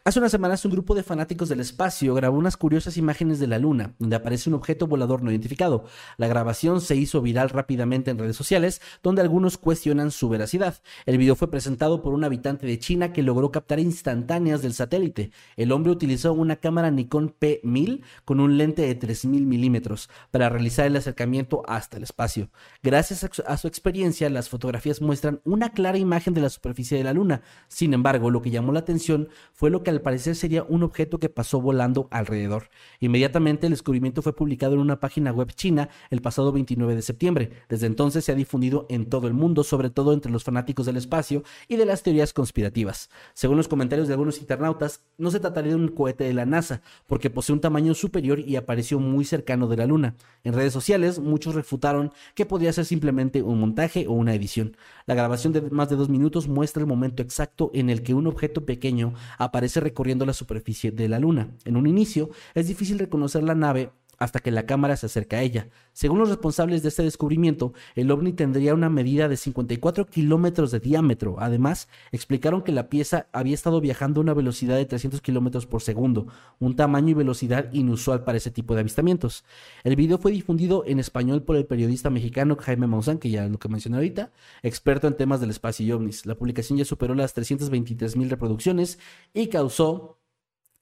Hace 0.07 0.19
unas 0.19 0.33
semanas 0.33 0.63
un 0.67 0.71
grupo 0.71 0.95
de 0.95 1.03
fanáticos 1.03 1.49
del 1.49 1.61
espacio 1.61 2.13
grabó 2.13 2.37
unas 2.37 2.59
curiosas 2.59 2.99
imágenes 2.99 3.39
de 3.39 3.47
la 3.47 3.59
Luna, 3.59 3.95
donde 3.99 4.17
aparece 4.17 4.51
un 4.51 4.55
objeto 4.55 4.87
volador 4.87 5.23
no 5.23 5.31
identificado. 5.31 5.87
La 6.19 6.29
grabación 6.29 6.83
se 6.83 6.95
hizo 6.95 7.23
viral 7.23 7.49
rápidamente 7.49 8.11
en 8.11 8.19
redes 8.19 8.37
sociales, 8.37 8.83
donde 9.03 9.23
algunos 9.23 9.57
cuestionan 9.57 10.11
su 10.11 10.29
veracidad. 10.29 10.83
El 11.07 11.17
video 11.17 11.37
fue 11.37 11.51
presentado 11.51 12.03
por 12.03 12.13
un 12.13 12.23
habitante 12.23 12.67
de 12.67 12.79
China 12.79 13.15
que 13.15 13.23
logró 13.23 13.51
captar 13.51 13.81
instantáneas 13.81 14.61
del 14.61 14.75
satélite. 14.75 15.31
El 15.57 15.73
hombre 15.73 15.93
utilizó 15.93 16.35
una 16.35 16.57
cámara 16.57 16.91
Nikon 16.91 17.35
P1000 17.41 18.03
con 18.27 18.41
un 18.41 18.59
lente 18.59 18.83
de 18.83 18.97
3000 18.97 19.47
milímetros 19.47 20.11
para 20.31 20.51
realizar 20.51 20.85
el 20.85 20.97
acercamiento 20.97 21.63
hasta 21.67 21.97
el 21.97 22.03
espacio. 22.03 22.51
Gracias 22.83 23.25
a 23.47 23.57
su 23.57 23.69
experiencia, 23.69 24.29
las 24.29 24.51
fotografías 24.51 25.01
muestran 25.01 25.41
una 25.45 25.71
clara 25.71 25.97
imagen 25.97 26.35
de 26.35 26.43
la 26.43 26.51
superficie 26.51 26.99
de 26.99 27.05
la 27.05 27.15
Luna. 27.15 27.41
Sin 27.69 27.95
embargo, 27.95 28.29
lo 28.29 28.43
que 28.43 28.51
llamó 28.51 28.71
la 28.71 28.81
atención 28.81 29.31
fue 29.55 29.71
lo 29.71 29.83
que 29.83 29.94
al 29.95 30.03
parecer 30.03 30.37
sería 30.37 30.65
un 30.65 30.83
objeto 30.83 31.19
que 31.19 31.29
pasó 31.29 31.61
volando 31.61 32.09
alrededor. 32.11 32.69
Inmediatamente 33.01 33.67
el 33.67 33.73
descubrimiento 33.73 34.23
fue 34.23 34.35
publicado 34.35 34.75
en 34.75 34.81
una 34.81 35.01
página 35.01 35.33
web 35.33 35.53
china 35.53 35.89
el 36.11 36.21
pasado 36.21 36.53
29 36.53 36.95
de 36.95 37.03
septiembre. 37.03 37.51
Desde 37.69 37.87
entonces 37.87 38.25
se 38.25 38.33
ha 38.33 38.35
difundido 38.35 38.87
en 38.89 39.09
todo 39.09 39.27
el 39.27 39.35
mundo, 39.35 39.65
sobre 39.65 39.91
todo 39.91 40.13
entre 40.13 40.33
los 40.33 40.45
fanáticos 40.45 40.87
del 40.87 40.97
espacio 40.97 41.43
y 41.69 41.77
de 41.77 41.87
las 41.87 42.03
teorías 42.03 42.33
conspirativas. 42.33 43.11
Según 43.33 43.57
los 43.57 43.69
comentarios 43.69 44.09
de 44.09 44.15
algunos 44.15 44.39
internautas, 44.39 45.03
no 45.19 45.31
se 45.31 45.41
trataría 45.41 45.71
de 45.71 45.77
un 45.77 45.89
cohete 45.89 46.25
de 46.25 46.35
la 46.35 46.47
NASA, 46.47 46.83
porque 47.07 47.31
posee 47.31 47.55
un 47.55 47.61
tamaño 47.61 47.95
superior 47.95 48.41
y 48.41 48.57
apareció 48.57 48.99
muy 48.99 49.25
cercano 49.25 49.69
de 49.69 49.77
la 49.77 49.87
Luna. 49.87 50.17
En 50.43 50.53
redes 50.53 50.73
sociales, 50.73 51.19
muchos 51.19 51.55
refutaron 51.55 52.13
que 52.35 52.47
podría 52.47 52.73
ser 52.73 52.85
simplemente 52.85 53.43
un 53.43 53.61
montaje 53.61 54.07
o 54.07 54.13
una 54.13 54.35
edición. 54.35 54.77
La 55.07 55.15
grabación 55.15 55.53
de 55.53 55.63
más 55.71 55.89
de 55.89 55.97
dos 55.97 56.09
minutos 56.09 56.49
muestra 56.49 56.81
el 56.81 56.87
momento 56.87 57.23
exacto 57.23 57.71
en 57.75 57.91
el 57.91 58.03
que 58.03 58.15
un 58.15 58.27
objeto 58.27 58.65
pequeño 58.65 59.15
aparece 59.39 59.81
recorriendo 59.85 60.27
la 60.27 60.33
superficie 60.33 60.91
de 60.91 61.09
la 61.09 61.21
Luna. 61.21 61.57
En 61.65 61.77
un 61.77 61.87
inicio, 61.87 62.31
es 62.55 62.67
difícil 62.67 62.99
reconocer 62.99 63.45
la 63.45 63.55
nave 63.55 63.91
hasta 64.19 64.41
que 64.41 64.51
la 64.51 64.67
cámara 64.67 64.97
se 64.97 65.07
acerca 65.07 65.39
a 65.39 65.43
ella. 65.43 65.69
Según 65.93 66.19
los 66.19 66.29
responsables 66.29 66.83
de 66.83 66.89
este 66.89 67.03
descubrimiento, 67.03 67.73
el 67.95 68.11
ovni 68.11 68.33
tendría 68.33 68.75
una 68.75 68.91
medida 68.91 69.29
de 69.29 69.37
54 69.37 70.07
kilómetros 70.07 70.71
de 70.71 70.81
diámetro. 70.81 71.37
Además, 71.39 71.89
explicaron 72.13 72.63
que 72.63 72.73
la 72.73 72.89
pieza 72.89 73.27
había 73.33 73.55
estado 73.55 73.81
viajando 73.81 74.21
a 74.21 74.23
una 74.23 74.35
velocidad 74.35 74.77
de 74.77 74.87
300 74.87 75.21
kilómetros 75.21 75.67
por 75.67 75.83
segundo, 75.83 76.27
un 76.59 76.77
tamaño 76.77 77.11
y 77.11 77.15
velocidad 77.15 77.73
inusual 77.73 78.25
para 78.25 78.39
ese 78.39 78.51
tipo 78.51 78.75
de 78.75 78.81
avistamientos. 78.81 79.45
El 79.83 79.97
video 79.97 80.19
fue 80.19 80.33
difundido 80.33 80.85
en 80.87 80.99
español 80.99 81.43
por 81.43 81.57
el 81.57 81.67
periodista 81.67 82.11
mexicano 82.11 82.57
Jaime 82.57 82.87
Maussan, 82.87 83.19
que 83.19 83.31
ya 83.31 83.45
es 83.45 83.51
lo 83.51 83.59
que 83.59 83.69
mencioné 83.69 83.97
ahorita, 83.97 84.33
experto 84.63 85.07
en 85.07 85.17
temas 85.17 85.41
del 85.41 85.51
espacio 85.51 85.87
y 85.87 85.93
ovnis. 85.93 86.27
La 86.27 86.35
publicación 86.35 86.79
ya 86.79 86.85
superó 86.85 87.15
las 87.15 87.35
323 87.35 88.17
mil 88.17 88.31
reproducciones 88.31 88.99
y 89.33 89.49
causó 89.49 90.19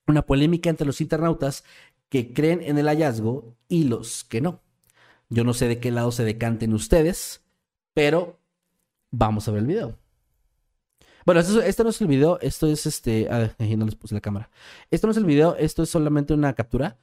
una 0.06 0.22
polémica 0.22 0.68
entre 0.68 0.86
los 0.86 1.00
internautas 1.00 1.64
que 2.12 2.34
creen 2.34 2.60
en 2.60 2.76
el 2.76 2.88
hallazgo 2.88 3.56
y 3.68 3.84
los 3.84 4.22
que 4.24 4.42
no. 4.42 4.60
Yo 5.30 5.44
no 5.44 5.54
sé 5.54 5.66
de 5.66 5.80
qué 5.80 5.90
lado 5.90 6.12
se 6.12 6.24
decanten 6.24 6.74
ustedes, 6.74 7.42
pero 7.94 8.38
vamos 9.10 9.48
a 9.48 9.50
ver 9.50 9.62
el 9.62 9.66
video. 9.66 9.98
Bueno, 11.24 11.40
esto, 11.40 11.84
no 11.84 11.88
es 11.88 12.00
el 12.02 12.08
video, 12.08 12.38
esto 12.42 12.66
es 12.66 12.84
este. 12.84 13.30
No 13.78 13.86
les 13.86 13.94
puse 13.94 14.14
la 14.14 14.20
cámara. 14.20 14.50
Esto 14.90 15.06
no 15.06 15.12
es 15.12 15.16
el 15.16 15.24
video, 15.24 15.56
esto 15.56 15.84
es 15.84 15.88
solamente 15.88 16.34
una 16.34 16.52
captura 16.52 16.98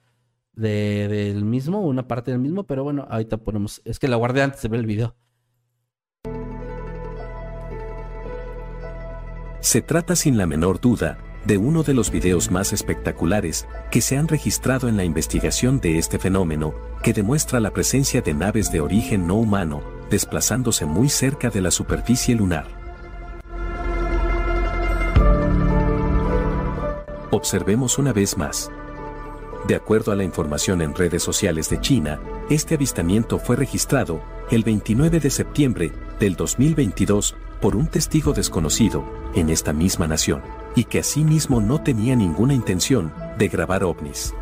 de, 0.54 1.08
del 1.08 1.44
mismo, 1.44 1.82
una 1.82 2.08
parte 2.08 2.30
del 2.30 2.40
mismo, 2.40 2.66
pero 2.66 2.84
bueno, 2.84 3.08
ahorita 3.10 3.38
ponemos. 3.38 3.82
Es 3.86 3.98
que 3.98 4.08
la 4.08 4.16
guardé 4.16 4.44
antes 4.44 4.62
de 4.62 4.70
ver 4.70 4.80
el 4.80 4.86
video. 4.86 5.16
Se 9.60 9.82
trata 9.82 10.16
sin 10.16 10.38
la 10.38 10.46
menor 10.46 10.80
duda 10.80 11.18
de 11.46 11.58
uno 11.58 11.84
de 11.84 11.94
los 11.94 12.12
videos 12.12 12.52
más 12.52 12.74
espectaculares 12.74 13.68
que 13.92 14.02
se 14.02 14.18
han 14.18 14.28
registrado 14.28 14.88
en 14.88 14.98
la 14.98 15.04
investigación 15.04 15.80
de 15.80 15.98
este 15.98 16.20
fenómeno, 16.20 16.74
que 17.04 17.14
demuestra 17.14 17.60
la 17.60 17.72
presencia 17.72 18.22
de 18.22 18.34
naves 18.34 18.72
de 18.72 18.82
origen 18.82 19.28
no 19.28 19.36
humano, 19.36 19.82
desplazándose 20.10 20.86
muy 20.86 21.10
cerca 21.10 21.50
de 21.50 21.62
la 21.62 21.72
superficie 21.72 22.36
lunar. 22.36 22.68
Observemos 27.32 27.98
una 27.98 28.12
vez 28.12 28.38
más. 28.38 28.72
De 29.68 29.76
acuerdo 29.76 30.12
a 30.12 30.16
la 30.16 30.24
información 30.24 30.82
en 30.82 30.96
redes 30.96 31.22
sociales 31.22 31.70
de 31.70 31.80
China, 31.80 32.20
este 32.50 32.76
avistamiento 32.76 33.40
fue 33.40 33.56
registrado 33.56 34.22
el 34.50 34.64
29 34.64 35.20
de 35.20 35.30
septiembre 35.30 35.92
del 36.20 36.36
2022 36.36 37.36
por 37.62 37.76
un 37.76 37.88
testigo 37.88 38.34
desconocido 38.34 39.04
en 39.36 39.50
esta 39.50 39.74
misma 39.74 40.08
nación 40.08 40.42
y 40.80 40.86
que 40.86 41.00
asimismo 41.00 41.60
no 41.60 41.82
tenía 41.82 42.16
ninguna 42.16 42.54
intención 42.54 43.12
de 43.38 43.50
grabar 43.50 43.84
ovnis. 43.84 44.34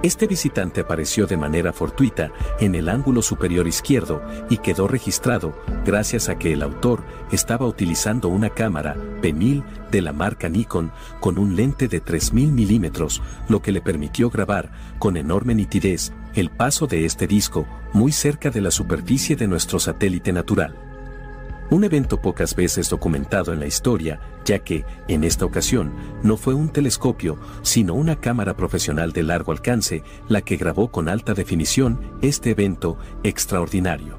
Este 0.00 0.28
visitante 0.28 0.82
apareció 0.82 1.26
de 1.26 1.36
manera 1.36 1.72
fortuita 1.72 2.30
en 2.60 2.76
el 2.76 2.88
ángulo 2.88 3.20
superior 3.20 3.66
izquierdo 3.66 4.22
y 4.48 4.58
quedó 4.58 4.86
registrado 4.86 5.60
gracias 5.84 6.28
a 6.28 6.38
que 6.38 6.52
el 6.52 6.62
autor 6.62 7.02
estaba 7.32 7.66
utilizando 7.66 8.28
una 8.28 8.50
cámara 8.50 8.94
P1000 9.20 9.64
de 9.90 10.02
la 10.02 10.12
marca 10.12 10.48
Nikon 10.48 10.92
con 11.18 11.36
un 11.36 11.56
lente 11.56 11.88
de 11.88 11.98
3000 11.98 12.52
milímetros, 12.52 13.20
lo 13.48 13.60
que 13.60 13.72
le 13.72 13.80
permitió 13.80 14.30
grabar 14.30 14.70
con 15.00 15.16
enorme 15.16 15.56
nitidez 15.56 16.12
el 16.36 16.50
paso 16.50 16.86
de 16.86 17.04
este 17.04 17.26
disco 17.26 17.66
muy 17.92 18.12
cerca 18.12 18.50
de 18.50 18.60
la 18.60 18.70
superficie 18.70 19.34
de 19.34 19.48
nuestro 19.48 19.80
satélite 19.80 20.32
natural. 20.32 20.87
Un 21.70 21.84
evento 21.84 22.22
pocas 22.22 22.56
veces 22.56 22.88
documentado 22.88 23.52
en 23.52 23.60
la 23.60 23.66
historia, 23.66 24.20
ya 24.46 24.60
que, 24.60 24.86
en 25.06 25.22
esta 25.22 25.44
ocasión, 25.44 25.92
no 26.22 26.38
fue 26.38 26.54
un 26.54 26.70
telescopio, 26.70 27.38
sino 27.60 27.92
una 27.92 28.16
cámara 28.16 28.56
profesional 28.56 29.12
de 29.12 29.22
largo 29.22 29.52
alcance 29.52 30.02
la 30.28 30.40
que 30.40 30.56
grabó 30.56 30.90
con 30.90 31.10
alta 31.10 31.34
definición 31.34 32.00
este 32.22 32.50
evento 32.50 32.96
extraordinario. 33.22 34.18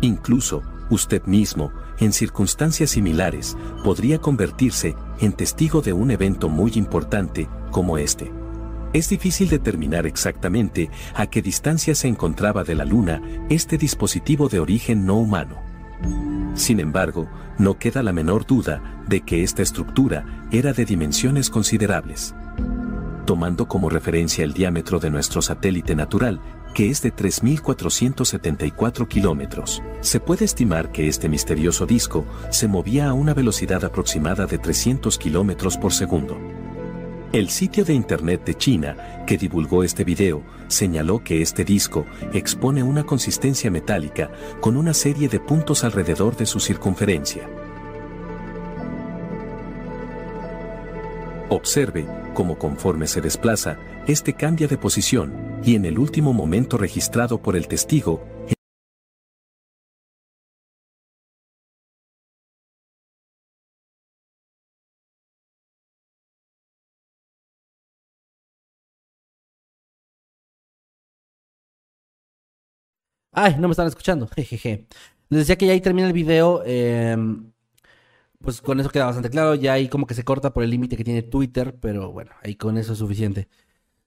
Incluso, 0.00 0.62
usted 0.90 1.24
mismo, 1.24 1.72
en 1.98 2.12
circunstancias 2.12 2.90
similares, 2.90 3.56
podría 3.82 4.18
convertirse 4.20 4.94
en 5.20 5.32
testigo 5.32 5.80
de 5.80 5.92
un 5.92 6.12
evento 6.12 6.48
muy 6.48 6.70
importante 6.76 7.48
como 7.72 7.98
este. 7.98 8.30
Es 8.92 9.08
difícil 9.08 9.48
determinar 9.48 10.06
exactamente 10.06 10.88
a 11.14 11.26
qué 11.26 11.42
distancia 11.42 11.96
se 11.96 12.06
encontraba 12.06 12.62
de 12.62 12.76
la 12.76 12.84
Luna 12.84 13.22
este 13.48 13.76
dispositivo 13.76 14.48
de 14.48 14.60
origen 14.60 15.04
no 15.04 15.16
humano. 15.16 15.71
Sin 16.54 16.80
embargo, 16.80 17.28
no 17.58 17.78
queda 17.78 18.02
la 18.02 18.12
menor 18.12 18.46
duda 18.46 19.02
de 19.06 19.20
que 19.22 19.42
esta 19.42 19.62
estructura 19.62 20.46
era 20.50 20.72
de 20.72 20.84
dimensiones 20.84 21.50
considerables. 21.50 22.34
Tomando 23.24 23.68
como 23.68 23.88
referencia 23.88 24.44
el 24.44 24.52
diámetro 24.52 24.98
de 24.98 25.10
nuestro 25.10 25.42
satélite 25.42 25.94
natural, 25.94 26.40
que 26.74 26.90
es 26.90 27.02
de 27.02 27.14
3.474 27.14 29.06
kilómetros, 29.06 29.82
se 30.00 30.20
puede 30.20 30.44
estimar 30.44 30.90
que 30.90 31.08
este 31.08 31.28
misterioso 31.28 31.86
disco 31.86 32.26
se 32.50 32.68
movía 32.68 33.08
a 33.08 33.12
una 33.12 33.34
velocidad 33.34 33.84
aproximada 33.84 34.46
de 34.46 34.58
300 34.58 35.18
kilómetros 35.18 35.76
por 35.76 35.92
segundo. 35.92 36.36
El 37.32 37.48
sitio 37.48 37.84
de 37.84 37.94
Internet 37.94 38.44
de 38.44 38.54
China, 38.56 39.24
que 39.26 39.38
divulgó 39.38 39.84
este 39.84 40.04
video, 40.04 40.42
señaló 40.72 41.22
que 41.22 41.42
este 41.42 41.64
disco 41.64 42.06
expone 42.32 42.82
una 42.82 43.04
consistencia 43.04 43.70
metálica 43.70 44.30
con 44.60 44.76
una 44.76 44.94
serie 44.94 45.28
de 45.28 45.38
puntos 45.38 45.84
alrededor 45.84 46.36
de 46.36 46.46
su 46.46 46.58
circunferencia. 46.58 47.48
Observe 51.48 52.06
cómo 52.34 52.58
conforme 52.58 53.06
se 53.06 53.20
desplaza, 53.20 53.78
este 54.06 54.32
cambia 54.32 54.66
de 54.66 54.78
posición, 54.78 55.32
y 55.62 55.76
en 55.76 55.84
el 55.84 55.98
último 55.98 56.32
momento 56.32 56.78
registrado 56.78 57.42
por 57.42 57.56
el 57.56 57.68
testigo, 57.68 58.24
Ay, 73.32 73.56
no 73.58 73.68
me 73.68 73.72
están 73.72 73.86
escuchando. 73.88 74.28
Jejeje. 74.36 74.86
Les 75.28 75.40
decía 75.40 75.56
que 75.56 75.66
ya 75.66 75.72
ahí 75.72 75.80
termina 75.80 76.06
el 76.06 76.12
video. 76.12 76.62
em, 76.66 77.52
pues 78.40 78.60
con 78.60 78.80
eso 78.80 78.90
queda 78.90 79.06
bastante 79.06 79.30
claro. 79.30 79.54
Ya 79.54 79.74
ahí 79.74 79.88
como 79.88 80.06
que 80.06 80.14
se 80.14 80.24
corta 80.24 80.52
por 80.52 80.64
el 80.64 80.70
límite 80.70 80.96
que 80.96 81.04
tiene 81.04 81.22
Twitter. 81.22 81.78
Pero 81.80 82.12
bueno, 82.12 82.32
ahí 82.42 82.56
con 82.56 82.78
eso 82.78 82.92
es 82.92 82.98
suficiente. 82.98 83.48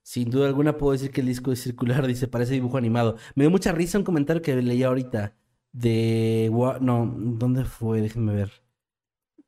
Sin 0.02 0.30
duda 0.30 0.48
alguna 0.48 0.78
puedo 0.78 0.92
decir 0.92 1.10
que 1.12 1.20
el 1.22 1.28
disco 1.28 1.52
es 1.52 1.62
circular. 1.62 2.06
Dice, 2.08 2.28
parece 2.28 2.54
dibujo 2.54 2.78
animado. 2.78 3.16
Me 3.34 3.44
dio 3.44 3.50
mucha 3.50 3.72
risa 3.72 3.98
un 3.98 4.04
comentario 4.04 4.42
que 4.42 4.56
leí 4.56 4.82
ahorita. 4.82 5.34
De... 5.72 6.50
No, 6.80 7.14
¿dónde 7.18 7.64
fue? 7.64 8.00
Déjenme 8.00 8.34
ver. 8.34 8.52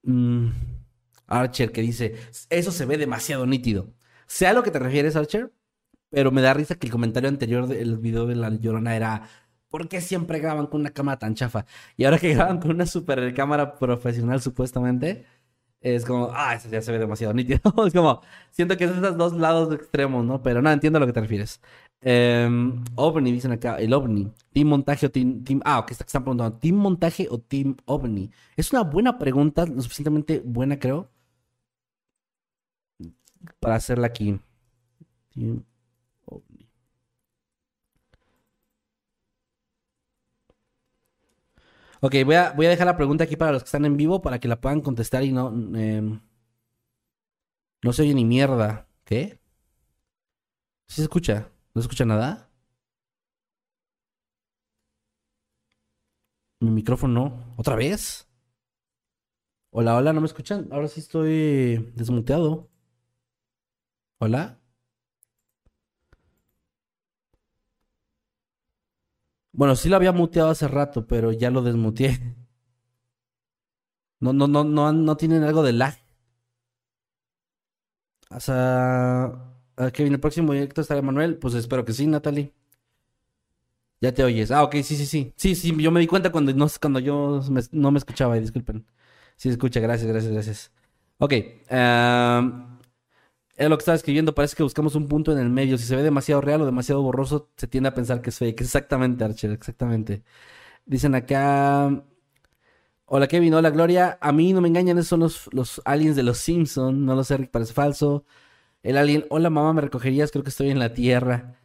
Mm, 0.02 0.48
Archer 1.26 1.72
que 1.72 1.82
dice, 1.82 2.16
eso 2.50 2.72
se 2.72 2.86
ve 2.86 2.96
demasiado 2.98 3.46
nítido. 3.46 3.92
Sé 4.26 4.46
a 4.46 4.52
lo 4.52 4.62
que 4.62 4.70
te 4.70 4.78
refieres, 4.78 5.16
Archer. 5.16 5.52
Pero 6.10 6.32
me 6.32 6.42
da 6.42 6.54
risa 6.54 6.76
que 6.76 6.86
el 6.86 6.92
comentario 6.92 7.28
anterior 7.28 7.66
del 7.66 7.98
video 7.98 8.26
de 8.26 8.36
la 8.36 8.50
Llorona 8.50 8.96
era... 8.96 9.28
¿Por 9.70 9.88
qué 9.88 10.00
siempre 10.00 10.38
graban 10.40 10.66
con 10.66 10.80
una 10.80 10.90
cámara 10.90 11.18
tan 11.18 11.34
chafa? 11.34 11.66
Y 11.96 12.04
ahora 12.04 12.18
que 12.18 12.32
graban 12.34 12.58
con 12.60 12.70
una 12.72 12.86
super 12.86 13.34
cámara 13.34 13.74
profesional, 13.78 14.40
supuestamente, 14.40 15.26
es 15.80 16.04
como, 16.06 16.30
ah, 16.34 16.54
eso 16.54 16.68
ya 16.70 16.82
se 16.82 16.92
ve 16.92 16.98
demasiado 16.98 17.34
nítido. 17.34 17.60
es 17.86 17.92
como, 17.94 18.22
siento 18.50 18.76
que 18.76 18.84
es 18.84 18.90
esos 18.92 19.16
dos 19.18 19.34
lados 19.34 19.74
extremos, 19.74 20.24
¿no? 20.24 20.42
Pero 20.42 20.62
no, 20.62 20.70
entiendo 20.70 20.98
a 20.98 21.00
lo 21.00 21.06
que 21.06 21.12
te 21.12 21.20
refieres. 21.20 21.60
Em, 22.00 22.84
OVNI, 22.96 23.32
dicen 23.32 23.52
acá, 23.52 23.76
el 23.78 23.92
OVNI. 23.92 24.32
Team 24.52 24.68
montaje 24.68 25.06
o 25.06 25.10
team, 25.10 25.44
team... 25.44 25.60
Ah, 25.64 25.80
ok, 25.80 25.90
está- 25.92 26.04
están 26.04 26.24
preguntando, 26.24 26.58
¿team 26.58 26.76
montaje 26.76 27.28
o 27.30 27.38
team 27.40 27.76
OVNI? 27.86 28.30
Es 28.56 28.72
una 28.72 28.82
buena 28.82 29.18
pregunta, 29.18 29.66
lo 29.66 29.82
suficientemente 29.82 30.42
buena, 30.44 30.78
creo, 30.78 31.08
para 33.60 33.76
hacerla 33.76 34.06
aquí. 34.08 34.38
Team 35.34 35.64
Ok, 42.00 42.14
voy 42.24 42.34
a, 42.36 42.52
voy 42.52 42.66
a 42.66 42.70
dejar 42.70 42.86
la 42.86 42.96
pregunta 42.96 43.24
aquí 43.24 43.36
para 43.36 43.52
los 43.52 43.62
que 43.62 43.66
están 43.66 43.84
en 43.84 43.96
vivo 43.96 44.22
para 44.22 44.38
que 44.38 44.48
la 44.48 44.60
puedan 44.60 44.80
contestar 44.80 45.24
y 45.24 45.32
no. 45.32 45.48
em, 45.76 46.20
no 47.82 47.92
se 47.92 48.02
oye 48.02 48.14
ni 48.14 48.24
mierda. 48.24 48.86
¿Qué? 49.04 49.40
¿Sí 50.88 50.96
se 50.96 51.02
escucha? 51.02 51.50
¿No 51.74 51.80
se 51.80 51.86
escucha 51.86 52.04
nada? 52.04 52.50
Mi 56.60 56.70
micrófono 56.70 57.14
no. 57.14 57.54
¿Otra 57.56 57.74
vez? 57.74 58.28
Hola, 59.70 59.96
hola, 59.96 60.12
¿no 60.12 60.20
me 60.20 60.26
escuchan? 60.26 60.68
Ahora 60.72 60.88
sí 60.88 61.00
estoy 61.00 61.90
desmuteado. 61.94 62.68
Hola. 64.20 64.57
Bueno, 69.52 69.76
sí 69.76 69.90
lo 69.90 69.96
había 69.96 70.12
muteado 70.12 70.48
hace 70.48 70.68
rato, 70.68 71.06
pero 71.06 71.32
ya 71.32 71.50
lo 71.50 71.60
desmuteé. 71.62 72.18
No, 74.20 74.32
no, 74.32 74.46
no, 74.46 74.62
no, 74.62 74.92
no 74.92 75.16
tienen 75.16 75.42
algo 75.42 75.62
de 75.64 75.72
lag. 75.72 75.96
O 78.30 78.40
sea, 78.40 79.24
¿a 79.76 79.90
qué 79.92 80.02
viene 80.02 80.16
el 80.16 80.20
próximo 80.20 80.52
directo? 80.52 80.80
¿Estará 80.80 81.02
Manuel? 81.02 81.36
Pues 81.38 81.54
espero 81.54 81.84
que 81.84 81.92
sí, 81.92 82.06
Natalie. 82.06 82.52
Ya 84.00 84.12
te 84.14 84.22
oyes. 84.22 84.50
Ah, 84.50 84.62
ok, 84.62 84.76
sí, 84.82 84.96
sí, 84.96 85.06
sí. 85.06 85.32
Sí, 85.36 85.54
sí, 85.56 85.74
yo 85.82 85.90
me 85.90 86.00
di 86.00 86.06
cuenta 86.06 86.30
cuando, 86.30 86.52
no, 86.54 86.66
cuando 86.80 87.00
yo 87.00 87.40
no 87.72 87.90
me 87.90 87.98
escuchaba, 87.98 88.36
disculpen. 88.36 88.86
Sí, 89.36 89.48
escucha, 89.48 89.80
gracias, 89.80 90.08
gracias, 90.08 90.32
gracias. 90.32 90.72
Ok, 91.18 91.32
em, 91.68 92.77
es 93.58 93.68
lo 93.68 93.76
que 93.76 93.82
estaba 93.82 93.96
escribiendo. 93.96 94.34
Parece 94.34 94.56
que 94.56 94.62
buscamos 94.62 94.94
un 94.94 95.08
punto 95.08 95.32
en 95.32 95.38
el 95.38 95.50
medio. 95.50 95.76
Si 95.78 95.84
se 95.84 95.96
ve 95.96 96.02
demasiado 96.02 96.40
real 96.40 96.62
o 96.62 96.66
demasiado 96.66 97.02
borroso, 97.02 97.50
se 97.56 97.66
tiende 97.66 97.88
a 97.88 97.94
pensar 97.94 98.22
que 98.22 98.30
es 98.30 98.38
fake. 98.38 98.60
Exactamente, 98.60 99.24
Archer, 99.24 99.50
exactamente. 99.50 100.22
Dicen 100.86 101.14
acá. 101.14 102.04
Hola 103.06 103.26
Kevin, 103.26 103.54
hola 103.54 103.70
Gloria. 103.70 104.18
A 104.20 104.32
mí 104.32 104.52
no 104.52 104.60
me 104.60 104.68
engañan, 104.68 104.98
esos 104.98 105.08
son 105.08 105.20
los, 105.20 105.48
los 105.52 105.82
aliens 105.84 106.14
de 106.16 106.22
los 106.22 106.38
Simpson. 106.38 107.04
No 107.06 107.14
lo 107.14 107.24
sé, 107.24 107.38
parece 107.48 107.72
falso. 107.72 108.24
El 108.82 108.96
alien, 108.96 109.26
hola 109.30 109.50
mamá, 109.50 109.72
¿me 109.72 109.80
recogerías? 109.82 110.30
Creo 110.30 110.44
que 110.44 110.50
estoy 110.50 110.70
en 110.70 110.78
la 110.78 110.94
tierra. 110.94 111.56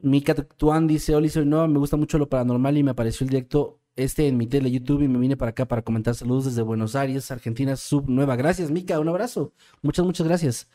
Mika 0.00 0.34
Tuan 0.34 0.86
dice, 0.88 1.14
hola, 1.14 1.28
soy 1.28 1.46
nueva, 1.46 1.68
me 1.68 1.78
gusta 1.78 1.96
mucho 1.96 2.18
lo 2.18 2.28
paranormal 2.28 2.76
y 2.76 2.82
me 2.82 2.90
apareció 2.92 3.24
el 3.24 3.30
directo 3.30 3.80
este 3.96 4.26
en 4.28 4.36
mi 4.36 4.46
tele 4.46 4.70
YouTube 4.70 5.02
y 5.02 5.08
me 5.08 5.18
vine 5.18 5.36
para 5.36 5.50
acá 5.50 5.66
para 5.66 5.82
comentar 5.82 6.14
saludos 6.14 6.46
desde 6.46 6.62
Buenos 6.62 6.96
Aires, 6.96 7.30
Argentina, 7.30 7.76
sub 7.76 8.08
nueva. 8.08 8.36
Gracias, 8.36 8.70
Mika, 8.70 8.98
un 9.00 9.08
abrazo. 9.08 9.52
Muchas, 9.82 10.04
muchas 10.04 10.26
gracias. 10.26 10.68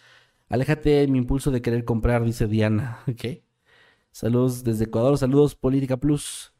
Aléjate 0.49 1.07
mi 1.07 1.17
impulso 1.17 1.51
de 1.51 1.61
querer 1.61 1.85
comprar, 1.85 2.23
dice 2.23 2.47
Diana. 2.47 2.99
Saludos 4.11 4.63
desde 4.63 4.85
Ecuador, 4.85 5.17
saludos 5.17 5.53
Política 5.55 5.97
Plus. 5.97 6.53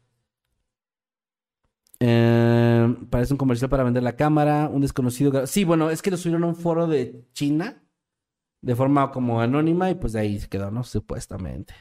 Eh, 2.00 2.96
parece 3.10 3.34
un 3.34 3.38
comercial 3.38 3.68
para 3.68 3.82
vender 3.82 4.02
la 4.04 4.14
cámara, 4.16 4.68
un 4.72 4.82
desconocido. 4.82 5.46
Sí, 5.46 5.64
bueno, 5.64 5.90
es 5.90 6.00
que 6.02 6.10
lo 6.10 6.16
subieron 6.16 6.44
a 6.44 6.46
un 6.48 6.54
foro 6.54 6.86
de 6.86 7.26
China 7.32 7.82
de 8.60 8.76
forma 8.76 9.10
como 9.10 9.40
anónima 9.40 9.90
y 9.90 9.94
pues 9.96 10.12
de 10.12 10.20
ahí 10.20 10.38
se 10.38 10.48
quedó, 10.48 10.70
¿no? 10.70 10.84
Supuestamente. 10.84 11.74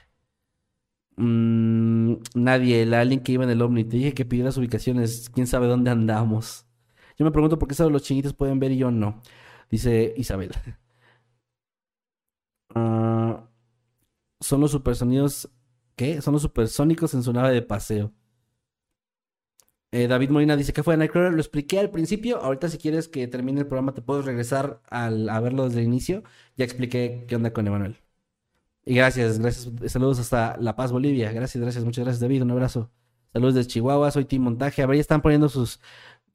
Mm, 1.17 2.13
nadie, 2.35 2.83
el 2.83 2.93
alien 2.93 3.21
que 3.21 3.31
iba 3.33 3.43
en 3.43 3.49
el 3.49 3.61
ovni. 3.61 3.83
Te 3.83 3.97
dije 3.97 4.13
que 4.13 4.25
pidieras 4.25 4.57
ubicaciones. 4.57 5.29
¿Quién 5.29 5.47
sabe 5.47 5.67
dónde 5.67 5.91
andamos? 5.91 6.65
Yo 7.17 7.25
me 7.25 7.31
pregunto 7.31 7.57
por 7.59 7.67
qué 7.67 7.75
solo 7.75 7.89
los 7.89 8.03
chinitos 8.03 8.33
pueden 8.33 8.59
ver 8.59 8.71
y 8.71 8.77
yo 8.77 8.91
no. 8.91 9.21
Dice 9.69 10.13
Isabel. 10.17 10.51
Ah, 12.75 13.49
son 14.39 14.61
los 14.61 14.71
supersonidos. 14.71 15.49
¿Qué? 15.95 16.21
Son 16.21 16.33
los 16.33 16.41
supersónicos 16.43 17.13
en 17.13 17.23
su 17.23 17.33
nave 17.33 17.53
de 17.53 17.61
paseo. 17.61 18.13
Eh, 19.91 20.07
David 20.07 20.29
Molina 20.31 20.57
dice 20.57 20.73
que 20.73 20.83
fue 20.83 20.93
de 20.93 20.97
Nightcrawler. 20.99 21.33
Lo 21.33 21.39
expliqué 21.39 21.79
al 21.79 21.89
principio. 21.91 22.37
Ahorita, 22.41 22.67
si 22.69 22.77
quieres 22.77 23.07
que 23.07 23.27
termine 23.27 23.61
el 23.61 23.67
programa, 23.67 23.93
te 23.93 24.01
puedes 24.01 24.25
regresar 24.25 24.81
al- 24.89 25.29
a 25.29 25.39
verlo 25.39 25.65
desde 25.65 25.79
el 25.79 25.85
inicio. 25.87 26.23
Ya 26.57 26.65
expliqué 26.65 27.25
qué 27.27 27.35
onda 27.35 27.53
con 27.53 27.65
Emanuel. 27.67 27.97
Y 28.85 28.95
gracias, 28.95 29.39
gracias. 29.39 29.71
Saludos 29.91 30.19
hasta 30.19 30.57
La 30.59 30.75
Paz, 30.75 30.91
Bolivia. 30.91 31.31
Gracias, 31.33 31.61
gracias. 31.61 31.85
Muchas 31.85 32.05
gracias, 32.05 32.21
David. 32.21 32.43
Un 32.43 32.51
abrazo. 32.51 32.91
Saludos 33.33 33.55
desde 33.55 33.69
Chihuahua. 33.69 34.11
Soy 34.11 34.25
Team 34.25 34.43
Montaje. 34.43 34.83
A 34.83 34.87
ver, 34.87 34.97
ya 34.97 35.01
están 35.01 35.21
poniendo 35.21 35.49
sus. 35.49 35.81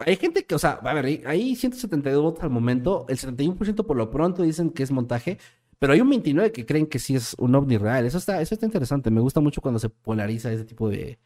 Hay 0.01 0.17
gente 0.17 0.45
que, 0.47 0.55
o 0.57 0.59
sea, 0.59 0.73
a 0.73 0.95
ver, 0.95 1.23
hay 1.27 1.57
172 1.57 2.23
votos 2.23 2.45
al 2.45 2.51
momento. 2.51 3.07
El 3.09 3.19
71% 3.19 3.87
por 3.87 3.97
lo 3.97 4.11
pronto 4.11 4.43
dicen 4.43 4.71
que 4.71 4.83
es 4.83 4.91
montaje. 4.93 5.39
Pero 5.83 5.95
hay 5.95 6.01
un 6.01 6.11
29 6.11 6.53
que 6.53 6.65
creen 6.65 6.87
que 6.87 7.01
sí 7.01 7.17
es 7.17 7.35
un 7.41 7.57
ovni 7.57 7.77
real. 7.77 8.07
Eso 8.07 8.19
está, 8.19 8.41
eso 8.41 8.55
está 8.55 8.67
interesante. 8.67 9.11
Me 9.11 9.21
gusta 9.21 9.41
mucho 9.41 9.61
cuando 9.61 9.81
se 9.81 9.89
polariza 9.89 10.53
ese 10.53 10.65
tipo 10.65 10.89
de, 10.89 11.19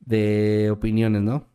de 0.00 0.72
opiniones, 0.72 1.22
¿no? 1.22 1.46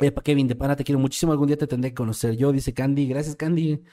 Epa, 0.00 0.20
Kevin, 0.20 0.48
de 0.48 0.56
pana 0.56 0.74
te 0.74 0.82
quiero 0.82 0.98
muchísimo. 0.98 1.30
Algún 1.30 1.46
día 1.46 1.56
te 1.56 1.68
tendré 1.68 1.92
que 1.92 1.94
conocer 1.94 2.36
yo, 2.36 2.50
dice 2.50 2.74
Candy. 2.74 3.06
Gracias, 3.06 3.36
Candy. 3.36 3.84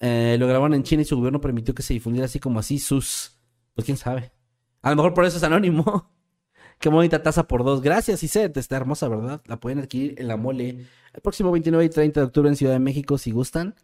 Eh, 0.00 0.36
lo 0.40 0.46
grabaron 0.46 0.72
en 0.72 0.84
China 0.84 1.02
y 1.02 1.04
su 1.04 1.16
gobierno 1.16 1.38
permitió 1.38 1.74
que 1.74 1.82
se 1.82 1.92
difundiera 1.92 2.24
así 2.24 2.40
como 2.40 2.60
así 2.60 2.78
sus. 2.78 3.38
Pues 3.74 3.84
quién 3.84 3.98
sabe. 3.98 4.32
A 4.80 4.88
lo 4.88 4.96
mejor 4.96 5.12
por 5.12 5.26
eso 5.26 5.36
es 5.36 5.42
anónimo. 5.42 6.10
Qué 6.78 6.88
bonita 6.88 7.22
taza 7.22 7.46
por 7.46 7.62
dos. 7.62 7.82
Gracias, 7.82 8.22
Iset. 8.22 8.56
Está 8.56 8.76
hermosa, 8.78 9.06
¿verdad? 9.08 9.42
La 9.44 9.60
pueden 9.60 9.80
adquirir 9.80 10.14
en 10.18 10.28
la 10.28 10.38
mole 10.38 10.86
el 11.12 11.20
próximo 11.20 11.52
29 11.52 11.84
y 11.84 11.88
30 11.90 12.20
de 12.20 12.26
octubre 12.26 12.48
en 12.48 12.56
Ciudad 12.56 12.72
de 12.72 12.78
México, 12.78 13.18
si 13.18 13.32
gustan. 13.32 13.74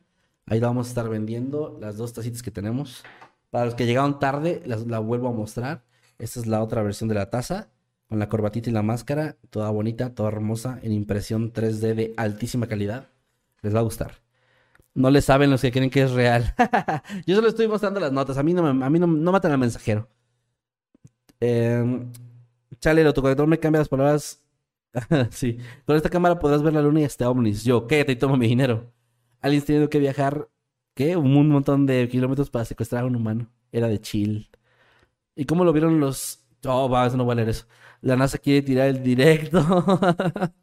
Ahí 0.46 0.60
la 0.60 0.66
vamos 0.68 0.86
a 0.86 0.90
estar 0.90 1.08
vendiendo, 1.08 1.78
las 1.80 1.96
dos 1.96 2.12
tacitas 2.12 2.42
que 2.42 2.50
tenemos. 2.50 3.02
Para 3.50 3.66
los 3.66 3.74
que 3.74 3.86
llegaron 3.86 4.18
tarde, 4.18 4.62
las- 4.66 4.86
la 4.86 4.98
vuelvo 4.98 5.28
a 5.28 5.32
mostrar. 5.32 5.84
Esta 6.18 6.40
es 6.40 6.46
la 6.46 6.62
otra 6.62 6.82
versión 6.82 7.08
de 7.08 7.14
la 7.14 7.30
taza, 7.30 7.68
con 8.08 8.18
la 8.18 8.28
corbatita 8.28 8.70
y 8.70 8.72
la 8.72 8.82
máscara, 8.82 9.36
toda 9.50 9.70
bonita, 9.70 10.14
toda 10.14 10.28
hermosa, 10.28 10.78
en 10.82 10.92
impresión 10.92 11.52
3D 11.52 11.94
de 11.94 12.14
altísima 12.16 12.66
calidad. 12.66 13.08
Les 13.62 13.74
va 13.74 13.80
a 13.80 13.82
gustar. 13.82 14.22
No 14.94 15.10
le 15.10 15.22
saben 15.22 15.50
los 15.50 15.62
que 15.62 15.72
creen 15.72 15.90
que 15.90 16.02
es 16.02 16.12
real. 16.12 16.54
Yo 17.26 17.36
solo 17.36 17.48
estoy 17.48 17.68
mostrando 17.68 18.00
las 18.00 18.12
notas. 18.12 18.38
A 18.38 18.42
mí 18.44 18.54
no, 18.54 18.66
a 18.66 18.90
mí 18.90 18.98
no, 18.98 19.06
no 19.08 19.32
matan 19.32 19.52
al 19.52 19.58
mensajero. 19.58 20.08
Em, 21.40 22.10
chale, 22.80 23.00
el 23.02 23.06
autocorrector 23.08 23.46
me 23.46 23.58
cambia 23.58 23.80
las 23.80 23.88
palabras. 23.88 24.42
sí. 25.30 25.58
Con 25.86 25.96
esta 25.96 26.10
cámara 26.10 26.38
podrás 26.38 26.62
ver 26.62 26.74
la 26.74 26.82
luna 26.82 27.00
y 27.00 27.04
hasta 27.04 27.28
ovnis. 27.30 27.64
Yo, 27.64 27.86
cállate 27.86 28.12
y 28.12 28.16
toma 28.16 28.36
mi 28.36 28.48
dinero. 28.48 28.92
Alguien 29.44 29.62
teniendo 29.62 29.90
que 29.90 29.98
viajar, 29.98 30.48
¿qué? 30.94 31.18
Un 31.18 31.50
montón 31.50 31.84
de 31.84 32.08
kilómetros 32.08 32.48
para 32.48 32.64
secuestrar 32.64 33.02
a 33.02 33.06
un 33.06 33.14
humano. 33.14 33.50
Era 33.72 33.88
de 33.88 34.00
chill. 34.00 34.48
¿Y 35.36 35.44
cómo 35.44 35.66
lo 35.66 35.72
vieron 35.74 36.00
los... 36.00 36.42
Oh, 36.64 36.88
va, 36.88 37.06
eso 37.06 37.18
no 37.18 37.26
va 37.26 37.34
a 37.34 37.36
leer 37.36 37.50
eso. 37.50 37.66
La 38.00 38.16
NASA 38.16 38.38
quiere 38.38 38.62
tirar 38.62 38.88
el 38.88 39.02
directo. 39.02 39.60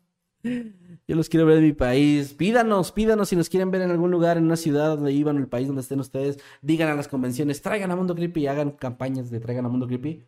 Yo 0.43 1.15
los 1.15 1.29
quiero 1.29 1.45
ver 1.45 1.59
en 1.59 1.65
mi 1.65 1.73
país. 1.73 2.33
Pídanos, 2.33 2.91
pídanos 2.91 3.29
si 3.29 3.35
nos 3.35 3.49
quieren 3.49 3.69
ver 3.69 3.83
en 3.83 3.91
algún 3.91 4.09
lugar, 4.09 4.37
en 4.37 4.45
una 4.45 4.55
ciudad 4.57 4.95
donde 4.95 5.11
iban, 5.13 5.35
en 5.35 5.43
el 5.43 5.47
país 5.47 5.67
donde 5.67 5.83
estén 5.83 5.99
ustedes. 5.99 6.39
Digan 6.63 6.89
a 6.89 6.95
las 6.95 7.07
convenciones, 7.07 7.61
traigan 7.61 7.91
a 7.91 7.95
Mundo 7.95 8.15
Creepy 8.15 8.41
y 8.41 8.47
hagan 8.47 8.71
campañas 8.71 9.29
de 9.29 9.39
traigan 9.39 9.67
a 9.67 9.69
Mundo 9.69 9.85
Creepy. 9.85 10.25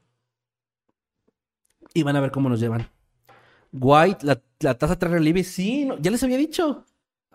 Y 1.95 2.03
van 2.03 2.17
a 2.17 2.21
ver 2.21 2.30
cómo 2.30 2.49
nos 2.49 2.59
llevan. 2.59 2.88
White, 3.71 4.23
la, 4.27 4.39
la 4.59 4.77
trae 4.77 4.95
relieve. 5.09 5.43
Sí, 5.43 5.89
ya 6.01 6.11
les 6.11 6.21
había 6.21 6.38
dicho. 6.38 6.85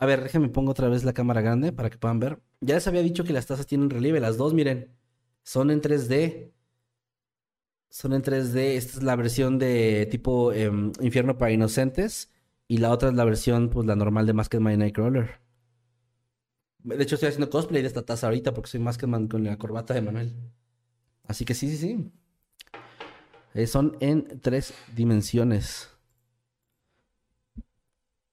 A 0.01 0.07
ver, 0.07 0.23
déjenme 0.23 0.49
pongo 0.49 0.71
otra 0.71 0.89
vez 0.89 1.05
la 1.05 1.13
cámara 1.13 1.41
grande 1.41 1.73
para 1.73 1.91
que 1.91 1.99
puedan 1.99 2.21
ver. 2.21 2.41
Ya 2.61 2.77
les 2.77 2.87
había 2.87 3.03
dicho 3.03 3.25
que 3.25 3.33
las 3.33 3.47
tazas 3.47 3.67
tienen 3.67 3.91
relieve. 3.91 4.21
Las 4.21 4.37
dos, 4.37 4.55
miren, 4.55 4.95
son 5.43 5.71
en 5.71 5.83
3D. 5.83 6.53
Son 7.91 8.13
en 8.13 8.23
3D. 8.23 8.77
Esta 8.77 8.99
es 8.99 9.03
la 9.03 9.17
versión 9.17 9.59
de 9.59 10.07
tipo 10.11 10.53
em, 10.53 10.93
Infierno 11.01 11.37
para 11.37 11.51
Inocentes. 11.51 12.31
Y 12.69 12.79
la 12.79 12.93
otra 12.93 13.09
es 13.09 13.15
la 13.17 13.25
versión, 13.25 13.71
pues 13.71 13.87
la 13.87 13.97
normal 13.97 14.27
de 14.27 14.35
Masked 14.35 14.61
Nightcrawler. 14.61 15.41
De 16.85 17.03
hecho, 17.03 17.17
estoy 17.17 17.31
haciendo 17.31 17.51
cosplay 17.51 17.83
de 17.83 17.89
esta 17.89 18.03
taza 18.03 18.29
ahorita 18.29 18.55
porque 18.55 18.71
soy 18.71 18.81
Masked 18.81 19.29
con 19.29 19.43
la 19.43 19.57
corbata 19.59 19.95
de 19.95 20.03
Manuel. 20.03 20.37
Así 21.25 21.45
que 21.45 21.55
sí, 21.55 21.69
sí, 21.71 21.77
sí. 21.77 22.13
Eh, 23.55 23.67
son 23.67 23.97
en 24.01 24.41
tres 24.41 24.73
dimensiones. 24.95 25.91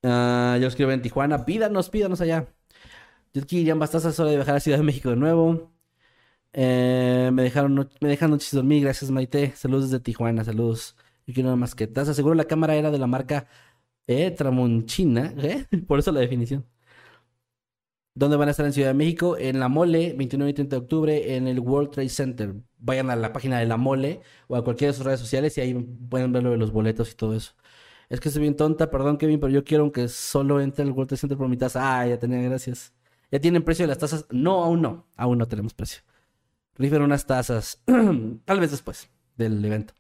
Ah, 0.08 0.58
yo 0.62 0.68
escribo 0.68 0.92
en 0.92 1.02
Tijuana. 1.02 1.46
Pídanos, 1.46 1.90
pídanos 1.90 2.22
allá. 2.22 2.48
Yo 3.34 3.42
adquirí 3.42 3.70
ambas 3.72 3.92
tazas, 3.92 4.20
hora 4.20 4.30
de 4.32 4.38
viajar 4.38 4.56
a 4.56 4.60
Ciudad 4.60 4.78
de 4.78 4.84
México 4.84 5.10
de 5.10 5.16
nuevo. 5.18 5.72
Eh, 6.54 7.32
me 7.34 7.44
dejaron 7.44 7.90
me 8.02 8.10
dejan 8.10 8.32
noches 8.32 8.52
dormir, 8.54 8.84
gracias 8.84 9.12
Maite. 9.12 9.54
Saludos 9.56 9.92
desde 9.92 10.04
Tijuana, 10.04 10.44
saludos. 10.46 10.96
Yo 11.28 11.34
quiero 11.34 11.48
nada 11.48 11.58
más 11.58 11.76
que 11.76 11.88
taza. 11.88 12.14
Seguro 12.14 12.36
la 12.36 12.46
cámara 12.46 12.76
era 12.76 12.92
de 12.92 13.00
la 13.00 13.08
marca 13.08 13.48
eh, 14.08 14.32
Tramonchina, 14.32 15.34
¿eh? 15.38 15.66
Por 15.88 16.00
eso 16.00 16.12
la 16.12 16.22
definición. 16.22 16.66
¿Dónde 18.14 18.38
van 18.38 18.48
a 18.48 18.52
estar 18.52 18.66
en 18.66 18.72
Ciudad 18.74 18.90
de 18.90 18.94
México? 18.94 19.38
En 19.38 19.60
La 19.60 19.68
Mole, 19.68 20.14
29 20.18 20.50
y 20.52 20.54
30 20.54 20.76
de 20.78 20.82
octubre, 20.82 21.36
en 21.36 21.48
el 21.50 21.60
World 21.60 21.92
Trade 21.92 22.10
Center. 22.10 22.56
Vayan 22.78 23.10
a 23.10 23.16
la 23.18 23.34
página 23.34 23.60
de 23.60 23.66
La 23.66 23.76
Mole 23.78 24.22
o 24.48 24.56
a 24.56 24.64
cualquiera 24.64 24.92
de 24.94 24.98
sus 24.98 25.06
redes 25.06 25.20
sociales 25.20 25.58
y 25.58 25.62
ahí 25.62 25.74
pueden 25.74 26.32
ver 26.32 26.44
lo 26.44 26.52
de 26.52 26.58
los 26.58 26.72
boletos 26.72 27.12
y 27.12 27.16
todo 27.16 27.36
eso. 27.36 27.54
Es 28.10 28.20
que 28.20 28.30
soy 28.30 28.42
bien 28.42 28.56
tonta, 28.56 28.90
perdón 28.92 29.18
Kevin, 29.18 29.40
pero 29.40 29.52
yo 29.52 29.64
quiero 29.64 29.92
que 29.92 30.08
solo 30.08 30.62
entre 30.62 30.84
al 30.84 30.92
World 30.92 31.10
Trade 31.10 31.20
Center 31.20 31.38
por 31.38 31.50
mi 31.50 31.58
taza. 31.58 32.00
Ah, 32.00 32.08
ya 32.08 32.20
tenía, 32.20 32.42
gracias. 32.42 32.94
¿Ya 33.32 33.40
tienen 33.40 33.64
precio 33.64 33.84
de 33.84 33.88
las 33.88 33.98
tazas? 33.98 34.26
No, 34.30 34.64
aún 34.64 34.82
no. 34.82 35.08
Aún 35.16 35.38
no 35.38 35.48
tenemos 35.48 35.74
precio. 35.74 36.02
Rifen 36.76 37.02
unas 37.02 37.26
tazas. 37.26 37.84
Tal 38.46 38.60
vez 38.60 38.72
después 38.72 39.10
del 39.38 39.64
evento. 39.64 39.94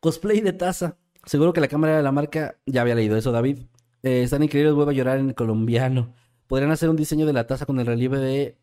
Cosplay 0.00 0.40
de 0.40 0.52
taza. 0.52 0.98
Seguro 1.24 1.52
que 1.52 1.60
la 1.60 1.68
cámara 1.68 1.96
de 1.96 2.02
la 2.02 2.12
marca 2.12 2.58
ya 2.66 2.82
había 2.82 2.94
leído 2.94 3.16
eso, 3.16 3.32
David. 3.32 3.60
Eh, 4.02 4.22
están 4.22 4.42
increíbles, 4.42 4.74
vuelvo 4.74 4.90
a 4.90 4.94
llorar 4.94 5.18
en 5.18 5.32
colombiano. 5.32 6.14
Podrían 6.46 6.70
hacer 6.70 6.88
un 6.88 6.96
diseño 6.96 7.26
de 7.26 7.32
la 7.32 7.46
taza 7.46 7.66
con 7.66 7.80
el 7.80 7.86
relieve 7.86 8.18
de, 8.18 8.58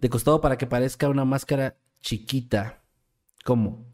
de 0.00 0.08
costado 0.08 0.40
para 0.40 0.56
que 0.58 0.66
parezca 0.66 1.08
una 1.08 1.24
máscara 1.24 1.76
chiquita. 2.00 2.82
¿Cómo? 3.44 3.91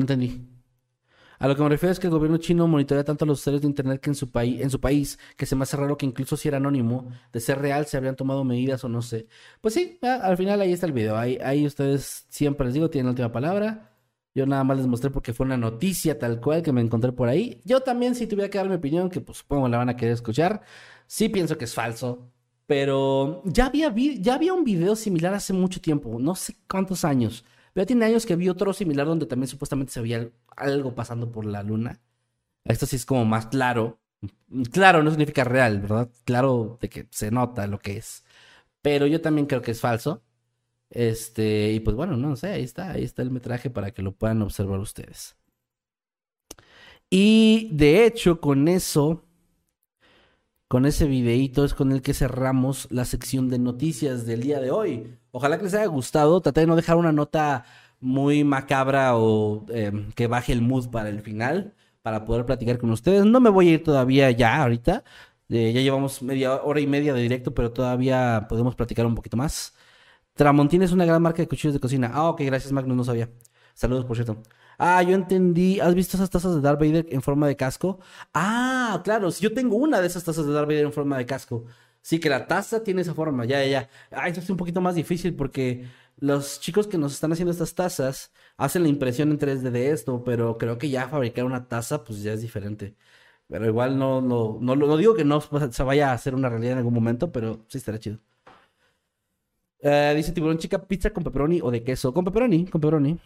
No 0.00 0.04
entendí. 0.04 0.40
A 1.38 1.46
lo 1.46 1.54
que 1.54 1.62
me 1.62 1.68
refiero 1.68 1.92
es 1.92 2.00
que 2.00 2.06
el 2.06 2.12
gobierno 2.12 2.38
chino 2.38 2.66
monitorea 2.66 3.04
tanto 3.04 3.24
a 3.24 3.28
los 3.28 3.40
usuarios 3.40 3.60
de 3.60 3.68
internet 3.68 4.00
que 4.00 4.08
en 4.08 4.14
su 4.14 4.30
país, 4.30 4.62
en 4.62 4.70
su 4.70 4.80
país, 4.80 5.18
que 5.36 5.44
se 5.44 5.54
me 5.56 5.64
hace 5.64 5.76
raro 5.76 5.98
que 5.98 6.06
incluso 6.06 6.38
si 6.38 6.48
era 6.48 6.56
anónimo, 6.56 7.10
de 7.32 7.40
ser 7.40 7.58
real, 7.58 7.84
se 7.84 7.98
habrían 7.98 8.16
tomado 8.16 8.42
medidas 8.44 8.82
o 8.82 8.88
no 8.88 9.02
sé. 9.02 9.26
Pues 9.60 9.74
sí, 9.74 9.98
ah, 10.02 10.20
al 10.22 10.38
final 10.38 10.58
ahí 10.62 10.72
está 10.72 10.86
el 10.86 10.92
video. 10.92 11.18
Ahí, 11.18 11.38
ahí 11.42 11.66
ustedes 11.66 12.24
siempre 12.30 12.64
les 12.66 12.74
digo, 12.74 12.88
tienen 12.88 13.06
la 13.06 13.10
última 13.10 13.32
palabra. 13.32 13.94
Yo 14.34 14.46
nada 14.46 14.64
más 14.64 14.78
les 14.78 14.86
mostré 14.86 15.10
porque 15.10 15.34
fue 15.34 15.44
una 15.44 15.58
noticia 15.58 16.18
tal 16.18 16.40
cual 16.40 16.62
que 16.62 16.72
me 16.72 16.80
encontré 16.80 17.12
por 17.12 17.28
ahí. 17.28 17.60
Yo 17.64 17.80
también, 17.80 18.14
si 18.14 18.26
tuviera 18.26 18.48
que 18.48 18.56
dar 18.56 18.68
mi 18.70 18.76
opinión, 18.76 19.10
que 19.10 19.20
pues 19.20 19.38
supongo 19.38 19.68
la 19.68 19.78
van 19.78 19.90
a 19.90 19.96
querer 19.96 20.14
escuchar, 20.14 20.62
sí 21.06 21.28
pienso 21.28 21.58
que 21.58 21.66
es 21.66 21.74
falso. 21.74 22.32
Pero 22.66 23.42
ya 23.44 23.66
había, 23.66 23.92
ya 24.18 24.34
había 24.34 24.54
un 24.54 24.64
video 24.64 24.96
similar 24.96 25.34
hace 25.34 25.52
mucho 25.52 25.80
tiempo, 25.80 26.16
no 26.18 26.34
sé 26.34 26.56
cuántos 26.68 27.04
años. 27.04 27.44
Pero 27.72 27.82
ya 27.82 27.86
tiene 27.86 28.04
años 28.06 28.26
que 28.26 28.36
vi 28.36 28.48
otro 28.48 28.72
similar 28.72 29.06
donde 29.06 29.26
también 29.26 29.48
supuestamente 29.48 29.92
se 29.92 30.00
veía 30.00 30.30
algo 30.56 30.94
pasando 30.94 31.30
por 31.30 31.44
la 31.44 31.62
luna. 31.62 32.00
Esto 32.64 32.86
sí 32.86 32.96
es 32.96 33.06
como 33.06 33.24
más 33.24 33.46
claro. 33.46 34.00
Claro 34.72 35.02
no 35.02 35.10
significa 35.10 35.44
real, 35.44 35.80
¿verdad? 35.80 36.10
Claro 36.24 36.78
de 36.80 36.88
que 36.88 37.08
se 37.10 37.30
nota 37.30 37.66
lo 37.66 37.78
que 37.78 37.96
es. 37.98 38.24
Pero 38.82 39.06
yo 39.06 39.20
también 39.20 39.46
creo 39.46 39.62
que 39.62 39.72
es 39.72 39.80
falso. 39.80 40.22
Este, 40.90 41.72
y 41.72 41.80
pues 41.80 41.96
bueno, 41.96 42.16
no 42.16 42.36
sé, 42.36 42.48
ahí 42.48 42.64
está, 42.64 42.92
ahí 42.92 43.04
está 43.04 43.22
el 43.22 43.30
metraje 43.30 43.70
para 43.70 43.92
que 43.92 44.02
lo 44.02 44.12
puedan 44.12 44.42
observar 44.42 44.80
ustedes. 44.80 45.36
Y 47.10 47.70
de 47.72 48.06
hecho, 48.06 48.40
con 48.40 48.68
eso, 48.68 49.24
con 50.68 50.86
ese 50.86 51.06
videíto 51.06 51.64
es 51.64 51.74
con 51.74 51.92
el 51.92 52.02
que 52.02 52.14
cerramos 52.14 52.88
la 52.90 53.04
sección 53.04 53.48
de 53.48 53.58
noticias 53.58 54.26
del 54.26 54.42
día 54.42 54.60
de 54.60 54.70
hoy. 54.70 55.18
Ojalá 55.32 55.58
que 55.58 55.64
les 55.64 55.74
haya 55.74 55.86
gustado. 55.86 56.40
Traté 56.40 56.60
de 56.60 56.66
no 56.66 56.76
dejar 56.76 56.96
una 56.96 57.12
nota 57.12 57.64
muy 58.00 58.44
macabra 58.44 59.16
o 59.16 59.64
eh, 59.70 59.92
que 60.14 60.26
baje 60.26 60.52
el 60.52 60.62
mood 60.62 60.90
para 60.90 61.08
el 61.10 61.20
final, 61.22 61.74
para 62.02 62.24
poder 62.24 62.46
platicar 62.46 62.78
con 62.78 62.90
ustedes. 62.90 63.24
No 63.24 63.40
me 63.40 63.50
voy 63.50 63.68
a 63.68 63.72
ir 63.72 63.84
todavía 63.84 64.30
ya 64.30 64.62
ahorita. 64.62 65.04
Eh, 65.48 65.72
ya 65.72 65.80
llevamos 65.80 66.22
media 66.22 66.62
hora 66.62 66.80
y 66.80 66.86
media 66.86 67.12
de 67.14 67.22
directo, 67.22 67.52
pero 67.54 67.72
todavía 67.72 68.46
podemos 68.48 68.74
platicar 68.76 69.06
un 69.06 69.14
poquito 69.14 69.36
más. 69.36 69.74
Tramontina 70.34 70.84
es 70.84 70.92
una 70.92 71.04
gran 71.04 71.22
marca 71.22 71.42
de 71.42 71.48
cuchillos 71.48 71.74
de 71.74 71.80
cocina. 71.80 72.10
Ah, 72.14 72.30
ok, 72.30 72.42
gracias 72.42 72.72
Magnus, 72.72 72.96
no 72.96 73.04
sabía. 73.04 73.30
Saludos, 73.74 74.04
por 74.04 74.16
cierto. 74.16 74.42
Ah, 74.78 75.02
yo 75.02 75.14
entendí. 75.14 75.80
¿Has 75.80 75.94
visto 75.94 76.16
esas 76.16 76.30
tazas 76.30 76.54
de 76.54 76.60
Darth 76.62 76.80
Vader 76.80 77.06
en 77.10 77.22
forma 77.22 77.46
de 77.48 77.56
casco? 77.56 77.98
Ah, 78.34 79.00
claro, 79.04 79.30
si 79.30 79.42
yo 79.42 79.52
tengo 79.54 79.76
una 79.76 80.00
de 80.00 80.06
esas 80.06 80.24
tazas 80.24 80.46
de 80.46 80.52
Darth 80.52 80.68
Vader 80.68 80.86
en 80.86 80.92
forma 80.92 81.18
de 81.18 81.26
casco. 81.26 81.66
Sí, 82.02 82.18
que 82.18 82.30
la 82.30 82.46
taza 82.46 82.82
tiene 82.82 83.02
esa 83.02 83.14
forma, 83.14 83.44
ya, 83.44 83.62
ya, 83.64 83.68
ya. 83.68 83.90
Ah, 84.10 84.28
eso 84.28 84.40
es 84.40 84.50
un 84.50 84.56
poquito 84.56 84.80
más 84.80 84.94
difícil 84.94 85.34
porque 85.34 85.86
los 86.16 86.60
chicos 86.60 86.86
que 86.86 86.98
nos 86.98 87.12
están 87.12 87.32
haciendo 87.32 87.52
estas 87.52 87.74
tazas 87.74 88.32
hacen 88.56 88.82
la 88.82 88.88
impresión 88.88 89.30
en 89.30 89.38
3D 89.38 89.70
de 89.70 89.90
esto, 89.90 90.24
pero 90.24 90.56
creo 90.58 90.78
que 90.78 90.88
ya 90.90 91.08
fabricar 91.08 91.44
una 91.44 91.68
taza, 91.68 92.04
pues 92.04 92.22
ya 92.22 92.32
es 92.32 92.40
diferente. 92.40 92.96
Pero 93.48 93.66
igual 93.66 93.98
no, 93.98 94.20
no, 94.22 94.58
no, 94.60 94.76
no 94.76 94.96
digo 94.96 95.14
que 95.14 95.24
no 95.24 95.40
se 95.40 95.82
vaya 95.82 96.10
a 96.10 96.14
hacer 96.14 96.34
una 96.34 96.48
realidad 96.48 96.72
en 96.72 96.78
algún 96.78 96.94
momento, 96.94 97.32
pero 97.32 97.64
sí 97.68 97.78
estará 97.78 97.98
chido. 97.98 98.18
Eh, 99.82 100.12
dice 100.16 100.32
Tiburón 100.32 100.58
Chica, 100.58 100.86
pizza 100.86 101.10
con 101.10 101.24
pepperoni 101.24 101.60
o 101.62 101.70
de 101.70 101.82
queso. 101.82 102.12
Con 102.12 102.24
pepperoni, 102.24 102.66
con 102.66 102.80
pepperoni. 102.80 103.18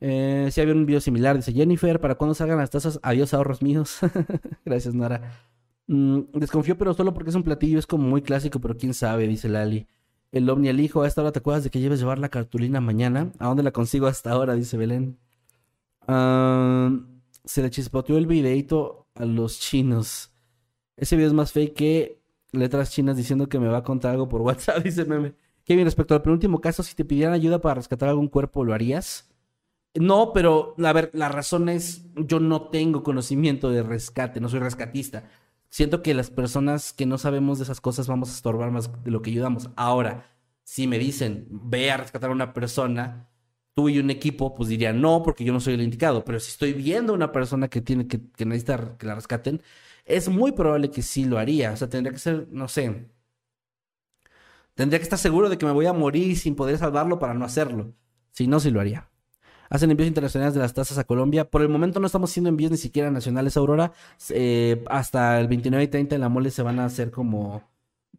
Eh, 0.00 0.48
sí 0.52 0.60
había 0.60 0.74
un 0.74 0.86
video 0.86 1.00
similar, 1.00 1.36
dice 1.36 1.52
Jennifer, 1.52 2.00
¿para 2.00 2.16
cuándo 2.16 2.34
salgan 2.34 2.58
las 2.58 2.70
tazas? 2.70 3.00
Adiós 3.02 3.34
ahorros 3.34 3.62
míos. 3.62 3.98
Gracias, 4.64 4.94
Nara. 4.94 5.53
Mm, 5.86 6.20
desconfío, 6.34 6.78
pero 6.78 6.94
solo 6.94 7.12
porque 7.12 7.30
es 7.30 7.36
un 7.36 7.42
platillo, 7.42 7.78
es 7.78 7.86
como 7.86 8.08
muy 8.08 8.22
clásico, 8.22 8.60
pero 8.60 8.76
quién 8.76 8.94
sabe, 8.94 9.26
dice 9.26 9.48
Lali. 9.48 9.86
El 10.32 10.48
Omni 10.50 10.68
al 10.68 10.80
hijo, 10.80 11.02
a 11.02 11.06
esta 11.06 11.20
hora 11.22 11.32
te 11.32 11.38
acuerdas 11.38 11.64
de 11.64 11.70
que 11.70 11.80
lleves 11.80 12.00
llevar 12.00 12.18
la 12.18 12.28
cartulina 12.28 12.80
mañana. 12.80 13.32
¿A 13.38 13.46
dónde 13.46 13.62
la 13.62 13.70
consigo 13.72 14.06
hasta 14.06 14.32
ahora? 14.32 14.54
Dice 14.54 14.76
Belén. 14.76 15.18
Ah, 16.08 16.90
se 17.44 17.62
le 17.62 17.70
chispoteó 17.70 18.18
el 18.18 18.26
videito 18.26 19.06
a 19.14 19.24
los 19.24 19.60
chinos. 19.60 20.32
Ese 20.96 21.16
video 21.16 21.28
es 21.28 21.34
más 21.34 21.52
fake 21.52 21.74
que 21.74 22.22
letras 22.52 22.90
chinas 22.90 23.16
diciendo 23.16 23.48
que 23.48 23.58
me 23.58 23.68
va 23.68 23.78
a 23.78 23.82
contar 23.82 24.12
algo 24.12 24.28
por 24.28 24.40
WhatsApp, 24.42 24.82
dice 24.82 25.04
meme. 25.04 25.34
Kevin, 25.64 25.84
respecto 25.84 26.14
al 26.14 26.22
penúltimo 26.22 26.60
caso, 26.60 26.82
si 26.82 26.94
te 26.94 27.04
pidieran 27.04 27.34
ayuda 27.34 27.60
para 27.60 27.76
rescatar 27.76 28.08
algún 28.08 28.28
cuerpo, 28.28 28.64
¿lo 28.64 28.74
harías? 28.74 29.30
No, 29.94 30.32
pero 30.32 30.74
a 30.84 30.92
ver, 30.92 31.10
la 31.14 31.28
razón 31.28 31.68
es, 31.68 32.04
yo 32.16 32.40
no 32.40 32.68
tengo 32.68 33.02
conocimiento 33.02 33.70
de 33.70 33.82
rescate, 33.82 34.40
no 34.40 34.48
soy 34.48 34.58
rescatista. 34.58 35.30
Siento 35.74 36.02
que 36.02 36.14
las 36.14 36.30
personas 36.30 36.92
que 36.92 37.04
no 37.04 37.18
sabemos 37.18 37.58
de 37.58 37.64
esas 37.64 37.80
cosas 37.80 38.06
vamos 38.06 38.30
a 38.30 38.32
estorbar 38.34 38.70
más 38.70 39.02
de 39.02 39.10
lo 39.10 39.22
que 39.22 39.30
ayudamos. 39.30 39.70
Ahora, 39.74 40.30
si 40.62 40.86
me 40.86 41.00
dicen, 41.00 41.48
ve 41.50 41.90
a 41.90 41.96
rescatar 41.96 42.30
a 42.30 42.32
una 42.32 42.52
persona, 42.52 43.28
tú 43.74 43.88
y 43.88 43.98
un 43.98 44.08
equipo, 44.10 44.54
pues 44.54 44.68
diría 44.68 44.92
no, 44.92 45.24
porque 45.24 45.42
yo 45.42 45.52
no 45.52 45.58
soy 45.58 45.74
el 45.74 45.82
indicado. 45.82 46.24
Pero 46.24 46.38
si 46.38 46.52
estoy 46.52 46.74
viendo 46.74 47.12
a 47.12 47.16
una 47.16 47.32
persona 47.32 47.66
que 47.66 47.80
tiene 47.80 48.06
que, 48.06 48.20
que 48.30 48.44
necesita 48.46 48.96
que 48.96 49.04
la 49.04 49.16
rescaten, 49.16 49.62
es 50.04 50.28
muy 50.28 50.52
probable 50.52 50.92
que 50.92 51.02
sí 51.02 51.24
lo 51.24 51.38
haría. 51.38 51.72
O 51.72 51.76
sea, 51.76 51.88
tendría 51.88 52.12
que 52.12 52.20
ser, 52.20 52.46
no 52.52 52.68
sé, 52.68 53.10
tendría 54.74 55.00
que 55.00 55.04
estar 55.04 55.18
seguro 55.18 55.48
de 55.48 55.58
que 55.58 55.66
me 55.66 55.72
voy 55.72 55.86
a 55.86 55.92
morir 55.92 56.36
sin 56.36 56.54
poder 56.54 56.78
salvarlo 56.78 57.18
para 57.18 57.34
no 57.34 57.44
hacerlo. 57.44 57.94
Si 58.30 58.46
no, 58.46 58.60
sí 58.60 58.70
lo 58.70 58.80
haría. 58.80 59.10
Hacen 59.70 59.90
envíos 59.90 60.08
internacionales 60.08 60.54
de 60.54 60.60
las 60.60 60.74
tazas 60.74 60.98
a 60.98 61.04
Colombia. 61.04 61.48
Por 61.50 61.62
el 61.62 61.68
momento 61.68 62.00
no 62.00 62.06
estamos 62.06 62.30
haciendo 62.30 62.50
envíos 62.50 62.70
ni 62.70 62.76
siquiera 62.76 63.10
nacionales, 63.10 63.56
Aurora. 63.56 63.92
Eh, 64.30 64.84
hasta 64.88 65.40
el 65.40 65.48
29 65.48 65.84
y 65.84 65.88
30 65.88 66.14
en 66.14 66.20
la 66.20 66.28
mole 66.28 66.50
se 66.50 66.62
van 66.62 66.78
a 66.78 66.84
hacer 66.84 67.10
como 67.10 67.62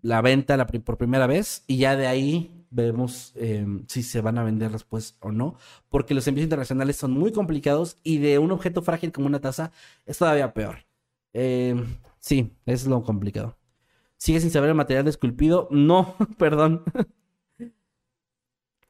la 0.01 0.21
venta 0.21 0.65
por 0.65 0.97
primera 0.97 1.27
vez. 1.27 1.63
Y 1.67 1.77
ya 1.77 1.95
de 1.95 2.07
ahí 2.07 2.65
vemos 2.69 3.31
eh, 3.35 3.65
si 3.87 4.03
se 4.03 4.21
van 4.21 4.37
a 4.37 4.43
vender 4.43 4.71
después 4.71 5.15
o 5.19 5.31
no. 5.31 5.55
Porque 5.89 6.13
los 6.13 6.27
envíos 6.27 6.45
internacionales 6.45 6.97
son 6.97 7.11
muy 7.11 7.31
complicados 7.31 7.97
y 8.03 8.17
de 8.17 8.39
un 8.39 8.51
objeto 8.51 8.81
frágil 8.81 9.11
como 9.11 9.27
una 9.27 9.39
taza 9.39 9.71
es 10.05 10.17
todavía 10.17 10.53
peor. 10.53 10.85
Eh, 11.33 11.75
sí, 12.19 12.53
es 12.65 12.85
lo 12.87 13.03
complicado. 13.03 13.57
¿Sigue 14.17 14.39
sin 14.39 14.51
saber 14.51 14.69
el 14.69 14.75
material 14.75 15.05
de 15.05 15.11
esculpido? 15.11 15.67
No, 15.71 16.15
perdón. 16.37 16.83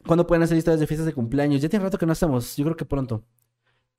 ¿Cuándo 0.06 0.28
pueden 0.28 0.44
hacer 0.44 0.58
historias 0.58 0.80
de 0.80 0.88
fiestas 0.88 1.06
de 1.06 1.14
cumpleaños? 1.14 1.62
Ya 1.62 1.70
tiene 1.70 1.84
rato 1.86 1.98
que 1.98 2.06
no 2.06 2.12
hacemos. 2.14 2.56
Yo 2.56 2.66
creo 2.66 2.78
que 2.78 2.86
pronto. 2.86 3.26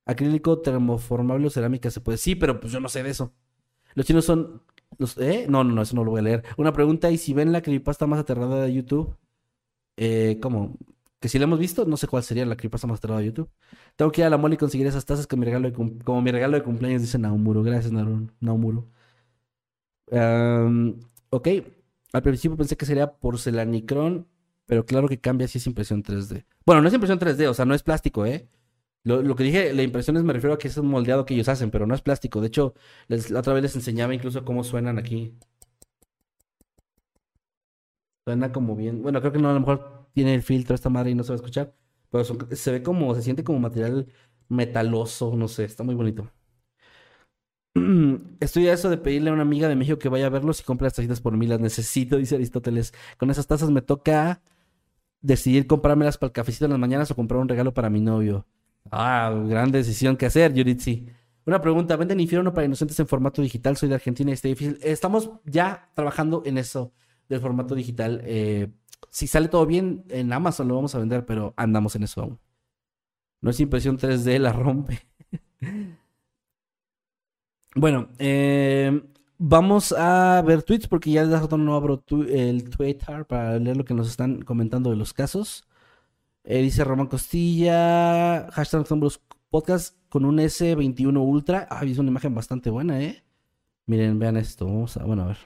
Acrílico 0.07 0.61
termoformable 0.61 1.47
o 1.49 1.51
cerámica 1.51 1.91
se 1.91 2.01
puede. 2.01 2.19
Sí, 2.19 2.35
pero 2.37 2.61
pues 2.61 2.73
yo 2.73 2.81
no 2.81 2.89
sé 2.89 3.03
de 3.03 3.11
eso. 3.11 3.35
Los 3.95 4.07
chinos 4.07 4.25
son. 4.25 4.63
Los, 4.99 5.19
¿eh? 5.19 5.47
No, 5.49 5.65
no, 5.65 5.75
no, 5.75 5.83
eso 5.83 5.97
no 5.97 6.05
lo 6.05 6.13
voy 6.13 6.21
a 6.21 6.23
leer. 6.23 6.45
Una 6.57 6.73
pregunta: 6.73 7.11
¿y 7.11 7.19
si 7.19 7.35
ven 7.35 7.53
la 7.53 7.63
creepypasta 7.63 8.07
más 8.07 8.21
aterrada 8.21 8.63
de 8.63 8.73
YouTube? 8.73 9.17
Eh, 9.97 10.39
¿Cómo? 10.43 10.77
Que 11.21 11.29
si 11.29 11.39
la 11.39 11.45
hemos 11.45 11.59
visto, 11.59 11.85
no 11.87 11.97
sé 11.97 12.07
cuál 12.09 12.23
sería 12.23 12.47
la 12.47 12.57
creepypasta 12.57 12.87
más 12.87 12.99
aterrada 12.99 13.21
de 13.21 13.27
YouTube. 13.27 13.51
Tengo 13.97 14.13
que 14.13 14.21
ir 14.23 14.27
a 14.27 14.31
la 14.31 14.37
mole 14.39 14.55
y 14.55 14.59
conseguir 14.59 14.87
esas 14.87 15.07
tazas 15.07 15.27
como 15.27 15.41
mi 15.41 15.47
regalo 15.47 15.71
de, 15.71 15.75
como 16.05 16.23
mi 16.23 16.31
regalo 16.31 16.57
de 16.57 16.63
cumpleaños, 16.63 17.03
dice 17.03 17.19
Naumuro. 17.19 17.63
Gracias, 17.63 17.93
Naumuro. 18.41 18.87
Am, 20.13 21.01
ok. 21.31 21.49
Al 22.13 22.23
principio 22.23 22.57
pensé 22.57 22.77
que 22.77 22.87
sería 22.87 23.13
porcelanicrón, 23.19 24.27
pero 24.67 24.85
claro 24.85 25.09
que 25.09 25.21
cambia 25.21 25.49
si 25.49 25.59
es 25.59 25.67
impresión 25.67 26.03
3D. 26.03 26.45
Bueno, 26.65 26.83
no 26.83 26.89
es 26.89 26.95
impresión 26.95 27.19
3D, 27.19 27.49
o 27.49 27.55
sea, 27.55 27.65
no 27.65 27.75
es 27.75 27.83
plástico, 27.83 28.27
¿eh? 28.27 28.49
Lo, 29.05 29.37
que 29.37 29.45
dije, 29.45 29.73
la 29.73 29.83
impresión 29.85 30.17
es, 30.17 30.25
me 30.25 30.33
refiero 30.33 30.55
a 30.55 30.59
que 30.59 30.67
es 30.67 30.77
un 30.79 30.89
moldeado 30.89 31.25
que 31.25 31.35
ellos 31.35 31.49
hacen, 31.49 31.71
pero 31.71 31.87
no 31.87 31.95
es 31.95 32.03
plástico. 32.03 32.41
De 32.41 32.49
hecho, 32.49 32.75
la 33.09 33.39
otra 33.39 33.55
vez 33.55 33.63
les 33.63 33.77
enseñaba 33.77 34.13
incluso 34.15 34.45
cómo 34.45 34.65
suenan 34.65 34.99
aquí. 34.99 35.33
Suena 38.27 38.51
como 38.53 38.75
bien. 38.75 39.03
Bueno, 39.03 39.21
creo 39.21 39.33
que 39.33 39.39
no, 39.39 39.49
a 39.51 39.53
lo 39.55 39.61
mejor 39.61 40.09
tiene 40.13 40.35
el 40.35 40.43
filtro 40.43 40.75
esta 40.75 40.91
madre 40.91 41.11
y 41.13 41.15
no 41.15 41.23
se 41.23 41.29
va 41.29 41.35
a 41.35 41.37
escuchar. 41.37 41.73
Pero 42.11 42.25
se 42.25 42.73
ve 42.73 42.83
como, 42.83 43.15
se 43.15 43.23
siente 43.23 43.45
como 43.45 43.61
material 43.61 44.09
metaloso, 44.49 45.37
no 45.37 45.47
sé, 45.49 45.65
está 45.65 45.85
muy 45.85 45.95
bonito. 45.95 46.29
Estoy 48.41 48.69
a 48.69 48.73
eso 48.73 48.91
de 48.91 48.99
pedirle 48.99 49.31
a 49.31 49.33
una 49.35 49.43
amiga 49.43 49.69
de 49.69 49.77
México 49.77 49.99
que 49.99 50.09
vaya 50.09 50.27
a 50.27 50.31
verlos 50.31 50.61
y 50.61 50.65
compre 50.65 50.87
las 50.87 50.95
tacitas 50.95 51.21
por 51.21 51.37
mí, 51.37 51.47
las 51.47 51.61
necesito, 51.61 52.17
dice 52.17 52.37
Aristóteles. 52.37 52.93
Con 53.19 53.31
esas 53.31 53.47
tazas 53.47 53.71
me 53.71 53.83
toca 53.83 54.43
decidir 55.21 55.67
comprármelas 55.67 56.19
para 56.19 56.29
el 56.29 56.33
cafecito 56.33 56.67
en 56.67 56.73
las 56.73 56.81
mañanas 56.81 57.11
o 57.11 57.17
comprar 57.17 57.41
un 57.41 57.49
regalo 57.49 57.75
para 57.75 57.91
mi 57.91 58.01
novio. 58.01 58.47
Ah, 58.91 59.33
gran 59.49 59.71
decisión 59.73 60.17
que 60.17 60.27
hacer, 60.27 60.55
Yuritsi. 60.55 61.07
Una 61.45 61.61
pregunta, 61.61 61.97
¿venden 61.97 62.21
infierno 62.21 62.53
para 62.53 62.67
inocentes 62.67 62.99
en 62.99 63.07
formato 63.07 63.41
digital? 63.41 63.77
Soy 63.77 63.89
de 63.89 63.95
Argentina 63.95 64.31
y 64.31 64.35
está 64.35 64.49
difícil. 64.49 64.79
Estamos 64.83 65.31
ya 65.45 65.91
trabajando 65.95 66.43
en 66.45 66.59
eso 66.59 66.93
del 67.29 67.41
formato 67.41 67.75
digital. 67.75 68.21
Eh, 68.25 68.69
si 69.11 69.27
sale 69.27 69.49
todo 69.49 69.65
bien, 69.67 70.05
en 70.09 70.33
Amazon 70.33 70.69
lo 70.69 70.75
vamos 70.75 70.95
a 70.95 70.99
vender, 70.99 71.25
pero 71.25 71.55
andamos 71.57 71.95
en 71.97 72.03
eso 72.03 72.23
aún. 72.23 72.41
No 73.41 73.51
es 73.51 73.61
impresión 73.61 73.97
3D, 73.97 74.39
la 74.39 74.53
rompe. 74.53 75.07
bueno, 77.77 78.09
eh, 78.19 79.03
vamos 79.39 79.93
a 79.93 80.43
ver 80.43 80.63
tweets 80.63 80.89
porque 80.89 81.11
ya 81.11 81.25
rato 81.25 81.59
no 81.59 81.75
abro 81.75 82.03
el 82.29 82.71
Twitter 82.71 83.27
para 83.27 83.59
leer 83.59 83.77
lo 83.77 83.85
que 83.85 83.95
nos 83.95 84.09
están 84.09 84.43
comentando 84.43 84.91
de 84.91 84.97
los 84.97 85.13
casos. 85.13 85.67
Eh, 86.45 86.63
dice 86.63 86.85
Román 86.85 87.09
Costilla, 87.09 88.49
hashtag 88.53 88.81
Noctámbulos 88.81 89.21
Podcast 89.51 89.97
con 90.09 90.25
un 90.25 90.39
S21 90.39 91.19
Ultra. 91.19 91.67
Ah, 91.71 91.85
es 91.85 91.99
una 91.99 92.11
imagen 92.11 92.35
bastante 92.35 92.71
buena, 92.71 93.01
¿eh? 93.03 93.25
Miren, 93.87 94.19
vean 94.19 94.37
esto. 94.37 94.67
Vamos 94.67 94.97
a, 94.97 95.05
bueno, 95.05 95.25
a 95.25 95.27
ver. 95.29 95.39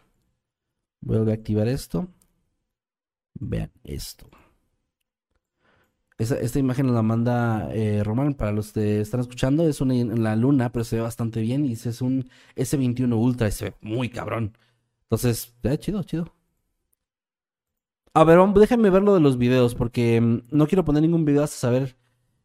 Vuelve 1.01 1.33
a 1.33 1.35
activar 1.35 1.69
esto. 1.69 2.09
Vean 3.35 3.73
esto. 3.85 4.29
Esta 6.21 6.59
imagen 6.59 6.93
la 6.93 7.01
manda 7.01 7.71
eh, 7.73 8.05
Román 8.05 8.35
para 8.35 8.53
los 8.53 8.73
que 8.73 9.01
están 9.01 9.21
escuchando. 9.21 9.67
Es 9.67 9.81
una 9.81 9.95
en 9.95 10.23
la 10.23 10.37
luna, 10.37 10.71
pero 10.71 10.85
se 10.85 10.97
ve 10.97 11.03
bastante 11.03 11.41
bien. 11.41 11.65
Y 11.65 11.73
es 11.73 12.03
un 12.03 12.29
S21 12.57 13.15
Ultra 13.15 13.49
y 13.49 13.53
se 13.53 13.67
ve 13.67 13.75
muy 13.81 14.11
cabrón. 14.11 14.57
Entonces, 15.05 15.55
eh, 15.63 15.79
chido, 15.79 16.03
chido. 16.03 16.35
A 18.13 18.25
ver, 18.25 18.39
déjenme 18.55 18.91
ver 18.91 19.03
lo 19.03 19.15
de 19.15 19.21
los 19.21 19.39
videos 19.39 19.75
porque 19.75 20.21
mm, 20.21 20.43
no 20.51 20.67
quiero 20.67 20.85
poner 20.85 21.03
ningún 21.03 21.25
video 21.25 21.43
hasta 21.43 21.57
saber 21.57 21.97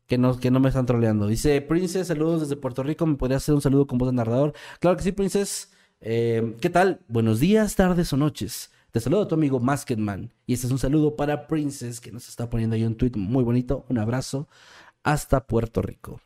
que 0.07 0.17
no, 0.17 0.39
que 0.39 0.51
no 0.51 0.59
me 0.61 0.69
están 0.69 0.85
troleando. 0.85 1.27
Dice, 1.27 1.61
Princess, 1.61 2.07
saludos 2.07 2.41
desde 2.41 2.55
Puerto 2.55 2.81
Rico. 2.81 3.05
¿Me 3.05 3.15
podría 3.15 3.37
hacer 3.37 3.55
un 3.55 3.61
saludo 3.61 3.87
con 3.87 3.97
voz 3.97 4.09
de 4.09 4.13
narrador? 4.15 4.53
Claro 4.79 4.95
que 4.95 5.03
sí, 5.03 5.11
Princess. 5.11 5.73
Eh, 5.99 6.55
¿Qué 6.61 6.69
tal? 6.69 7.01
Buenos 7.09 7.41
días, 7.41 7.75
tardes 7.75 8.13
o 8.13 8.17
noches. 8.17 8.71
Te 8.95 9.01
saludo 9.01 9.27
tu 9.27 9.35
amigo 9.35 9.59
Masketman. 9.59 10.31
Y 10.47 10.53
este 10.53 10.67
es 10.67 10.71
un 10.71 10.79
saludo 10.79 11.17
para 11.17 11.47
Princess, 11.47 11.99
que 11.99 12.13
nos 12.13 12.29
está 12.29 12.49
poniendo 12.49 12.77
ahí 12.77 12.85
un 12.85 12.95
tweet 12.95 13.11
muy 13.17 13.43
bonito. 13.43 13.85
Un 13.89 13.97
abrazo 13.97 14.47
hasta 15.03 15.47
Puerto 15.47 15.81
Rico. 15.81 16.21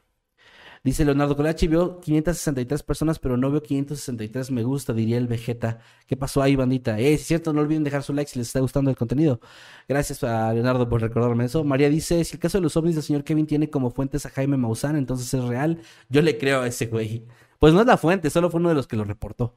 Dice 0.83 1.03
Leonardo 1.03 1.35
Colachi, 1.35 1.65
veo 1.65 1.99
563 1.99 2.83
personas, 2.83 3.17
pero 3.17 3.37
no 3.37 3.49
veo 3.49 3.63
563 3.63 4.51
me 4.51 4.61
gusta, 4.61 4.93
diría 4.93 5.17
el 5.17 5.25
Vegeta. 5.25 5.79
¿Qué 6.05 6.15
pasó 6.15 6.43
ahí, 6.43 6.55
bandita? 6.55 6.99
Eh, 6.99 7.15
es 7.15 7.25
cierto, 7.25 7.53
no 7.53 7.61
olviden 7.61 7.83
dejar 7.83 8.03
su 8.03 8.13
like 8.13 8.29
si 8.29 8.37
les 8.37 8.49
está 8.49 8.59
gustando 8.59 8.91
el 8.91 8.95
contenido. 8.95 9.39
Gracias 9.87 10.23
a 10.23 10.53
Leonardo 10.53 10.87
por 10.87 11.01
recordarme 11.01 11.45
eso. 11.45 11.63
María 11.63 11.89
dice, 11.89 12.23
si 12.23 12.35
el 12.35 12.39
caso 12.39 12.59
de 12.59 12.61
los 12.61 12.77
ovnis 12.77 12.93
del 12.93 13.03
señor 13.03 13.23
Kevin 13.23 13.47
tiene 13.47 13.71
como 13.71 13.89
fuentes 13.89 14.27
a 14.27 14.29
Jaime 14.29 14.57
Maussan, 14.57 14.95
entonces 14.95 15.33
es 15.33 15.43
real. 15.43 15.81
Yo 16.07 16.21
le 16.21 16.37
creo 16.37 16.61
a 16.61 16.67
ese 16.67 16.85
güey. 16.85 17.25
Pues 17.57 17.73
no 17.73 17.81
es 17.81 17.87
la 17.87 17.97
fuente, 17.97 18.29
solo 18.29 18.49
fue 18.49 18.61
uno 18.61 18.69
de 18.69 18.75
los 18.75 18.87
que 18.87 18.95
lo 18.95 19.03
reportó. 19.03 19.55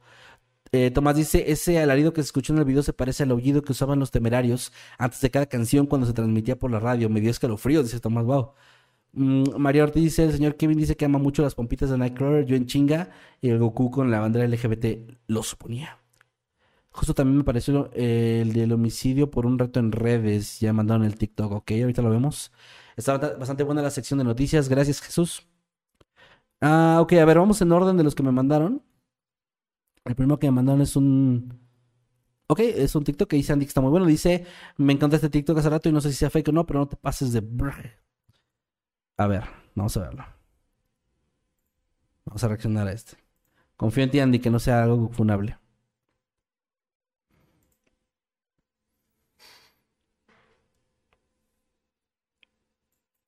Eh, 0.75 0.89
Tomás 0.89 1.15
dice, 1.15 1.51
ese 1.51 1.79
alarido 1.79 2.13
que 2.13 2.21
se 2.23 2.27
escuchó 2.27 2.51
en 2.51 2.59
el 2.59 2.65
video 2.65 2.81
se 2.81 2.93
parece 2.93 3.21
al 3.23 3.31
aullido 3.31 3.61
que 3.61 3.71
usaban 3.73 3.99
los 3.99 4.09
temerarios 4.09 4.73
antes 4.97 5.21
de 5.21 5.29
cada 5.29 5.45
canción 5.45 5.85
cuando 5.85 6.07
se 6.07 6.13
transmitía 6.13 6.57
por 6.57 6.71
la 6.71 6.79
radio. 6.79 7.09
Me 7.09 7.21
dio 7.21 7.29
escalofrío, 7.29 7.83
dice 7.83 7.99
Tomás, 7.99 8.25
wow. 8.25 8.53
Mm, 9.13 9.43
María 9.57 9.83
Ortiz 9.83 10.03
dice, 10.03 10.23
el 10.23 10.33
señor 10.33 10.55
Kevin 10.57 10.77
dice 10.79 10.95
que 10.97 11.05
ama 11.05 11.19
mucho 11.19 11.43
las 11.43 11.55
pompitas 11.55 11.89
de 11.91 11.97
Nightcrawler, 11.99 12.45
yo 12.45 12.55
en 12.55 12.65
chinga, 12.65 13.11
y 13.39 13.49
el 13.49 13.59
Goku 13.59 13.91
con 13.91 14.09
la 14.09 14.19
bandera 14.19 14.47
LGBT, 14.47 15.11
lo 15.27 15.43
suponía. 15.43 15.99
Justo 16.91 17.13
también 17.13 17.37
me 17.37 17.43
pareció 17.43 17.89
eh, 17.93 18.41
el 18.43 18.53
del 18.53 18.71
homicidio 18.73 19.29
por 19.31 19.45
un 19.45 19.59
reto 19.59 19.79
en 19.79 19.91
redes, 19.91 20.59
ya 20.59 20.73
mandaron 20.73 21.03
el 21.05 21.15
TikTok, 21.17 21.51
ok, 21.51 21.71
ahorita 21.71 22.01
lo 22.01 22.09
vemos. 22.09 22.51
Está 22.95 23.17
bastante 23.17 23.63
buena 23.63 23.81
la 23.81 23.91
sección 23.91 24.19
de 24.19 24.25
noticias, 24.25 24.69
gracias 24.69 25.01
Jesús. 25.01 25.47
Ah, 26.61 26.99
ok, 27.01 27.13
a 27.13 27.25
ver, 27.25 27.37
vamos 27.39 27.61
en 27.61 27.71
orden 27.71 27.97
de 27.97 28.03
los 28.03 28.15
que 28.15 28.23
me 28.23 28.31
mandaron. 28.31 28.81
El 30.05 30.15
primero 30.15 30.39
que 30.39 30.47
me 30.47 30.51
mandaron 30.51 30.81
es 30.81 30.95
un... 30.95 31.61
Ok, 32.47 32.59
es 32.59 32.93
un 32.95 33.03
TikTok 33.03 33.29
que 33.29 33.37
dice 33.37 33.53
Andy 33.53 33.65
que 33.65 33.69
está 33.69 33.81
muy 33.81 33.89
bueno. 33.89 34.05
Dice, 34.05 34.45
me 34.77 34.93
encanta 34.93 35.15
este 35.15 35.29
TikTok 35.29 35.57
hace 35.57 35.69
rato 35.69 35.89
y 35.89 35.91
no 35.91 36.01
sé 36.01 36.11
si 36.11 36.17
sea 36.17 36.29
fake 36.29 36.49
o 36.49 36.51
no, 36.51 36.65
pero 36.65 36.79
no 36.79 36.87
te 36.87 36.97
pases 36.97 37.31
de... 37.33 37.41
brr". 37.41 37.91
A 39.17 39.27
ver, 39.27 39.43
vamos 39.75 39.95
a 39.97 40.01
verlo. 40.01 40.25
Vamos 42.25 42.43
a 42.43 42.47
reaccionar 42.47 42.87
a 42.87 42.91
este. 42.93 43.17
Confío 43.77 44.03
en 44.03 44.11
ti, 44.11 44.19
Andy, 44.19 44.39
que 44.39 44.49
no 44.49 44.59
sea 44.59 44.83
algo 44.83 45.09
funable. 45.09 45.57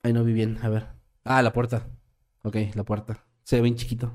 Ahí 0.04 0.14
no 0.14 0.24
vi 0.24 0.34
bien, 0.34 0.58
a 0.62 0.70
ver. 0.70 0.88
Ah, 1.24 1.42
la 1.42 1.52
puerta. 1.52 1.90
Ok, 2.44 2.58
la 2.76 2.84
puerta. 2.84 3.26
Se 3.44 3.56
ve 3.58 3.64
bien 3.64 3.76
chiquito. 3.76 4.14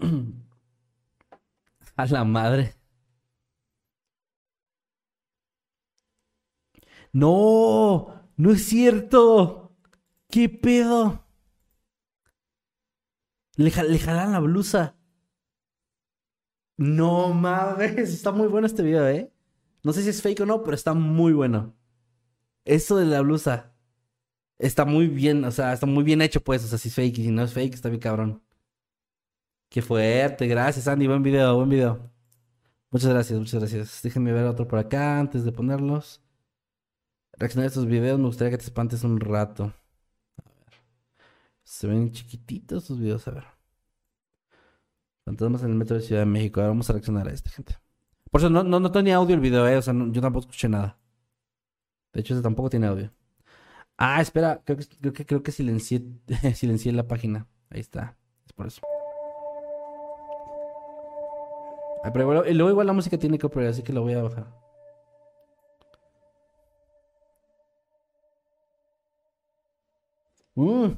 A 1.96 2.06
la 2.06 2.24
madre. 2.24 2.74
No, 7.12 8.28
no 8.36 8.50
es 8.52 8.64
cierto. 8.66 9.76
¿Qué 10.30 10.48
pedo? 10.48 11.26
Le, 13.56 13.70
le 13.70 13.98
jalan 13.98 14.32
la 14.32 14.40
blusa. 14.40 14.96
No 16.78 17.32
mames, 17.34 18.12
está 18.12 18.32
muy 18.32 18.48
bueno 18.48 18.66
este 18.66 18.82
video, 18.82 19.06
¿eh? 19.08 19.32
No 19.84 19.92
sé 19.92 20.02
si 20.02 20.08
es 20.08 20.22
fake 20.22 20.40
o 20.40 20.46
no, 20.46 20.62
pero 20.62 20.74
está 20.74 20.94
muy 20.94 21.32
bueno. 21.32 21.74
Eso 22.64 22.96
de 22.96 23.06
la 23.06 23.20
blusa. 23.22 23.74
Está 24.58 24.84
muy 24.84 25.08
bien, 25.08 25.44
o 25.44 25.50
sea, 25.50 25.72
está 25.72 25.86
muy 25.86 26.04
bien 26.04 26.22
hecho, 26.22 26.42
pues. 26.42 26.64
O 26.64 26.68
sea, 26.68 26.78
si 26.78 26.88
es 26.88 26.94
fake 26.94 27.18
y 27.18 27.24
si 27.24 27.30
no 27.30 27.42
es 27.44 27.52
fake, 27.52 27.74
está 27.74 27.88
bien 27.88 28.00
cabrón. 28.00 28.42
Qué 29.72 29.80
fuerte, 29.80 30.46
gracias, 30.48 30.86
Andy. 30.86 31.06
Buen 31.06 31.22
video, 31.22 31.56
buen 31.56 31.70
video. 31.70 32.10
Muchas 32.90 33.08
gracias, 33.08 33.38
muchas 33.38 33.58
gracias. 33.58 34.02
Déjenme 34.02 34.30
ver 34.30 34.44
otro 34.44 34.68
por 34.68 34.78
acá 34.78 35.18
antes 35.18 35.46
de 35.46 35.52
ponerlos. 35.52 36.20
Reaccionar 37.38 37.64
a 37.64 37.68
estos 37.68 37.86
videos, 37.86 38.18
me 38.18 38.26
gustaría 38.26 38.50
que 38.50 38.58
te 38.58 38.64
espantes 38.64 39.02
un 39.02 39.18
rato. 39.18 39.72
A 40.36 40.50
ver. 40.50 40.74
Se 41.64 41.86
ven 41.86 42.12
chiquititos 42.12 42.82
estos 42.82 42.98
videos, 42.98 43.26
a 43.28 43.30
ver. 43.30 43.44
Fantasmas 45.24 45.62
en 45.62 45.70
el 45.70 45.76
metro 45.76 45.96
de 45.96 46.02
Ciudad 46.02 46.20
de 46.20 46.26
México. 46.26 46.60
Ahora 46.60 46.68
vamos 46.68 46.90
a 46.90 46.92
reaccionar 46.92 47.26
a 47.26 47.32
este, 47.32 47.48
gente. 47.48 47.78
Por 48.30 48.42
eso 48.42 48.50
no, 48.50 48.62
no, 48.64 48.78
no 48.78 48.92
tenía 48.92 49.16
audio 49.16 49.34
el 49.34 49.40
video, 49.40 49.66
eh. 49.66 49.78
O 49.78 49.82
sea, 49.82 49.94
yo 49.94 50.20
tampoco 50.20 50.40
escuché 50.40 50.68
nada. 50.68 50.98
De 52.12 52.20
hecho, 52.20 52.34
ese 52.34 52.42
tampoco 52.42 52.68
tiene 52.68 52.88
audio. 52.88 53.10
Ah, 53.96 54.20
espera, 54.20 54.60
creo 54.66 54.76
que, 54.76 54.84
creo 55.00 55.12
que, 55.14 55.24
creo 55.24 55.42
que 55.42 55.50
silencié 55.50 56.02
la 56.92 57.08
página. 57.08 57.46
Ahí 57.70 57.80
está. 57.80 58.18
Es 58.44 58.52
por 58.52 58.66
eso. 58.66 58.82
Pero 62.10 62.44
luego 62.52 62.70
igual 62.70 62.86
la 62.86 62.92
música 62.92 63.18
tiene 63.18 63.38
copyright, 63.38 63.70
así 63.70 63.82
que 63.82 63.92
lo 63.92 64.02
voy 64.02 64.14
a 64.14 64.22
bajar. 64.22 64.46
Mm. 70.54 70.92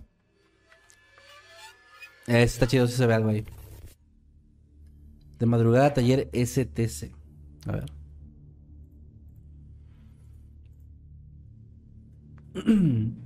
Eh, 2.27 2.43
está 2.43 2.67
chido 2.67 2.87
si 2.87 2.97
se 2.97 3.07
ve 3.07 3.15
algo 3.15 3.29
ahí. 3.31 3.45
De 5.39 5.47
madrugada, 5.47 5.95
taller 5.95 6.31
STC. 6.33 7.13
A 7.67 7.73
ver. 7.73 7.85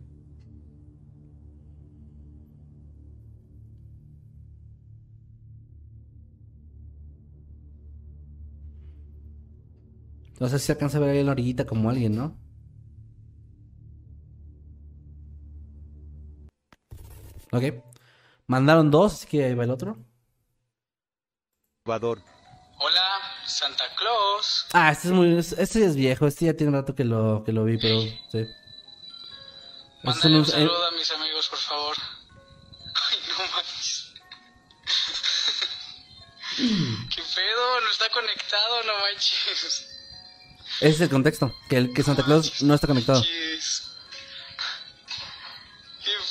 No 10.40 10.48
sé 10.48 10.58
si 10.58 10.70
alcanza 10.70 10.98
a 10.98 11.00
ver 11.00 11.10
ahí 11.10 11.18
en 11.18 11.26
la 11.26 11.32
orillita 11.32 11.66
como 11.66 11.90
alguien, 11.90 12.14
¿no? 12.14 12.38
Ok. 17.50 17.82
Mandaron 18.46 18.90
dos, 18.90 19.14
así 19.14 19.26
que 19.26 19.44
ahí 19.44 19.54
va 19.54 19.64
el 19.64 19.70
otro. 19.70 19.98
Ecuador. 21.84 22.22
Hola, 22.80 23.10
Santa 23.44 23.84
Claus. 23.96 24.66
Ah, 24.72 24.92
este 24.92 25.08
es 25.08 25.14
muy. 25.14 25.38
Este 25.38 25.84
es 25.84 25.96
viejo, 25.96 26.26
este 26.26 26.46
ya 26.46 26.54
tiene 26.54 26.70
un 26.70 26.78
rato 26.78 26.94
que 26.94 27.04
lo, 27.04 27.42
que 27.44 27.52
lo 27.52 27.64
vi, 27.64 27.78
pero 27.78 28.00
sí. 28.00 28.46
Mándale 30.04 30.36
un 30.36 30.44
eh, 30.44 30.46
saludo 30.46 30.86
a 30.86 30.92
mis 30.92 31.10
amigos, 31.10 31.48
por 31.48 31.58
favor. 31.58 31.96
Ay, 33.10 33.18
no 33.28 33.56
manches. 33.56 34.12
¿Qué 36.56 37.22
pedo? 37.34 37.80
No 37.80 37.90
está 37.90 38.08
conectado, 38.10 38.84
no 38.84 38.92
manches. 39.00 39.97
Ese 40.80 40.90
es 40.90 41.00
el 41.00 41.10
contexto, 41.10 41.52
que, 41.68 41.76
el, 41.76 41.92
que 41.92 42.04
Santa 42.04 42.24
Claus 42.24 42.62
no 42.62 42.72
está 42.72 42.86
conectado. 42.86 43.20
¿Qué 43.22 43.30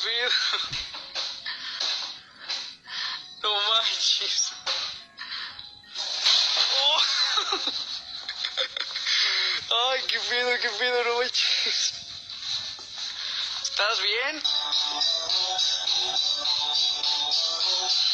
pedo? 0.03 0.31
No. 3.43 3.49
Oh. 6.79 7.01
Ay, 9.91 10.01
qué 10.07 10.19
pedo, 10.19 10.49
qué 10.61 10.69
pedo, 10.79 11.03
no 11.03 11.19
manches. 11.19 11.93
¿Estás 13.63 14.01
bien? 14.01 14.41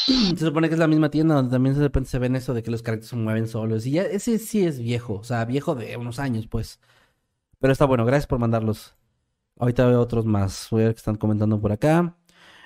Se 0.36 0.36
supone 0.36 0.68
que 0.68 0.74
es 0.74 0.78
la 0.78 0.86
misma 0.86 1.10
tienda 1.10 1.34
donde 1.34 1.50
también 1.50 1.74
de 1.74 1.82
repente 1.82 2.10
se 2.10 2.18
ven 2.18 2.36
eso 2.36 2.52
de 2.52 2.62
que 2.62 2.70
los 2.70 2.82
carritos 2.82 3.08
se 3.08 3.16
mueven 3.16 3.48
solos. 3.48 3.86
Y 3.86 3.92
ya 3.92 4.02
ese 4.02 4.38
sí 4.38 4.64
es 4.66 4.78
viejo, 4.78 5.14
o 5.14 5.24
sea, 5.24 5.44
viejo 5.44 5.74
de 5.74 5.96
unos 5.96 6.18
años, 6.18 6.46
pues. 6.46 6.80
Pero 7.58 7.72
está 7.72 7.86
bueno, 7.86 8.04
gracias 8.04 8.26
por 8.26 8.38
mandarlos. 8.38 8.94
Ahorita 9.58 9.86
veo 9.86 10.00
otros 10.00 10.26
más. 10.26 10.68
Voy 10.70 10.82
a 10.82 10.86
ver 10.86 10.94
que 10.94 10.98
están 10.98 11.16
comentando 11.16 11.60
por 11.60 11.72
acá. 11.72 12.16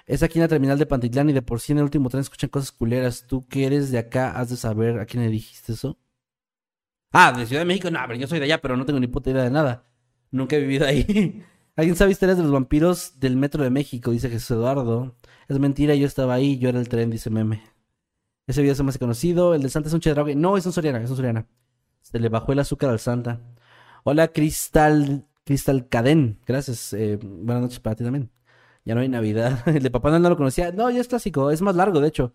Es 0.06 0.22
aquí 0.22 0.38
en 0.38 0.42
la 0.44 0.48
terminal 0.48 0.78
de 0.78 0.86
Pantitlán 0.86 1.30
y 1.30 1.32
de 1.34 1.42
por 1.42 1.60
sí 1.60 1.72
en 1.72 1.78
el 1.78 1.84
último 1.84 2.08
tren 2.08 2.22
escuchan 2.22 2.50
cosas 2.50 2.72
culeras. 2.72 3.26
Tú 3.28 3.46
que 3.46 3.66
eres 3.66 3.90
de 3.92 3.98
acá, 3.98 4.30
has 4.32 4.48
de 4.50 4.56
saber 4.56 4.98
a 4.98 5.06
quién 5.06 5.22
le 5.22 5.30
dijiste 5.30 5.74
eso. 5.74 5.98
Ah, 7.12 7.32
de 7.32 7.46
Ciudad 7.46 7.62
de 7.62 7.66
México, 7.66 7.90
no, 7.90 7.98
pero 8.06 8.18
yo 8.18 8.26
soy 8.26 8.38
de 8.38 8.46
allá, 8.46 8.60
pero 8.60 8.76
no 8.76 8.84
tengo 8.86 9.00
ni 9.00 9.06
puta 9.06 9.30
idea 9.30 9.44
de 9.44 9.50
nada. 9.50 9.84
Nunca 10.30 10.56
he 10.56 10.60
vivido 10.60 10.86
ahí. 10.86 11.44
¿Alguien 11.76 11.96
sabe 11.96 12.10
historias 12.10 12.38
de 12.38 12.42
los 12.42 12.52
vampiros 12.52 13.20
del 13.20 13.36
Metro 13.36 13.62
de 13.62 13.70
México? 13.70 14.10
Dice 14.10 14.28
Jesús 14.30 14.50
Eduardo. 14.52 15.14
Es 15.48 15.58
mentira, 15.58 15.94
yo 15.94 16.06
estaba 16.06 16.34
ahí, 16.34 16.58
yo 16.58 16.68
era 16.68 16.78
el 16.78 16.88
tren, 16.88 17.10
dice 17.10 17.30
Meme. 17.30 17.62
Ese 18.46 18.62
video 18.62 18.84
me 18.84 18.90
hace 18.90 18.98
conocido. 18.98 19.54
El 19.54 19.62
de 19.62 19.70
Santa 19.70 19.88
es 19.88 19.94
un 19.94 20.00
chedraui. 20.00 20.34
No, 20.34 20.56
es 20.56 20.66
un 20.66 20.72
Soriana, 20.72 21.00
es 21.02 21.10
un 21.10 21.16
Soriana. 21.16 21.46
Se 22.02 22.18
le 22.18 22.28
bajó 22.28 22.52
el 22.52 22.58
azúcar 22.58 22.90
al 22.90 22.98
Santa. 22.98 23.40
Hola, 24.04 24.28
Cristal, 24.28 25.26
Cristal 25.44 25.88
Cadén. 25.88 26.38
Gracias. 26.46 26.92
eh, 26.92 27.18
buenas 27.22 27.62
noches 27.62 27.80
para 27.80 27.96
ti 27.96 28.04
también. 28.04 28.30
Ya 28.84 28.94
no 28.94 29.00
hay 29.00 29.08
Navidad. 29.08 29.62
El 29.66 29.82
de 29.82 29.90
Papá 29.90 30.18
no 30.18 30.28
lo 30.28 30.36
conocía. 30.36 30.72
No, 30.72 30.90
ya 30.90 31.00
es 31.00 31.08
clásico. 31.08 31.50
Es 31.50 31.62
más 31.62 31.76
largo, 31.76 32.00
de 32.00 32.08
hecho. 32.08 32.34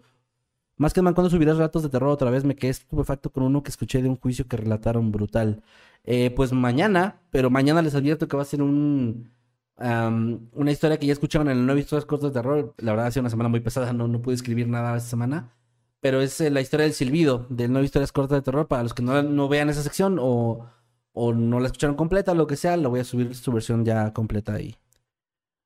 Más 0.77 0.93
que 0.93 1.01
man, 1.03 1.13
cuando 1.13 1.29
subirás 1.29 1.57
relatos 1.57 1.83
de 1.83 1.89
terror 1.89 2.09
otra 2.09 2.31
vez, 2.31 2.43
me 2.45 2.55
quedé 2.55 2.71
estupefacto 2.71 3.31
con 3.31 3.43
uno 3.43 3.63
que 3.63 3.69
escuché 3.69 4.01
de 4.01 4.09
un 4.09 4.17
juicio 4.17 4.47
que 4.47 4.57
relataron 4.57 5.11
brutal. 5.11 5.63
Eh, 6.03 6.31
pues 6.31 6.51
mañana, 6.51 7.21
pero 7.31 7.49
mañana 7.51 7.81
les 7.83 7.95
advierto 7.95 8.27
que 8.27 8.37
va 8.37 8.43
a 8.43 8.45
ser 8.45 8.61
un 8.63 9.31
una 9.77 10.71
historia 10.71 10.97
que 10.97 11.07
ya 11.07 11.13
escucharon 11.13 11.49
en 11.49 11.57
el 11.57 11.65
nuevo 11.65 11.79
Historias 11.79 12.05
Cortas 12.05 12.31
de 12.31 12.39
Terror. 12.39 12.73
La 12.77 12.91
verdad 12.91 13.07
ha 13.07 13.11
sido 13.11 13.21
una 13.21 13.29
semana 13.29 13.49
muy 13.49 13.59
pesada, 13.59 13.93
no, 13.93 14.07
no 14.07 14.21
pude 14.21 14.35
escribir 14.35 14.67
nada 14.67 14.95
esta 14.95 15.09
semana. 15.09 15.53
Pero 15.99 16.21
es 16.21 16.39
eh, 16.41 16.49
la 16.49 16.61
historia 16.61 16.85
del 16.85 16.93
silbido, 16.93 17.47
del 17.49 17.71
nuevo 17.71 17.85
Historias 17.85 18.11
Cortas 18.11 18.39
de 18.39 18.41
Terror. 18.41 18.67
Para 18.67 18.83
los 18.83 18.93
que 18.93 19.03
no, 19.03 19.23
no 19.23 19.47
vean 19.47 19.69
esa 19.69 19.83
sección 19.83 20.17
o, 20.19 20.67
o 21.13 21.33
no 21.33 21.59
la 21.59 21.67
escucharon 21.67 21.95
completa, 21.95 22.33
lo 22.33 22.47
que 22.47 22.55
sea, 22.55 22.75
la 22.77 22.89
voy 22.89 22.99
a 22.99 23.03
subir 23.03 23.35
su 23.35 23.51
versión 23.51 23.85
ya 23.85 24.13
completa 24.13 24.53
ahí. 24.53 24.75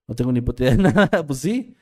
No 0.07 0.15
tengo 0.15 0.31
ni 0.31 0.41
puta 0.41 0.65
de 0.65 0.77
nada. 0.77 1.09
Pues 1.25 1.39
sí, 1.39 1.75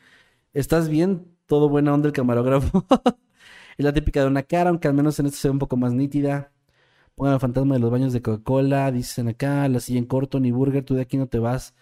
estás 0.54 0.90
bien, 0.90 1.28
todo 1.46 1.70
buena 1.70 1.94
onda 1.94 2.08
el 2.08 2.14
camarógrafo. 2.14 2.86
es 3.78 3.86
la 3.86 3.94
típica 3.94 4.22
de 4.22 4.28
una 4.28 4.44
cara, 4.44 4.70
aunque 4.70 4.88
al 4.88 4.94
menos 4.94 5.20
en 5.20 5.28
esto 5.28 5.38
se 5.38 5.48
ve 5.50 5.54
un 5.54 5.60
poco 5.60 5.78
más 5.78 5.94
nítida. 5.94 6.52
Pongan 7.16 7.36
el 7.36 7.40
fantasma 7.40 7.76
de 7.76 7.80
los 7.80 7.92
baños 7.92 8.14
de 8.14 8.22
Coca-Cola, 8.22 8.92
dicen 8.92 9.30
acá, 9.30 9.68
la 9.70 9.80
silla 9.80 10.00
en 10.00 10.06
corto, 10.06 10.40
ni 10.40 10.52
burger, 10.52 10.84
tú 10.84 10.96
de 10.96 11.02
aquí 11.02 11.18
no 11.18 11.28
te 11.28 11.40
vas. 11.40 11.74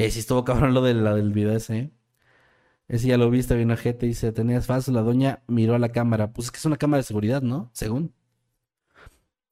Eh, 0.00 0.10
sí 0.10 0.20
estuvo 0.20 0.44
cabrón 0.44 0.72
lo 0.72 0.80
de 0.80 0.94
la 0.94 1.14
del 1.14 1.30
video 1.32 1.52
ese, 1.52 1.78
¿eh? 1.78 1.90
Ese 2.88 3.08
ya 3.08 3.18
lo 3.18 3.30
viste 3.30 3.54
bien 3.54 3.76
gente 3.76 4.06
dice, 4.06 4.32
tenías 4.32 4.66
falso, 4.66 4.92
la 4.92 5.02
doña 5.02 5.42
miró 5.46 5.74
a 5.74 5.78
la 5.78 5.90
cámara. 5.92 6.32
Pues 6.32 6.46
es 6.46 6.52
que 6.52 6.58
es 6.58 6.64
una 6.64 6.78
cámara 6.78 6.98
de 7.00 7.04
seguridad, 7.04 7.42
¿no? 7.42 7.70
Según. 7.74 8.14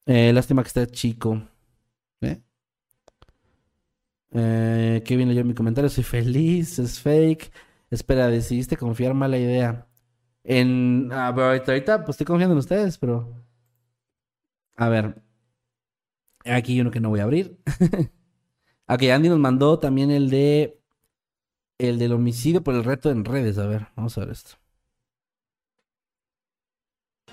Eh, 0.07 0.33
lástima 0.33 0.63
que 0.63 0.69
esté 0.69 0.87
chico. 0.87 1.43
¿Eh? 2.23 2.41
Eh, 4.33 5.03
qué 5.05 5.17
bien 5.17 5.29
leyó 5.29 5.45
mi 5.45 5.55
comentario, 5.55 5.91
soy 5.91 6.05
feliz, 6.05 6.79
es 6.79 7.01
fake. 7.01 7.53
Espera, 7.91 8.29
decidiste 8.29 8.77
confiar 8.77 9.15
mala 9.15 9.39
idea. 9.39 9.87
En... 10.45 11.11
Ah, 11.13 11.33
pero 11.35 11.49
ahorita, 11.49 11.73
ahorita, 11.73 11.99
pues 12.05 12.15
estoy 12.15 12.27
confiando 12.27 12.55
en 12.55 12.61
ustedes, 12.61 12.99
pero... 12.99 13.35
A 14.77 14.89
ver. 14.89 15.23
Aquí 16.45 16.73
hay 16.73 16.81
uno 16.81 16.91
que 16.91 17.01
no 17.01 17.11
voy 17.11 17.21
a 17.21 17.25
abrir. 17.25 17.59
ok, 18.89 19.03
Andy 19.05 19.29
nos 19.29 19.39
mandó 19.39 19.79
también 19.79 20.11
el 20.11 20.31
de... 20.31 20.75
El 21.81 22.01
del 22.01 22.13
homicidio 22.13 22.65
por 22.65 22.75
el 22.75 22.83
reto 22.83 23.09
en 23.09 23.25
redes. 23.25 23.57
A 23.57 23.67
ver, 23.67 23.87
vamos 23.95 24.19
a 24.19 24.23
ver 24.23 24.31
esto. 24.31 24.57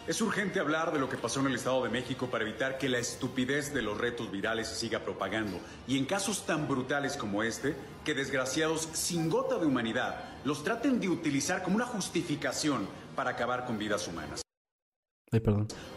Es 0.07 0.21
urgente 0.21 0.59
hablar 0.59 0.93
de 0.93 0.99
lo 0.99 1.09
que 1.09 1.17
pasó 1.17 1.39
en 1.39 1.47
el 1.47 1.55
Estado 1.55 1.83
de 1.83 1.89
México 1.89 2.29
para 2.29 2.43
evitar 2.43 2.77
que 2.77 2.87
la 2.87 2.99
estupidez 2.99 3.73
de 3.73 3.81
los 3.81 3.97
retos 3.97 4.29
virales 4.29 4.67
se 4.67 4.75
siga 4.75 4.99
propagando. 4.99 5.59
Y 5.87 5.97
en 5.97 6.05
casos 6.05 6.45
tan 6.45 6.67
brutales 6.67 7.17
como 7.17 7.41
este, 7.41 7.75
que 8.03 8.13
desgraciados 8.13 8.87
sin 8.93 9.31
gota 9.31 9.57
de 9.57 9.65
humanidad 9.65 10.23
los 10.43 10.63
traten 10.63 10.99
de 10.99 11.09
utilizar 11.09 11.63
como 11.63 11.77
una 11.77 11.87
justificación 11.87 12.87
para 13.15 13.31
acabar 13.31 13.65
con 13.65 13.79
vidas 13.79 14.07
humanas. 14.07 14.44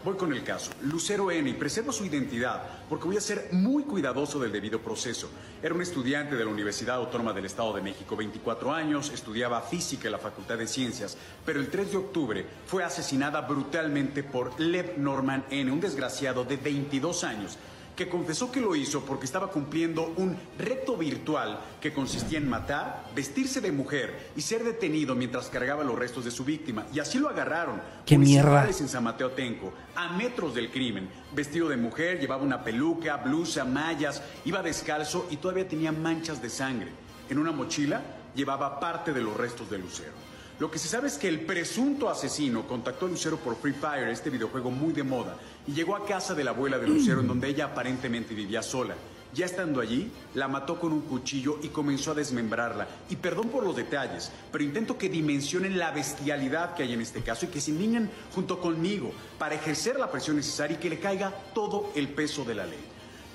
Voy 0.03 0.15
con 0.15 0.31
el 0.33 0.43
caso. 0.43 0.71
Lucero 0.83 1.31
N. 1.31 1.53
preservo 1.53 1.91
su 1.91 2.05
identidad 2.05 2.63
porque 2.89 3.05
voy 3.05 3.17
a 3.17 3.21
ser 3.21 3.49
muy 3.51 3.83
cuidadoso 3.83 4.39
del 4.39 4.51
debido 4.51 4.79
proceso. 4.79 5.29
Era 5.61 5.75
un 5.75 5.81
estudiante 5.81 6.35
de 6.35 6.45
la 6.45 6.51
Universidad 6.51 6.95
Autónoma 6.95 7.33
del 7.33 7.45
Estado 7.45 7.73
de 7.73 7.81
México, 7.81 8.15
24 8.15 8.71
años, 8.71 9.11
estudiaba 9.11 9.61
física 9.61 10.07
en 10.07 10.13
la 10.13 10.17
Facultad 10.17 10.57
de 10.57 10.67
Ciencias, 10.67 11.17
pero 11.45 11.59
el 11.59 11.69
3 11.69 11.91
de 11.91 11.97
octubre 11.97 12.45
fue 12.65 12.83
asesinada 12.83 13.41
brutalmente 13.41 14.23
por 14.23 14.59
Lev 14.59 14.97
Norman 14.97 15.45
N., 15.49 15.71
un 15.71 15.79
desgraciado 15.79 16.43
de 16.45 16.57
22 16.57 17.23
años 17.23 17.57
que 17.99 18.07
confesó 18.07 18.49
que 18.49 18.61
lo 18.61 18.77
hizo 18.77 19.01
porque 19.01 19.25
estaba 19.25 19.51
cumpliendo 19.51 20.13
un 20.15 20.33
reto 20.57 20.95
virtual 20.95 21.59
que 21.81 21.91
consistía 21.91 22.37
en 22.37 22.47
matar, 22.47 23.09
vestirse 23.13 23.59
de 23.59 23.73
mujer 23.73 24.31
y 24.37 24.41
ser 24.41 24.63
detenido 24.63 25.15
mientras 25.15 25.49
cargaba 25.49 25.83
los 25.83 25.99
restos 25.99 26.23
de 26.23 26.31
su 26.31 26.45
víctima. 26.45 26.85
Y 26.93 26.99
así 26.99 27.19
lo 27.19 27.27
agarraron. 27.27 27.81
¡Qué 28.05 28.17
mierda! 28.17 28.65
En 28.69 28.87
San 28.87 29.03
Mateo 29.03 29.31
Tenco, 29.31 29.73
a 29.95 30.13
metros 30.13 30.55
del 30.55 30.71
crimen. 30.71 31.09
Vestido 31.35 31.67
de 31.67 31.75
mujer, 31.75 32.21
llevaba 32.21 32.41
una 32.41 32.63
peluca, 32.63 33.17
blusa, 33.17 33.65
mallas, 33.65 34.23
iba 34.45 34.63
descalzo 34.63 35.27
y 35.29 35.35
todavía 35.35 35.67
tenía 35.67 35.91
manchas 35.91 36.41
de 36.41 36.49
sangre. 36.49 36.87
En 37.29 37.37
una 37.37 37.51
mochila 37.51 38.01
llevaba 38.33 38.79
parte 38.79 39.11
de 39.11 39.19
los 39.19 39.35
restos 39.35 39.69
de 39.69 39.77
Lucero. 39.77 40.29
Lo 40.59 40.69
que 40.69 40.77
se 40.77 40.89
sabe 40.89 41.07
es 41.07 41.17
que 41.17 41.29
el 41.29 41.39
presunto 41.39 42.09
asesino 42.09 42.67
contactó 42.67 43.05
a 43.05 43.09
Lucero 43.09 43.37
por 43.37 43.55
Free 43.55 43.71
Fire, 43.71 44.09
este 44.09 44.29
videojuego 44.29 44.69
muy 44.69 44.91
de 44.91 45.03
moda, 45.03 45.37
y 45.69 45.73
llegó 45.73 45.95
a 45.95 46.03
casa 46.03 46.33
de 46.33 46.43
la 46.43 46.49
abuela 46.49 46.79
de 46.79 46.87
Lucero, 46.87 47.21
en 47.21 47.27
donde 47.27 47.47
ella 47.47 47.65
aparentemente 47.65 48.33
vivía 48.33 48.63
sola. 48.63 48.95
Ya 49.35 49.45
estando 49.45 49.81
allí, 49.81 50.11
la 50.33 50.47
mató 50.47 50.79
con 50.79 50.91
un 50.91 51.01
cuchillo 51.01 51.59
y 51.61 51.67
comenzó 51.67 52.09
a 52.09 52.15
desmembrarla. 52.15 52.87
Y 53.07 53.17
perdón 53.17 53.49
por 53.49 53.63
los 53.63 53.75
detalles, 53.75 54.31
pero 54.51 54.63
intento 54.63 54.97
que 54.97 55.09
dimensionen 55.09 55.77
la 55.77 55.91
bestialidad 55.91 56.73
que 56.73 56.81
hay 56.81 56.93
en 56.93 57.01
este 57.01 57.21
caso 57.21 57.45
y 57.45 57.49
que 57.49 57.61
se 57.61 57.69
indignen 57.69 58.09
junto 58.33 58.59
conmigo 58.59 59.11
para 59.37 59.53
ejercer 59.53 59.99
la 59.99 60.09
presión 60.09 60.37
necesaria 60.37 60.75
y 60.75 60.79
que 60.79 60.89
le 60.89 60.97
caiga 60.97 61.31
todo 61.53 61.91
el 61.95 62.07
peso 62.09 62.43
de 62.43 62.55
la 62.55 62.65
ley. 62.65 62.79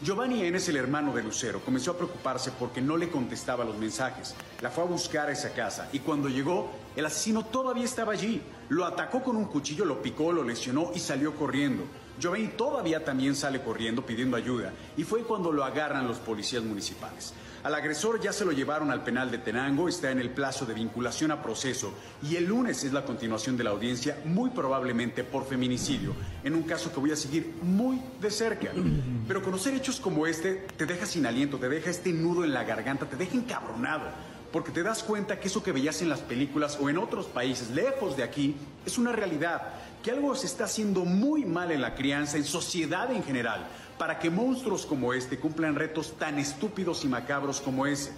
Giovanni 0.02 0.43
N. 0.43 0.59
es 0.59 0.69
el 0.69 0.77
hermano 0.77 1.15
de 1.15 1.23
Lucero. 1.23 1.61
Comenzó 1.61 1.93
a 1.93 1.97
preocuparse 1.97 2.51
porque 2.59 2.81
no 2.81 2.97
le 2.97 3.11
contestaba 3.11 3.65
los 3.65 3.78
mensajes. 3.78 4.35
La 4.61 4.70
fue 4.70 4.82
a 4.82 4.89
buscar 4.89 5.28
a 5.28 5.32
esa 5.32 5.52
casa 5.52 5.89
y 5.93 6.01
cuando 6.01 6.28
llegó, 6.28 6.73
el 6.97 7.06
asesino 7.06 7.44
todavía 7.44 7.85
estaba 7.85 8.12
allí. 8.12 8.43
Lo 8.70 8.86
atacó 8.86 9.23
con 9.23 9.36
un 9.36 9.44
cuchillo, 9.44 9.85
lo 9.85 10.02
picó, 10.02 10.32
lo 10.32 10.43
lesionó 10.43 10.90
y 10.97 10.98
salió 10.98 11.36
corriendo. 11.36 11.85
Giovanni 12.19 12.49
todavía 12.49 13.05
también 13.05 13.35
sale 13.35 13.61
corriendo 13.61 14.05
pidiendo 14.05 14.36
ayuda 14.36 14.73
y 14.97 15.05
fue 15.05 15.23
cuando 15.23 15.53
lo 15.53 15.65
agarran 15.65 16.07
los 16.07 16.19
policías 16.19 16.62
municipales. 16.62 17.35
Al 17.65 17.74
agresor 17.74 18.20
ya 18.20 18.31
se 18.31 18.45
lo 18.45 18.53
llevaron 18.53 18.91
al 18.91 19.03
penal 19.03 19.31
de 19.31 19.39
Tenango, 19.39 19.89
está 19.89 20.11
en 20.11 20.19
el 20.19 20.28
plazo 20.28 20.66
de 20.66 20.74
vinculación 20.74 21.31
a 21.31 21.43
proceso 21.43 21.95
y 22.23 22.36
el 22.36 22.45
lunes 22.45 22.85
es 22.85 22.93
la 22.93 23.07
continuación 23.07 23.57
de 23.57 23.65
la 23.65 23.70
audiencia, 23.70 24.19
muy 24.27 24.51
probablemente 24.51 25.24
por 25.24 25.47
feminicidio, 25.47 26.15
en 26.43 26.55
un 26.55 26.65
caso 26.65 26.93
que 26.93 27.01
voy 27.01 27.12
a 27.12 27.16
seguir 27.16 27.55
muy 27.62 28.03
de 28.20 28.31
cerca. 28.31 28.70
Pero 29.27 29.43
conocer 29.43 29.73
hechos 29.73 29.99
como 29.99 30.27
este 30.27 30.66
te 30.77 30.85
deja 30.85 31.07
sin 31.07 31.24
aliento, 31.24 31.57
te 31.57 31.70
deja 31.70 31.89
este 31.89 32.12
nudo 32.12 32.45
en 32.45 32.53
la 32.53 32.65
garganta, 32.65 33.07
te 33.07 33.16
deja 33.16 33.35
encabronado, 33.35 34.11
porque 34.53 34.70
te 34.70 34.82
das 34.82 35.03
cuenta 35.03 35.41
que 35.41 35.49
eso 35.49 35.62
que 35.62 35.73
veías 35.73 36.03
en 36.03 36.11
las 36.11 36.20
películas 36.20 36.78
o 36.82 36.91
en 36.91 36.99
otros 36.99 37.24
países 37.24 37.70
lejos 37.70 38.15
de 38.15 38.24
aquí 38.24 38.57
es 38.85 38.99
una 38.99 39.12
realidad, 39.12 39.62
que 40.05 40.10
algo 40.10 40.35
se 40.35 40.47
está 40.47 40.64
haciendo 40.64 41.06
muy 41.06 41.47
mal 41.47 41.72
en 41.72 41.81
la 41.81 41.94
crianza, 41.94 42.36
en 42.36 42.44
sociedad 42.44 43.10
en 43.10 43.24
general, 43.24 43.66
para 43.97 44.18
que 44.18 44.28
monstruos 44.28 44.85
como 44.85 45.14
este 45.14 45.39
cumplan 45.39 45.74
retos 45.74 46.18
tan 46.18 46.39
estúpidos 46.39 47.06
y 47.06 47.09
macabros 47.09 47.62
como 47.62 47.86
ese. 47.86 48.12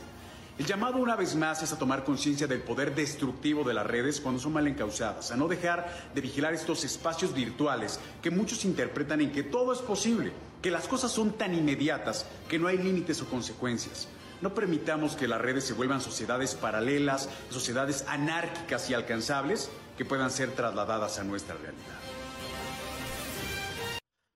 El 0.58 0.66
llamado 0.66 0.96
una 0.96 1.14
vez 1.14 1.36
más 1.36 1.62
es 1.62 1.72
a 1.72 1.78
tomar 1.78 2.02
conciencia 2.02 2.48
del 2.48 2.62
poder 2.62 2.92
destructivo 2.96 3.62
de 3.62 3.74
las 3.74 3.86
redes 3.86 4.20
cuando 4.20 4.40
son 4.40 4.54
mal 4.54 4.66
encausadas, 4.66 5.30
a 5.30 5.36
no 5.36 5.46
dejar 5.46 6.10
de 6.12 6.20
vigilar 6.20 6.54
estos 6.54 6.82
espacios 6.82 7.32
virtuales 7.32 8.00
que 8.20 8.32
muchos 8.32 8.64
interpretan 8.64 9.20
en 9.20 9.30
que 9.30 9.44
todo 9.44 9.72
es 9.72 9.78
posible, 9.78 10.32
que 10.62 10.72
las 10.72 10.88
cosas 10.88 11.12
son 11.12 11.34
tan 11.34 11.54
inmediatas 11.54 12.26
que 12.48 12.58
no 12.58 12.66
hay 12.66 12.78
límites 12.78 13.22
o 13.22 13.26
consecuencias. 13.26 14.08
No 14.42 14.54
permitamos 14.54 15.14
que 15.14 15.28
las 15.28 15.40
redes 15.40 15.62
se 15.64 15.72
vuelvan 15.72 16.00
sociedades 16.00 16.56
paralelas, 16.56 17.28
sociedades 17.48 18.04
anárquicas 18.08 18.90
y 18.90 18.94
alcanzables 18.94 19.70
que 19.97 20.05
puedan 20.05 20.31
ser 20.31 20.51
trasladadas 20.52 21.18
a 21.18 21.24
nuestra 21.24 21.55
realidad. 21.55 21.97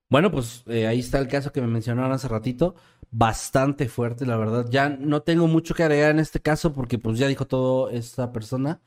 Bueno, 0.09 0.32
pues 0.32 0.65
eh, 0.66 0.89
ahí 0.89 0.99
está 0.99 1.19
el 1.20 1.28
caso 1.28 1.53
que 1.53 1.61
me 1.61 1.69
mencionaron 1.69 2.11
hace 2.12 2.27
ratito. 2.27 2.74
Bastante 3.12 3.89
fuerte, 3.89 4.27
la 4.27 4.37
verdad. 4.37 4.66
Ya 4.69 4.89
no 4.89 5.23
tengo 5.23 5.47
mucho 5.47 5.74
que 5.74 5.85
agregar 5.85 6.11
en 6.11 6.19
este 6.19 6.41
caso 6.41 6.73
porque 6.73 6.99
pues 6.99 7.19
ya 7.19 7.28
dijo 7.28 7.47
todo 7.47 7.91
esta 7.91 8.32
persona. 8.32 8.81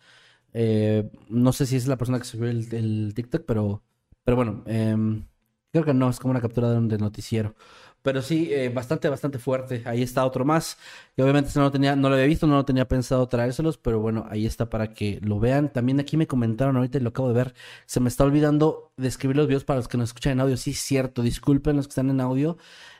Eh, 0.54 1.10
no 1.30 1.54
sé 1.54 1.66
si 1.66 1.78
es 1.78 1.88
la 1.88 1.98
persona 1.98 2.20
que 2.20 2.26
subió 2.26 2.50
el, 2.50 3.14
TikTok, 3.16 3.46
pero, 3.46 3.84
pero 4.24 4.36
bueno, 4.38 4.64
em, 4.68 5.26
creo 5.72 5.86
que 5.86 5.94
no, 5.94 6.10
es 6.10 6.20
como 6.20 6.32
una 6.32 6.42
captura 6.42 6.70
de 6.70 6.98
noticiero. 6.98 7.56
Pero 8.04 8.22
sí, 8.22 8.50
eh, 8.52 8.70
bastante, 8.70 9.10
bastante 9.10 9.40
fuerte. 9.40 9.82
Ahí 9.86 10.04
está 10.04 10.26
otro 10.26 10.46
más. 10.46 10.78
Que 11.16 11.24
obviamente 11.24 11.52
no 11.56 11.62
lo 11.64 11.72
tenía, 11.72 11.96
no 11.96 12.10
lo 12.10 12.16
había 12.16 12.28
visto, 12.28 12.46
no 12.48 12.56
lo 12.56 12.66
tenía 12.66 12.88
pensado 12.88 13.28
traérselos, 13.28 13.78
pero 13.78 14.00
bueno, 14.00 14.26
ahí 14.30 14.46
está 14.46 14.70
para 14.70 14.94
que 14.94 15.20
lo 15.24 15.40
vean. 15.40 15.72
También 15.72 16.00
aquí 16.02 16.18
me 16.18 16.28
comentaron 16.28 16.76
ahorita 16.76 16.98
y 16.98 17.02
lo 17.02 17.10
acabo 17.10 17.30
de 17.30 17.34
ver. 17.36 17.54
Se 17.86 18.00
me 18.02 18.10
está 18.10 18.26
olvidando 18.26 18.92
de 18.98 19.08
escribir 19.08 19.38
los 19.38 19.48
videos 19.48 19.64
para 19.64 19.78
los 19.80 19.88
que 19.88 19.98
nos 19.98 20.10
escuchan 20.10 20.34
en 20.34 20.42
audio. 20.42 20.58
Sí, 20.58 20.74
cierto, 20.74 21.22
disculpen 21.24 21.78
los 21.78 21.88
que 21.88 21.92
están 21.92 22.10
en 22.10 22.22
audio. 22.22 22.58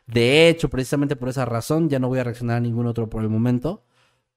De 0.08 0.50
hecho, 0.50 0.70
precisamente 0.70 1.16
por 1.18 1.30
esa 1.30 1.46
razón, 1.46 1.90
ya 1.90 2.00
no 2.00 2.08
voy 2.08 2.20
a 2.20 2.24
reaccionar 2.24 2.58
a 2.58 2.60
ningún 2.62 2.88
otro 2.88 3.10
por 3.10 3.24
el 3.24 3.30
momento. 3.30 3.84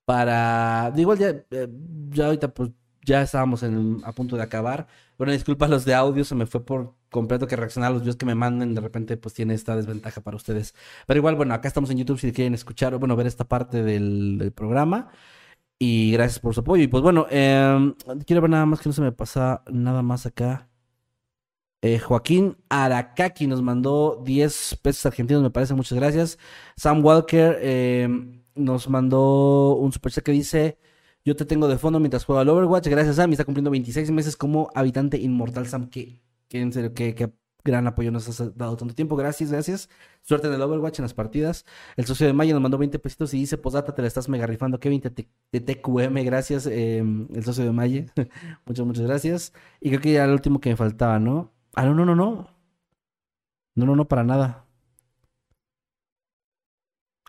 Para. 0.04 0.92
Igual 0.96 1.18
ya, 1.18 1.28
eh, 1.50 1.68
ya 2.10 2.26
ahorita 2.26 2.48
pues 2.54 2.70
ya 3.04 3.22
estábamos 3.22 3.62
en- 3.62 4.00
a 4.04 4.12
punto 4.12 4.36
de 4.36 4.42
acabar. 4.42 4.86
Bueno, 5.18 5.32
disculpa 5.32 5.68
los 5.68 5.84
de 5.84 5.94
audio, 5.94 6.24
se 6.24 6.34
me 6.34 6.46
fue 6.46 6.64
por 6.64 6.94
completo 7.16 7.46
que 7.48 7.56
reaccionar 7.56 7.90
a 7.90 7.94
los 7.94 8.02
videos 8.02 8.16
que 8.16 8.26
me 8.26 8.34
manden. 8.34 8.74
De 8.74 8.80
repente, 8.80 9.16
pues 9.16 9.34
tiene 9.34 9.54
esta 9.54 9.76
desventaja 9.76 10.20
para 10.22 10.36
ustedes. 10.36 10.74
Pero 11.06 11.18
igual, 11.18 11.36
bueno, 11.36 11.54
acá 11.54 11.68
estamos 11.68 11.90
en 11.90 11.98
YouTube 11.98 12.20
si 12.20 12.32
quieren 12.32 12.54
escuchar 12.54 12.94
o, 12.94 12.98
bueno, 12.98 13.16
ver 13.16 13.26
esta 13.26 13.44
parte 13.44 13.82
del, 13.82 14.52
programa. 14.54 15.10
Y 15.78 16.12
gracias 16.12 16.40
por 16.40 16.54
su 16.54 16.60
apoyo. 16.60 16.82
Y 16.84 16.88
pues 16.88 17.02
bueno, 17.02 17.26
em, 17.30 17.94
quiero 18.26 18.42
ver 18.42 18.50
nada 18.50 18.66
más 18.66 18.80
que 18.80 18.88
no 18.88 18.92
se 18.94 19.02
me 19.02 19.12
pasa 19.12 19.62
nada 19.70 20.02
más 20.02 20.26
acá. 20.26 20.68
Eh, 21.82 21.98
Joaquín 21.98 22.56
Aracaki 22.68 23.46
nos 23.46 23.62
mandó 23.62 24.20
10 24.24 24.78
pesos 24.82 25.06
argentinos, 25.06 25.42
me 25.42 25.50
parece, 25.50 25.74
muchas 25.74 25.96
gracias. 25.98 26.38
Sam 26.76 27.04
Walker 27.04 27.58
em, 27.62 28.42
nos 28.54 28.88
mandó 28.88 29.76
un 29.76 29.92
superchat 29.92 30.24
que 30.24 30.32
dice: 30.32 30.78
Yo 31.24 31.36
te 31.36 31.44
tengo 31.44 31.68
de 31.68 31.78
fondo 31.78 32.00
mientras 32.00 32.24
juego 32.24 32.40
al 32.40 32.48
Overwatch. 32.48 32.88
Gracias, 32.88 33.16
Sam. 33.16 33.30
Y 33.30 33.34
está 33.34 33.44
cumpliendo 33.44 33.70
26 33.70 34.10
meses 34.10 34.36
como 34.36 34.70
habitante 34.74 35.18
inmortal, 35.18 35.66
Sam. 35.68 35.88
Que, 35.90 36.20
que 36.48 36.60
en 36.60 36.70
que, 36.94 37.14
que 37.14 37.32
gran 37.66 37.86
apoyo 37.86 38.10
nos 38.10 38.28
has 38.28 38.56
dado 38.56 38.76
tanto 38.76 38.94
tiempo. 38.94 39.16
Gracias, 39.16 39.50
gracias. 39.50 39.90
Suerte 40.22 40.46
en 40.46 40.54
el 40.54 40.62
Overwatch 40.62 40.98
en 41.00 41.02
las 41.04 41.14
partidas. 41.14 41.66
El 41.96 42.06
socio 42.06 42.26
de 42.26 42.32
Maya 42.32 42.54
nos 42.54 42.62
mandó 42.62 42.78
20 42.78 42.98
pesitos 42.98 43.34
y 43.34 43.38
dice: 43.40 43.58
Posdata, 43.58 43.94
te 43.94 44.02
la 44.02 44.08
estás 44.08 44.28
mega 44.28 44.46
rifando. 44.46 44.80
Kevin 44.80 45.02
de 45.52 45.60
TQM, 45.60 46.24
gracias. 46.24 46.66
em, 46.66 47.28
el 47.34 47.44
socio 47.44 47.64
de 47.64 47.72
Maya. 47.72 48.06
muchas, 48.66 48.86
muchas 48.86 49.04
gracias. 49.06 49.52
Y 49.80 49.90
creo 49.90 50.00
que 50.00 50.12
ya 50.12 50.18
era 50.20 50.26
el 50.26 50.32
último 50.32 50.60
que 50.60 50.70
me 50.70 50.76
faltaba, 50.76 51.18
¿no? 51.18 51.52
Ah, 51.74 51.84
no, 51.84 51.94
no, 51.94 52.04
no, 52.06 52.14
no. 52.14 52.48
No, 53.74 53.84
no, 53.86 53.94
no, 53.96 54.08
para 54.08 54.24
nada. 54.24 54.66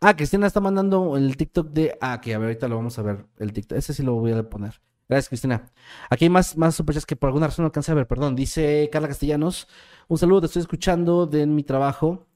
Ah, 0.01 0.15
Cristina 0.15 0.45
está 0.47 0.59
mandando 0.59 1.17
el 1.17 1.35
TikTok 1.37 1.69
de. 1.71 1.97
Ah, 2.01 2.21
que 2.21 2.33
a 2.33 2.37
ver, 2.37 2.49
ahorita 2.49 2.67
lo 2.67 2.75
vamos 2.77 2.97
a 2.99 3.01
ver. 3.01 3.25
El 3.39 3.51
TikTok. 3.53 3.77
Ese 3.77 3.93
sí 3.93 4.03
lo 4.03 4.13
voy 4.13 4.31
a 4.31 4.49
poner. 4.49 4.79
Gracias, 5.09 5.29
Cristina. 5.29 5.71
Aquí 6.09 6.25
hay 6.25 6.29
más, 6.29 6.57
más 6.57 6.75
superchats 6.75 7.05
que 7.05 7.15
por 7.15 7.27
alguna 7.27 7.47
razón 7.47 7.63
no 7.63 7.67
alcancé 7.67 7.91
a 7.91 7.95
ver, 7.95 8.07
perdón. 8.07 8.35
Dice 8.35 8.89
Carla 8.91 9.07
Castellanos. 9.07 9.67
Un 10.07 10.17
saludo, 10.17 10.41
te 10.41 10.45
estoy 10.47 10.61
escuchando 10.61 11.25
de 11.25 11.45
mi 11.47 11.63
trabajo. 11.63 12.27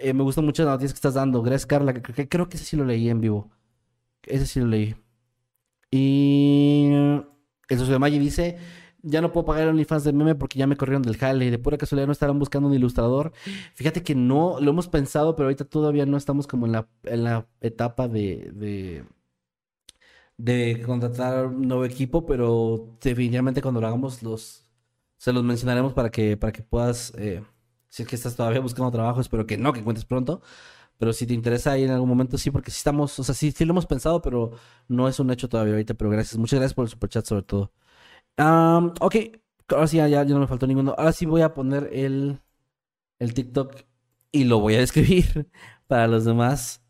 Eh, 0.00 0.12
me 0.12 0.22
gustan 0.22 0.44
mucho 0.44 0.64
las 0.64 0.72
noticias 0.72 0.92
que 0.92 0.98
estás 0.98 1.14
dando. 1.14 1.42
Gracias, 1.42 1.66
Carla. 1.66 1.94
creo 1.94 2.48
que 2.48 2.56
ese 2.56 2.66
sí 2.66 2.76
lo 2.76 2.84
leí 2.84 3.08
en 3.08 3.20
vivo. 3.20 3.50
Ese 4.22 4.46
sí 4.46 4.60
lo 4.60 4.66
leí. 4.66 4.96
Y 5.90 6.90
el 7.68 7.78
socio 7.78 7.92
de 7.94 7.98
Maggi 7.98 8.18
dice, 8.18 8.58
ya 9.02 9.20
no 9.20 9.32
puedo 9.32 9.46
pagar 9.46 9.68
OnlyFans 9.68 10.04
de 10.04 10.12
meme 10.12 10.34
porque 10.34 10.58
ya 10.58 10.66
me 10.66 10.76
corrieron 10.76 11.02
del 11.02 11.16
jale. 11.16 11.50
De 11.50 11.58
pura 11.58 11.78
casualidad 11.78 12.06
no 12.06 12.12
estarán 12.12 12.38
buscando 12.38 12.68
un 12.68 12.74
ilustrador. 12.74 13.32
Fíjate 13.74 14.02
que 14.02 14.14
no, 14.14 14.58
lo 14.60 14.70
hemos 14.70 14.88
pensado, 14.88 15.36
pero 15.36 15.46
ahorita 15.46 15.64
todavía 15.66 16.06
no 16.06 16.16
estamos 16.16 16.46
como 16.46 16.66
en 16.66 16.72
la, 16.72 16.88
en 17.04 17.24
la 17.24 17.46
etapa 17.60 18.08
de, 18.08 18.50
de, 18.54 19.04
de 20.36 20.82
contratar 20.84 21.46
un 21.46 21.68
nuevo 21.68 21.84
equipo, 21.84 22.26
pero 22.26 22.96
definitivamente 23.00 23.62
cuando 23.62 23.80
lo 23.80 23.86
hagamos 23.86 24.22
los, 24.22 24.66
se 25.18 25.32
los 25.32 25.44
mencionaremos 25.44 25.92
para 25.94 26.10
que, 26.10 26.36
para 26.36 26.52
que 26.52 26.62
puedas, 26.62 27.12
eh, 27.16 27.42
si 27.88 28.02
es 28.02 28.08
que 28.08 28.16
estás 28.16 28.36
todavía 28.36 28.60
buscando 28.60 28.90
trabajo, 28.90 29.20
espero 29.20 29.46
que 29.46 29.56
no, 29.58 29.72
que 29.72 29.80
encuentres 29.80 30.04
pronto. 30.06 30.42
Pero 30.98 31.12
si 31.12 31.26
te 31.26 31.34
interesa 31.34 31.72
ahí 31.72 31.84
en 31.84 31.90
algún 31.90 32.08
momento, 32.08 32.38
sí, 32.38 32.50
porque 32.50 32.70
sí 32.70 32.78
estamos, 32.78 33.18
o 33.18 33.24
sea, 33.24 33.34
sí, 33.34 33.52
sí 33.52 33.64
lo 33.64 33.72
hemos 33.72 33.86
pensado, 33.86 34.22
pero 34.22 34.52
no 34.88 35.08
es 35.08 35.20
un 35.20 35.30
hecho 35.30 35.48
todavía 35.48 35.74
ahorita, 35.74 35.94
pero 35.94 36.10
gracias. 36.10 36.38
Muchas 36.38 36.60
gracias 36.60 36.74
por 36.74 36.84
el 36.86 36.90
superchat 36.90 37.26
sobre 37.26 37.42
todo. 37.42 37.72
Am, 38.36 38.94
ok, 39.00 39.16
ahora 39.70 39.86
sí, 39.88 39.98
ya, 39.98 40.08
ya 40.08 40.24
no 40.24 40.40
me 40.40 40.46
faltó 40.48 40.66
ninguno. 40.66 40.94
Ahora 40.98 41.12
sí 41.12 41.26
voy 41.26 41.42
a 41.42 41.54
poner 41.54 41.90
el, 41.92 42.40
el 43.20 43.34
TikTok 43.34 43.74
y 44.32 44.44
lo 44.44 44.60
voy 44.60 44.76
a 44.76 44.80
describir 44.80 45.50
para 45.88 46.08
los 46.08 46.24
demás. 46.26 46.83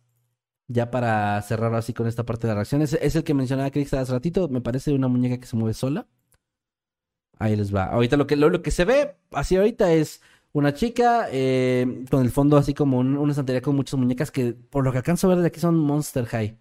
Ya 0.69 0.91
para 0.91 1.41
cerrar 1.43 1.75
así 1.75 1.93
con 1.93 2.07
esta 2.07 2.25
parte 2.25 2.47
de 2.47 2.53
las 2.53 2.57
reacciones. 2.57 2.95
Es 2.95 3.17
el 3.17 3.25
que 3.25 3.35
mencionaba 3.35 3.71
Chris 3.71 3.93
hace 3.95 4.13
ratito. 4.13 4.49
Me 4.49 4.61
parece 4.61 4.93
una 4.93 5.09
muñeca 5.09 5.39
que 5.39 5.47
se 5.47 5.57
mueve 5.57 5.75
sola. 5.75 6.07
Ahí 7.39 7.57
les 7.57 7.75
va. 7.75 7.85
Ahorita 7.87 8.17
lo 8.17 8.27
que, 8.27 8.37
lo, 8.37 8.49
lo 8.49 8.63
que 8.63 8.71
se 8.71 8.85
ve 8.85 9.17
así 9.33 9.57
ahorita 9.57 9.93
es 9.93 10.23
una 10.53 10.73
chica 10.73 11.27
eh, 11.33 12.05
con 12.11 12.23
el 12.23 12.31
fondo 12.31 12.57
así 12.57 12.75
como 12.75 12.99
un- 12.99 13.19
una 13.19 13.33
estantería 13.33 13.61
con 13.61 13.75
muchas 13.77 13.99
muñecas 13.99 14.31
que 14.31 14.55
por 14.55 14.85
lo 14.85 14.93
que 14.93 14.99
alcanzo 14.99 15.27
a 15.27 15.31
ver 15.35 15.41
de 15.43 15.49
aquí 15.49 15.61
son 15.61 15.77
Monster 15.79 16.27
High. 16.27 16.59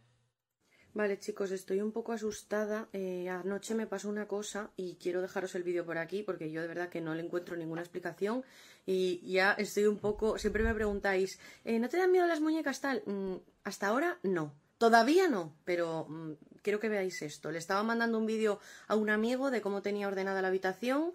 Vale, 0.93 1.17
chicos, 1.17 1.49
estoy 1.51 1.81
un 1.81 1.91
poco 1.91 2.11
asustada. 2.11 2.87
Eh, 2.93 3.27
anoche 3.27 3.73
me 3.73 3.87
pasó 3.87 4.09
una 4.09 4.27
cosa 4.27 4.69
y 4.77 4.95
quiero 5.01 5.23
dejaros 5.23 5.55
el 5.55 5.63
vídeo 5.63 5.85
por 5.85 5.97
aquí 5.97 6.21
porque 6.21 6.51
yo 6.51 6.61
de 6.61 6.67
verdad 6.67 6.89
que 6.89 7.01
no 7.01 7.15
le 7.15 7.23
encuentro 7.23 7.55
ninguna 7.55 7.81
explicación 7.81 8.43
y 8.85 9.19
ya 9.25 9.53
estoy 9.53 9.85
un 9.85 9.97
poco... 9.97 10.37
Siempre 10.37 10.63
me 10.63 10.73
preguntáis, 10.75 11.39
eh, 11.65 11.79
¿no 11.79 11.89
te 11.89 11.97
dan 11.97 12.11
miedo 12.11 12.27
las 12.27 12.41
muñecas 12.41 12.79
tal? 12.79 13.01
Mm, 13.07 13.37
hasta 13.63 13.87
ahora 13.87 14.19
no. 14.21 14.53
Todavía 14.77 15.27
no, 15.27 15.55
pero 15.65 16.05
mm, 16.07 16.33
quiero 16.61 16.79
que 16.79 16.89
veáis 16.89 17.23
esto. 17.23 17.49
Le 17.49 17.57
estaba 17.57 17.81
mandando 17.81 18.19
un 18.19 18.27
vídeo 18.27 18.59
a 18.87 18.95
un 18.95 19.09
amigo 19.09 19.49
de 19.49 19.61
cómo 19.61 19.81
tenía 19.81 20.07
ordenada 20.07 20.43
la 20.43 20.49
habitación 20.49 21.13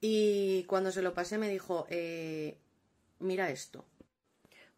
y 0.00 0.64
cuando 0.64 0.90
se 0.90 1.02
lo 1.02 1.14
pasé 1.14 1.38
me 1.38 1.48
dijo, 1.48 1.86
eh, 1.90 2.58
mira 3.20 3.50
esto. 3.50 3.84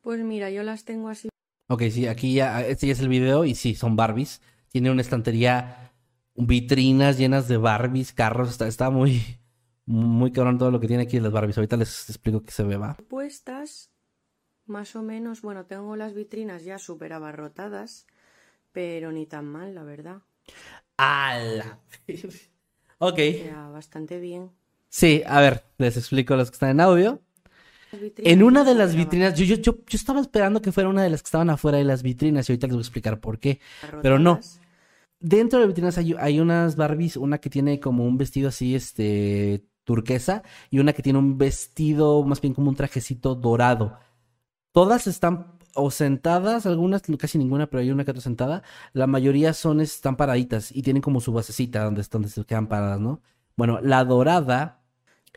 Pues 0.03 0.21
mira, 0.21 0.51
yo 0.51 0.63
las 0.65 0.85
tengo 0.85 1.09
así 1.09 1.31
Ok, 1.67 1.83
sí, 1.91 2.07
aquí 2.07 2.35
ya, 2.35 2.61
este 2.67 2.87
ya 2.87 2.93
es 2.93 3.01
el 3.01 3.09
video 3.09 3.45
y 3.45 3.55
sí, 3.55 3.75
son 3.75 3.97
Barbies. 3.97 4.43
Tiene 4.69 4.91
una 4.91 5.01
estantería, 5.01 5.93
vitrinas 6.35 7.17
llenas 7.17 7.49
de 7.49 7.57
Barbies, 7.57 8.13
carros, 8.13 8.51
está, 8.51 8.67
está 8.67 8.91
muy, 8.91 9.23
muy 9.87 10.31
cabrón 10.33 10.59
todo 10.59 10.71
lo 10.71 10.81
que 10.81 10.89
tiene 10.89 11.05
aquí 11.05 11.17
de 11.17 11.23
las 11.23 11.33
Barbies. 11.33 11.57
Ahorita 11.57 11.77
les 11.77 12.11
explico 12.11 12.43
qué 12.43 12.51
se 12.51 12.65
ve, 12.65 12.77
va. 12.77 12.97
puestas, 13.09 13.91
más 14.67 14.95
o 14.95 15.03
menos, 15.03 15.43
bueno, 15.43 15.65
tengo 15.65 15.97
las 15.97 16.15
vitrinas 16.15 16.65
ya 16.65 16.79
súper 16.79 17.13
abarrotadas, 17.13 18.07
pero 18.73 19.11
ni 19.13 19.27
tan 19.27 19.47
mal, 19.47 19.75
la 19.75 19.85
verdad. 19.85 20.23
¡Hala! 20.97 21.79
ok. 22.99 23.17
Sea, 23.17 23.69
bastante 23.71 24.21
bien. 24.21 24.51
Sí, 24.89 25.23
a 25.27 25.41
ver, 25.41 25.65
les 25.79 25.97
explico 25.97 26.35
a 26.35 26.37
los 26.37 26.51
que 26.51 26.55
están 26.55 26.71
en 26.71 26.81
audio. 26.81 27.21
En 28.19 28.43
una 28.43 28.65
de 28.65 28.75
las 28.75 28.95
vitrinas, 28.95 29.35
yo, 29.35 29.45
yo, 29.45 29.57
yo, 29.57 29.79
yo 29.87 29.97
estaba 29.97 30.21
esperando 30.21 30.61
que 30.61 30.73
fuera 30.73 30.89
una 30.89 31.03
de 31.03 31.11
las 31.11 31.23
que 31.23 31.27
estaban 31.27 31.51
afuera 31.51 31.79
de 31.79 31.85
las 31.85 32.03
vitrinas 32.03 32.49
y 32.49 32.53
ahorita 32.53 32.67
les 32.67 32.75
voy 32.75 32.81
a 32.81 32.87
explicar 32.87 33.21
por 33.21 33.39
qué. 33.39 33.61
Pero 34.03 34.19
no. 34.19 34.41
Dentro 35.21 35.59
de 35.59 35.67
las 35.67 35.75
vitrinas 35.75 35.99
hay, 35.99 36.15
hay 36.19 36.41
unas 36.41 36.77
Barbies, 36.77 37.17
una 37.17 37.39
que 37.39 37.51
tiene 37.51 37.81
como 37.81 38.05
un 38.05 38.19
vestido 38.19 38.49
así, 38.49 38.75
este, 38.75 39.65
turquesa, 39.85 40.43
y 40.71 40.79
una 40.81 40.93
que 40.93 41.03
tiene 41.03 41.19
un 41.19 41.39
vestido, 41.39 42.23
más 42.25 42.41
bien 42.41 42.55
como 42.55 42.69
un 42.69 42.77
trajecito 42.77 43.35
dorado. 43.35 43.99
Todas 44.73 45.07
están 45.07 45.55
o 45.75 45.91
sentadas, 45.91 46.67
algunas, 46.67 47.03
casi 47.19 47.39
ninguna, 47.39 47.67
pero 47.67 47.81
hay 47.81 47.91
una 47.91 48.05
que 48.05 48.13
otra 48.13 48.23
sentada. 48.23 48.63
La 48.93 49.07
mayoría 49.07 49.53
son, 49.53 49.81
están 49.81 50.17
paraditas 50.17 50.75
y 50.75 50.83
tienen 50.83 51.03
como 51.03 51.21
su 51.21 51.33
basecita 51.33 51.85
donde, 51.85 52.05
donde 52.11 52.29
se 52.29 52.45
quedan 52.45 52.69
paradas, 52.69 53.01
¿no? 53.01 53.21
Bueno, 53.57 53.81
la 53.83 54.05
dorada, 54.05 54.83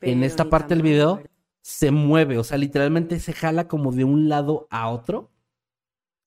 en 0.01 0.23
esta 0.23 0.45
parte 0.49 0.75
del 0.75 0.83
video. 0.83 1.21
Se 1.67 1.91
mueve, 1.91 2.37
o 2.37 2.45
sea, 2.45 2.57
literalmente 2.57 3.19
se 3.19 3.33
jala 3.33 3.67
como 3.67 3.91
de 3.91 4.05
un 4.05 4.29
lado 4.29 4.67
a 4.69 4.87
otro. 4.87 5.29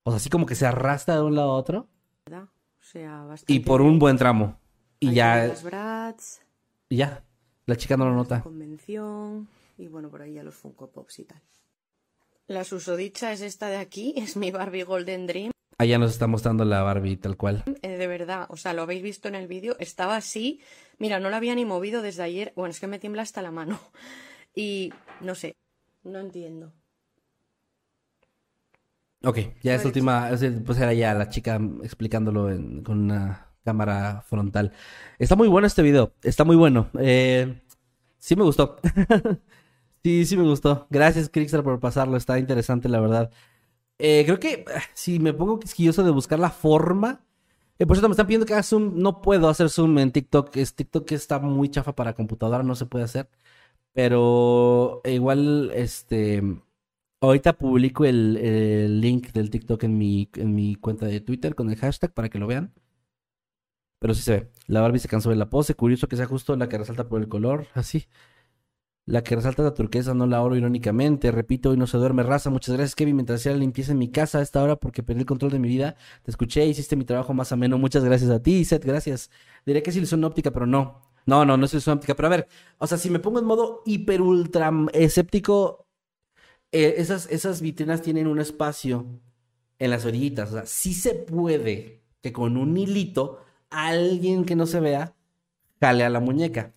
O 0.02 0.10
sea, 0.10 0.18
así 0.18 0.28
como 0.28 0.44
que 0.44 0.54
se 0.54 0.66
arrastra 0.66 1.14
de 1.14 1.22
un 1.22 1.34
lado 1.34 1.52
a 1.52 1.56
otro. 1.56 1.88
O 2.30 2.82
sea, 2.82 3.22
bastante 3.22 3.50
Y 3.50 3.60
por 3.60 3.80
un 3.80 3.98
buen 3.98 4.18
tramo. 4.18 4.60
Y 4.98 5.14
ya, 5.14 5.46
Las 5.46 6.42
y 6.90 6.96
ya. 6.96 7.24
La 7.64 7.74
chica 7.76 7.96
no 7.96 8.04
lo 8.04 8.14
nota. 8.14 8.42
convención, 8.42 9.48
y 9.78 9.86
bueno, 9.88 10.10
por 10.10 10.20
ahí 10.20 10.34
ya 10.34 10.42
los 10.42 10.54
Funko 10.54 10.90
Pops 10.90 11.20
y 11.20 11.24
tal. 11.24 11.40
La 12.46 12.64
susodicha 12.64 13.32
es 13.32 13.40
esta 13.40 13.68
de 13.68 13.78
aquí, 13.78 14.12
es 14.18 14.36
mi 14.36 14.50
Barbie 14.50 14.82
Golden 14.82 15.26
Dream. 15.26 15.52
Allá 15.78 15.96
nos 15.96 16.10
está 16.10 16.26
mostrando 16.26 16.66
la 16.66 16.82
Barbie 16.82 17.16
tal 17.16 17.38
cual. 17.38 17.64
Eh, 17.80 17.96
de 17.96 18.06
verdad, 18.06 18.46
o 18.50 18.58
sea, 18.58 18.74
lo 18.74 18.82
habéis 18.82 19.02
visto 19.02 19.28
en 19.28 19.36
el 19.36 19.48
vídeo, 19.48 19.76
estaba 19.78 20.16
así. 20.16 20.60
Mira, 20.98 21.18
no 21.18 21.30
la 21.30 21.38
había 21.38 21.54
ni 21.54 21.64
movido 21.64 22.02
desde 22.02 22.24
ayer. 22.24 22.52
Bueno, 22.56 22.72
es 22.72 22.78
que 22.78 22.86
me 22.86 22.98
tiembla 22.98 23.22
hasta 23.22 23.40
la 23.40 23.50
mano. 23.50 23.80
Y 24.54 24.92
no 25.20 25.34
sé, 25.34 25.56
no 26.04 26.20
entiendo. 26.20 26.72
Ok, 29.22 29.36
ya 29.62 29.74
esta 29.74 29.88
Vale. 29.88 29.88
última, 29.88 30.30
es 30.30 30.42
pues 30.64 30.78
era 30.78 30.94
ya 30.94 31.12
la 31.14 31.28
chica 31.28 31.60
explicándolo 31.82 32.50
en- 32.50 32.82
con 32.82 32.98
una 33.00 33.48
cámara 33.64 34.22
frontal. 34.26 34.72
Está 35.18 35.36
muy 35.36 35.48
bueno 35.48 35.66
este 35.66 35.82
video, 35.82 36.14
está 36.22 36.44
muy 36.44 36.56
bueno. 36.56 36.88
Eh, 36.98 37.60
sí 38.18 38.36
me 38.36 38.44
gustó. 38.44 38.78
sí, 40.04 40.24
sí 40.26 40.36
me 40.36 40.44
gustó. 40.44 40.86
Gracias, 40.90 41.28
Crickstar, 41.30 41.62
por 41.64 41.80
pasarlo. 41.80 42.16
Está 42.16 42.38
interesante, 42.38 42.88
la 42.88 43.00
verdad. 43.00 43.30
Eh, 43.98 44.24
creo 44.26 44.40
que 44.40 44.64
ah, 44.74 44.82
si 44.94 45.20
me 45.20 45.34
pongo 45.34 45.60
quisquilloso 45.60 46.04
de 46.04 46.10
buscar 46.12 46.38
la 46.40 46.50
forma. 46.50 47.22
Eh, 47.78 47.86
por 47.86 47.96
cierto, 47.96 48.08
me 48.08 48.12
están 48.14 48.26
pidiendo 48.26 48.46
que 48.46 48.54
haga 48.54 48.62
zoom. 48.64 48.94
No 48.96 49.22
puedo 49.22 49.48
hacer 49.48 49.70
zoom 49.70 49.98
en 49.98 50.12
TikTok. 50.12 50.56
Es, 50.58 50.74
TikTok 50.74 51.10
está 51.12 51.38
muy 51.40 51.70
chafa 51.70 51.94
para 51.96 52.14
computadora, 52.14 52.62
no 52.64 52.74
se 52.76 52.86
puede 52.86 53.04
hacer. 53.06 53.28
Pero 53.92 55.00
igual, 55.04 55.70
este. 55.74 56.42
Ahorita 57.22 57.52
publico 57.54 58.04
el, 58.06 58.36
el 58.38 59.00
link 59.00 59.32
del 59.32 59.50
TikTok 59.50 59.84
en 59.84 59.98
mi, 59.98 60.30
en 60.36 60.54
mi 60.54 60.74
cuenta 60.76 61.06
de 61.06 61.20
Twitter 61.20 61.54
con 61.54 61.70
el 61.70 61.76
hashtag 61.76 62.12
para 62.14 62.30
que 62.30 62.38
lo 62.38 62.46
vean. 62.46 62.72
Pero 64.00 64.14
sí 64.14 64.22
se 64.22 64.32
ve. 64.32 64.50
La 64.66 64.80
Barbie 64.80 64.98
se 64.98 65.08
cansó 65.08 65.30
de 65.30 65.36
la 65.36 65.50
pose. 65.50 65.74
Curioso 65.74 66.08
que 66.08 66.16
sea 66.16 66.26
justo 66.26 66.56
la 66.56 66.68
que 66.68 66.78
resalta 66.78 67.08
por 67.08 67.20
el 67.20 67.28
color. 67.28 67.66
Así. 67.74 68.06
La 69.04 69.22
que 69.22 69.36
resalta 69.36 69.62
la 69.62 69.74
turquesa, 69.74 70.14
no 70.14 70.26
la 70.26 70.40
oro 70.40 70.56
irónicamente. 70.56 71.30
Repito, 71.30 71.70
hoy 71.70 71.76
no 71.76 71.86
se 71.86 71.98
duerme 71.98 72.22
raza. 72.22 72.48
Muchas 72.48 72.76
gracias, 72.76 72.94
Kevin. 72.94 73.16
Mientras 73.16 73.40
hacía 73.40 73.52
la 73.52 73.58
limpieza 73.58 73.92
en 73.92 73.98
mi 73.98 74.10
casa 74.10 74.38
a 74.38 74.42
esta 74.42 74.62
hora 74.62 74.76
porque 74.76 75.02
perdí 75.02 75.20
el 75.20 75.26
control 75.26 75.50
de 75.52 75.58
mi 75.58 75.68
vida. 75.68 75.96
Te 76.22 76.30
escuché, 76.30 76.64
hiciste 76.66 76.96
mi 76.96 77.04
trabajo 77.04 77.34
más 77.34 77.52
ameno. 77.52 77.76
Muchas 77.76 78.04
gracias 78.04 78.30
a 78.30 78.42
ti, 78.42 78.64
Seth. 78.64 78.84
Gracias. 78.84 79.30
Diré 79.66 79.82
que 79.82 79.90
es 79.90 79.96
ilusión 79.96 80.24
óptica, 80.24 80.50
pero 80.50 80.66
no. 80.66 81.02
No, 81.26 81.44
no, 81.44 81.56
no 81.56 81.66
es 81.66 81.72
ilusión 81.72 81.96
óptica. 81.96 82.14
Pero 82.14 82.26
a 82.26 82.30
ver, 82.30 82.48
o 82.78 82.86
sea, 82.86 82.98
si 82.98 83.10
me 83.10 83.18
pongo 83.18 83.38
en 83.38 83.46
modo 83.46 83.82
hiper 83.86 84.20
ultra 84.22 84.70
escéptico, 84.92 85.86
eh, 86.72 86.94
esas, 86.98 87.26
esas 87.30 87.60
vitrinas 87.60 88.02
tienen 88.02 88.26
un 88.26 88.40
espacio 88.40 89.06
en 89.78 89.90
las 89.90 90.04
orillitas. 90.04 90.50
O 90.50 90.54
sea, 90.54 90.66
sí 90.66 90.94
se 90.94 91.14
puede 91.14 92.02
que 92.22 92.32
con 92.32 92.56
un 92.56 92.76
hilito 92.76 93.40
alguien 93.70 94.44
que 94.44 94.56
no 94.56 94.66
se 94.66 94.80
vea 94.80 95.16
jale 95.80 96.04
a 96.04 96.10
la 96.10 96.20
muñeca. 96.20 96.74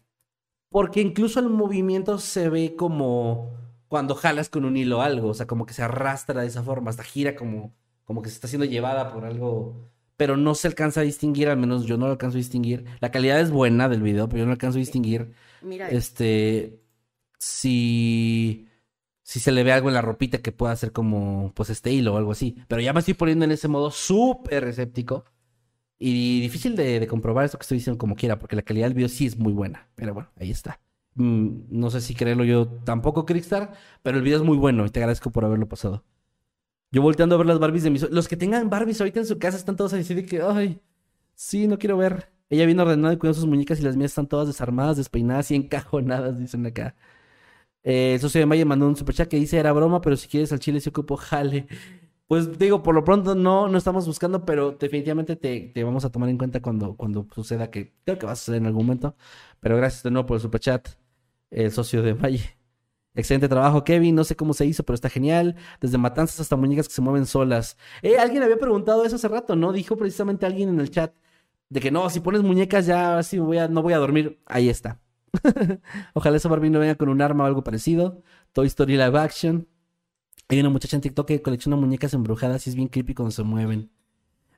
Porque 0.70 1.02
incluso 1.02 1.40
el 1.40 1.50
movimiento 1.50 2.18
se 2.20 2.50
ve 2.50 2.76
como 2.76 3.54
cuando 3.88 4.16
jalas 4.16 4.50
con 4.50 4.66
un 4.66 4.78
hilo 4.78 5.02
algo. 5.02 5.30
O 5.30 5.34
sea, 5.36 5.48
como 5.48 5.66
que 5.66 5.74
se 5.74 5.84
arrastra 5.84 6.42
de 6.42 6.48
esa 6.48 6.64
forma. 6.64 6.90
Hasta 6.90 7.04
gira 7.04 7.36
como, 7.36 7.74
como 8.06 8.22
que 8.22 8.30
se 8.30 8.36
está 8.36 8.48
siendo 8.48 8.66
llevada 8.66 9.14
por 9.14 9.26
algo. 9.26 9.92
Pero 10.18 10.38
no 10.38 10.56
se 10.56 10.68
alcanza 10.68 11.02
a 11.02 11.04
distinguir, 11.04 11.50
al 11.50 11.58
menos 11.58 11.86
yo 11.86 11.98
no 11.98 12.06
lo 12.06 12.12
alcanzo 12.12 12.38
a 12.38 12.40
distinguir. 12.40 12.86
La 13.00 13.12
calidad 13.12 13.40
es 13.40 13.52
buena 13.52 13.90
del 13.90 14.02
video, 14.02 14.28
pero 14.30 14.40
yo 14.40 14.46
no 14.46 14.52
alcanzo 14.52 14.78
a 14.78 14.80
distinguir 14.80 15.34
Mira, 15.62 15.90
este, 15.90 16.82
si, 17.40 18.68
si 19.24 19.40
se 19.40 19.52
le 19.52 19.64
ve 19.64 19.74
algo 19.74 19.90
en 19.90 19.96
la 19.96 20.02
ropita 20.02 20.40
que 20.40 20.52
pueda 20.52 20.76
ser 20.76 20.92
como, 20.92 21.52
pues, 21.56 21.70
este 21.70 21.92
hilo 21.92 22.14
o 22.14 22.18
algo 22.18 22.32
así. 22.32 22.58
Pero 22.68 22.82
ya 22.82 22.94
me 22.94 23.00
estoy 23.00 23.16
poniendo 23.16 23.46
en 23.46 23.52
ese 23.52 23.68
modo 23.68 23.92
súper 23.92 24.66
escéptico 24.66 25.26
y 26.00 26.42
difícil 26.42 26.76
de, 26.76 27.00
de 27.00 27.08
comprobar 27.08 27.46
esto 27.46 27.58
que 27.58 27.64
estoy 27.64 27.78
diciendo 27.80 27.98
como 27.98 28.16
quiera, 28.16 28.40
porque 28.40 28.56
la 28.56 28.62
calidad 28.64 28.88
del 28.88 28.96
video 28.96 29.10
sí 29.10 29.26
es 29.26 29.38
muy 29.38 29.54
buena. 29.54 29.90
Pero 29.96 30.14
bueno, 30.14 30.30
ahí 30.38 30.52
está. 30.52 30.80
Mm, 31.16 31.66
no 31.70 31.90
sé 31.92 32.02
si 32.02 32.16
creerlo 32.16 32.44
yo 32.44 32.68
tampoco, 32.68 33.26
Crickstar, 33.26 33.74
pero 34.02 34.18
el 34.18 34.24
video 34.24 34.40
es 34.40 34.44
muy 34.44 34.58
bueno 34.58 34.86
y 34.86 34.90
te 34.90 35.00
agradezco 35.00 35.32
por 35.32 35.46
haberlo 35.46 35.68
pasado. 35.68 36.04
Yo 36.94 37.02
volteando 37.02 37.34
a 37.34 37.38
ver 37.40 37.48
las 37.48 37.58
Barbies 37.58 37.82
de 37.84 37.90
mis... 37.90 38.08
Los 38.12 38.28
que 38.28 38.38
tengan 38.38 38.70
Barbies 38.70 39.02
ahorita 39.02 39.20
en 39.20 39.26
su 39.26 39.40
casa 39.40 39.58
están 39.58 39.76
todos 39.76 39.94
así 39.94 40.14
de 40.14 40.28
que, 40.28 40.44
ay, 40.44 40.80
sí, 41.34 41.68
no 41.68 41.80
quiero 41.80 41.98
ver. 41.98 42.32
Ella 42.52 42.68
viene 42.68 42.84
ordenada 42.84 43.16
y 43.16 43.18
cuidando 43.18 43.40
sus 43.40 43.50
muñecas 43.50 43.80
y 43.80 43.84
las 43.84 43.98
mías 43.98 44.12
están 44.12 44.28
todas 44.28 44.46
desarmadas, 44.46 44.98
despeinadas 44.98 45.50
y 45.50 45.56
encajonadas, 45.56 46.38
dicen 46.38 46.64
acá. 46.68 46.96
Eh, 47.84 48.14
el 48.14 48.20
socio 48.20 48.40
de 48.40 48.46
Maya 48.46 48.64
mandó 48.66 48.88
un 48.88 48.96
superchat 48.96 49.28
que 49.28 49.38
dice, 49.38 49.58
era 49.58 49.74
broma, 49.74 50.02
pero 50.02 50.16
si 50.16 50.28
quieres 50.28 50.52
al 50.54 50.60
chile 50.60 50.80
se 50.82 50.90
ocupo, 50.90 51.18
jale. 51.18 51.66
Pues 52.28 52.60
digo, 52.60 52.84
por 52.84 52.94
lo 52.94 53.04
pronto 53.04 53.34
no, 53.34 53.68
no 53.68 53.78
estamos 53.78 54.06
buscando, 54.06 54.46
pero 54.46 54.74
definitivamente 54.74 55.36
te, 55.36 55.72
te 55.74 55.84
vamos 55.84 56.06
a 56.06 56.12
tomar 56.12 56.30
en 56.30 56.38
cuenta 56.38 56.62
cuando, 56.62 56.96
cuando 56.96 57.28
suceda, 57.34 57.72
que 57.72 57.96
creo 58.06 58.20
que 58.20 58.28
va 58.28 58.34
a 58.34 58.36
suceder 58.36 58.62
en 58.62 58.68
algún 58.68 58.86
momento. 58.86 59.16
Pero 59.60 59.78
gracias 59.78 60.04
de 60.04 60.12
nuevo 60.12 60.28
por 60.28 60.36
el 60.36 60.42
superchat, 60.42 60.90
el 61.50 61.72
socio 61.72 62.04
de 62.04 62.14
Maya. 62.14 62.56
Excelente 63.16 63.48
trabajo, 63.48 63.84
Kevin. 63.84 64.16
No 64.16 64.24
sé 64.24 64.36
cómo 64.36 64.54
se 64.54 64.66
hizo, 64.66 64.84
pero 64.84 64.96
está 64.96 65.10
genial. 65.10 65.56
Desde 65.80 65.98
matanzas 65.98 66.40
hasta 66.40 66.56
muñecas 66.56 66.88
que 66.88 66.94
se 66.94 67.02
mueven 67.02 67.26
solas. 67.26 67.78
Eh, 68.02 68.18
alguien 68.18 68.44
había 68.44 68.58
preguntado 68.58 69.06
eso 69.06 69.16
hace 69.18 69.28
rato, 69.28 69.56
¿no? 69.56 69.72
Dijo 69.72 69.98
precisamente 69.98 70.46
alguien 70.46 70.70
en 70.70 70.80
el 70.80 70.90
chat 70.90 71.14
de 71.70 71.80
que 71.80 71.92
no, 71.92 72.10
si 72.10 72.20
pones 72.20 72.44
muñecas 72.44 72.86
ya 72.86 73.20
voy 73.40 73.58
a, 73.58 73.68
no 73.68 73.82
voy 73.82 73.94
a 73.94 73.98
dormir. 73.98 74.40
Ahí 74.46 74.70
está. 74.70 75.00
Ojalá 76.14 76.38
esa 76.38 76.50
Barbie 76.50 76.70
no 76.70 76.80
venga 76.80 76.96
con 76.96 77.10
un 77.10 77.22
arma 77.22 77.44
o 77.44 77.48
algo 77.48 77.64
parecido. 77.64 78.22
Toy 78.52 78.68
Story 78.68 78.94
Live 78.94 79.18
Action. 79.18 79.68
Hay 80.50 80.60
una 80.60 80.70
muchacha 80.70 80.98
en 80.98 81.02
TikTok 81.02 81.28
que 81.28 81.42
colecciona 81.42 81.76
muñecas 81.76 82.14
embrujadas 82.14 82.68
y 82.68 82.70
es 82.70 82.76
bien 82.76 82.90
creepy 82.90 83.16
cuando 83.16 83.32
se 83.32 83.44
mueven. 83.44 83.92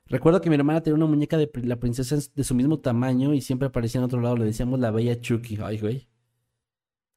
Recuerdo 0.08 0.40
que 0.40 0.50
mi 0.50 0.56
hermana 0.56 0.82
tenía 0.82 0.96
una 0.96 1.06
muñeca 1.06 1.36
de 1.36 1.50
la 1.62 1.76
princesa 1.76 2.16
de 2.34 2.44
su 2.44 2.54
mismo 2.54 2.78
tamaño 2.80 3.34
y 3.34 3.40
siempre 3.40 3.68
aparecía 3.68 3.98
en 3.98 4.04
otro 4.04 4.20
lado. 4.20 4.36
Le 4.36 4.44
decíamos 4.44 4.78
la 4.78 4.90
bella 4.90 5.20
Chucky. 5.20 5.58
Ay, 5.62 5.78
güey. 5.78 6.08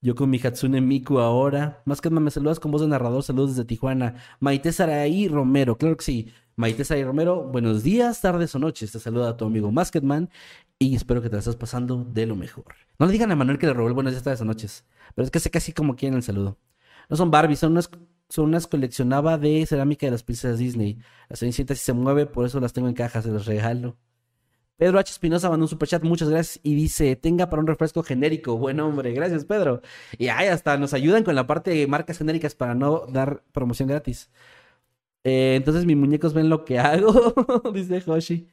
Yo 0.02 0.16
con 0.16 0.30
mi 0.30 0.40
Hatsune 0.40 0.80
Miku 0.80 1.20
ahora. 1.20 1.82
Más 1.86 2.00
me 2.10 2.32
saludas 2.32 2.62
con 2.62 2.72
voz 2.72 2.82
de 2.82 2.88
narrador. 2.88 3.22
Saludos 3.22 3.52
desde 3.52 3.66
Tijuana. 3.66 4.16
Maite 4.40 4.72
Saraí 4.72 5.28
Romero. 5.28 5.78
Claro 5.78 5.98
que 5.98 6.06
sí. 6.06 6.34
Maite 6.56 6.86
Saraí 6.86 7.04
Romero. 7.04 7.44
Buenos 7.44 7.84
días, 7.84 8.22
tardes 8.22 8.56
o 8.56 8.60
noches. 8.60 8.94
Te 8.94 9.00
saluda 9.00 9.36
tu 9.36 9.44
amigo 9.44 9.74
Masketman. 9.74 10.30
Y 10.78 10.96
espero 10.96 11.22
que 11.22 11.28
te 11.28 11.36
la 11.36 11.40
estés 11.40 11.58
pasando 11.58 12.06
de 12.06 12.26
lo 12.26 12.38
mejor. 12.38 12.64
No 12.98 13.08
le 13.08 13.12
digan 13.12 13.30
a 13.34 13.36
Manuel 13.36 13.58
que 13.58 13.68
le 13.68 13.74
robó 13.74 13.90
el 13.90 13.94
buenos 13.94 14.14
días, 14.14 14.24
tardes 14.24 14.40
o 14.40 14.46
noches. 14.46 14.86
Pero 15.16 15.26
es 15.26 15.32
que 15.32 15.42
sé 15.42 15.52
casi 15.52 15.74
como 15.74 15.98
quieren 15.98 16.16
el 16.16 16.24
saludo. 16.24 16.58
No 17.10 17.18
son 17.18 17.30
Barbie, 17.30 17.58
son 17.58 17.74
unas, 17.74 17.90
son 18.30 18.46
unas 18.46 18.68
coleccionaba 18.68 19.38
de 19.38 19.66
cerámica 19.66 20.08
de 20.08 20.12
las 20.12 20.24
princesas 20.24 20.60
Disney. 20.60 20.98
La 21.28 21.36
Cenicienta 21.36 21.76
sí 21.76 21.82
se 21.84 21.92
mueve, 21.92 22.26
por 22.26 22.46
eso 22.46 22.62
las 22.62 22.72
tengo 22.72 22.88
en 22.88 22.94
cajas, 22.94 23.26
se 23.26 23.32
las 23.32 23.46
regalo. 23.46 23.98
Pedro 24.80 24.98
H. 24.98 25.12
Espinosa 25.12 25.50
mandó 25.50 25.66
un 25.66 25.70
superchat, 25.70 26.04
muchas 26.04 26.30
gracias, 26.30 26.62
y 26.64 26.74
dice, 26.74 27.18
tenga 27.18 27.50
para 27.50 27.60
un 27.60 27.68
refresco 27.68 28.02
genérico. 28.02 28.58
Buen 28.58 28.80
hombre, 28.80 29.12
gracias 29.12 29.44
Pedro. 29.44 29.82
Y 30.18 30.30
ay, 30.30 30.48
hasta 30.48 30.78
nos 30.78 30.94
ayudan 30.94 31.26
con 31.26 31.36
la 31.36 31.46
parte 31.46 31.72
de 31.72 31.86
marcas 31.86 32.18
genéricas 32.18 32.56
para 32.56 32.76
no 32.76 33.06
dar 33.10 33.44
promoción 33.52 33.90
gratis. 33.90 34.30
Eh, 35.26 35.56
entonces 35.58 35.86
mis 35.86 35.98
muñecos 35.98 36.34
ven 36.34 36.48
lo 36.48 36.64
que 36.64 36.80
hago, 36.80 37.34
dice 37.74 38.02
Hoshi. 38.08 38.48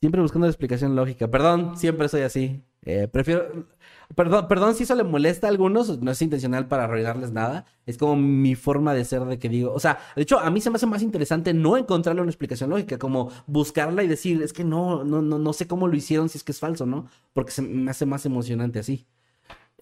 Siempre 0.00 0.22
buscando 0.22 0.46
la 0.46 0.50
explicación 0.50 0.96
lógica. 0.96 1.30
Perdón, 1.30 1.76
siempre 1.76 2.08
soy 2.08 2.22
así. 2.22 2.62
Eh, 2.86 3.08
prefiero... 3.08 3.66
Perdón, 4.14 4.46
perdón 4.46 4.76
si 4.76 4.84
eso 4.84 4.94
le 4.94 5.02
molesta 5.02 5.48
a 5.48 5.50
algunos, 5.50 6.00
no 6.00 6.12
es 6.12 6.22
intencional 6.22 6.68
para 6.68 6.84
arruinarles 6.84 7.32
nada. 7.32 7.66
Es 7.86 7.98
como 7.98 8.14
mi 8.14 8.54
forma 8.54 8.94
de 8.94 9.04
ser 9.04 9.24
de 9.24 9.38
que 9.38 9.48
digo, 9.48 9.72
o 9.74 9.80
sea, 9.80 9.98
de 10.14 10.22
hecho 10.22 10.38
a 10.38 10.48
mí 10.48 10.60
se 10.60 10.70
me 10.70 10.76
hace 10.76 10.86
más 10.86 11.02
interesante 11.02 11.52
no 11.52 11.76
encontrarle 11.76 12.22
una 12.22 12.30
explicación 12.30 12.70
lógica, 12.70 12.98
como 12.98 13.32
buscarla 13.48 14.04
y 14.04 14.08
decir, 14.08 14.42
es 14.42 14.52
que 14.52 14.62
no, 14.62 15.02
no, 15.02 15.22
no, 15.22 15.40
no 15.40 15.52
sé 15.52 15.66
cómo 15.66 15.88
lo 15.88 15.96
hicieron, 15.96 16.28
si 16.28 16.38
es 16.38 16.44
que 16.44 16.52
es 16.52 16.60
falso, 16.60 16.86
¿no? 16.86 17.08
Porque 17.32 17.50
se 17.50 17.62
me 17.62 17.90
hace 17.90 18.06
más 18.06 18.24
emocionante 18.26 18.78
así. 18.78 19.06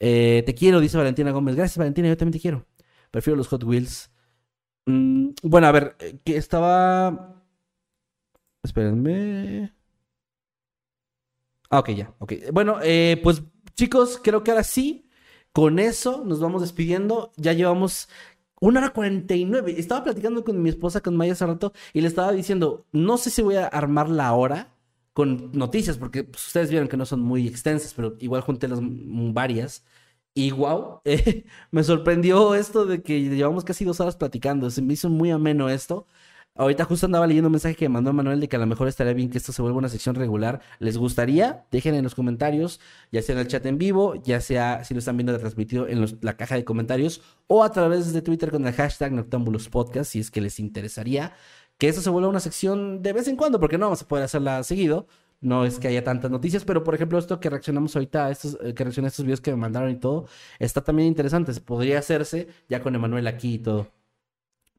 Eh, 0.01 0.43
te 0.47 0.55
quiero, 0.55 0.81
dice 0.81 0.97
Valentina 0.97 1.31
Gómez. 1.31 1.57
Gracias, 1.57 1.77
Valentina, 1.79 2.09
yo 2.09 2.17
también 2.17 2.33
te 2.33 2.41
quiero. 2.41 2.67
Prefiero 3.11 3.37
los 3.37 3.49
Hot 3.49 3.63
Wheels. 3.65 4.11
Mm, 4.87 5.31
bueno, 5.43 5.67
a 5.67 5.73
ver, 5.73 5.97
eh, 6.01 6.19
que 6.25 6.37
estaba... 6.37 7.43
Espérenme. 8.63 9.75
Ah, 11.75 11.81
ok, 11.81 11.91
ya, 11.91 12.15
ok. 12.21 12.33
Bueno, 12.53 12.79
eh, 12.83 13.19
pues 13.25 13.43
chicos, 13.75 14.21
creo 14.23 14.45
que 14.45 14.53
ahora 14.53 14.63
sí, 14.63 15.09
con 15.53 15.81
eso 15.81 16.23
nos 16.25 16.39
vamos 16.39 16.63
despidiendo. 16.63 17.33
Ya 17.37 17.53
llevamos 17.53 18.09
una 18.61 18.79
hora 18.79 18.91
cuarenta 18.91 19.35
y 19.35 19.45
nueve. 19.45 19.75
Estaba 19.77 20.05
platicando 20.05 20.45
con 20.45 20.63
mi 20.63 20.69
esposa, 20.69 21.01
con 21.01 21.17
Maya 21.17 21.33
hace 21.33 21.45
rato, 21.47 21.73
y 21.93 22.01
le 22.01 22.07
estaba 22.07 22.31
diciendo, 22.31 22.87
no 22.93 23.19
sé 23.19 23.31
si 23.31 23.43
voy 23.43 23.57
a 23.57 23.67
armar 23.67 24.09
la 24.09 24.33
hora 24.35 24.77
con 25.15 25.51
noticias, 25.53 25.99
porque 25.99 26.23
pues, 26.23 26.47
ustedes 26.47 26.71
vieron 26.71 26.87
que 26.89 26.97
no 26.97 27.07
son 27.07 27.21
muy 27.21 27.49
extensas, 27.49 27.93
pero 27.95 28.17
igual 28.21 28.43
junté 28.43 28.69
las 28.69 28.79
varias. 28.83 29.85
Y 30.33 30.51
wow, 30.53 31.01
me 31.73 31.83
sorprendió 31.85 32.55
esto 32.55 32.87
de 32.87 33.03
que 33.03 33.21
llevamos 33.21 33.65
casi 33.65 33.85
dos 33.85 33.99
horas 34.01 34.17
platicando. 34.17 34.71
Se 34.71 34.81
me 34.83 34.93
hizo 34.95 35.09
muy 35.11 35.31
ameno 35.33 35.69
esto. 35.69 36.07
Ahorita 36.57 36.85
justo 36.85 37.07
andaba 37.07 37.27
leyendo 37.27 37.49
un 37.49 37.53
mensaje 37.53 37.75
que 37.75 37.89
mandó 37.89 38.13
Manuel 38.13 38.39
de 38.39 38.49
que 38.49 38.55
a 38.55 38.61
lo 38.61 38.67
mejor 38.67 38.87
estaría 38.87 39.13
bien 39.13 39.29
que 39.29 39.39
esto 39.39 39.51
se 39.53 39.61
vuelva 39.61 39.79
una 39.79 39.89
sección 39.89 40.15
regular. 40.15 40.61
¿Les 40.79 40.97
gustaría? 40.97 41.67
Dejen 41.73 41.97
en 41.97 42.05
los 42.05 42.15
comentarios, 42.15 42.79
ya 43.11 43.23
sea 43.23 43.35
en 43.35 43.41
el 43.41 43.49
chat 43.49 43.67
en 43.67 43.77
vivo, 43.77 44.15
ya 44.23 44.41
sea 44.41 44.85
si 44.85 44.95
lo 44.95 44.99
están 45.01 45.17
viendo 45.17 45.37
transmitido 45.37 45.89
en 45.89 46.01
los- 46.01 46.15
la 46.23 46.37
caja 46.37 46.55
de 46.55 46.65
comentarios 46.65 47.23
o 47.49 47.65
a 47.65 47.73
través 47.73 48.13
de 48.13 48.23
Twitter 48.23 48.53
con 48.53 48.65
el 48.69 48.73
hashtag 48.73 49.11
Noctambulos 49.13 49.69
Podcast, 49.69 50.13
si 50.13 50.21
es 50.21 50.31
que 50.31 50.41
les 50.41 50.61
interesaría 50.61 51.33
que 51.77 51.89
esto 51.89 52.01
se 52.01 52.11
vuelva 52.11 52.29
una 52.29 52.39
sección 52.39 53.03
de 53.03 53.13
vez 53.13 53.27
en 53.27 53.35
cuando, 53.35 53.59
porque 53.59 53.77
no 53.77 53.87
vamos 53.87 54.03
a 54.03 54.07
poder 54.09 54.25
hacerla 54.25 54.63
seguido. 54.63 55.09
No 55.41 55.65
es 55.65 55.81
que 55.81 55.89
haya 55.89 56.05
tantas 56.05 56.31
noticias, 56.31 56.65
pero 56.65 56.85
por 56.85 56.95
ejemplo, 56.95 57.19
esto 57.19 57.41
que 57.41 57.51
reaccionamos 57.51 57.97
ahorita 57.97 58.31
estos, 58.31 58.57
eh, 58.63 58.75
que 58.75 58.85
reacciona 58.85 59.09
a 59.09 59.11
estos 59.11 59.25
videos 59.25 59.41
que 59.41 59.51
me 59.51 59.57
mandaron 59.57 59.91
y 59.91 59.97
todo, 59.97 60.27
está 60.61 60.83
también 60.85 61.09
interesante. 61.09 61.53
Podría 61.61 61.99
hacerse 61.99 62.47
ya 62.69 62.81
con 62.81 62.95
Emanuel 62.95 63.27
aquí 63.27 63.55
y 63.55 63.59
todo. 63.59 63.89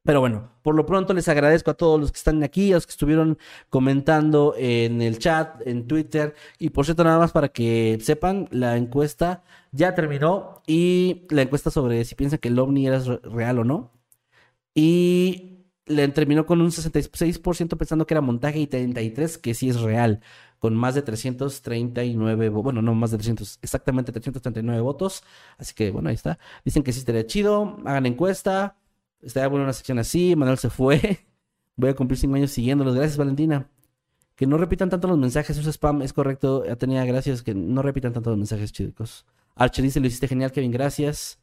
Pero 0.06 0.20
bueno, 0.20 0.52
por 0.62 0.76
lo 0.76 0.86
pronto 0.86 1.12
les 1.14 1.28
agradezco 1.28 1.72
a 1.72 1.74
todos 1.74 2.00
los 2.00 2.12
que 2.12 2.18
están 2.18 2.42
aquí, 2.44 2.70
a 2.70 2.76
los 2.76 2.86
que 2.86 2.92
estuvieron 2.92 3.38
comentando 3.70 4.54
en 4.56 5.02
el 5.02 5.18
chat, 5.18 5.66
en 5.66 5.88
Twitter. 5.88 6.34
Y 6.60 6.70
por 6.70 6.84
cierto, 6.84 7.02
nada 7.02 7.18
más 7.18 7.32
para 7.32 7.48
que 7.48 7.98
sepan, 8.00 8.48
la 8.52 8.76
encuesta 8.76 9.42
ya 9.72 9.96
terminó. 9.96 10.62
Y 10.66 11.26
la 11.30 11.42
encuesta 11.42 11.72
sobre 11.72 12.04
si 12.04 12.14
piensan 12.14 12.38
que 12.38 12.48
el 12.48 12.58
ovni 12.58 12.86
era 12.86 13.00
real 13.00 13.58
o 13.58 13.64
no. 13.64 13.90
Y 14.74 15.66
le 15.86 16.06
terminó 16.08 16.46
con 16.46 16.60
un 16.60 16.70
66% 16.70 17.76
pensando 17.76 18.06
que 18.06 18.14
era 18.14 18.20
montaje 18.20 18.60
y 18.60 18.68
33% 18.68 19.40
que 19.40 19.54
sí 19.54 19.70
es 19.70 19.80
real. 19.80 20.20
Con 20.60 20.74
más 20.76 20.94
de 20.94 21.02
339, 21.02 22.48
bueno, 22.50 22.80
no 22.80 22.94
más 22.94 23.10
de 23.10 23.18
300, 23.18 23.58
exactamente 23.60 24.12
339 24.12 24.80
votos. 24.82 25.24
Así 25.58 25.74
que 25.74 25.90
bueno, 25.90 26.10
ahí 26.10 26.14
está. 26.14 26.38
Dicen 26.64 26.84
que 26.84 26.92
sí 26.92 27.00
estaría 27.00 27.26
chido. 27.26 27.78
Hagan 27.84 28.06
encuesta 28.06 28.76
Estaría 29.22 29.48
bueno 29.48 29.64
una 29.64 29.72
sección 29.72 29.98
así. 29.98 30.36
Manuel 30.36 30.58
se 30.58 30.70
fue. 30.70 31.26
Voy 31.76 31.90
a 31.90 31.94
cumplir 31.94 32.18
cinco 32.18 32.36
años 32.36 32.50
siguiéndolos. 32.50 32.94
Gracias, 32.94 33.16
Valentina. 33.16 33.68
Que 34.34 34.46
no 34.46 34.58
repitan 34.58 34.90
tanto 34.90 35.08
los 35.08 35.18
mensajes. 35.18 35.56
Es 35.56 35.66
spam. 35.66 36.02
Es 36.02 36.12
correcto. 36.12 36.64
Tenía 36.78 37.04
gracias. 37.04 37.42
Que 37.42 37.54
no 37.54 37.82
repitan 37.82 38.12
tanto 38.12 38.30
los 38.30 38.38
mensajes, 38.38 38.72
chicos. 38.72 39.26
Archer 39.54 39.84
dice, 39.84 40.00
lo 40.00 40.06
hiciste 40.06 40.28
genial, 40.28 40.52
Kevin. 40.52 40.70
Gracias. 40.70 41.38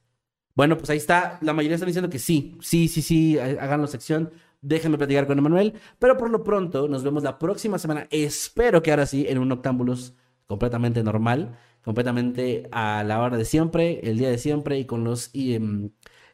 Bueno, 0.55 0.77
pues 0.77 0.89
ahí 0.89 0.97
está. 0.97 1.39
La 1.41 1.53
mayoría 1.53 1.75
están 1.75 1.87
diciendo 1.87 2.09
que 2.09 2.19
sí. 2.19 2.57
Sí, 2.61 2.87
sí, 2.87 3.01
sí. 3.01 3.39
Hagan 3.39 3.81
la 3.81 3.87
sección. 3.87 4.31
Déjenme 4.61 4.97
platicar 4.97 5.27
con 5.27 5.37
Emanuel. 5.37 5.73
Pero 5.99 6.17
por 6.17 6.29
lo 6.29 6.43
pronto, 6.43 6.87
nos 6.87 7.03
vemos 7.03 7.23
la 7.23 7.37
próxima 7.39 7.79
semana. 7.79 8.07
Espero 8.11 8.81
que 8.81 8.91
ahora 8.91 9.05
sí, 9.05 9.25
en 9.27 9.39
un 9.39 9.51
Octámbulos 9.51 10.13
completamente 10.47 11.03
normal. 11.03 11.57
Completamente 11.83 12.69
a 12.71 13.03
la 13.03 13.19
hora 13.21 13.35
de 13.35 13.43
siempre, 13.43 13.99
el 14.03 14.17
día 14.17 14.29
de 14.29 14.37
siempre 14.37 14.79
y 14.79 14.85
con 14.85 15.03
los... 15.03 15.31
Em, 15.33 15.89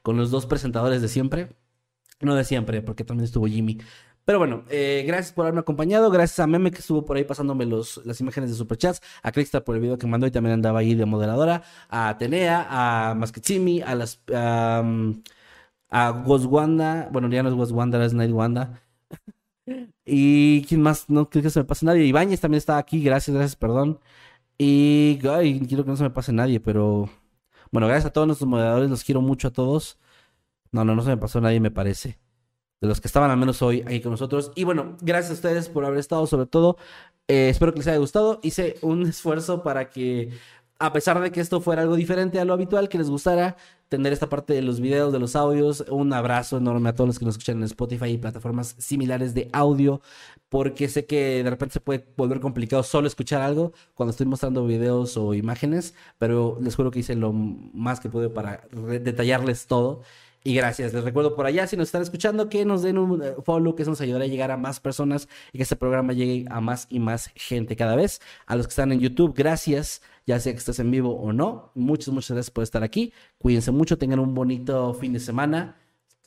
con 0.09 0.17
los 0.17 0.31
dos 0.31 0.47
presentadores 0.47 1.03
de 1.03 1.07
siempre. 1.07 1.49
No 2.19 2.33
de 2.33 2.43
siempre, 2.43 2.81
porque 2.81 3.03
también 3.03 3.25
estuvo 3.25 3.45
Jimmy. 3.45 3.77
Pero 4.25 4.39
bueno, 4.39 4.63
eh, 4.71 5.03
gracias 5.05 5.31
por 5.33 5.45
haberme 5.45 5.59
acompañado. 5.59 6.09
Gracias 6.09 6.39
a 6.39 6.47
Meme 6.47 6.71
que 6.71 6.79
estuvo 6.79 7.05
por 7.05 7.17
ahí 7.17 7.25
pasándome 7.25 7.67
los, 7.67 8.03
las 8.07 8.19
imágenes 8.19 8.49
de 8.49 8.55
superchats. 8.55 9.01
A 9.21 9.31
Crystal 9.31 9.63
por 9.63 9.75
el 9.75 9.81
video 9.83 9.99
que 9.99 10.07
mandó 10.07 10.25
y 10.25 10.31
también 10.31 10.53
andaba 10.55 10.79
ahí 10.79 10.95
de 10.95 11.05
moderadora. 11.05 11.61
A 11.89 12.09
Atenea, 12.09 12.65
a 13.11 13.13
Masketsimi, 13.13 13.81
a 13.81 13.93
las. 13.93 14.19
A, 14.33 14.83
a 15.91 16.09
Goswanda. 16.09 17.09
Bueno, 17.11 17.29
ya 17.29 17.43
no 17.43 17.49
es 17.49 17.55
Goswanda, 17.55 18.03
es 18.03 18.15
Night 18.15 18.31
Wanda. 18.31 18.81
y 20.05 20.63
quién 20.63 20.81
más, 20.81 21.07
no 21.07 21.29
creo 21.29 21.43
que 21.43 21.51
se 21.51 21.59
me 21.59 21.65
pase 21.65 21.85
nadie. 21.85 22.03
Ibáñez 22.05 22.39
también 22.39 22.57
está 22.57 22.79
aquí. 22.79 23.03
Gracias, 23.03 23.35
gracias, 23.35 23.55
perdón. 23.55 23.99
Y 24.57 25.19
ay, 25.29 25.59
quiero 25.67 25.83
que 25.83 25.91
no 25.91 25.97
se 25.97 26.03
me 26.03 26.09
pase 26.09 26.33
nadie, 26.33 26.59
pero 26.59 27.09
bueno, 27.71 27.87
gracias 27.87 28.07
a 28.07 28.13
todos 28.13 28.27
nuestros 28.27 28.49
moderadores, 28.49 28.89
los 28.89 29.03
quiero 29.03 29.21
mucho 29.21 29.49
a 29.49 29.51
todos. 29.51 29.97
No, 30.71 30.85
no, 30.85 30.95
no 30.95 31.01
se 31.01 31.09
me 31.09 31.17
pasó 31.17 31.41
nadie, 31.41 31.59
me 31.59 31.71
parece. 31.71 32.19
De 32.81 32.87
los 32.87 33.01
que 33.01 33.07
estaban 33.07 33.29
al 33.31 33.37
menos 33.37 33.61
hoy 33.61 33.81
aquí 33.81 34.01
con 34.01 34.11
nosotros. 34.11 34.51
Y 34.55 34.63
bueno, 34.63 34.95
gracias 35.01 35.31
a 35.31 35.33
ustedes 35.33 35.69
por 35.69 35.85
haber 35.85 35.99
estado, 35.99 36.25
sobre 36.27 36.45
todo. 36.45 36.77
Eh, 37.27 37.49
espero 37.49 37.73
que 37.73 37.79
les 37.79 37.87
haya 37.87 37.97
gustado. 37.97 38.39
Hice 38.41 38.77
un 38.81 39.05
esfuerzo 39.07 39.63
para 39.63 39.89
que 39.89 40.31
a 40.79 40.93
pesar 40.93 41.19
de 41.21 41.31
que 41.31 41.41
esto 41.41 41.59
fuera 41.59 41.81
algo 41.81 41.95
diferente 41.95 42.39
a 42.39 42.45
lo 42.45 42.53
habitual, 42.53 42.87
que 42.87 42.97
les 42.97 43.09
gustara 43.09 43.57
tener 43.89 44.13
esta 44.13 44.29
parte 44.29 44.53
de 44.53 44.61
los 44.61 44.79
videos, 44.79 45.11
de 45.11 45.19
los 45.19 45.35
audios. 45.35 45.83
Un 45.89 46.13
abrazo 46.13 46.57
enorme 46.57 46.89
a 46.89 46.95
todos 46.95 47.09
los 47.09 47.19
que 47.19 47.25
nos 47.25 47.33
escuchan 47.35 47.57
en 47.57 47.63
Spotify 47.63 48.05
y 48.11 48.17
plataformas 48.17 48.75
similares 48.77 49.33
de 49.33 49.49
audio, 49.51 50.01
porque 50.47 50.87
sé 50.87 51.05
que 51.05 51.43
de 51.43 51.49
repente 51.49 51.73
se 51.73 51.79
puede 51.81 52.05
volver 52.15 52.39
complicado 52.39 52.83
solo 52.83 53.07
escuchar 53.07 53.41
algo 53.41 53.73
cuando 53.93 54.11
estoy 54.11 54.25
mostrando 54.25 54.65
videos 54.65 55.17
o 55.17 55.33
imágenes, 55.33 55.95
pero 56.17 56.57
les 56.61 56.75
juro 56.75 56.91
que 56.91 56.99
hice 56.99 57.15
lo 57.15 57.33
más 57.33 57.99
que 57.99 58.09
pude 58.09 58.29
para 58.29 58.61
detallarles 58.71 59.67
todo. 59.67 60.01
Y 60.41 60.55
gracias. 60.55 60.93
Les 60.93 61.03
recuerdo 61.03 61.35
por 61.35 61.45
allá, 61.45 61.67
si 61.67 61.75
nos 61.75 61.89
están 61.89 62.01
escuchando, 62.01 62.47
que 62.47 62.63
nos 62.63 62.81
den 62.81 62.97
un 62.97 63.21
eh, 63.21 63.35
follow, 63.43 63.75
que 63.75 63.81
eso 63.81 63.91
nos 63.91 63.99
ayudará 63.99 64.23
a 64.23 64.27
llegar 64.27 64.51
a 64.51 64.57
más 64.57 64.79
personas 64.79 65.27
y 65.51 65.57
que 65.57 65.63
este 65.63 65.75
programa 65.75 66.13
llegue 66.13 66.45
a 66.49 66.61
más 66.61 66.87
y 66.89 66.99
más 66.99 67.29
gente 67.35 67.75
cada 67.75 67.97
vez. 67.97 68.21
A 68.45 68.55
los 68.55 68.65
que 68.65 68.71
están 68.71 68.93
en 68.93 69.01
YouTube, 69.01 69.33
gracias 69.35 70.01
ya 70.29 70.39
sea 70.39 70.53
que 70.53 70.59
estés 70.59 70.77
en 70.77 70.91
vivo 70.91 71.15
o 71.15 71.33
no. 71.33 71.71
Muchas, 71.73 72.13
muchas 72.13 72.35
gracias 72.35 72.51
por 72.51 72.63
estar 72.63 72.83
aquí. 72.83 73.11
Cuídense 73.39 73.71
mucho, 73.71 73.97
tengan 73.97 74.19
un 74.19 74.35
bonito 74.35 74.93
fin 74.93 75.11
de 75.13 75.19
semana. 75.19 75.75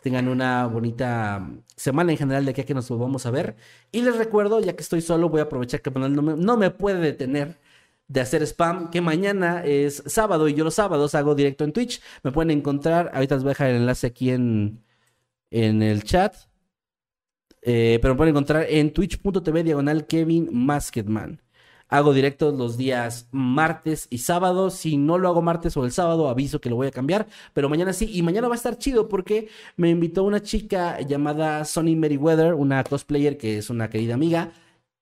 Tengan 0.03 0.27
una 0.27 0.67
bonita 0.67 1.49
semana 1.77 2.11
en 2.11 2.19
general 2.19 2.45
de 2.45 2.51
aquí 2.51 2.63
a 2.63 2.65
que 2.65 2.75
nos 2.75 2.89
volvamos 2.89 3.27
a 3.27 3.31
ver. 3.31 3.55
Y 3.93 4.03
les 4.03 4.17
recuerdo, 4.17 4.59
ya 4.59 4.75
que 4.75 4.83
estoy 4.83 5.03
solo, 5.03 5.29
voy 5.29 5.39
a 5.39 5.45
aprovechar 5.45 5.83
que 5.83 5.91
no 5.93 6.21
me, 6.21 6.35
no 6.35 6.57
me 6.57 6.71
puede 6.71 6.99
detener 6.99 7.61
de 8.09 8.21
hacer 8.21 8.43
spam, 8.43 8.91
que 8.91 9.01
mañana 9.01 9.65
es 9.65 10.03
sábado 10.07 10.49
y 10.49 10.55
yo 10.55 10.65
los 10.65 10.75
sábados 10.75 11.15
hago 11.15 11.37
directo 11.37 11.63
en 11.63 11.73
Twitch. 11.73 12.03
Me 12.25 12.33
pueden 12.33 12.51
encontrar, 12.51 13.13
ahorita 13.15 13.37
les 13.37 13.45
voy 13.45 13.51
a 13.51 13.55
dejar 13.55 13.71
el 13.71 13.77
enlace 13.77 14.09
aquí 14.09 14.31
en, 14.31 14.83
en 15.51 15.81
el 15.81 16.03
chat. 16.03 16.35
Eh, 17.63 18.01
pero 18.03 18.15
me 18.15 18.19
pueden 18.19 18.33
encontrar 18.33 18.67
en 18.69 18.93
twitch.tv 18.93 19.63
diagonal 19.63 20.09
Kevin 20.09 20.49
Masketman. 20.53 21.42
Hago 21.93 22.15
directos 22.15 22.55
los 22.55 22.79
días 22.79 23.29
martes 23.33 24.07
y 24.09 24.17
sábado. 24.17 24.71
Si 24.71 24.97
no 24.97 25.19
lo 25.19 25.29
hago 25.29 25.43
martes 25.43 25.77
o 25.77 25.85
el 25.85 25.93
sábado, 25.93 26.31
aviso 26.31 26.59
que 26.59 26.71
lo 26.71 26.77
voy 26.77 26.87
a 26.87 26.91
cambiar. 26.91 27.27
Pero 27.53 27.69
mañana 27.69 27.93
sí. 27.93 28.09
Y 28.11 28.23
mañana 28.23 28.49
va 28.49 28.55
a 28.55 28.57
estar 28.57 28.79
chido 28.79 29.09
porque 29.09 29.49
me 29.77 29.91
invitó 29.91 30.25
una 30.25 30.41
chica 30.41 31.03
llamada 31.03 31.67
Sonny 31.67 31.95
Meriwether, 31.95 32.55
una 32.55 32.83
cosplayer 32.83 33.37
que 33.37 33.59
es 33.59 33.69
una 33.69 33.91
querida 33.91 34.15
amiga. 34.15 34.53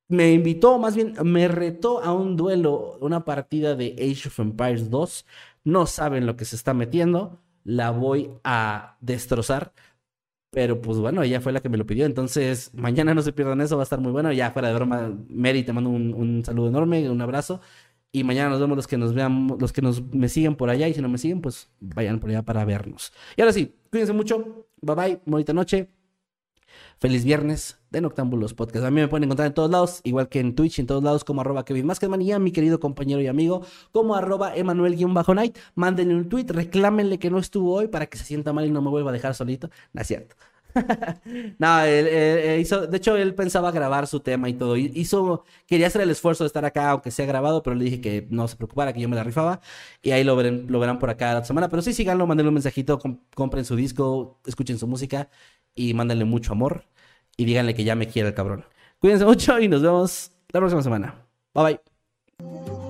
Me 0.09 0.33
invitó, 0.33 0.81
más 0.81 0.97
bien, 0.97 1.15
me 1.23 1.47
retó 1.47 2.03
a 2.03 2.13
un 2.13 2.37
duelo, 2.37 2.99
una 3.01 3.25
partida 3.25 3.77
de 3.77 3.93
Age 3.93 4.27
of 4.27 4.41
Empires 4.41 4.91
2. 4.91 5.27
No 5.63 5.87
saben 5.87 6.27
lo 6.27 6.37
que 6.37 6.45
se 6.45 6.57
está 6.57 6.75
metiendo. 6.75 7.39
La 7.63 7.93
voy 7.93 8.33
a 8.43 8.97
destrozar. 9.01 9.73
Pero 10.51 10.81
pues 10.81 10.99
bueno, 10.99 11.23
ella 11.23 11.41
fue 11.41 11.53
la 11.53 11.61
que 11.61 11.69
me 11.69 11.79
lo 11.79 11.87
pidió. 11.87 12.07
Entonces, 12.07 12.71
mañana 12.75 13.15
no 13.15 13.23
se 13.23 13.33
pierdan 13.33 13.61
eso, 13.61 13.77
va 13.77 13.83
a 13.83 13.85
estar 13.85 14.01
muy 14.01 14.13
bueno. 14.13 14.33
Ya 14.33 14.51
fuera 14.53 14.69
de 14.69 14.75
broma, 14.75 15.17
Mary, 15.29 15.63
te 15.63 15.73
mando 15.73 15.91
un, 15.91 16.45
saludo 16.45 16.69
enorme, 16.69 17.09
un 17.11 17.21
abrazo. 17.21 17.61
Y 18.13 18.25
mañana 18.25 18.51
nos 18.51 18.61
vemos 18.61 18.77
los 18.77 18.89
que 18.89 18.99
nos 18.99 19.15
vean, 19.15 19.57
los 19.61 19.73
que 19.73 19.83
nos 19.83 20.03
me 20.13 20.29
siguen 20.29 20.57
por 20.57 20.71
allá. 20.71 20.89
Y 20.89 20.95
si 20.95 21.03
no 21.03 21.09
me 21.09 21.19
siguen, 21.19 21.41
pues 21.41 21.71
vayan 21.81 22.19
por 22.21 22.31
allá 22.31 22.43
para 22.43 22.65
vernos. 22.65 23.13
Y 23.37 23.43
ahora 23.43 23.53
sí, 23.53 23.77
cuídense 23.91 24.13
mucho. 24.13 24.67
Bye 24.83 24.97
bye, 24.97 25.21
bonita 25.27 25.53
noche. 25.53 26.00
Feliz 27.01 27.25
viernes 27.25 27.79
de 27.91 28.03
Noctámbulos 28.03 28.53
Podcast. 28.53 28.85
A 28.85 28.91
mí 28.91 29.01
me 29.01 29.09
pueden 29.09 29.25
encontrar 29.25 29.47
en 29.47 29.55
todos 29.55 29.71
lados, 29.71 30.03
igual 30.05 30.29
que 30.29 30.39
en 30.39 30.55
Twitch, 30.55 30.81
en 30.81 30.87
todos 30.87 31.03
lados, 31.03 31.25
como 31.25 31.41
arroba 31.41 31.65
Kevin 31.65 31.87
Maskedman 31.87 32.21
y 32.21 32.33
a 32.33 32.39
mi 32.39 32.53
querido 32.53 32.79
compañero 32.79 33.23
y 33.23 33.27
amigo, 33.27 33.65
como 33.91 34.15
arroba 34.15 34.55
Emanuel-Night. 34.55 35.57
Mándenle 35.77 36.15
un 36.15 36.29
tweet, 36.29 36.45
reclámenle 36.49 37.19
que 37.19 37.31
no 37.31 37.39
estuvo 37.39 37.73
hoy 37.73 37.89
para 37.89 38.05
que 38.05 38.19
se 38.19 38.25
sienta 38.25 38.53
mal 38.53 38.67
y 38.67 38.71
no 38.71 38.83
me 38.83 38.91
vuelva 38.91 39.09
a 39.09 39.13
dejar 39.15 39.35
solito. 39.35 39.71
No 39.95 40.03
es 40.03 40.09
cierto. 40.09 40.37
no, 41.59 41.87
hizo, 42.59 42.87
de 42.87 42.97
hecho, 42.99 43.17
él 43.17 43.35
pensaba 43.35 43.71
grabar 43.73 44.07
su 44.07 44.21
tema 44.21 44.51
y 44.51 44.53
todo. 44.53 44.77
Hizo, 44.77 45.45
quería 45.67 45.87
hacer 45.87 46.03
el 46.03 46.11
esfuerzo 46.11 46.45
de 46.45 46.49
estar 46.49 46.67
acá, 46.67 46.91
aunque 46.91 47.11
sea 47.11 47.25
grabado, 47.25 47.63
pero 47.63 47.77
le 47.77 47.85
dije 47.87 48.03
que 48.03 48.27
no 48.29 48.47
se 48.47 48.57
preocupara, 48.57 48.93
que 48.93 49.01
yo 49.01 49.09
me 49.09 49.17
la 49.17 49.25
rifaba. 49.25 49.63
Y 50.03 50.11
ahí 50.11 50.23
lo, 50.23 50.37
verán, 50.37 50.67
lo 50.69 50.79
verán 50.79 50.99
por 50.99 51.09
acá 51.09 51.33
la 51.33 51.45
semana. 51.47 51.71
Pero 51.71 51.81
sí, 51.81 51.95
síganlo, 51.95 52.27
mándenle 52.27 52.49
un 52.49 52.55
mensajito, 52.55 52.99
compren 53.35 53.65
su 53.65 53.75
disco, 53.75 54.39
escuchen 54.45 54.79
su 54.79 54.87
música 54.87 55.31
y 55.75 55.95
mándenle 55.95 56.25
mucho 56.25 56.53
amor 56.53 56.85
y 57.37 57.45
díganle 57.45 57.75
que 57.75 57.85
ya 57.85 57.95
me 57.95 58.09
quiere 58.09 58.29
el 58.29 58.35
cabrón. 58.35 58.65
Cuídense 58.99 59.25
mucho 59.25 59.59
y 59.61 59.69
nos 59.69 59.83
vemos 59.83 60.33
la 60.53 60.61
próxima 60.61 60.83
semana. 60.83 61.27
Bye 61.55 61.81
bye. 62.39 62.90